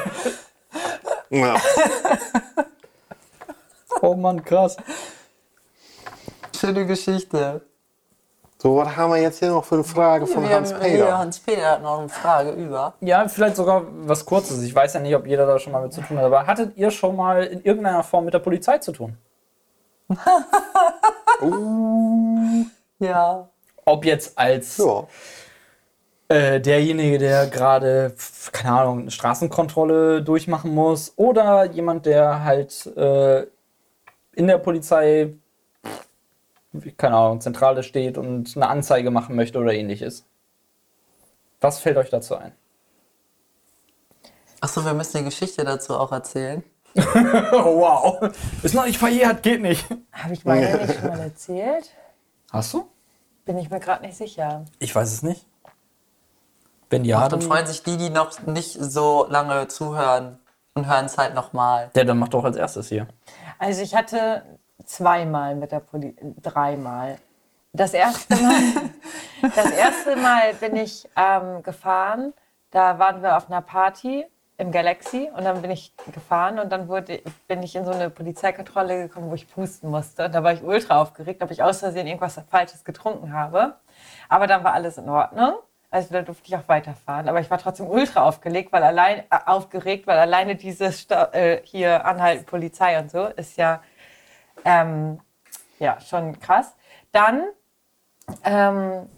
Ja. 1.29 1.55
Oh 4.01 4.13
Mann, 4.15 4.41
krass. 4.45 4.77
Schöne 6.57 6.85
Geschichte. 6.85 7.61
So, 8.57 8.77
was 8.77 8.95
haben 8.95 9.11
wir 9.11 9.21
jetzt 9.21 9.39
hier 9.39 9.49
noch 9.49 9.65
für 9.65 9.75
eine 9.75 9.83
Frage 9.83 10.25
von 10.25 10.43
Wir 10.47 10.55
Hans 10.55 10.73
haben 10.73 10.81
hier 10.83 11.03
Peter? 11.03 11.17
Hans 11.17 11.39
Peter 11.39 11.71
hat 11.71 11.81
noch 11.81 11.99
eine 11.99 12.07
Frage 12.07 12.51
über. 12.51 12.93
Ja, 13.01 13.27
vielleicht 13.27 13.57
sogar 13.57 13.83
was 14.05 14.25
Kurzes. 14.25 14.61
Ich 14.63 14.73
weiß 14.73 14.93
ja 14.93 14.99
nicht, 15.01 15.15
ob 15.15 15.27
jeder 15.27 15.45
da 15.45 15.59
schon 15.59 15.73
mal 15.73 15.81
mit 15.81 15.91
zu 15.91 16.01
tun 16.01 16.17
hat. 16.17 16.23
Aber 16.25 16.47
hattet 16.47 16.77
ihr 16.77 16.91
schon 16.91 17.17
mal 17.17 17.43
in 17.43 17.61
irgendeiner 17.61 18.03
Form 18.03 18.23
mit 18.25 18.33
der 18.33 18.39
Polizei 18.39 18.77
zu 18.77 18.91
tun? 18.93 19.17
Ja. 22.99 23.47
Ob 23.85 24.03
jetzt 24.03 24.37
als 24.37 24.77
Ja. 24.77 25.07
Äh, 26.29 26.61
derjenige, 26.61 27.17
der 27.17 27.47
gerade, 27.47 28.15
keine 28.51 28.79
Ahnung, 28.79 28.99
eine 28.99 29.11
Straßenkontrolle 29.11 30.21
durchmachen 30.21 30.73
muss 30.73 31.13
oder 31.15 31.65
jemand, 31.65 32.05
der 32.05 32.43
halt 32.43 32.85
äh, 32.95 33.47
in 34.33 34.47
der 34.47 34.59
Polizei, 34.59 35.33
keine 36.97 37.15
Ahnung, 37.15 37.41
Zentrale 37.41 37.81
steht 37.81 38.17
und 38.17 38.55
eine 38.55 38.67
Anzeige 38.67 39.09
machen 39.09 39.35
möchte 39.35 39.57
oder 39.57 39.73
ähnliches. 39.73 40.25
Was 41.61 41.79
fällt 41.79 41.97
euch 41.97 42.09
dazu 42.09 42.35
ein? 42.35 42.53
Achso, 44.61 44.85
wir 44.85 44.93
müssen 44.93 45.17
die 45.17 45.23
Geschichte 45.23 45.63
dazu 45.63 45.97
auch 45.97 46.11
erzählen. 46.11 46.63
Oh, 46.95 47.01
wow. 47.81 48.31
Ist 48.61 48.75
noch 48.75 48.85
nicht 48.85 48.99
verjährt, 48.99 49.41
geht 49.41 49.61
nicht. 49.61 49.85
Habe 50.11 50.33
ich 50.33 50.45
meine 50.45 50.77
nicht 50.85 50.99
schon 50.99 51.09
mal 51.09 51.19
erzählt? 51.19 51.89
Hast 52.51 52.73
du? 52.73 52.87
Bin 53.45 53.57
ich 53.57 53.69
mir 53.69 53.79
gerade 53.79 54.05
nicht 54.05 54.17
sicher. 54.17 54.65
Ich 54.79 54.93
weiß 54.93 55.11
es 55.11 55.23
nicht. 55.23 55.45
Wenn 56.89 57.05
ja, 57.05 57.27
Dann 57.27 57.39
dann, 57.39 57.41
freuen 57.41 57.67
sich 57.67 57.83
die, 57.83 57.97
die 57.97 58.09
noch 58.09 58.45
nicht 58.45 58.73
so 58.73 59.27
lange 59.29 59.67
zuhören 59.67 60.39
und 60.73 60.87
hören 60.87 61.05
es 61.05 61.17
halt 61.17 61.35
nochmal. 61.35 61.89
der 61.95 62.05
dann 62.05 62.17
macht 62.17 62.33
doch 62.33 62.43
als 62.43 62.57
erstes 62.57 62.89
hier. 62.89 63.07
Also 63.59 63.81
ich 63.81 63.95
hatte 63.95 64.43
zweimal 64.85 65.55
mit 65.55 65.71
der 65.71 65.81
Polizei, 65.81 66.33
dreimal. 66.41 67.17
Das 67.73 67.93
erste 67.93 68.35
Mal, 68.35 68.61
das 69.55 69.71
erste 69.71 70.15
Mal 70.15 70.53
bin 70.55 70.75
ich 70.75 71.07
ähm, 71.15 71.61
gefahren. 71.61 72.33
Da 72.71 72.97
waren 72.97 73.21
wir 73.21 73.37
auf 73.37 73.47
einer 73.47 73.61
Party 73.61 74.25
im 74.57 74.71
Galaxy 74.71 75.29
und 75.35 75.45
dann 75.45 75.61
bin 75.61 75.71
ich 75.71 75.93
gefahren 76.13 76.59
und 76.59 76.71
dann 76.71 76.87
wurde, 76.87 77.21
bin 77.47 77.63
ich 77.63 77.75
in 77.75 77.85
so 77.85 77.91
eine 77.91 78.09
Polizeikontrolle 78.09 79.07
gekommen, 79.07 79.29
wo 79.29 79.35
ich 79.35 79.49
pusten 79.49 79.89
musste. 79.89 80.25
Und 80.25 80.35
da 80.35 80.43
war 80.43 80.53
ich 80.53 80.63
ultra 80.63 81.01
aufgeregt, 81.01 81.41
ob 81.43 81.51
ich 81.51 81.63
aus 81.63 81.79
Versehen 81.79 82.07
irgendwas 82.07 82.41
Falsches 82.49 82.83
getrunken 82.83 83.31
habe. 83.31 83.75
Aber 84.27 84.47
dann 84.47 84.63
war 84.63 84.73
alles 84.73 84.97
in 84.97 85.07
Ordnung. 85.07 85.53
Also 85.91 86.13
da 86.13 86.21
durfte 86.21 86.47
ich 86.47 86.55
auch 86.55 86.67
weiterfahren. 86.67 87.27
Aber 87.27 87.39
ich 87.39 87.49
war 87.49 87.57
trotzdem 87.57 87.87
ultra 87.87 88.23
aufgelegt, 88.23 88.71
weil 88.71 88.83
allein, 88.83 89.19
äh, 89.19 89.39
aufgeregt, 89.45 90.05
weil 90.05 90.19
alleine 90.19 90.55
dieses 90.55 91.01
Sta 91.01 91.29
äh, 91.33 91.61
hier 91.63 92.05
Anhalten 92.05 92.45
Polizei 92.45 92.99
und 92.99 93.09
so 93.09 93.25
ist 93.25 93.57
ja, 93.57 93.81
ähm, 94.65 95.19
ja 95.79 95.99
schon 95.99 96.39
krass. 96.39 96.75
Dann 97.11 97.43
ähm, 98.43 99.09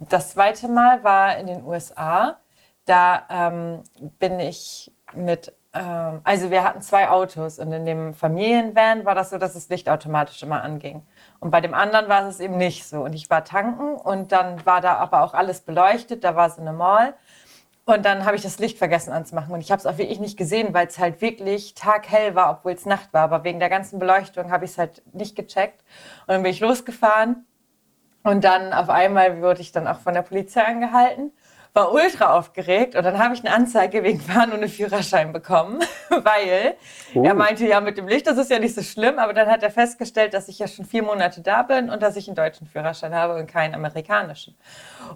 das 0.00 0.30
zweite 0.32 0.68
Mal 0.68 1.04
war 1.04 1.36
in 1.36 1.46
den 1.46 1.64
USA. 1.64 2.38
Da 2.86 3.26
ähm, 3.28 3.82
bin 4.18 4.40
ich 4.40 4.90
mit, 5.12 5.54
ähm, 5.74 6.20
also 6.24 6.50
wir 6.50 6.64
hatten 6.64 6.80
zwei 6.80 7.08
Autos 7.10 7.58
und 7.58 7.72
in 7.72 7.84
dem 7.84 8.14
Familienvan 8.14 9.04
war 9.04 9.14
das 9.14 9.30
so, 9.30 9.38
dass 9.38 9.54
das 9.54 9.68
Licht 9.68 9.88
automatisch 9.88 10.42
immer 10.42 10.62
anging. 10.62 11.06
Und 11.40 11.50
bei 11.50 11.60
dem 11.60 11.74
anderen 11.74 12.08
war 12.08 12.26
es 12.28 12.38
eben 12.38 12.58
nicht 12.58 12.86
so. 12.86 13.02
Und 13.02 13.14
ich 13.14 13.30
war 13.30 13.44
tanken 13.44 13.94
und 13.94 14.30
dann 14.30 14.64
war 14.66 14.80
da 14.80 14.96
aber 14.96 15.22
auch 15.22 15.34
alles 15.34 15.62
beleuchtet, 15.62 16.22
da 16.22 16.36
war 16.36 16.50
so 16.50 16.60
eine 16.60 16.72
Mall. 16.72 17.14
Und 17.86 18.04
dann 18.04 18.24
habe 18.24 18.36
ich 18.36 18.42
das 18.42 18.58
Licht 18.58 18.78
vergessen 18.78 19.12
anzumachen. 19.12 19.52
Und 19.52 19.60
ich 19.60 19.72
habe 19.72 19.80
es 19.80 19.86
auch 19.86 19.98
wirklich 19.98 20.20
nicht 20.20 20.36
gesehen, 20.36 20.74
weil 20.74 20.86
es 20.86 20.98
halt 20.98 21.20
wirklich 21.22 21.74
taghell 21.74 22.34
war, 22.34 22.50
obwohl 22.52 22.72
es 22.72 22.86
Nacht 22.86 23.12
war. 23.12 23.22
Aber 23.22 23.42
wegen 23.42 23.58
der 23.58 23.70
ganzen 23.70 23.98
Beleuchtung 23.98 24.52
habe 24.52 24.64
ich 24.64 24.72
es 24.72 24.78
halt 24.78 25.02
nicht 25.12 25.34
gecheckt. 25.34 25.82
Und 26.26 26.34
dann 26.34 26.42
bin 26.42 26.52
ich 26.52 26.60
losgefahren 26.60 27.46
und 28.22 28.44
dann 28.44 28.72
auf 28.72 28.90
einmal 28.90 29.40
wurde 29.40 29.62
ich 29.62 29.72
dann 29.72 29.86
auch 29.86 30.00
von 30.00 30.12
der 30.14 30.22
Polizei 30.22 30.62
angehalten, 30.62 31.32
war 31.72 31.92
ultra 31.92 32.36
aufgeregt 32.36 32.96
und 32.96 33.04
dann 33.04 33.18
habe 33.18 33.34
ich 33.34 33.44
eine 33.44 33.54
Anzeige 33.54 34.02
wegen 34.02 34.20
Fahren 34.20 34.52
ohne 34.52 34.68
Führerschein 34.68 35.32
bekommen, 35.32 35.80
weil 36.08 36.74
er 37.14 37.34
meinte, 37.34 37.66
ja, 37.66 37.80
mit 37.80 37.96
dem 37.96 38.08
Licht, 38.08 38.26
das 38.26 38.38
ist 38.38 38.50
ja 38.50 38.58
nicht 38.58 38.74
so 38.74 38.82
schlimm, 38.82 39.18
aber 39.20 39.32
dann 39.34 39.48
hat 39.48 39.62
er 39.62 39.70
festgestellt, 39.70 40.34
dass 40.34 40.48
ich 40.48 40.58
ja 40.58 40.66
schon 40.66 40.84
vier 40.84 41.02
Monate 41.04 41.40
da 41.42 41.62
bin 41.62 41.88
und 41.88 42.02
dass 42.02 42.16
ich 42.16 42.26
einen 42.26 42.34
deutschen 42.34 42.66
Führerschein 42.66 43.14
habe 43.14 43.36
und 43.36 43.46
keinen 43.46 43.74
amerikanischen. 43.74 44.56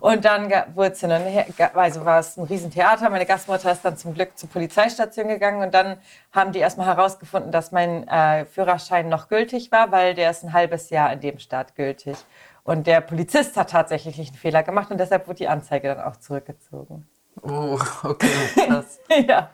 Und 0.00 0.24
dann 0.24 0.48
ga- 0.48 0.66
wurde 0.74 0.92
es 0.92 1.00
hin 1.00 1.10
und 1.10 1.22
her, 1.22 1.46
ga- 1.58 1.72
also 1.74 2.04
war 2.04 2.20
es 2.20 2.36
ein 2.36 2.44
Riesentheater. 2.44 3.10
Meine 3.10 3.26
Gastmutter 3.26 3.72
ist 3.72 3.84
dann 3.84 3.96
zum 3.96 4.14
Glück 4.14 4.38
zur 4.38 4.48
Polizeistation 4.48 5.28
gegangen 5.28 5.60
und 5.62 5.74
dann 5.74 5.96
haben 6.32 6.52
die 6.52 6.60
erstmal 6.60 6.86
herausgefunden, 6.86 7.50
dass 7.50 7.72
mein 7.72 8.06
äh, 8.06 8.44
Führerschein 8.44 9.08
noch 9.08 9.28
gültig 9.28 9.72
war, 9.72 9.90
weil 9.92 10.14
der 10.14 10.30
ist 10.30 10.44
ein 10.44 10.52
halbes 10.52 10.90
Jahr 10.90 11.12
in 11.12 11.20
dem 11.20 11.38
Staat 11.38 11.74
gültig. 11.74 12.16
Und 12.64 12.86
der 12.86 13.02
Polizist 13.02 13.56
hat 13.56 13.70
tatsächlich 13.70 14.18
einen 14.18 14.34
Fehler 14.34 14.62
gemacht 14.62 14.90
und 14.90 14.98
deshalb 14.98 15.26
wurde 15.26 15.38
die 15.38 15.48
Anzeige 15.48 15.94
dann 15.94 16.00
auch 16.00 16.16
zurückgezogen. 16.16 17.06
Oh, 17.42 17.78
okay, 18.02 18.30
krass. 18.66 18.98
ja. 19.28 19.50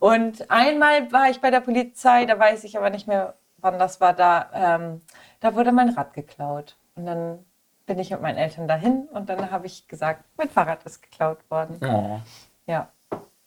Und 0.00 0.50
einmal 0.50 1.10
war 1.12 1.30
ich 1.30 1.40
bei 1.40 1.50
der 1.50 1.60
Polizei, 1.60 2.26
da 2.26 2.38
weiß 2.38 2.64
ich 2.64 2.76
aber 2.76 2.90
nicht 2.90 3.06
mehr, 3.06 3.34
wann 3.58 3.78
das 3.78 4.00
war, 4.00 4.12
da, 4.12 4.50
ähm, 4.52 5.02
da 5.40 5.54
wurde 5.54 5.70
mein 5.70 5.90
Rad 5.90 6.14
geklaut. 6.14 6.76
Und 6.96 7.06
dann 7.06 7.44
bin 7.86 7.98
ich 8.00 8.10
mit 8.10 8.20
meinen 8.20 8.38
Eltern 8.38 8.66
dahin 8.66 9.08
und 9.12 9.28
dann 9.28 9.50
habe 9.50 9.66
ich 9.66 9.86
gesagt, 9.86 10.24
mein 10.36 10.50
Fahrrad 10.50 10.84
ist 10.84 11.00
geklaut 11.02 11.38
worden. 11.50 11.78
Oh. 11.82 12.20
Ja. 12.66 12.88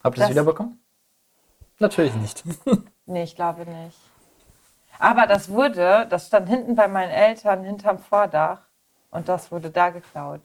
Habt 0.03 0.17
ihr 0.17 0.23
es 0.23 0.29
wiederbekommen? 0.29 0.79
Natürlich 1.79 2.15
nicht. 2.15 2.43
Nee, 3.07 3.23
ich 3.23 3.35
glaube 3.35 3.65
nicht. 3.65 3.99
Aber 4.97 5.27
das 5.27 5.49
wurde, 5.49 6.07
das 6.09 6.27
stand 6.27 6.47
hinten 6.47 6.75
bei 6.75 6.87
meinen 6.87 7.09
Eltern 7.09 7.65
hinterm 7.65 7.97
Vordach 7.97 8.59
und 9.11 9.29
das 9.29 9.51
wurde 9.51 9.69
da 9.69 9.89
geklaut. 9.89 10.41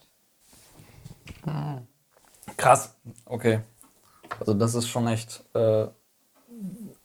Krass. 2.56 2.94
Okay. 3.24 3.60
Also 4.40 4.54
das 4.54 4.74
ist 4.74 4.88
schon 4.88 5.06
echt 5.06 5.44
äh, 5.54 5.86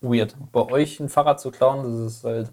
weird. 0.02 0.36
Bei 0.52 0.62
euch 0.62 1.00
ein 1.00 1.10
Fahrrad 1.10 1.40
zu 1.40 1.52
klauen, 1.52 1.84
das 1.84 2.14
ist 2.14 2.24
halt. 2.24 2.52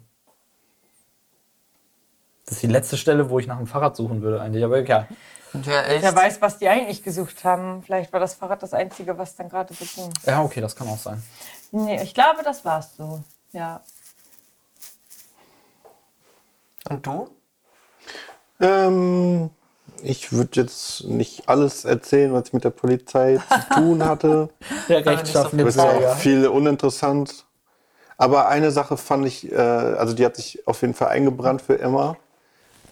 Das 2.44 2.54
ist 2.54 2.62
die 2.62 2.68
letzte 2.68 2.96
Stelle, 2.96 3.28
wo 3.28 3.38
ich 3.38 3.46
nach 3.46 3.58
einem 3.58 3.66
Fahrrad 3.66 3.96
suchen 3.96 4.22
würde 4.22 4.40
eigentlich. 4.40 4.64
Aber 4.64 4.80
ja, 4.80 5.06
echt. 5.52 6.02
Wer 6.02 6.14
weiß, 6.14 6.40
was 6.40 6.58
die 6.58 6.68
eigentlich 6.68 7.02
gesucht 7.02 7.44
haben. 7.44 7.82
Vielleicht 7.82 8.12
war 8.12 8.20
das 8.20 8.34
Fahrrad 8.34 8.62
das 8.62 8.72
Einzige, 8.72 9.16
was 9.18 9.36
dann 9.36 9.48
gerade 9.48 9.72
so 9.74 9.84
ging. 9.84 10.12
Ja, 10.24 10.42
okay, 10.42 10.60
das 10.60 10.74
kann 10.76 10.88
auch 10.88 10.98
sein. 10.98 11.22
Nee, 11.70 12.02
ich 12.02 12.14
glaube, 12.14 12.42
das 12.42 12.64
war's 12.64 12.96
so. 12.96 13.22
Ja. 13.52 13.82
Und 16.88 17.06
du? 17.06 17.28
Ähm, 18.60 19.50
ich 20.02 20.32
würde 20.32 20.60
jetzt 20.60 21.04
nicht 21.04 21.48
alles 21.48 21.84
erzählen, 21.84 22.32
was 22.32 22.48
ich 22.48 22.52
mit 22.52 22.64
der 22.64 22.70
Polizei 22.70 23.38
zu 23.48 23.74
tun 23.74 24.04
hatte. 24.04 24.48
Der 24.88 25.04
rechtschaffene 25.04 25.62
Es 25.62 25.76
ist 25.76 25.80
auch 25.80 26.16
viel 26.16 26.46
uninteressant. 26.46 27.46
Aber 28.16 28.48
eine 28.48 28.70
Sache 28.72 28.96
fand 28.96 29.26
ich, 29.26 29.50
äh, 29.52 29.56
also 29.56 30.14
die 30.14 30.24
hat 30.24 30.36
sich 30.36 30.66
auf 30.66 30.80
jeden 30.82 30.94
Fall 30.94 31.08
eingebrannt 31.08 31.62
für 31.62 31.74
immer. 31.74 32.16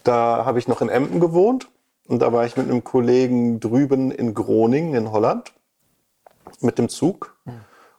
Da 0.03 0.45
habe 0.45 0.59
ich 0.59 0.67
noch 0.67 0.81
in 0.81 0.89
Emden 0.89 1.19
gewohnt 1.19 1.67
und 2.07 2.21
da 2.21 2.31
war 2.31 2.45
ich 2.45 2.55
mit 2.55 2.69
einem 2.69 2.83
Kollegen 2.83 3.59
drüben 3.59 4.11
in 4.11 4.33
Groningen 4.33 4.95
in 4.95 5.11
Holland 5.11 5.51
mit 6.61 6.77
dem 6.77 6.87
Zug. 6.87 7.35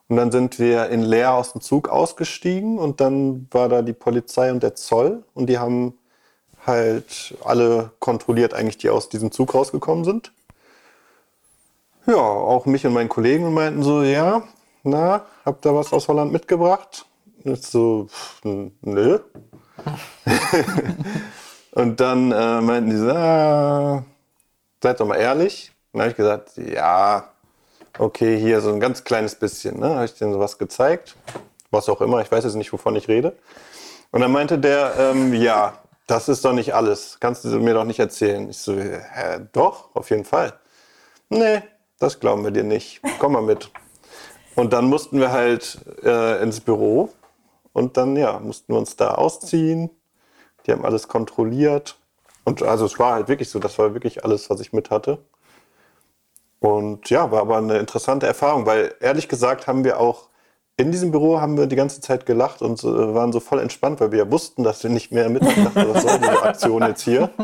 Und 0.09 0.17
dann 0.17 0.33
sind 0.33 0.59
wir 0.59 0.89
in 0.89 1.03
Leer 1.03 1.35
aus 1.35 1.53
dem 1.53 1.61
Zug 1.61 1.91
ausgestiegen 1.91 2.79
und 2.79 3.03
dann 3.03 3.47
war 3.51 3.69
da 3.69 3.83
die 3.83 3.93
Polizei 3.93 4.51
und 4.51 4.63
der 4.63 4.75
Zoll 4.75 5.23
und 5.35 5.49
die 5.51 5.59
haben 5.59 5.99
halt 6.67 7.35
alle 7.45 7.91
kontrolliert 7.99 8.55
eigentlich, 8.55 8.79
die 8.79 8.91
aus 8.91 9.09
diesem 9.09 9.33
Zug 9.33 9.55
rausgekommen 9.55 10.05
sind. 10.05 10.33
Ja, 12.07 12.17
auch 12.17 12.67
mich 12.67 12.87
und 12.87 12.95
meinen 12.95 13.09
Kollegen 13.09 13.53
meinten 13.53 13.83
so, 13.83 14.03
ja, 14.03 14.43
na, 14.83 15.27
habt 15.45 15.67
ihr 15.67 15.75
was 15.75 15.93
aus 15.93 16.09
Holland 16.09 16.33
mitgebracht? 16.33 17.05
Ich 17.45 17.67
so, 17.67 18.09
nö. 18.43 19.19
und 21.73 22.01
dann 22.01 22.33
äh, 22.33 22.61
meinten 22.61 22.91
die 22.91 22.97
so, 22.97 23.11
ah, 23.11 24.05
seid 24.83 25.01
doch 25.01 25.07
mal 25.07 25.17
ehrlich. 25.17 25.73
Dann 25.93 26.03
habe 26.03 26.11
ich 26.11 26.17
gesagt, 26.17 26.53
ja, 26.57 27.29
okay, 27.99 28.39
hier 28.39 28.61
so 28.61 28.73
ein 28.73 28.81
ganz 28.81 29.05
kleines 29.05 29.35
bisschen. 29.35 29.79
Ne? 29.79 29.95
Habe 29.95 30.05
ich 30.05 30.15
denen 30.15 30.33
sowas 30.33 30.59
gezeigt. 30.59 31.17
Was 31.71 31.89
auch 31.89 32.01
immer, 32.01 32.21
ich 32.23 32.33
weiß 32.33 32.45
jetzt 32.45 32.55
nicht, 32.55 32.73
wovon 32.73 32.97
ich 32.97 33.09
rede. 33.09 33.37
Und 34.11 34.21
dann 34.23 34.33
meinte 34.33 34.59
der, 34.59 34.95
ähm, 34.99 35.35
ja, 35.35 35.79
das 36.09 36.29
ist 36.29 36.45
doch 36.45 36.53
nicht 36.53 36.75
alles. 36.75 37.19
Kannst 37.21 37.45
du 37.45 37.49
mir 37.61 37.75
doch 37.75 37.85
nicht 37.85 38.01
erzählen. 38.01 38.49
Ich 38.49 38.59
so, 38.59 38.75
hä, 38.75 39.41
doch, 39.53 39.95
auf 39.95 40.11
jeden 40.11 40.25
Fall. 40.25 40.59
Nee, 41.29 41.63
das 41.99 42.19
glauben 42.19 42.43
wir 42.43 42.51
dir 42.51 42.65
nicht. 42.65 43.01
Komm 43.19 43.33
mal 43.33 43.43
mit. 43.43 43.71
Und 44.57 44.73
dann 44.73 44.87
mussten 44.87 45.21
wir 45.21 45.31
halt 45.31 45.79
äh, 46.03 46.43
ins 46.43 46.61
Büro 46.61 47.11
und 47.73 47.97
dann 47.97 48.17
ja, 48.17 48.41
mussten 48.41 48.73
wir 48.73 48.79
uns 48.79 48.97
da 48.97 49.15
ausziehen. 49.15 49.91
Die 50.67 50.73
haben 50.73 50.85
alles 50.85 51.09
kontrolliert. 51.09 51.99
Und 52.45 52.63
also 52.63 52.87
es 52.87 52.99
war 52.99 53.13
halt 53.13 53.29
wirklich 53.29 53.51
so, 53.51 53.59
das 53.59 53.79
war 53.79 53.93
wirklich 53.93 54.25
alles, 54.25 54.49
was 54.49 54.61
ich 54.61 54.73
mit 54.73 54.91
hatte. 54.91 55.19
Und 56.59 57.11
ja, 57.11 57.31
war 57.31 57.43
aber 57.43 57.59
eine 57.59 57.79
interessante 57.79 58.27
Erfahrung, 58.27 58.65
weil 58.65 58.95
ehrlich 59.01 59.29
gesagt 59.29 59.67
haben 59.67 59.85
wir 59.85 60.01
auch 60.01 60.28
in 60.79 60.93
diesem 60.93 61.11
Büro 61.11 61.41
haben 61.41 61.59
wir 61.59 61.67
die 61.67 61.77
ganze 61.77 62.01
Zeit 62.01 62.25
gelacht 62.25 62.63
und 62.63 62.83
äh, 62.85 63.15
waren 63.15 63.33
so 63.33 63.41
voll 63.41 63.59
entspannt, 63.59 64.01
weil 64.01 64.13
wir 64.13 64.21
ja 64.21 64.31
wussten, 64.31 64.63
dass 64.63 64.83
wir 64.85 64.91
nicht 64.91 65.11
mehr 65.11 65.29
mitmachen. 65.29 65.73
Was 65.75 66.03
soll 66.05 66.19
diese 66.19 66.43
Aktion 66.43 66.83
jetzt 66.83 67.03
hier? 67.03 67.31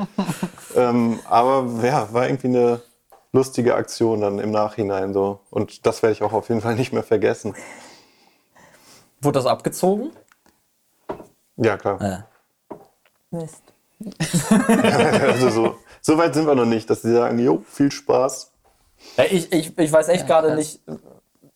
Ähm, 0.76 1.20
aber 1.26 1.70
ja, 1.84 2.12
war 2.12 2.26
irgendwie 2.26 2.48
eine 2.48 2.82
lustige 3.30 3.76
Aktion 3.76 4.22
dann 4.22 4.40
im 4.40 4.50
Nachhinein 4.50 5.14
so. 5.14 5.38
Und 5.50 5.86
das 5.86 6.02
werde 6.02 6.14
ich 6.14 6.22
auch 6.24 6.32
auf 6.32 6.48
jeden 6.48 6.62
Fall 6.62 6.74
nicht 6.74 6.92
mehr 6.92 7.04
vergessen. 7.04 7.54
Wurde 9.20 9.38
das 9.38 9.46
abgezogen? 9.46 10.10
Ja, 11.56 11.76
klar. 11.76 12.02
Ja. 12.02 12.26
Mist. 13.30 13.62
Also 15.22 15.50
so, 15.50 15.76
so 16.00 16.18
weit 16.18 16.34
sind 16.34 16.44
wir 16.44 16.56
noch 16.56 16.66
nicht, 16.66 16.90
dass 16.90 17.02
sie 17.02 17.12
sagen, 17.12 17.38
jo, 17.38 17.62
viel 17.70 17.92
Spaß. 17.92 18.50
Ja, 19.16 19.24
ich, 19.30 19.52
ich, 19.52 19.78
ich 19.78 19.92
weiß 19.92 20.08
echt 20.08 20.28
Ja, 20.28 20.40
gerade 20.40 20.56
nicht, 20.56 20.80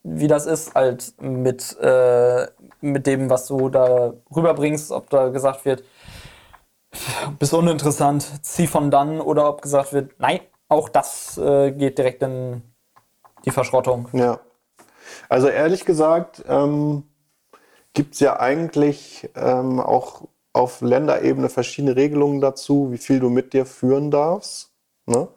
wie 0.02 0.28
das 0.28 0.46
ist 0.46 0.74
halt 0.74 1.14
mit, 1.20 1.76
äh, 1.80 2.46
mit 2.80 3.06
dem, 3.06 3.30
was 3.30 3.46
du 3.46 3.68
da 3.68 4.14
rüberbringst, 4.34 4.92
ob 4.92 5.10
da 5.10 5.28
gesagt 5.28 5.64
wird, 5.64 5.84
bist 7.38 7.52
uninteressant, 7.52 8.24
zieh 8.42 8.66
von 8.66 8.90
dann 8.90 9.20
oder 9.20 9.48
ob 9.48 9.62
gesagt 9.62 9.92
wird, 9.92 10.12
nein, 10.18 10.40
auch 10.68 10.88
das 10.88 11.38
äh, 11.38 11.72
geht 11.72 11.98
direkt 11.98 12.22
in 12.22 12.62
die 13.44 13.50
Verschrottung. 13.50 14.08
Ja. 14.12 14.40
Also 15.28 15.48
ehrlich 15.48 15.84
gesagt, 15.84 16.44
ähm, 16.48 17.04
gibt 17.92 18.14
es 18.14 18.20
ja 18.20 18.38
eigentlich 18.38 19.28
ähm, 19.34 19.80
auch 19.80 20.28
auf 20.52 20.80
Länderebene 20.80 21.48
verschiedene 21.48 21.96
Regelungen 21.96 22.40
dazu, 22.40 22.90
wie 22.90 22.98
viel 22.98 23.20
du 23.20 23.30
mit 23.30 23.52
dir 23.52 23.66
führen 23.66 24.10
darfst. 24.10 24.72
Ne? 25.06 25.28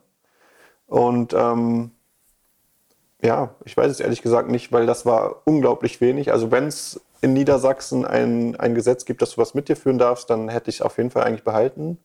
Und 0.87 1.33
ähm, 1.33 1.91
ja, 3.21 3.49
ich 3.65 3.75
weiß 3.75 3.91
es 3.91 3.99
ehrlich 3.99 4.21
gesagt 4.21 4.49
nicht, 4.49 4.71
weil 4.71 4.85
das 4.85 5.05
war 5.05 5.41
unglaublich 5.45 6.01
wenig. 6.01 6.31
Also 6.31 6.51
wenn 6.51 6.67
es 6.67 6.99
in 7.21 7.33
Niedersachsen 7.33 8.05
ein, 8.05 8.55
ein 8.59 8.75
Gesetz 8.75 9.05
gibt, 9.05 9.21
dass 9.21 9.35
du 9.35 9.41
was 9.41 9.53
mit 9.53 9.69
dir 9.69 9.75
führen 9.75 9.99
darfst, 9.99 10.29
dann 10.29 10.49
hätte 10.49 10.69
ich 10.69 10.77
es 10.77 10.81
auf 10.81 10.97
jeden 10.97 11.11
Fall 11.11 11.23
eigentlich 11.23 11.43
behalten 11.43 11.97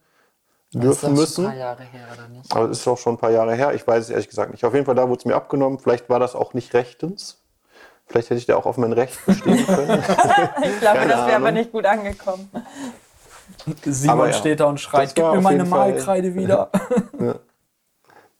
dürfen 0.73 1.15
das 1.17 1.29
ist 1.29 1.39
müssen. 1.39 1.45
Schon 1.45 1.45
ein 1.45 1.51
paar 1.51 1.59
Jahre 1.59 1.83
her, 1.83 2.07
oder 2.13 2.29
nicht? 2.29 2.57
Aber 2.57 2.65
es 2.71 2.79
ist 2.79 2.89
auch 2.89 2.99
schon 2.99 3.15
ein 3.15 3.19
paar 3.19 3.31
Jahre 3.31 3.55
her. 3.55 3.75
Ich 3.75 3.87
weiß 3.87 4.05
es 4.05 4.11
ehrlich 4.11 4.29
gesagt 4.29 4.53
nicht. 4.53 4.65
Auf 4.65 4.75
jeden 4.75 4.87
Fall, 4.87 4.95
da 4.95 5.09
wurde 5.09 5.19
es 5.19 5.25
mir 5.25 5.35
abgenommen. 5.35 5.79
Vielleicht 5.79 6.09
war 6.09 6.21
das 6.21 6.35
auch 6.35 6.55
nicht 6.55 6.75
rechtens. 6.75 7.43
Vielleicht 8.07 8.31
hätte 8.31 8.39
ich 8.39 8.47
da 8.47 8.57
auch 8.57 8.67
auf 8.67 8.77
mein 8.77 8.93
Recht 8.93 9.25
bestehen 9.27 9.67
können. 9.67 10.03
Ich 10.63 10.81
glaube, 10.81 10.99
Keine 10.99 11.13
das 11.13 11.27
wäre 11.27 11.37
aber 11.37 11.51
nicht 11.51 11.73
gut 11.73 11.87
angekommen. 11.87 12.51
Simon 13.85 14.29
ja, 14.29 14.33
steht 14.33 14.61
da 14.61 14.67
und 14.67 14.81
schreit, 14.81 15.15
gib 15.15 15.25
mir 15.25 15.41
meine 15.41 15.65
Malkreide 15.65 16.35
wieder. 16.35 16.71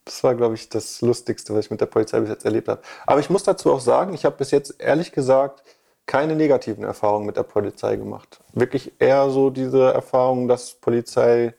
Das 0.07 0.23
war, 0.23 0.37
glaube 0.37 0.55
ich, 0.55 0.69
das 0.69 1.01
Lustigste, 1.03 1.53
was 1.53 1.67
ich 1.67 1.71
mit 1.71 1.81
der 1.81 1.87
Polizei 1.87 2.21
bis 2.21 2.31
jetzt 2.31 2.45
erlebt 2.45 2.69
habe. 2.69 2.81
Aber 3.07 3.19
ich 3.21 3.29
muss 3.29 3.43
dazu 3.43 3.73
auch 3.73 3.81
sagen, 3.81 4.15
ich 4.15 4.25
habe 4.25 4.37
bis 4.37 4.53
jetzt 4.53 4.77
ehrlich 4.79 5.11
gesagt 5.11 5.65
keine 6.07 6.37
negativen 6.37 6.85
Erfahrungen 6.85 7.27
mit 7.27 7.37
der 7.37 7.43
Polizei 7.43 7.97
gemacht. 7.97 8.41
Wirklich 8.53 8.93
eher 9.01 9.29
so 9.31 9.51
diese 9.51 9.93
Erfahrung, 9.93 10.47
dass 10.47 10.75
Polizei 10.75 11.55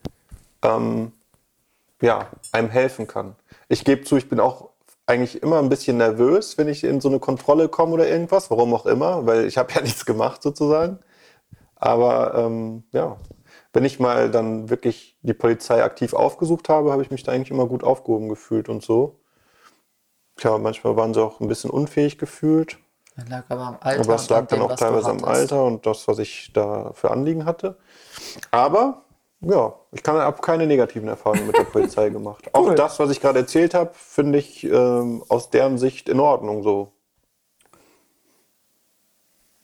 ähm, 0.64 1.11
ja, 2.02 2.28
einem 2.53 2.69
helfen 2.69 3.06
kann. 3.06 3.36
Ich 3.68 3.84
gebe 3.84 4.06
zu, 4.06 4.15
ich 4.15 4.30
bin 4.30 4.40
auch 4.40 4.69
eigentlich 5.06 5.44
immer 5.44 5.60
ein 5.60 5.68
bisschen 5.69 5.98
nervös, 5.98 6.57
wenn 6.57 6.69
ich 6.69 6.86
in 6.86 7.02
so 7.02 7.10
eine 7.10 7.19
Kontrolle 7.19 7.68
komme 7.68 7.94
oder 7.94 8.07
irgendwas, 8.07 8.49
warum 8.49 8.74
auch 8.74 8.86
immer, 8.86 9.26
weil 9.26 9.45
ich 9.45 9.57
habe 9.57 9.72
ja 9.76 9.82
nichts 9.82 10.06
gemacht 10.06 10.41
sozusagen. 10.41 10.99
Aber 11.76 12.34
ähm, 12.36 12.84
ja, 12.94 13.18
wenn 13.78 13.86
ich 13.86 13.99
mal 13.99 14.32
dann 14.32 14.72
wirklich 14.72 15.16
die 15.22 15.36
Polizei 15.36 15.84
aktiv 15.84 16.16
aufgesucht 16.16 16.68
habe, 16.68 16.91
habe 16.91 17.04
ich 17.04 17.12
mich 17.12 17.22
da 17.22 17.32
eigentlich 17.32 17.52
immer 17.52 17.68
gut 17.68 17.84
aufgehoben 17.84 18.28
gefühlt 18.28 18.70
und 18.70 18.82
so. 18.82 19.20
Tja, 20.36 20.58
manchmal 20.58 20.98
waren 20.98 21.14
sie 21.14 21.22
auch 21.22 21.40
ein 21.41 21.48
bisschen 21.48 21.70
unfähig 21.70 22.18
gefühlt, 22.18 22.80
Das 23.16 23.30
lag 23.30 23.44
aber 23.49 23.62
am 23.62 23.78
Alter. 23.80 24.02
aber 24.02 24.16
es 24.16 24.30
lag 24.30 24.40
an 24.40 24.48
dann 24.48 24.60
dem, 24.62 24.66
auch 24.66 24.76
teilweise 24.76 25.12
am. 25.12 25.24
Alter 25.24 25.64
und 25.64 25.86
das, 25.86 26.08
was 26.08 26.18
ich 26.18 26.52
da 26.54 26.91
für 26.94 27.12
Anliegen 27.12 27.45
hatte. 27.45 27.78
Aber 28.49 29.04
ja, 29.41 29.76
ich 29.91 30.02
kann, 30.02 30.16
habe 30.18 30.41
keine 30.41 30.66
negativen 30.66 31.08
Erfahrungen 31.08 31.45
mit 31.45 31.56
der 31.56 31.64
Polizei 31.72 32.10
gemacht. 32.10 32.49
Auch 32.54 32.74
das, 32.74 32.98
was 32.98 33.12
ich 33.12 33.22
gerade 33.22 33.38
erzählt 33.38 33.76
habe, 33.76 33.91
finde 33.94 34.40
ich 34.40 34.64
ähm, 34.64 35.24
aus 35.30 35.52
deren 35.52 35.78
Sicht 35.78 36.10
in 36.10 36.20
Ordnung 36.20 36.64
so. 36.64 36.94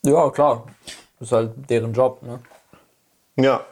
ja, 0.05 0.29
klar. 0.29 0.67
Das 1.17 1.29
ist 1.29 1.31
halt 1.31 1.67
deren 1.67 1.93
Job, 1.93 2.21
ne? 2.21 2.39
Ja, 3.37 3.65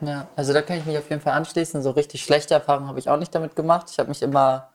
Ja, 0.00 0.28
also 0.36 0.52
da 0.52 0.62
kann 0.62 0.78
ich 0.78 0.86
mich 0.86 0.98
auf 0.98 1.08
jeden 1.10 1.22
Fall 1.22 1.32
anschließen. 1.32 1.82
So 1.82 1.90
richtig 1.90 2.22
schlechte 2.22 2.54
Erfahrungen 2.54 2.88
habe 2.88 2.98
ich 2.98 3.08
auch 3.08 3.16
nicht 3.16 3.34
damit 3.34 3.56
gemacht. 3.56 3.86
Ich 3.90 3.98
habe 3.98 4.08
mich 4.08 4.22
immer 4.22 4.68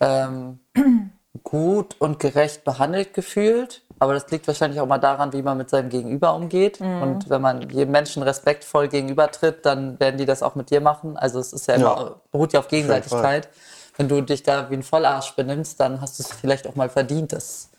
ähm, 0.00 0.60
gut 1.42 1.96
und 2.00 2.18
gerecht 2.18 2.64
behandelt 2.64 3.14
gefühlt. 3.14 3.82
Aber 3.98 4.12
das 4.12 4.30
liegt 4.30 4.46
wahrscheinlich 4.46 4.80
auch 4.80 4.86
mal 4.86 4.98
daran, 4.98 5.32
wie 5.32 5.40
man 5.40 5.56
mit 5.56 5.70
seinem 5.70 5.88
Gegenüber 5.88 6.34
umgeht. 6.34 6.80
Und 6.80 7.30
wenn 7.30 7.40
man 7.40 7.62
jedem 7.70 7.92
Menschen 7.92 8.22
respektvoll 8.22 8.88
gegenübertritt, 8.88 9.64
dann 9.64 9.98
werden 9.98 10.18
die 10.18 10.26
das 10.26 10.42
auch 10.42 10.54
mit 10.54 10.70
dir 10.70 10.82
machen. 10.82 11.16
Also 11.16 11.38
es 11.40 11.54
ist 11.54 11.66
ja 11.66 11.74
immer, 11.76 11.96
Ja. 11.96 12.14
beruht 12.30 12.52
ja 12.52 12.60
auf. 12.60 12.68
Gegenseitigkeit. 12.68 13.48
Wenn 13.96 14.08
du 14.08 14.20
dich 14.20 14.42
da 14.42 14.68
wie 14.68 14.74
ein 14.74 14.82
Vollarsch 14.82 15.34
benimmst, 15.34 15.80
dann 15.80 16.02
hast 16.02 16.18
du 16.18 16.24
es 16.24 16.30
vielleicht 16.30 16.66
auch 16.66 16.74
mal 16.74 16.90
verdient, 16.90 17.32
dass 17.32 17.70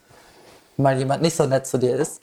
mal 0.75 0.97
jemand 0.97 1.21
nicht 1.21 1.35
so 1.35 1.45
nett 1.45 1.67
zu 1.67 1.77
dir 1.77 1.95
ist. 1.97 2.21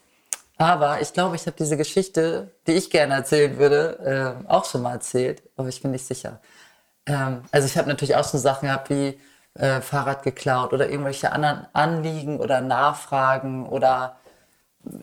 Aber 0.56 1.01
ich 1.01 1.12
glaube, 1.12 1.36
ich 1.36 1.47
habe 1.47 1.56
diese 1.59 1.76
Geschichte, 1.76 2.52
die 2.66 2.72
ich 2.72 2.90
gerne 2.90 3.14
erzählen 3.14 3.59
würde, 3.59 3.98
ähm, 4.39 4.47
auch 4.48 4.64
schon 4.64 4.82
mal 4.82 4.93
erzählt, 4.93 5.43
aber 5.56 5.68
ich 5.68 5.82
bin 5.82 5.90
nicht 5.90 6.06
sicher. 6.06 6.40
Ähm, 7.06 7.43
also 7.51 7.66
ich 7.66 7.76
habe 7.76 7.89
natürlich 7.89 8.16
auch 8.16 8.28
schon 8.28 8.40
Sachen 8.40 8.68
gehabt 8.68 8.90
wie 8.90 9.18
äh, 9.55 9.81
Fahrrad 9.81 10.22
geklaut 10.22 10.72
oder 10.72 10.89
irgendwelche 10.89 11.32
anderen 11.32 11.66
Anliegen 11.72 12.40
oder 12.40 12.60
Nachfragen 12.60 13.66
oder 13.68 14.16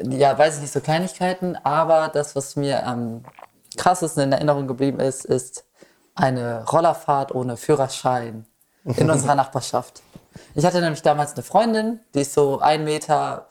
ja, 0.03 0.37
weiß 0.37 0.55
ich 0.55 0.61
nicht, 0.61 0.73
so 0.73 0.79
Kleinigkeiten. 0.79 1.57
Aber 1.63 2.09
das, 2.09 2.35
was 2.35 2.55
mir 2.55 2.85
am 2.85 3.23
krassesten 3.77 4.23
in 4.23 4.31
Erinnerung 4.31 4.67
geblieben 4.67 4.99
ist, 4.99 5.25
ist 5.25 5.65
eine 6.15 6.65
Rollerfahrt 6.65 7.33
ohne 7.33 7.57
Führerschein 7.57 8.45
in 8.83 9.09
unserer 9.11 9.35
Nachbarschaft. 9.35 10.01
Ich 10.55 10.65
hatte 10.65 10.81
nämlich 10.81 11.01
damals 11.01 11.33
eine 11.33 11.43
Freundin, 11.43 11.99
die 12.13 12.21
ist 12.21 12.33
so 12.33 12.61
1,40 12.61 12.77
Meter 12.79 13.49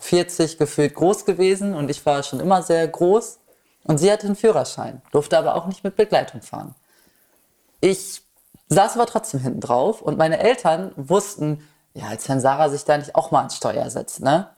gefühlt 0.00 0.94
groß 0.94 1.24
gewesen 1.24 1.74
und 1.74 1.90
ich 1.90 2.04
war 2.06 2.22
schon 2.22 2.40
immer 2.40 2.62
sehr 2.62 2.86
groß. 2.86 3.38
Und 3.84 3.98
sie 3.98 4.12
hatte 4.12 4.26
einen 4.26 4.36
Führerschein, 4.36 5.00
durfte 5.12 5.38
aber 5.38 5.54
auch 5.54 5.66
nicht 5.66 5.82
mit 5.82 5.96
Begleitung 5.96 6.42
fahren. 6.42 6.74
Ich 7.80 8.22
saß 8.68 8.96
aber 8.96 9.06
trotzdem 9.06 9.40
hinten 9.40 9.60
drauf 9.60 10.02
und 10.02 10.18
meine 10.18 10.38
Eltern 10.40 10.92
wussten, 10.96 11.66
ja, 11.94 12.06
als 12.08 12.28
wenn 12.28 12.40
Sarah 12.40 12.68
sich 12.68 12.84
da 12.84 12.98
nicht 12.98 13.14
auch 13.14 13.30
mal 13.30 13.38
ans 13.38 13.56
Steuer 13.56 13.88
setzt, 13.88 14.20
ne? 14.20 14.50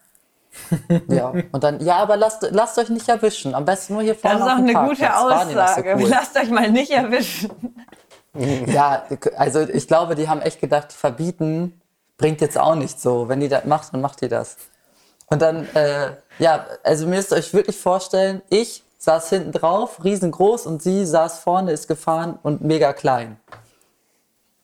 ja, 1.09 1.33
und 1.53 1.63
dann, 1.63 1.81
ja, 1.81 1.97
aber 1.99 2.17
lasst, 2.17 2.45
lasst 2.51 2.77
euch 2.79 2.89
nicht 2.89 3.09
erwischen. 3.09 3.55
Am 3.55 3.65
besten 3.65 3.93
nur 3.93 4.03
hier 4.03 4.15
Das 4.15 4.23
vorne 4.23 4.37
ist 4.39 4.43
auf 4.43 4.53
auch 4.53 4.57
eine 4.57 4.73
Parkplatz. 4.73 4.99
gute 4.99 5.09
noch 5.09 5.19
so 5.21 5.61
Aussage. 5.61 5.97
cool. 5.97 6.09
Lasst 6.09 6.37
euch 6.37 6.51
mal 6.51 6.71
nicht 6.71 6.91
erwischen. 6.91 7.51
Ja, 8.67 9.07
also 9.37 9.61
ich 9.63 9.89
glaube, 9.89 10.15
die 10.15 10.29
haben 10.29 10.41
echt 10.41 10.61
gedacht, 10.61 10.93
verbieten 10.93 11.81
bringt 12.17 12.41
jetzt 12.41 12.57
auch 12.57 12.77
nicht 12.77 13.01
so. 13.01 13.29
Wenn 13.29 13.41
die 13.41 13.49
das 13.49 13.65
macht, 13.65 13.93
dann 13.93 14.01
macht 14.01 14.21
die 14.21 14.29
das. 14.29 14.57
Und 15.31 15.41
dann, 15.41 15.69
äh, 15.75 16.13
ja, 16.39 16.67
also 16.83 17.05
ihr 17.05 17.11
müsst 17.11 17.33
euch 17.33 17.55
wirklich 17.55 17.79
vorstellen, 17.79 18.43
ich 18.51 18.83
saß 18.99 19.31
hinten 19.31 19.53
drauf, 19.53 20.03
riesengroß, 20.05 20.67
und 20.67 20.83
sie 20.83 21.07
saß 21.07 21.39
vorne, 21.39 21.73
ist 21.73 21.89
gefahren 21.89 22.39
und 22.43 22.63
mega 22.63 22.93
klein. 22.93 23.39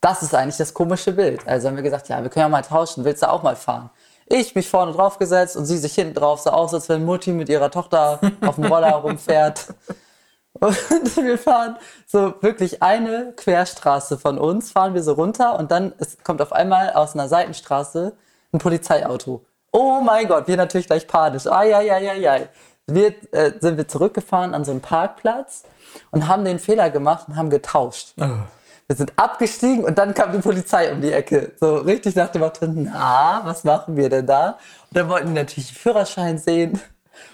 Das 0.00 0.22
ist 0.22 0.34
eigentlich 0.34 0.56
das 0.56 0.74
komische 0.74 1.12
Bild. 1.12 1.46
Also 1.46 1.68
haben 1.68 1.76
wir 1.76 1.82
gesagt, 1.82 2.08
ja, 2.08 2.22
wir 2.22 2.30
können 2.30 2.42
ja 2.42 2.48
mal 2.48 2.62
tauschen, 2.62 3.04
willst 3.04 3.22
du 3.22 3.30
auch 3.30 3.42
mal 3.42 3.56
fahren? 3.56 3.90
Ich 4.26 4.56
mich 4.56 4.68
vorne 4.68 4.92
drauf 4.92 5.18
gesetzt 5.18 5.56
und 5.56 5.66
sie 5.66 5.78
sich 5.78 5.94
hinten 5.94 6.14
drauf, 6.14 6.40
sah 6.40 6.50
aus, 6.50 6.74
als 6.74 6.88
wenn 6.88 7.04
Mutti 7.04 7.32
mit 7.32 7.48
ihrer 7.48 7.70
Tochter 7.70 8.20
auf 8.40 8.56
dem 8.56 8.64
Roller 8.64 8.92
rumfährt. 8.92 9.68
Und 10.52 10.76
wir 11.16 11.38
fahren 11.38 11.76
so 12.06 12.34
wirklich 12.40 12.82
eine 12.82 13.32
Querstraße 13.36 14.18
von 14.18 14.38
uns, 14.38 14.72
fahren 14.72 14.94
wir 14.94 15.02
so 15.02 15.12
runter 15.12 15.58
und 15.58 15.70
dann 15.70 15.92
es 15.98 16.18
kommt 16.24 16.42
auf 16.42 16.52
einmal 16.52 16.90
aus 16.90 17.14
einer 17.14 17.28
Seitenstraße 17.28 18.16
ein 18.52 18.58
Polizeiauto. 18.58 19.44
Oh 19.72 20.00
mein 20.00 20.26
Gott, 20.28 20.48
wir 20.48 20.56
natürlich 20.56 20.86
gleich 20.86 21.06
panisch. 21.06 21.46
Ai, 21.46 21.74
ai, 21.74 21.92
ai, 21.92 22.10
ai, 22.10 22.30
ai. 22.30 22.48
Wir 22.86 23.14
äh, 23.32 23.52
sind 23.60 23.76
wir 23.76 23.88
zurückgefahren 23.88 24.54
an 24.54 24.64
so 24.64 24.70
einen 24.70 24.80
Parkplatz 24.80 25.64
und 26.10 26.28
haben 26.28 26.44
den 26.44 26.58
Fehler 26.58 26.90
gemacht 26.90 27.28
und 27.28 27.36
haben 27.36 27.50
getauscht. 27.50 28.14
Wir 28.86 28.94
sind 28.94 29.12
abgestiegen 29.16 29.84
und 29.84 29.98
dann 29.98 30.14
kam 30.14 30.30
die 30.32 30.38
Polizei 30.38 30.92
um 30.92 31.00
die 31.00 31.10
Ecke. 31.12 31.52
So 31.58 31.78
richtig 31.78 32.14
nach 32.14 32.28
dem 32.28 32.42
Motto, 32.42 32.66
na, 32.68 33.40
was 33.44 33.64
machen 33.64 33.96
wir 33.96 34.08
denn 34.08 34.26
da? 34.26 34.58
Und 34.90 34.96
dann 34.96 35.08
wollten 35.08 35.28
die 35.28 35.34
natürlich 35.34 35.68
den 35.72 35.76
Führerschein 35.76 36.38
sehen. 36.38 36.80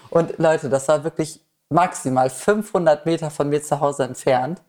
Und 0.09 0.39
Leute, 0.39 0.69
das 0.69 0.87
war 0.87 1.03
wirklich 1.03 1.39
maximal 1.69 2.29
500 2.31 3.05
Meter 3.05 3.29
von 3.29 3.49
mir 3.49 3.61
zu 3.61 3.79
Hause 3.79 4.03
entfernt. 4.05 4.61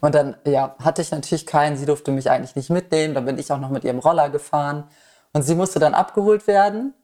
Und 0.00 0.16
dann, 0.16 0.36
ja, 0.44 0.74
hatte 0.82 1.00
ich 1.00 1.12
natürlich 1.12 1.46
keinen. 1.46 1.76
Sie 1.76 1.86
durfte 1.86 2.10
mich 2.10 2.28
eigentlich 2.28 2.56
nicht 2.56 2.70
mitnehmen. 2.70 3.14
Dann 3.14 3.24
bin 3.24 3.38
ich 3.38 3.52
auch 3.52 3.58
noch 3.58 3.70
mit 3.70 3.84
ihrem 3.84 4.00
Roller 4.00 4.30
gefahren. 4.30 4.88
Und 5.32 5.42
sie 5.42 5.54
musste 5.54 5.78
dann 5.78 5.94
abgeholt 5.94 6.46
werden. 6.46 6.94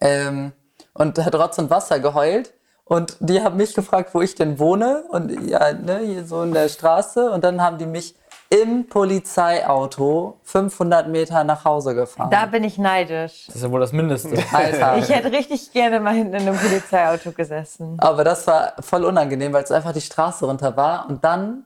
Ähm, 0.00 0.52
und 0.94 1.18
hat 1.18 1.34
Rotz 1.34 1.58
und 1.58 1.70
Wasser 1.70 2.00
geheult. 2.00 2.52
Und 2.84 3.16
die 3.20 3.40
haben 3.40 3.56
mich 3.56 3.74
gefragt, 3.74 4.10
wo 4.12 4.20
ich 4.20 4.34
denn 4.34 4.58
wohne. 4.58 5.04
Und 5.08 5.30
ja, 5.48 5.72
ne, 5.72 6.00
hier 6.00 6.24
so 6.24 6.42
in 6.42 6.52
der 6.52 6.68
Straße. 6.68 7.30
Und 7.30 7.44
dann 7.44 7.62
haben 7.62 7.78
die 7.78 7.86
mich 7.86 8.14
im 8.50 8.86
Polizeiauto 8.86 10.38
500 10.42 11.08
Meter 11.08 11.42
nach 11.42 11.64
Hause 11.64 11.94
gefahren. 11.94 12.30
Da 12.30 12.44
bin 12.44 12.64
ich 12.64 12.76
neidisch. 12.76 13.46
Das 13.46 13.56
ist 13.56 13.62
ja 13.62 13.70
wohl 13.70 13.80
das 13.80 13.92
Mindeste. 13.92 14.36
Alter. 14.52 14.98
Ich 14.98 15.08
hätte 15.08 15.32
richtig 15.32 15.72
gerne 15.72 16.00
mal 16.00 16.12
hinten 16.12 16.34
in 16.34 16.42
einem 16.42 16.58
Polizeiauto 16.58 17.32
gesessen. 17.32 17.96
Aber 17.98 18.24
das 18.24 18.46
war 18.46 18.74
voll 18.80 19.04
unangenehm, 19.06 19.54
weil 19.54 19.64
es 19.64 19.72
einfach 19.72 19.92
die 19.92 20.02
Straße 20.02 20.44
runter 20.44 20.76
war. 20.76 21.08
Und 21.08 21.24
dann 21.24 21.64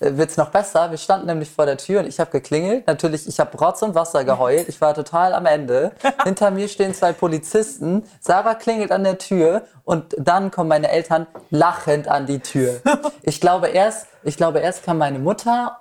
wird 0.00 0.30
es 0.30 0.36
noch 0.36 0.50
besser. 0.50 0.90
Wir 0.90 0.98
standen 0.98 1.26
nämlich 1.26 1.50
vor 1.50 1.66
der 1.66 1.76
Tür 1.76 2.00
und 2.00 2.06
ich 2.06 2.18
habe 2.18 2.30
geklingelt. 2.30 2.86
Natürlich, 2.86 3.28
ich 3.28 3.38
habe 3.38 3.56
Rotz 3.56 3.82
und 3.82 3.94
Wasser 3.94 4.24
geheult. 4.24 4.68
Ich 4.68 4.80
war 4.80 4.94
total 4.94 5.34
am 5.34 5.46
Ende. 5.46 5.92
Hinter 6.24 6.50
mir 6.50 6.68
stehen 6.68 6.94
zwei 6.94 7.12
Polizisten. 7.12 8.04
Sarah 8.20 8.54
klingelt 8.54 8.90
an 8.90 9.04
der 9.04 9.18
Tür 9.18 9.62
und 9.84 10.16
dann 10.18 10.50
kommen 10.50 10.68
meine 10.68 10.90
Eltern 10.90 11.26
lachend 11.50 12.08
an 12.08 12.26
die 12.26 12.40
Tür. 12.40 12.80
Ich 13.24 13.40
glaube 13.40 13.68
erst, 13.68 14.06
ich 14.24 14.36
glaube 14.36 14.58
erst 14.58 14.84
kam 14.84 14.98
meine 14.98 15.18
Mutter 15.18 15.78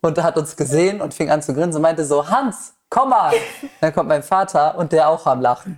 und 0.00 0.22
hat 0.22 0.36
uns 0.36 0.56
gesehen 0.56 1.00
und 1.00 1.12
fing 1.12 1.30
an 1.30 1.42
zu 1.42 1.52
grinsen 1.52 1.76
und 1.76 1.82
meinte 1.82 2.04
so, 2.04 2.28
Hans, 2.28 2.74
komm 2.88 3.10
mal. 3.10 3.32
Dann 3.80 3.92
kommt 3.92 4.08
mein 4.08 4.22
Vater 4.22 4.78
und 4.78 4.92
der 4.92 5.08
auch 5.08 5.26
am 5.26 5.40
Lachen. 5.40 5.76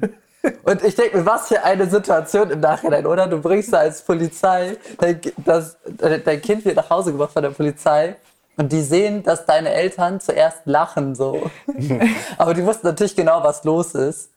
Und 0.62 0.82
ich 0.82 0.94
denke 0.94 1.18
mir, 1.18 1.26
was 1.26 1.48
für 1.48 1.62
eine 1.62 1.88
Situation 1.88 2.50
im 2.50 2.60
Nachhinein, 2.60 3.06
oder? 3.06 3.26
Du 3.26 3.40
bringst 3.40 3.72
da 3.72 3.78
als 3.78 4.02
Polizei, 4.02 4.76
dein, 4.98 5.20
das, 5.38 5.76
äh, 6.00 6.18
dein 6.20 6.40
Kind 6.40 6.64
wird 6.64 6.76
nach 6.76 6.88
Hause 6.88 7.12
gebracht 7.12 7.32
von 7.32 7.42
der 7.42 7.50
Polizei 7.50 8.16
und 8.56 8.72
die 8.72 8.82
sehen, 8.82 9.22
dass 9.22 9.44
deine 9.46 9.70
Eltern 9.70 10.20
zuerst 10.20 10.62
lachen, 10.64 11.14
so. 11.14 11.50
aber 12.38 12.54
die 12.54 12.64
wussten 12.64 12.86
natürlich 12.86 13.14
genau, 13.16 13.42
was 13.42 13.64
los 13.64 13.94
ist. 13.94 14.30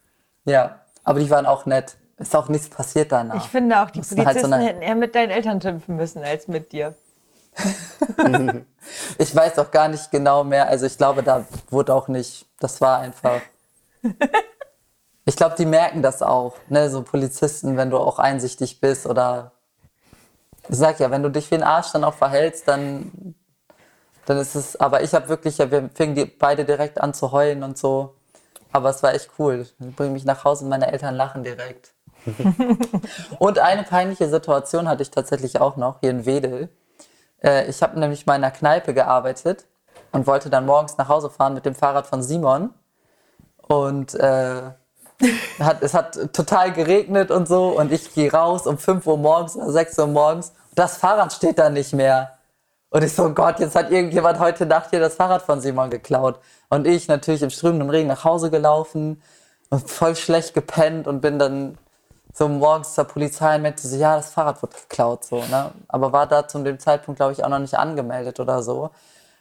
Ja, 0.46 0.82
aber 1.04 1.20
die 1.20 1.30
waren 1.30 1.46
auch 1.46 1.66
nett. 1.66 1.96
Ist 2.18 2.36
auch 2.36 2.48
nichts 2.50 2.70
passiert 2.70 3.12
danach. 3.12 3.38
Ich 3.38 3.50
finde 3.50 3.82
auch, 3.82 3.90
die 3.90 4.00
Mussten 4.00 4.18
halt 4.18 4.28
Polizisten 4.28 4.50
so 4.50 4.56
eine- 4.56 4.66
hätten 4.66 4.82
eher 4.82 4.96
mit 4.96 5.16
deinen 5.16 5.32
Eltern 5.32 5.62
schimpfen 5.62 5.96
müssen 5.96 6.24
als 6.24 6.48
mit 6.48 6.72
dir. 6.72 6.94
Ich 9.18 9.34
weiß 9.36 9.60
auch 9.60 9.72
gar 9.72 9.88
nicht 9.88 10.12
genau 10.12 10.44
mehr. 10.44 10.68
Also 10.68 10.86
ich 10.86 10.98
glaube, 10.98 11.24
da 11.24 11.46
wurde 11.70 11.94
auch 11.94 12.08
nicht. 12.08 12.48
Das 12.60 12.82
war 12.82 13.00
einfach. 13.00 13.40
Ich 15.26 15.36
glaube, 15.36 15.56
die 15.58 15.66
merken 15.66 16.02
das 16.02 16.22
auch, 16.22 16.56
ne? 16.70 16.90
So 16.90 17.02
Polizisten, 17.02 17.78
wenn 17.78 17.90
du 17.90 17.98
auch 17.98 18.20
einsichtig 18.20 18.82
bist 18.82 19.06
oder 19.06 19.52
ich 20.70 20.78
sag 20.78 21.00
ja, 21.00 21.12
wenn 21.12 21.24
du 21.24 21.30
dich 21.30 21.50
wie 21.52 21.56
ein 21.56 21.64
Arsch 21.64 21.92
dann 21.92 22.04
auch 22.04 22.14
verhältst, 22.14 22.68
dann, 22.68 23.36
dann 24.26 24.38
ist 24.38 24.56
es. 24.56 24.76
Aber 24.78 25.02
ich 25.02 25.14
habe 25.14 25.30
wirklich, 25.30 25.58
ja, 25.58 25.70
wir 25.72 25.90
fingen 25.94 26.16
die 26.16 26.26
beide 26.26 26.66
direkt 26.66 27.02
an 27.02 27.14
zu 27.14 27.32
heulen 27.32 27.64
und 27.64 27.78
so. 27.78 28.16
Aber 28.72 28.90
es 28.90 29.04
war 29.04 29.14
echt 29.14 29.30
cool. 29.38 29.68
Ich 29.80 29.96
bringe 29.96 30.12
mich 30.12 30.26
nach 30.26 30.44
Hause 30.44 30.64
und 30.64 30.70
meine 30.70 30.92
Eltern 30.92 31.16
lachen 31.16 31.44
direkt. 31.44 31.94
und 33.40 33.60
eine 33.60 33.84
peinliche 33.84 34.30
Situation 34.30 34.88
hatte 34.88 35.04
ich 35.04 35.12
tatsächlich 35.12 35.60
auch 35.60 35.76
noch 35.76 36.00
hier 36.00 36.12
in 36.12 36.26
Wedel. 36.26 36.70
Äh, 37.44 37.70
ich 37.70 37.84
habe 37.84 38.00
nämlich 38.00 38.26
mal 38.26 38.36
in 38.36 38.44
einer 38.44 38.52
Kneipe 38.54 38.94
gearbeitet 38.94 39.66
und 40.12 40.26
wollte 40.28 40.50
dann 40.50 40.66
morgens 40.66 40.98
nach 40.98 41.10
Hause 41.10 41.30
fahren 41.30 41.54
mit 41.54 41.66
dem 41.66 41.76
Fahrrad 41.76 42.08
von 42.08 42.24
Simon. 42.24 42.74
Und 43.68 44.16
äh, 44.16 44.72
hat, 45.60 45.82
es 45.82 45.94
hat 45.94 46.34
total 46.34 46.72
geregnet 46.74 47.32
und 47.32 47.48
so. 47.48 47.70
Und 47.70 47.92
ich 47.92 48.14
gehe 48.14 48.32
raus 48.32 48.68
um 48.68 48.78
5 48.78 49.06
Uhr 49.08 49.18
morgens 49.18 49.56
oder 49.56 49.72
6 49.72 50.00
Uhr 50.00 50.08
morgens. 50.08 50.50
Und 50.70 50.80
das 50.80 50.98
Fahrrad 50.98 51.34
steht 51.34 51.60
da 51.60 51.70
nicht 51.70 51.94
mehr. 51.94 52.38
Und 52.90 53.04
ich 53.04 53.14
so, 53.14 53.26
oh 53.26 53.30
Gott, 53.30 53.60
jetzt 53.60 53.76
hat 53.76 53.90
irgendjemand 53.90 54.40
heute 54.40 54.66
Nacht 54.66 54.92
hier 54.92 55.00
das 55.00 55.16
Fahrrad 55.16 55.42
von 55.42 55.62
Simon 55.62 55.90
geklaut. 55.90 56.40
Und 56.70 56.86
ich 56.86 57.08
natürlich 57.08 57.42
im 57.42 57.50
strömenden 57.50 57.90
Regen 57.90 58.08
nach 58.08 58.24
Hause 58.24 58.52
gelaufen 58.52 59.22
und 59.70 59.90
voll 59.90 60.16
schlecht 60.16 60.54
gepennt 60.54 61.08
und 61.08 61.22
bin 61.22 61.40
dann 61.40 61.78
so 62.34 62.48
morgens 62.48 62.94
zur 62.94 63.06
Polizei 63.06 63.56
und 63.56 63.64
meinte 63.64 63.88
so, 63.88 63.96
ja, 63.96 64.16
das 64.16 64.32
Fahrrad 64.32 64.62
wird 64.62 64.74
geklaut, 64.74 65.24
so, 65.24 65.38
ne? 65.38 65.72
Aber 65.88 66.12
war 66.12 66.28
da 66.28 66.48
zu 66.48 66.62
dem 66.64 66.80
Zeitpunkt, 66.80 67.18
glaube 67.20 67.34
ich, 67.34 67.44
auch 67.44 67.50
noch 67.50 67.60
nicht 67.60 67.76
angemeldet 67.78 68.40
oder 68.40 68.64
so. 68.64 68.90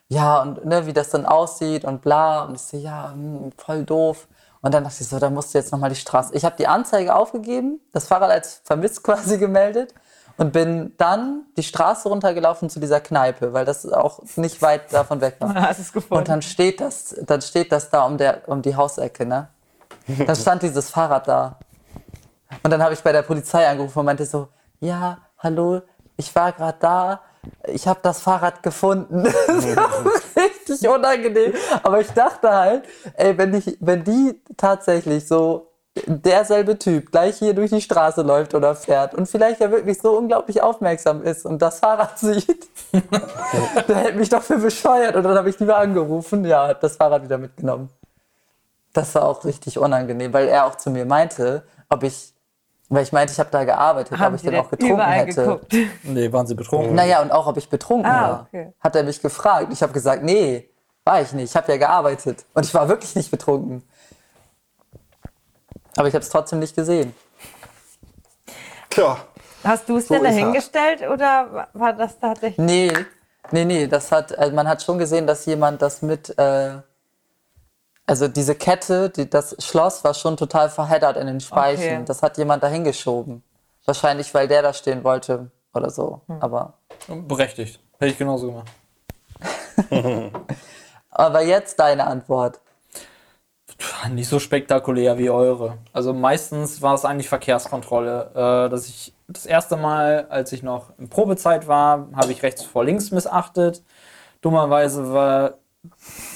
Ja, 0.08 0.42
und 0.42 0.64
ne, 0.66 0.86
wie 0.86 0.92
das 0.92 1.10
dann 1.10 1.24
aussieht 1.24 1.84
und 1.84 2.02
bla. 2.02 2.44
Und 2.44 2.56
ich 2.56 2.62
so, 2.62 2.76
ja, 2.76 3.12
hm, 3.12 3.52
voll 3.56 3.84
doof. 3.84 4.28
Und 4.62 4.72
dann 4.72 4.84
dachte 4.84 4.96
ich 5.00 5.08
so, 5.08 5.18
da 5.18 5.28
musst 5.28 5.52
du 5.52 5.58
jetzt 5.58 5.72
nochmal 5.72 5.90
die 5.90 5.96
Straße. 5.96 6.34
Ich 6.34 6.44
habe 6.44 6.56
die 6.56 6.68
Anzeige 6.68 7.14
aufgegeben, 7.14 7.80
das 7.92 8.06
Fahrrad 8.06 8.30
als 8.30 8.62
vermisst 8.64 9.02
quasi 9.04 9.36
gemeldet 9.38 9.92
und 10.38 10.52
bin 10.52 10.94
dann 10.96 11.44
die 11.56 11.62
Straße 11.62 12.08
runtergelaufen 12.08 12.70
zu 12.70 12.80
dieser 12.80 13.00
Kneipe, 13.00 13.52
weil 13.52 13.64
das 13.64 13.84
auch 13.86 14.20
nicht 14.36 14.62
weit 14.62 14.92
davon 14.92 15.20
weg 15.20 15.36
war. 15.40 15.52
Gefunden. 15.92 16.14
Und 16.14 16.28
dann 16.28 16.42
steht 16.42 16.80
das, 16.80 17.14
dann 17.22 17.42
steht 17.42 17.72
das 17.72 17.90
da 17.90 18.04
um, 18.04 18.16
der, 18.16 18.48
um 18.48 18.62
die 18.62 18.74
Hausecke, 18.74 19.26
ne? 19.26 19.48
Dann 20.06 20.34
stand 20.34 20.62
dieses 20.62 20.90
Fahrrad 20.90 21.28
da. 21.28 21.58
Und 22.62 22.70
dann 22.70 22.82
habe 22.82 22.94
ich 22.94 23.00
bei 23.02 23.12
der 23.12 23.22
Polizei 23.22 23.68
angerufen 23.68 23.98
und 24.00 24.06
meinte 24.06 24.26
so, 24.26 24.48
ja, 24.80 25.18
hallo, 25.38 25.82
ich 26.16 26.34
war 26.34 26.52
gerade 26.52 26.78
da, 26.80 27.20
ich 27.66 27.86
habe 27.86 28.00
das 28.02 28.20
Fahrrad 28.20 28.62
gefunden. 28.62 29.24
Das 29.46 29.76
war 29.76 29.90
richtig 30.36 30.88
unangenehm. 30.88 31.52
Aber 31.82 32.00
ich 32.00 32.10
dachte 32.10 32.50
halt, 32.50 32.84
ey, 33.14 33.36
wenn, 33.36 33.54
ich, 33.54 33.76
wenn 33.80 34.04
die 34.04 34.40
tatsächlich 34.56 35.26
so 35.26 35.72
derselbe 36.06 36.78
Typ 36.78 37.12
gleich 37.12 37.38
hier 37.38 37.54
durch 37.54 37.70
die 37.70 37.80
Straße 37.80 38.22
läuft 38.22 38.54
oder 38.54 38.74
fährt 38.74 39.14
und 39.14 39.28
vielleicht 39.28 39.60
ja 39.60 39.70
wirklich 39.70 40.00
so 40.00 40.16
unglaublich 40.16 40.62
aufmerksam 40.62 41.22
ist 41.22 41.44
und 41.44 41.60
das 41.60 41.80
Fahrrad 41.80 42.18
sieht, 42.18 42.68
der 43.88 43.96
hält 43.96 44.16
mich 44.16 44.28
doch 44.28 44.42
für 44.42 44.58
bescheuert. 44.58 45.16
Und 45.16 45.22
dann 45.24 45.36
habe 45.36 45.50
ich 45.50 45.58
lieber 45.58 45.76
angerufen, 45.76 46.44
ja, 46.44 46.68
hat 46.68 46.82
das 46.82 46.96
Fahrrad 46.96 47.22
wieder 47.24 47.38
mitgenommen. 47.38 47.90
Das 48.92 49.14
war 49.14 49.24
auch 49.24 49.44
richtig 49.44 49.78
unangenehm, 49.78 50.32
weil 50.32 50.48
er 50.48 50.66
auch 50.66 50.76
zu 50.76 50.90
mir 50.90 51.06
meinte, 51.06 51.62
ob 51.88 52.02
ich, 52.02 52.31
weil 52.94 53.04
ich 53.04 53.12
meinte, 53.12 53.32
ich 53.32 53.38
habe 53.38 53.50
da 53.50 53.64
gearbeitet, 53.64 54.18
Haben 54.18 54.34
ob 54.34 54.40
ich 54.40 54.42
denn 54.46 54.54
auch 54.60 54.68
getrunken 54.70 55.02
hätte. 55.02 55.42
geguckt? 55.44 55.74
Nee, 56.02 56.30
waren 56.32 56.46
sie 56.46 56.54
betrunken? 56.54 56.94
Naja, 56.94 57.22
und 57.22 57.30
auch, 57.32 57.46
ob 57.46 57.56
ich 57.56 57.68
betrunken 57.68 58.10
Ah, 58.10 58.22
war. 58.22 58.46
okay. 58.48 58.72
Hat 58.80 58.94
er 58.96 59.02
mich 59.02 59.20
gefragt. 59.22 59.68
Ich 59.72 59.82
habe 59.82 59.92
gesagt, 59.92 60.22
nee, 60.22 60.68
war 61.04 61.22
ich 61.22 61.32
nicht. 61.32 61.50
Ich 61.50 61.56
habe 61.56 61.70
ja 61.72 61.78
gearbeitet. 61.78 62.44
Und 62.54 62.66
ich 62.66 62.74
war 62.74 62.88
wirklich 62.88 63.14
nicht 63.16 63.30
betrunken. 63.30 63.82
Aber 65.96 66.08
ich 66.08 66.14
habe 66.14 66.22
es 66.22 66.28
trotzdem 66.28 66.58
nicht 66.58 66.74
gesehen. 66.76 67.14
Tja, 68.90 69.16
Hast 69.64 69.88
du 69.88 69.96
es 69.96 70.08
So 70.08 70.14
denn 70.14 70.24
er. 70.24 70.30
dahingestellt 70.32 71.02
oder 71.08 71.52
wa- 71.52 71.68
war 71.72 71.92
das 71.94 72.18
tatsächlich? 72.18 72.58
Nee, 72.58 72.92
nee, 73.52 73.64
nee, 73.64 73.86
das 73.86 74.10
hat, 74.12 74.36
also 74.36 74.54
man 74.54 74.68
hat 74.68 74.82
schon 74.82 74.98
gesehen, 74.98 75.26
dass 75.26 75.46
jemand 75.46 75.80
das 75.80 76.02
mit, 76.02 76.36
äh, 76.38 76.72
also 78.06 78.28
diese 78.28 78.54
Kette, 78.54 79.10
die, 79.10 79.28
das 79.28 79.56
Schloss 79.58 80.02
war 80.04 80.14
schon 80.14 80.36
total 80.36 80.68
verheddert 80.68 81.16
in 81.16 81.26
den 81.26 81.40
Speichen. 81.40 81.82
Okay. 81.82 82.04
Das 82.04 82.22
hat 82.22 82.36
jemand 82.38 82.62
dahingeschoben. 82.62 83.42
Wahrscheinlich, 83.84 84.32
weil 84.34 84.48
der 84.48 84.62
da 84.62 84.72
stehen 84.72 85.04
wollte 85.04 85.50
oder 85.74 85.90
so. 85.90 86.20
Hm. 86.26 86.40
Aber, 86.40 86.74
Berechtigt. 87.08 87.80
Hätte 87.98 88.12
ich 88.12 88.18
genauso 88.18 88.48
gemacht. 88.48 88.70
aber 91.10 91.42
jetzt 91.42 91.78
deine 91.78 92.06
Antwort. 92.06 92.60
Nicht 94.10 94.28
so 94.28 94.38
spektakulär 94.38 95.18
wie 95.18 95.30
eure. 95.30 95.78
Also 95.92 96.12
meistens 96.12 96.82
war 96.82 96.94
es 96.94 97.04
eigentlich 97.04 97.28
Verkehrskontrolle. 97.28 98.30
Äh, 98.34 98.70
dass 98.70 98.88
ich 98.88 99.14
das 99.28 99.46
erste 99.46 99.76
Mal, 99.76 100.26
als 100.28 100.52
ich 100.52 100.62
noch 100.62 100.96
in 100.98 101.08
Probezeit 101.08 101.66
war, 101.66 102.08
habe 102.14 102.32
ich 102.32 102.42
rechts 102.42 102.64
vor 102.64 102.84
links 102.84 103.10
missachtet. 103.10 103.82
Dummerweise 104.40 105.12
war 105.12 105.54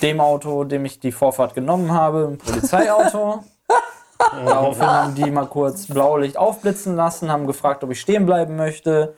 dem 0.03 0.21
Auto, 0.21 0.65
dem 0.65 0.85
ich 0.85 1.01
die 1.01 1.13
Vorfahrt 1.13 1.55
genommen 1.55 1.93
habe, 1.93 2.29
ein 2.33 2.39
Polizeiauto. 2.39 3.45
Daraufhin 4.47 4.87
haben 4.87 5.15
die 5.15 5.31
mal 5.31 5.47
kurz 5.47 5.87
Blaulicht 5.87 6.37
aufblitzen 6.37 6.97
lassen, 6.97 7.31
haben 7.31 7.47
gefragt, 7.47 7.85
ob 7.85 7.91
ich 7.91 8.01
stehen 8.01 8.27
bleiben 8.27 8.57
möchte. 8.57 9.15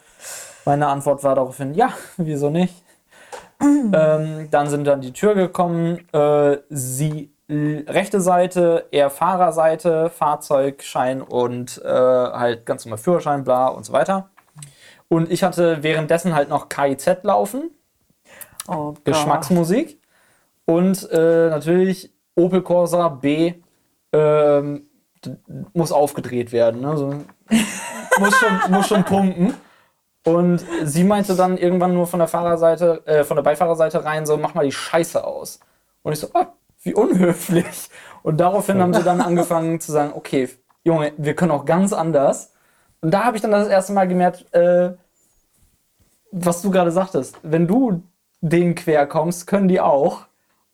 Meine 0.64 0.88
Antwort 0.88 1.22
war 1.24 1.34
daraufhin, 1.34 1.74
ja, 1.74 1.90
wieso 2.16 2.50
nicht? 2.50 2.74
ähm, 3.62 4.48
dann 4.50 4.68
sind 4.68 4.84
dann 4.86 5.00
die 5.00 5.12
Tür 5.12 5.34
gekommen. 5.34 6.06
Äh, 6.12 6.58
sie 6.68 7.32
l- 7.48 7.84
rechte 7.88 8.20
Seite, 8.20 8.86
eher 8.90 9.10
Fahrerseite, 9.10 10.10
Fahrzeugschein 10.10 11.22
und 11.22 11.80
äh, 11.84 11.88
halt 11.88 12.66
ganz 12.66 12.84
normal 12.84 12.98
Führerschein, 12.98 13.44
bla 13.44 13.68
und 13.68 13.84
so 13.86 13.92
weiter. 13.92 14.30
Und 15.08 15.30
ich 15.30 15.42
hatte 15.42 15.82
währenddessen 15.82 16.34
halt 16.34 16.48
noch 16.48 16.68
KIZ 16.68 17.18
laufen, 17.22 17.70
Oh. 18.70 18.92
Geschmacksmusik. 19.04 19.98
Und 20.68 21.10
äh, 21.10 21.48
natürlich 21.48 22.12
Opel 22.34 22.60
Corsa 22.60 23.08
B 23.08 23.54
ähm, 24.12 24.82
muss 25.72 25.92
aufgedreht 25.92 26.52
werden. 26.52 26.82
Ne? 26.82 26.94
So, 26.94 27.06
muss, 28.20 28.34
schon, 28.34 28.70
muss 28.70 28.86
schon 28.86 29.02
pumpen. 29.02 29.54
Und 30.26 30.62
sie 30.84 31.04
meinte 31.04 31.36
dann 31.36 31.56
irgendwann 31.56 31.94
nur 31.94 32.06
von 32.06 32.18
der 32.18 32.28
Fahrerseite, 32.28 33.02
äh, 33.06 33.24
von 33.24 33.36
der 33.36 33.44
Beifahrerseite 33.44 34.04
rein, 34.04 34.26
so 34.26 34.36
mach 34.36 34.52
mal 34.52 34.66
die 34.66 34.72
Scheiße 34.72 35.24
aus. 35.24 35.58
Und 36.02 36.12
ich 36.12 36.20
so, 36.20 36.28
ah, 36.34 36.52
wie 36.82 36.92
unhöflich. 36.92 37.88
Und 38.22 38.38
daraufhin 38.38 38.82
haben 38.82 38.92
sie 38.92 39.02
dann 39.02 39.22
angefangen 39.22 39.80
zu 39.80 39.90
sagen, 39.90 40.12
okay, 40.14 40.50
Junge, 40.84 41.14
wir 41.16 41.34
können 41.34 41.52
auch 41.52 41.64
ganz 41.64 41.94
anders. 41.94 42.52
Und 43.00 43.14
da 43.14 43.24
habe 43.24 43.36
ich 43.36 43.42
dann 43.42 43.52
das 43.52 43.68
erste 43.68 43.94
Mal 43.94 44.06
gemerkt, 44.06 44.52
äh, 44.52 44.90
was 46.30 46.60
du 46.60 46.70
gerade 46.70 46.90
sagtest, 46.90 47.38
wenn 47.42 47.66
du 47.66 48.02
denen 48.42 48.74
quer 48.74 49.06
kommst, 49.06 49.46
können 49.46 49.68
die 49.68 49.80
auch. 49.80 50.27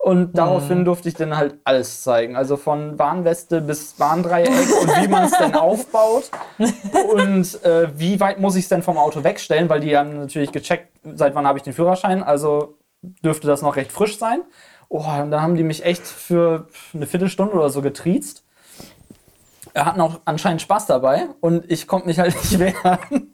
Und 0.05 0.37
daraufhin 0.37 0.85
durfte 0.85 1.09
ich 1.09 1.15
dann 1.15 1.35
halt 1.35 1.55
alles 1.65 2.03
zeigen. 2.03 2.37
Also 2.37 2.59
von 2.59 2.99
Warnweste 2.99 3.63
bis 3.63 3.99
Warndreieck 3.99 4.51
und 4.51 4.89
wie 5.01 5.09
man 5.09 5.25
es 5.25 5.31
denn 5.39 5.55
aufbaut. 5.55 6.31
Und 6.59 7.65
äh, 7.65 7.89
wie 7.99 8.21
weit 8.21 8.39
muss 8.39 8.55
ich 8.55 8.65
es 8.65 8.69
denn 8.69 8.83
vom 8.83 8.99
Auto 8.99 9.25
wegstellen, 9.25 9.71
weil 9.71 9.81
die 9.81 9.97
haben 9.97 10.19
natürlich 10.19 10.53
gecheckt, 10.53 10.93
seit 11.15 11.35
wann 11.35 11.47
habe 11.47 11.57
ich 11.57 11.63
den 11.63 11.73
Führerschein. 11.73 12.23
Also 12.23 12.77
dürfte 13.01 13.47
das 13.47 13.63
noch 13.63 13.77
recht 13.77 13.93
frisch 13.93 14.19
sein. 14.19 14.43
Oh, 14.91 15.07
und 15.23 15.31
da 15.31 15.41
haben 15.41 15.55
die 15.55 15.63
mich 15.63 15.87
echt 15.87 16.07
für 16.07 16.69
eine 16.93 17.07
Viertelstunde 17.07 17.55
oder 17.55 17.71
so 17.71 17.81
getriezt. 17.81 18.45
Er 19.73 19.87
hatten 19.87 20.03
auch 20.03 20.21
anscheinend 20.27 20.61
Spaß 20.61 20.85
dabei 20.85 21.29
und 21.41 21.71
ich 21.73 21.87
konnte 21.87 22.09
mich 22.09 22.19
halt 22.19 22.35
nicht 22.35 22.59
wehren. 22.59 23.33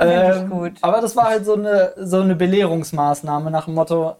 Ähm, 0.00 0.50
gut. 0.50 0.72
Aber 0.80 1.00
das 1.00 1.14
war 1.14 1.26
halt 1.26 1.44
so 1.44 1.54
eine, 1.54 1.94
so 1.98 2.20
eine 2.20 2.34
Belehrungsmaßnahme 2.34 3.52
nach 3.52 3.66
dem 3.66 3.74
Motto, 3.74 4.16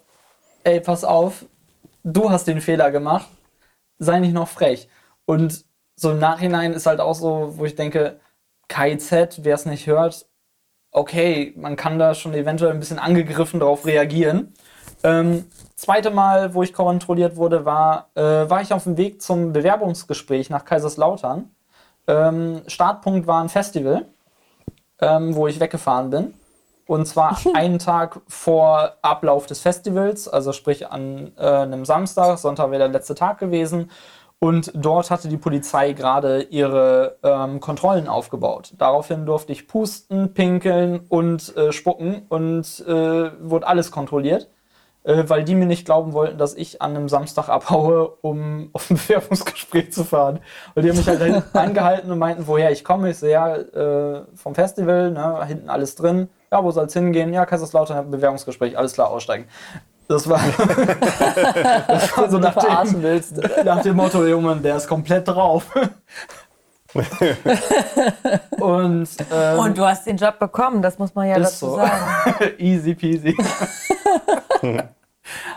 ey, 0.62 0.78
pass 0.78 1.02
auf, 1.02 1.44
du 2.04 2.30
hast 2.30 2.46
den 2.46 2.60
Fehler 2.60 2.90
gemacht, 2.90 3.26
sei 3.98 4.20
nicht 4.20 4.34
noch 4.34 4.48
frech. 4.48 4.88
Und 5.26 5.64
so 5.96 6.10
im 6.12 6.18
Nachhinein 6.18 6.72
ist 6.72 6.86
halt 6.86 7.00
auch 7.00 7.14
so, 7.14 7.54
wo 7.56 7.64
ich 7.64 7.74
denke, 7.74 8.20
KIZ, 8.68 9.44
wer 9.44 9.54
es 9.54 9.66
nicht 9.66 9.86
hört, 9.86 10.26
okay, 10.90 11.52
man 11.56 11.76
kann 11.76 11.98
da 11.98 12.14
schon 12.14 12.34
eventuell 12.34 12.72
ein 12.72 12.80
bisschen 12.80 12.98
angegriffen 12.98 13.60
darauf 13.60 13.86
reagieren. 13.86 14.54
Ähm, 15.02 15.46
zweite 15.76 16.10
Mal, 16.10 16.54
wo 16.54 16.62
ich 16.62 16.72
kontrolliert 16.72 17.36
wurde, 17.36 17.64
war, 17.64 18.10
äh, 18.14 18.22
war 18.22 18.62
ich 18.62 18.72
auf 18.72 18.84
dem 18.84 18.96
Weg 18.96 19.20
zum 19.20 19.52
Bewerbungsgespräch 19.52 20.50
nach 20.50 20.64
Kaiserslautern. 20.64 21.50
Ähm, 22.06 22.62
Startpunkt 22.66 23.26
war 23.26 23.42
ein 23.42 23.48
Festival, 23.48 24.06
ähm, 25.00 25.34
wo 25.34 25.46
ich 25.46 25.60
weggefahren 25.60 26.10
bin. 26.10 26.34
Und 26.86 27.06
zwar 27.06 27.38
einen 27.54 27.78
Tag 27.78 28.20
vor 28.28 28.92
Ablauf 29.02 29.46
des 29.46 29.60
Festivals, 29.60 30.28
also 30.28 30.52
sprich 30.52 30.90
an 30.90 31.32
äh, 31.36 31.46
einem 31.46 31.84
Samstag, 31.84 32.38
Sonntag 32.38 32.70
wäre 32.70 32.80
der 32.80 32.88
letzte 32.88 33.14
Tag 33.14 33.38
gewesen. 33.38 33.90
Und 34.44 34.72
dort 34.74 35.10
hatte 35.10 35.28
die 35.28 35.38
Polizei 35.38 35.92
gerade 35.92 36.42
ihre 36.42 37.16
ähm, 37.22 37.60
Kontrollen 37.60 38.08
aufgebaut. 38.08 38.74
Daraufhin 38.76 39.24
durfte 39.24 39.52
ich 39.52 39.66
pusten, 39.66 40.34
pinkeln 40.34 41.00
und 41.08 41.56
äh, 41.56 41.72
spucken 41.72 42.26
und 42.28 42.84
äh, 42.86 43.30
wurde 43.40 43.66
alles 43.66 43.90
kontrolliert, 43.90 44.50
äh, 45.04 45.24
weil 45.28 45.44
die 45.44 45.54
mir 45.54 45.64
nicht 45.64 45.86
glauben 45.86 46.12
wollten, 46.12 46.36
dass 46.36 46.54
ich 46.54 46.82
an 46.82 46.90
einem 46.94 47.08
Samstag 47.08 47.48
abhaue, 47.48 48.06
um 48.20 48.68
auf 48.74 48.90
ein 48.90 48.98
Bewerbungsgespräch 48.98 49.92
zu 49.92 50.04
fahren. 50.04 50.40
Und 50.74 50.82
die 50.82 50.90
haben 50.90 50.98
mich 50.98 51.08
halt 51.08 51.42
angehalten 51.54 52.10
und 52.10 52.18
meinten, 52.18 52.46
woher 52.46 52.70
ich 52.70 52.84
komme. 52.84 53.10
Ich 53.10 53.18
so, 53.20 53.26
ja, 53.26 53.56
äh, 53.56 54.24
vom 54.34 54.54
Festival, 54.54 55.10
ne, 55.10 55.46
hinten 55.46 55.70
alles 55.70 55.94
drin. 55.94 56.28
Ja, 56.54 56.62
wo 56.62 56.70
soll's 56.70 56.92
hingehen? 56.92 57.32
Ja, 57.32 57.44
Kaiserslautern, 57.46 58.12
Bewerbungsgespräch, 58.12 58.78
alles 58.78 58.92
klar, 58.92 59.10
aussteigen. 59.10 59.46
Das 60.06 60.28
war, 60.28 60.38
das 61.88 62.16
war 62.16 62.30
so 62.30 62.38
nach 62.38 62.54
dem, 62.54 63.02
willst. 63.02 63.40
nach 63.64 63.82
dem 63.82 63.96
Motto, 63.96 64.24
Junge, 64.24 64.54
der 64.58 64.76
ist 64.76 64.86
komplett 64.86 65.26
drauf. 65.26 65.66
und, 68.60 69.08
ähm, 69.32 69.58
Und 69.58 69.76
du 69.76 69.84
hast 69.84 70.06
den 70.06 70.16
Job 70.16 70.38
bekommen, 70.38 70.80
das 70.80 70.96
muss 70.96 71.12
man 71.16 71.26
ja 71.26 71.40
dazu 71.40 71.70
so. 71.70 71.74
sagen. 71.74 72.00
Easy 72.58 72.94
peasy. 72.94 73.36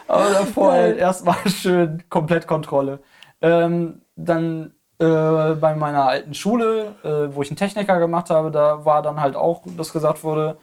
Aber 0.07 0.31
davor 0.31 0.71
halt 0.71 0.97
erstmal 0.97 1.47
schön 1.47 2.01
komplett 2.09 2.47
Kontrolle. 2.47 3.01
Ähm, 3.39 4.01
dann 4.15 4.73
äh, 4.99 5.53
bei 5.53 5.75
meiner 5.75 6.07
alten 6.07 6.33
Schule, 6.33 6.95
äh, 7.03 7.35
wo 7.35 7.43
ich 7.43 7.51
einen 7.51 7.57
Techniker 7.57 7.99
gemacht 7.99 8.31
habe, 8.31 8.49
da 8.49 8.83
war 8.83 9.03
dann 9.03 9.21
halt 9.21 9.35
auch, 9.35 9.61
dass 9.77 9.93
gesagt 9.93 10.23
wurde, 10.23 10.57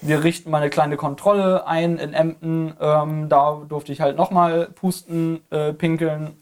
wir 0.00 0.24
richten 0.24 0.50
mal 0.50 0.58
eine 0.58 0.70
kleine 0.70 0.96
Kontrolle 0.96 1.66
ein 1.66 1.98
in 1.98 2.12
Emden. 2.12 2.74
Ähm, 2.80 3.28
da 3.28 3.62
durfte 3.68 3.92
ich 3.92 4.00
halt 4.00 4.16
nochmal 4.16 4.68
pusten, 4.74 5.40
äh, 5.50 5.72
pinkeln. 5.72 6.36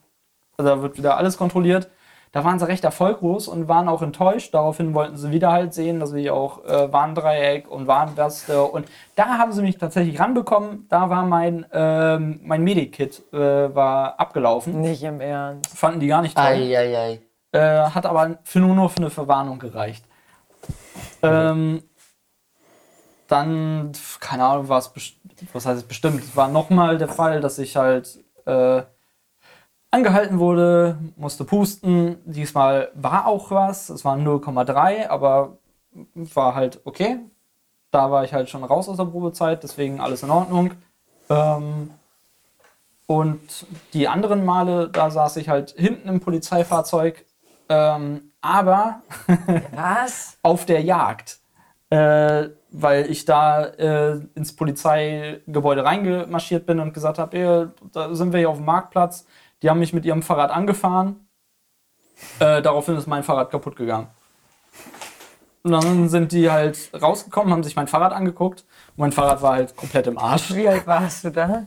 Also 0.56 0.70
da 0.70 0.82
wird 0.82 0.98
wieder 0.98 1.16
alles 1.16 1.36
kontrolliert. 1.36 1.88
Da 2.32 2.44
waren 2.44 2.58
sie 2.58 2.68
recht 2.68 2.84
erfolglos 2.84 3.48
und 3.48 3.66
waren 3.66 3.88
auch 3.88 4.02
enttäuscht. 4.02 4.52
Daraufhin 4.52 4.92
wollten 4.92 5.16
sie 5.16 5.30
wieder 5.30 5.52
halt 5.52 5.72
sehen, 5.72 6.00
dass 6.00 6.12
ich 6.12 6.30
auch 6.30 6.64
äh, 6.66 6.92
Warndreieck 6.92 7.70
und 7.70 7.86
Warnweste 7.86 8.62
und 8.62 8.86
da 9.14 9.38
haben 9.38 9.52
sie 9.52 9.62
mich 9.62 9.78
tatsächlich 9.78 10.20
ranbekommen. 10.20 10.86
Da 10.90 11.08
war 11.08 11.24
mein, 11.24 11.64
ähm, 11.72 12.40
mein 12.42 12.62
Medikit 12.62 13.22
äh, 13.32 13.74
war 13.74 14.20
abgelaufen. 14.20 14.82
Nicht 14.82 15.02
im 15.02 15.22
Ernst. 15.22 15.78
Fanden 15.78 16.00
die 16.00 16.08
gar 16.08 16.20
nicht 16.20 16.36
toll. 16.36 16.44
Eieiei. 16.44 17.20
Äh, 17.52 17.58
hat 17.58 18.04
aber 18.04 18.38
für 18.44 18.58
nur, 18.58 18.74
nur 18.74 18.90
für 18.90 18.98
eine 18.98 19.10
Verwarnung 19.10 19.58
gereicht. 19.58 20.04
Ähm, 21.22 21.82
dann, 23.28 23.92
keine 24.20 24.44
Ahnung, 24.44 24.68
war 24.68 24.78
es 24.78 24.92
was 25.52 25.66
heißt 25.66 25.78
es 25.78 25.86
bestimmt. 25.86 26.22
Es 26.22 26.36
war 26.36 26.48
nochmal 26.48 26.98
der 26.98 27.08
Fall, 27.08 27.40
dass 27.40 27.58
ich 27.58 27.76
halt 27.76 28.24
äh, 28.46 28.82
angehalten 29.90 30.38
wurde, 30.38 30.98
musste 31.16 31.44
pusten. 31.44 32.18
Diesmal 32.24 32.90
war 32.94 33.26
auch 33.26 33.50
was. 33.50 33.90
Es 33.90 34.04
waren 34.04 34.26
0,3, 34.26 35.08
aber 35.08 35.58
war 36.14 36.54
halt 36.54 36.80
okay. 36.84 37.18
Da 37.90 38.10
war 38.10 38.24
ich 38.24 38.32
halt 38.32 38.50
schon 38.50 38.64
raus 38.64 38.88
aus 38.88 38.96
der 38.96 39.04
Probezeit, 39.04 39.62
deswegen 39.62 40.00
alles 40.00 40.22
in 40.22 40.30
Ordnung. 40.30 40.72
Ähm, 41.28 41.90
und 43.06 43.66
die 43.92 44.08
anderen 44.08 44.44
Male, 44.44 44.88
da 44.88 45.10
saß 45.10 45.36
ich 45.36 45.48
halt 45.48 45.74
hinten 45.76 46.08
im 46.08 46.20
Polizeifahrzeug, 46.20 47.24
ähm, 47.68 48.32
aber 48.40 49.02
Was? 49.72 50.38
auf 50.42 50.66
der 50.66 50.82
Jagd. 50.82 51.38
Äh, 51.90 52.48
weil 52.70 53.10
ich 53.10 53.24
da 53.24 53.64
äh, 53.64 54.20
ins 54.34 54.54
Polizeigebäude 54.54 55.84
reingemarschiert 55.84 56.66
bin 56.66 56.80
und 56.80 56.92
gesagt 56.92 57.18
habe, 57.18 57.72
da 57.92 58.14
sind 58.14 58.32
wir 58.32 58.40
hier 58.40 58.50
auf 58.50 58.56
dem 58.56 58.66
Marktplatz. 58.66 59.26
Die 59.62 59.70
haben 59.70 59.78
mich 59.78 59.92
mit 59.92 60.04
ihrem 60.04 60.22
Fahrrad 60.22 60.50
angefahren. 60.50 61.28
Äh, 62.38 62.62
daraufhin 62.62 62.96
ist 62.96 63.06
mein 63.06 63.22
Fahrrad 63.22 63.50
kaputt 63.50 63.76
gegangen. 63.76 64.08
Und 65.62 65.72
dann 65.72 66.08
sind 66.08 66.32
die 66.32 66.50
halt 66.50 66.90
rausgekommen, 67.00 67.52
haben 67.52 67.62
sich 67.64 67.76
mein 67.76 67.88
Fahrrad 67.88 68.12
angeguckt. 68.12 68.64
Und 68.90 68.98
mein 68.98 69.12
Fahrrad 69.12 69.42
war 69.42 69.54
halt 69.54 69.76
komplett 69.76 70.06
im 70.06 70.18
Arsch. 70.18 70.54
Wie 70.54 70.68
alt 70.68 70.86
warst 70.86 71.24
du 71.24 71.30
da? 71.30 71.66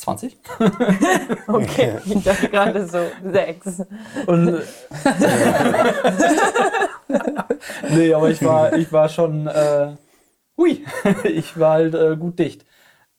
20. 0.00 0.36
Okay, 1.46 1.98
ich 2.06 2.24
dachte 2.24 2.48
gerade 2.48 2.86
so 2.86 2.98
sechs. 3.30 3.82
Und 4.26 4.62
nee, 7.90 8.14
aber 8.14 8.30
ich 8.30 8.42
war, 8.44 8.72
ich 8.72 8.92
war 8.92 9.08
schon, 9.08 9.46
äh, 9.46 9.96
hui, 10.56 10.84
ich 11.24 11.58
war 11.58 11.72
halt 11.74 11.94
äh, 11.94 12.16
gut 12.16 12.38
dicht. 12.38 12.64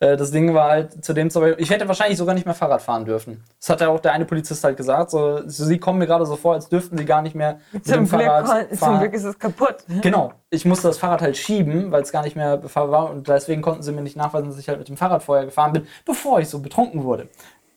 Äh, 0.01 0.17
das 0.17 0.31
Ding 0.31 0.53
war 0.53 0.69
halt 0.69 1.05
zu 1.05 1.13
dem 1.13 1.29
Zeitpunkt, 1.29 1.61
ich 1.61 1.69
hätte 1.69 1.87
wahrscheinlich 1.87 2.17
sogar 2.17 2.33
nicht 2.35 2.45
mehr 2.45 2.55
Fahrrad 2.55 2.81
fahren 2.81 3.05
dürfen. 3.05 3.43
Das 3.59 3.69
hat 3.69 3.81
ja 3.81 3.87
auch 3.89 3.99
der 3.99 4.11
eine 4.13 4.25
Polizist 4.25 4.63
halt 4.63 4.75
gesagt. 4.75 5.11
So, 5.11 5.47
sie 5.47 5.77
kommen 5.77 5.99
mir 5.99 6.07
gerade 6.07 6.25
so 6.25 6.35
vor, 6.35 6.55
als 6.55 6.67
dürften 6.67 6.97
sie 6.97 7.05
gar 7.05 7.21
nicht 7.21 7.35
mehr 7.35 7.59
mit 7.71 7.85
Zum 7.85 7.93
dem 7.93 8.09
Glück, 8.09 8.21
Fahrrad 8.23 8.45
kon- 8.45 8.67
zum 8.69 8.77
fahren. 8.79 8.99
Glück 8.99 9.13
ist 9.13 9.23
es 9.23 9.37
kaputt. 9.39 9.75
Genau. 10.01 10.33
Ich 10.49 10.65
musste 10.65 10.87
das 10.87 10.97
Fahrrad 10.97 11.21
halt 11.21 11.37
schieben, 11.37 11.91
weil 11.91 12.01
es 12.01 12.11
gar 12.11 12.23
nicht 12.23 12.35
mehr 12.35 12.57
befahrbar 12.57 13.03
war 13.05 13.11
und 13.11 13.27
deswegen 13.27 13.61
konnten 13.61 13.83
sie 13.83 13.91
mir 13.93 14.01
nicht 14.01 14.17
nachweisen, 14.17 14.49
dass 14.49 14.57
ich 14.57 14.67
halt 14.67 14.79
mit 14.79 14.89
dem 14.89 14.97
Fahrrad 14.97 15.23
vorher 15.23 15.45
gefahren 15.45 15.71
bin, 15.71 15.87
bevor 16.05 16.39
ich 16.39 16.49
so 16.49 16.59
betrunken 16.59 17.03
wurde. 17.03 17.29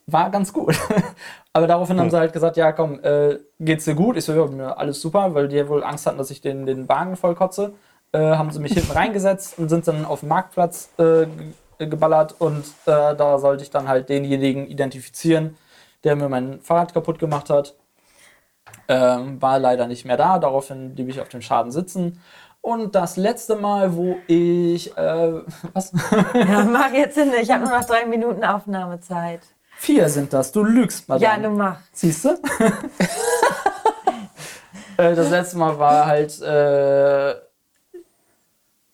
War 0.07 0.29
ganz 0.31 0.51
gut. 0.51 0.75
Aber 1.53 1.67
daraufhin 1.67 1.99
haben 1.99 2.09
sie 2.11 2.17
halt 2.17 2.33
gesagt, 2.33 2.57
ja 2.57 2.71
komm, 2.71 2.99
äh, 3.03 3.37
geht's 3.59 3.85
dir 3.85 3.95
gut? 3.95 4.17
Ich 4.17 4.25
so, 4.25 4.33
ja, 4.33 4.45
mir 4.47 4.77
alles 4.77 4.99
super, 4.99 5.33
weil 5.35 5.47
die 5.47 5.67
wohl 5.69 5.83
Angst 5.83 6.05
hatten, 6.05 6.17
dass 6.17 6.31
ich 6.31 6.41
den, 6.41 6.65
den 6.65 6.89
Wagen 6.89 7.15
voll 7.15 7.33
kotze. 7.35 7.73
Äh, 8.11 8.19
haben 8.35 8.51
sie 8.51 8.59
mich 8.59 8.73
hinten 8.73 8.91
reingesetzt 8.91 9.57
und 9.57 9.69
sind 9.69 9.87
dann 9.87 10.05
auf 10.05 10.19
den 10.21 10.29
Marktplatz 10.29 10.89
äh, 10.97 11.25
geballert 11.77 12.35
und 12.39 12.65
äh, 12.85 13.15
da 13.15 13.37
sollte 13.39 13.63
ich 13.63 13.69
dann 13.69 13.87
halt 13.87 14.09
denjenigen 14.09 14.67
identifizieren, 14.67 15.57
der 16.03 16.15
mir 16.15 16.29
mein 16.29 16.61
Fahrrad 16.61 16.93
kaputt 16.93 17.19
gemacht 17.19 17.49
hat. 17.49 17.75
Ähm, 18.87 19.41
war 19.41 19.59
leider 19.59 19.87
nicht 19.87 20.05
mehr 20.05 20.17
da, 20.17 20.39
daraufhin 20.39 20.93
blieb 20.95 21.09
ich 21.09 21.19
auf 21.21 21.29
dem 21.29 21.41
Schaden 21.41 21.71
sitzen. 21.71 22.21
Und 22.61 22.95
das 22.95 23.15
letzte 23.15 23.55
Mal, 23.55 23.95
wo 23.95 24.17
ich, 24.25 24.95
äh, 24.97 25.33
was? 25.73 25.91
Ja, 26.33 26.63
mach 26.63 26.91
jetzt 26.93 27.15
hin. 27.15 27.31
Ich 27.39 27.51
habe 27.51 27.63
nur 27.63 27.77
noch 27.77 27.85
drei 27.85 28.05
Minuten 28.05 28.43
Aufnahmezeit. 28.43 29.41
Vier 29.77 30.09
sind 30.09 30.33
das, 30.33 30.51
du 30.51 30.63
lügst, 30.63 31.07
Madame. 31.07 31.31
Ja, 31.31 31.37
du 31.37 31.55
mach. 31.55 31.77
Siehst 31.91 32.25
du? 32.25 32.29
äh, 34.97 35.15
das 35.15 35.29
letzte 35.29 35.57
Mal 35.57 35.77
war 35.77 36.07
halt 36.07 36.41
äh, 36.41 37.35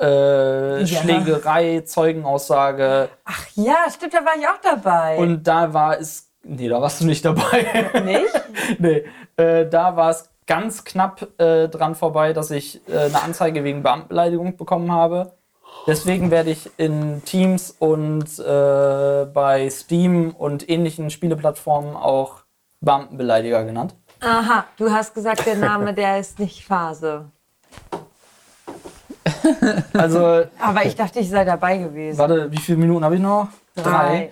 äh, 0.02 0.82
Ja. 0.82 1.02
Schlägerei, 1.02 1.82
Zeugenaussage. 1.82 3.10
Ach 3.26 3.48
ja, 3.56 3.86
stimmt, 3.90 4.14
da 4.14 4.26
war 4.26 4.34
ich 4.38 4.48
auch 4.48 4.62
dabei. 4.62 5.18
Und 5.18 5.44
da 5.44 5.74
war 5.74 6.00
es. 6.00 6.28
Nee, 6.44 6.70
da 6.70 6.82
warst 6.82 7.02
du 7.02 7.06
nicht 7.06 7.24
dabei. 7.24 7.92
nicht? 8.04 8.80
nee, 8.80 9.04
äh, 9.38 9.68
da 9.68 9.96
war 9.96 10.10
es 10.10 10.30
ganz 10.48 10.84
knapp 10.84 11.40
äh, 11.40 11.68
dran 11.70 11.96
vorbei, 11.96 12.34
dass 12.34 12.52
ich 12.52 12.82
äh, 12.90 13.06
eine 13.06 13.22
Anzeige 13.22 13.64
wegen 13.64 13.84
Beamtenbeleidigung 13.84 14.58
bekommen 14.58 14.92
habe. 14.92 15.34
Deswegen 15.88 16.30
werde 16.30 16.52
ich 16.52 16.70
in 16.78 17.24
Teams 17.26 17.76
und 17.80 18.38
äh, 18.40 19.26
bei 19.26 19.70
Steam 19.70 20.32
und 20.32 20.70
ähnlichen 20.70 21.10
Spieleplattformen 21.10 21.96
auch 21.96 22.44
Beamtenbeleidiger 22.82 23.64
genannt. 23.64 23.96
Aha, 24.20 24.66
du 24.78 24.92
hast 24.92 25.14
gesagt, 25.14 25.46
der 25.46 25.56
Name, 25.56 25.94
der 25.96 26.20
ist 26.20 26.40
nicht 26.40 26.66
Phase. 26.66 27.32
Also, 29.94 30.44
Aber 30.60 30.86
ich 30.86 30.96
dachte, 30.96 31.20
ich 31.20 31.30
sei 31.30 31.46
dabei 31.46 31.78
gewesen. 31.78 32.18
warte, 32.18 32.52
wie 32.52 32.58
viele 32.58 32.78
Minuten 32.78 33.04
habe 33.04 33.16
ich 33.16 33.22
noch? 33.22 33.48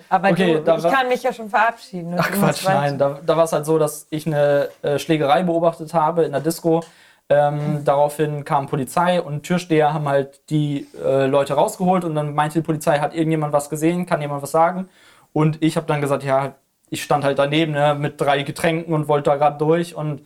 Aber 0.08 0.30
okay, 0.30 0.54
du, 0.54 0.62
da 0.62 0.76
ich 0.76 0.84
kann 0.84 1.08
mich 1.08 1.22
ja 1.22 1.32
schon 1.32 1.48
verabschieden. 1.48 2.14
Ach 2.18 2.30
Quatsch, 2.30 2.64
nein. 2.64 2.98
Da, 2.98 3.18
da 3.24 3.36
war 3.36 3.44
es 3.44 3.52
halt 3.52 3.64
so, 3.64 3.78
dass 3.78 4.06
ich 4.10 4.26
eine 4.26 4.68
äh, 4.82 4.98
Schlägerei 4.98 5.42
beobachtet 5.42 5.94
habe 5.94 6.24
in 6.24 6.32
der 6.32 6.40
Disco. 6.40 6.82
Ähm, 7.30 7.82
daraufhin 7.84 8.44
kam 8.44 8.66
Polizei 8.66 9.22
und 9.22 9.44
Türsteher 9.44 9.94
haben 9.94 10.08
halt 10.08 10.40
die 10.50 10.88
äh, 11.02 11.26
Leute 11.26 11.54
rausgeholt 11.54 12.04
und 12.04 12.16
dann 12.16 12.34
meinte 12.34 12.58
die 12.58 12.66
Polizei, 12.66 12.98
hat 12.98 13.14
irgendjemand 13.14 13.52
was 13.52 13.70
gesehen, 13.70 14.04
kann 14.04 14.20
jemand 14.20 14.42
was 14.42 14.50
sagen? 14.50 14.88
Und 15.32 15.62
ich 15.62 15.76
habe 15.76 15.86
dann 15.86 16.00
gesagt, 16.00 16.24
ja, 16.24 16.54
ich 16.90 17.04
stand 17.04 17.24
halt 17.24 17.38
daneben 17.38 17.72
ne, 17.72 17.94
mit 17.94 18.20
drei 18.20 18.42
Getränken 18.42 18.92
und 18.92 19.06
wollte 19.06 19.30
da 19.30 19.36
gerade 19.36 19.58
durch 19.58 19.94
und 19.94 20.22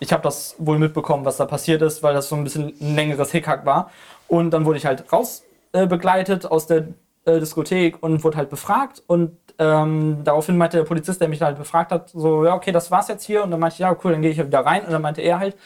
ich 0.00 0.12
habe 0.12 0.22
das 0.22 0.56
wohl 0.58 0.78
mitbekommen, 0.78 1.24
was 1.24 1.36
da 1.36 1.46
passiert 1.46 1.80
ist, 1.82 2.02
weil 2.02 2.14
das 2.14 2.28
so 2.28 2.36
ein 2.36 2.44
bisschen 2.44 2.74
ein 2.80 2.94
längeres 2.96 3.30
Hickhack 3.30 3.64
war. 3.64 3.90
Und 4.28 4.50
dann 4.50 4.64
wurde 4.64 4.78
ich 4.78 4.86
halt 4.86 5.12
raus 5.12 5.44
äh, 5.72 5.86
begleitet 5.86 6.46
aus 6.46 6.66
der 6.66 6.88
äh, 7.24 7.40
Diskothek 7.40 8.02
und 8.02 8.22
wurde 8.22 8.36
halt 8.36 8.50
befragt 8.50 9.02
und 9.06 9.32
ähm, 9.58 10.18
daraufhin 10.22 10.56
meinte 10.56 10.76
der 10.76 10.84
Polizist, 10.84 11.20
der 11.20 11.28
mich 11.28 11.42
halt 11.42 11.58
befragt 11.58 11.90
hat, 11.90 12.10
so, 12.10 12.44
ja, 12.44 12.54
okay, 12.54 12.70
das 12.70 12.90
war's 12.90 13.08
jetzt 13.08 13.24
hier. 13.24 13.42
Und 13.42 13.50
dann 13.50 13.58
meinte 13.58 13.74
ich, 13.74 13.80
ja, 13.80 13.96
cool, 14.04 14.12
dann 14.12 14.22
gehe 14.22 14.30
ich 14.30 14.38
wieder 14.38 14.60
rein. 14.60 14.84
Und 14.84 14.92
dann 14.92 15.02
meinte 15.02 15.20
er 15.20 15.40
halt, 15.40 15.56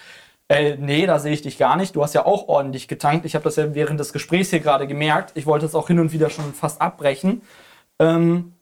äh, 0.49 0.77
nee, 0.77 1.07
da 1.07 1.19
sehe 1.19 1.33
ich 1.33 1.43
dich 1.43 1.59
gar 1.59 1.77
nicht. 1.77 1.95
Du 1.95 2.03
hast 2.03 2.15
ja 2.15 2.25
auch 2.25 2.49
ordentlich 2.49 2.89
getankt. 2.89 3.27
Ich 3.27 3.35
habe 3.35 3.45
das 3.45 3.57
ja 3.57 3.75
während 3.75 4.01
des 4.01 4.13
Gesprächs 4.13 4.51
hier 4.51 4.61
gerade 4.61 4.87
gemerkt. 4.87 5.33
Ich 5.35 5.47
wollte 5.47 5.67
es 5.67 5.75
auch 5.75 5.89
hin 5.89 5.99
und 5.99 6.13
wieder 6.13 6.31
schon 6.31 6.55
fast 6.55 6.81
abbrechen. 6.81 7.43
Ähm, 7.99 8.55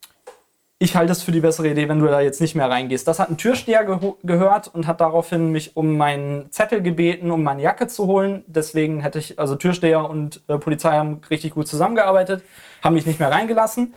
ich 0.82 0.96
halte 0.96 1.12
es 1.12 1.22
für 1.22 1.30
die 1.30 1.40
bessere 1.40 1.68
Idee, 1.68 1.90
wenn 1.90 1.98
du 1.98 2.06
da 2.06 2.20
jetzt 2.20 2.40
nicht 2.40 2.54
mehr 2.54 2.70
reingehst. 2.70 3.06
Das 3.06 3.18
hat 3.18 3.28
ein 3.28 3.36
Türsteher 3.36 3.86
geho- 3.86 4.16
gehört 4.22 4.66
und 4.68 4.86
hat 4.86 5.02
daraufhin 5.02 5.52
mich 5.52 5.76
um 5.76 5.98
meinen 5.98 6.50
Zettel 6.50 6.80
gebeten, 6.80 7.30
um 7.30 7.42
meine 7.42 7.60
Jacke 7.60 7.86
zu 7.86 8.06
holen. 8.06 8.44
Deswegen 8.46 9.00
hätte 9.00 9.18
ich, 9.18 9.38
also 9.38 9.56
Türsteher 9.56 10.08
und 10.08 10.40
äh, 10.48 10.56
Polizei 10.56 10.92
haben 10.92 11.20
richtig 11.28 11.52
gut 11.52 11.68
zusammengearbeitet, 11.68 12.42
haben 12.82 12.94
mich 12.94 13.04
nicht 13.04 13.20
mehr 13.20 13.30
reingelassen. 13.30 13.94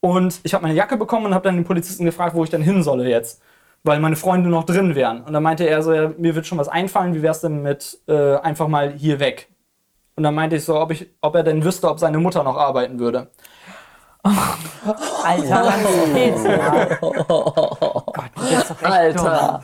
Und 0.00 0.40
ich 0.42 0.52
habe 0.52 0.62
meine 0.62 0.74
Jacke 0.74 0.98
bekommen 0.98 1.24
und 1.24 1.34
habe 1.34 1.44
dann 1.44 1.56
den 1.56 1.64
Polizisten 1.64 2.04
gefragt, 2.04 2.34
wo 2.34 2.44
ich 2.44 2.50
denn 2.50 2.62
hin 2.62 2.82
solle 2.82 3.08
jetzt. 3.08 3.40
Weil 3.82 3.98
meine 4.00 4.16
Freunde 4.16 4.50
noch 4.50 4.64
drin 4.64 4.94
wären. 4.94 5.22
Und 5.22 5.32
dann 5.32 5.42
meinte 5.42 5.66
er 5.66 5.82
so, 5.82 5.94
ja, 5.94 6.12
mir 6.18 6.34
wird 6.34 6.46
schon 6.46 6.58
was 6.58 6.68
einfallen, 6.68 7.14
wie 7.14 7.22
wär's 7.22 7.40
denn 7.40 7.62
mit 7.62 7.98
äh, 8.08 8.36
einfach 8.36 8.68
mal 8.68 8.92
hier 8.92 9.20
weg? 9.20 9.48
Und 10.16 10.22
dann 10.24 10.34
meinte 10.34 10.56
ich 10.56 10.64
so, 10.64 10.78
ob, 10.78 10.90
ich, 10.90 11.08
ob 11.22 11.34
er 11.34 11.44
denn 11.44 11.64
wüsste, 11.64 11.88
ob 11.88 11.98
seine 11.98 12.18
Mutter 12.18 12.42
noch 12.42 12.58
arbeiten 12.58 12.98
würde. 12.98 13.30
Alter, 15.24 15.64
was 15.64 16.14
geht's 16.14 16.44
ja? 16.44 16.84
Gott, 17.00 18.30
du 18.34 18.42
bist 18.42 18.70
doch 18.70 18.82
echt 18.82 18.84
Alter. 18.84 19.62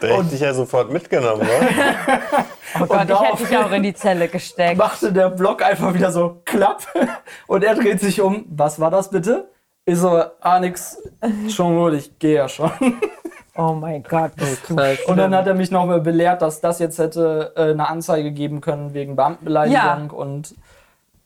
Da 0.00 0.06
hätte 0.06 0.22
ich 0.22 0.28
dich 0.30 0.40
ja 0.40 0.52
sofort 0.52 0.90
mitgenommen, 0.90 1.40
wa? 1.40 2.38
dumm. 2.78 2.82
Oh 2.82 2.86
Gott, 2.86 3.08
ich 3.08 3.20
hätte 3.20 3.44
dich 3.44 3.56
auch 3.56 3.70
in 3.72 3.82
die 3.82 3.94
Zelle 3.94 4.28
gesteckt. 4.28 4.78
machte 4.78 5.12
der 5.12 5.30
Block 5.30 5.62
einfach 5.62 5.94
wieder 5.94 6.12
so 6.12 6.42
klapp 6.44 6.82
und 7.46 7.64
er 7.64 7.74
dreht 7.74 8.00
sich 8.00 8.20
um. 8.20 8.44
Was 8.48 8.80
war 8.80 8.90
das 8.90 9.10
bitte? 9.10 9.48
Ich 9.84 9.98
so, 9.98 10.22
ah, 10.40 10.60
nix. 10.60 10.98
Schon 11.48 11.76
gut, 11.76 11.94
ich 11.94 12.18
gehe 12.18 12.34
ja 12.36 12.48
schon. 12.48 12.70
Oh 13.54 13.74
mein 13.74 14.02
Gott, 14.02 14.32
Krass. 14.38 14.98
Und 15.06 15.18
dann 15.18 15.34
hat 15.34 15.46
er 15.46 15.52
mich 15.52 15.70
noch 15.70 15.84
mal 15.84 16.00
belehrt, 16.00 16.40
dass 16.40 16.62
das 16.62 16.78
jetzt 16.78 16.98
hätte 16.98 17.52
äh, 17.54 17.72
eine 17.72 17.86
Anzeige 17.86 18.32
geben 18.32 18.62
können 18.62 18.94
wegen 18.94 19.14
Beamtenbeleidigung 19.14 20.08
und 20.08 20.54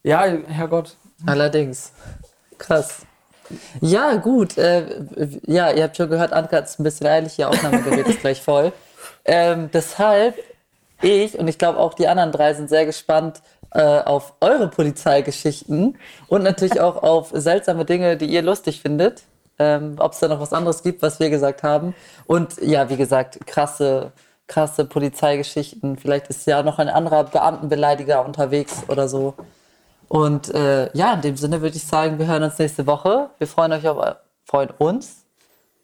ja, 0.02 0.24
Herrgott. 0.48 0.96
Allerdings. 1.24 1.92
Krass. 2.58 3.06
Ja, 3.80 4.16
gut. 4.16 4.58
Äh, 4.58 4.84
ja, 5.46 5.70
ihr 5.70 5.84
habt 5.84 5.96
schon 5.96 6.10
gehört, 6.10 6.32
Anka 6.32 6.58
ist 6.58 6.80
ein 6.80 6.84
bisschen 6.84 7.06
eilig, 7.06 7.38
ihr 7.38 7.48
Aufnahmegerät 7.48 8.08
ist 8.08 8.20
gleich 8.20 8.42
voll. 8.42 8.72
Ähm, 9.24 9.70
deshalb, 9.72 10.36
ich 11.02 11.38
und 11.38 11.48
ich 11.48 11.58
glaube 11.58 11.78
auch 11.78 11.94
die 11.94 12.08
anderen 12.08 12.32
drei 12.32 12.54
sind 12.54 12.68
sehr 12.68 12.86
gespannt 12.86 13.42
äh, 13.72 14.00
auf 14.00 14.34
eure 14.40 14.68
Polizeigeschichten 14.68 15.98
und 16.28 16.42
natürlich 16.42 16.80
auch 16.80 17.02
auf 17.02 17.30
seltsame 17.32 17.84
Dinge, 17.84 18.16
die 18.16 18.26
ihr 18.26 18.42
lustig 18.42 18.80
findet. 18.80 19.22
Ähm, 19.58 19.96
Ob 19.98 20.12
es 20.12 20.18
da 20.18 20.28
noch 20.28 20.40
was 20.40 20.52
anderes 20.52 20.82
gibt, 20.82 21.02
was 21.02 21.18
wir 21.18 21.30
gesagt 21.30 21.62
haben. 21.62 21.94
Und 22.26 22.60
ja, 22.60 22.90
wie 22.90 22.96
gesagt, 22.96 23.46
krasse, 23.46 24.12
krasse 24.46 24.84
Polizeigeschichten. 24.84 25.96
Vielleicht 25.96 26.28
ist 26.28 26.46
ja 26.46 26.62
noch 26.62 26.78
ein 26.78 26.88
anderer 26.88 27.24
Beamtenbeleidiger 27.24 28.24
unterwegs 28.24 28.84
oder 28.88 29.08
so. 29.08 29.34
Und 30.08 30.54
äh, 30.54 30.90
ja, 30.96 31.14
in 31.14 31.20
dem 31.22 31.36
Sinne 31.36 31.60
würde 31.62 31.76
ich 31.76 31.84
sagen, 31.86 32.18
wir 32.18 32.26
hören 32.26 32.42
uns 32.42 32.58
nächste 32.58 32.86
Woche. 32.86 33.30
Wir 33.38 33.46
freuen 33.46 33.72
euch 33.72 33.86
auf 33.88 33.98
eu- 33.98 34.14
freuen 34.44 34.70
uns 34.78 35.24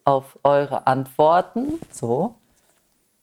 auf 0.04 0.38
eure 0.44 0.86
Antworten. 0.86 1.80
So. 1.90 2.34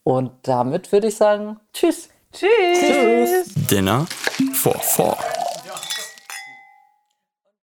Und 0.03 0.31
damit 0.43 0.91
würde 0.91 1.07
ich 1.07 1.15
sagen, 1.17 1.59
tschüss. 1.73 2.09
Tschüss. 2.33 3.53
Dinner 3.69 4.05
for 4.53 4.73
Four. 4.75 5.17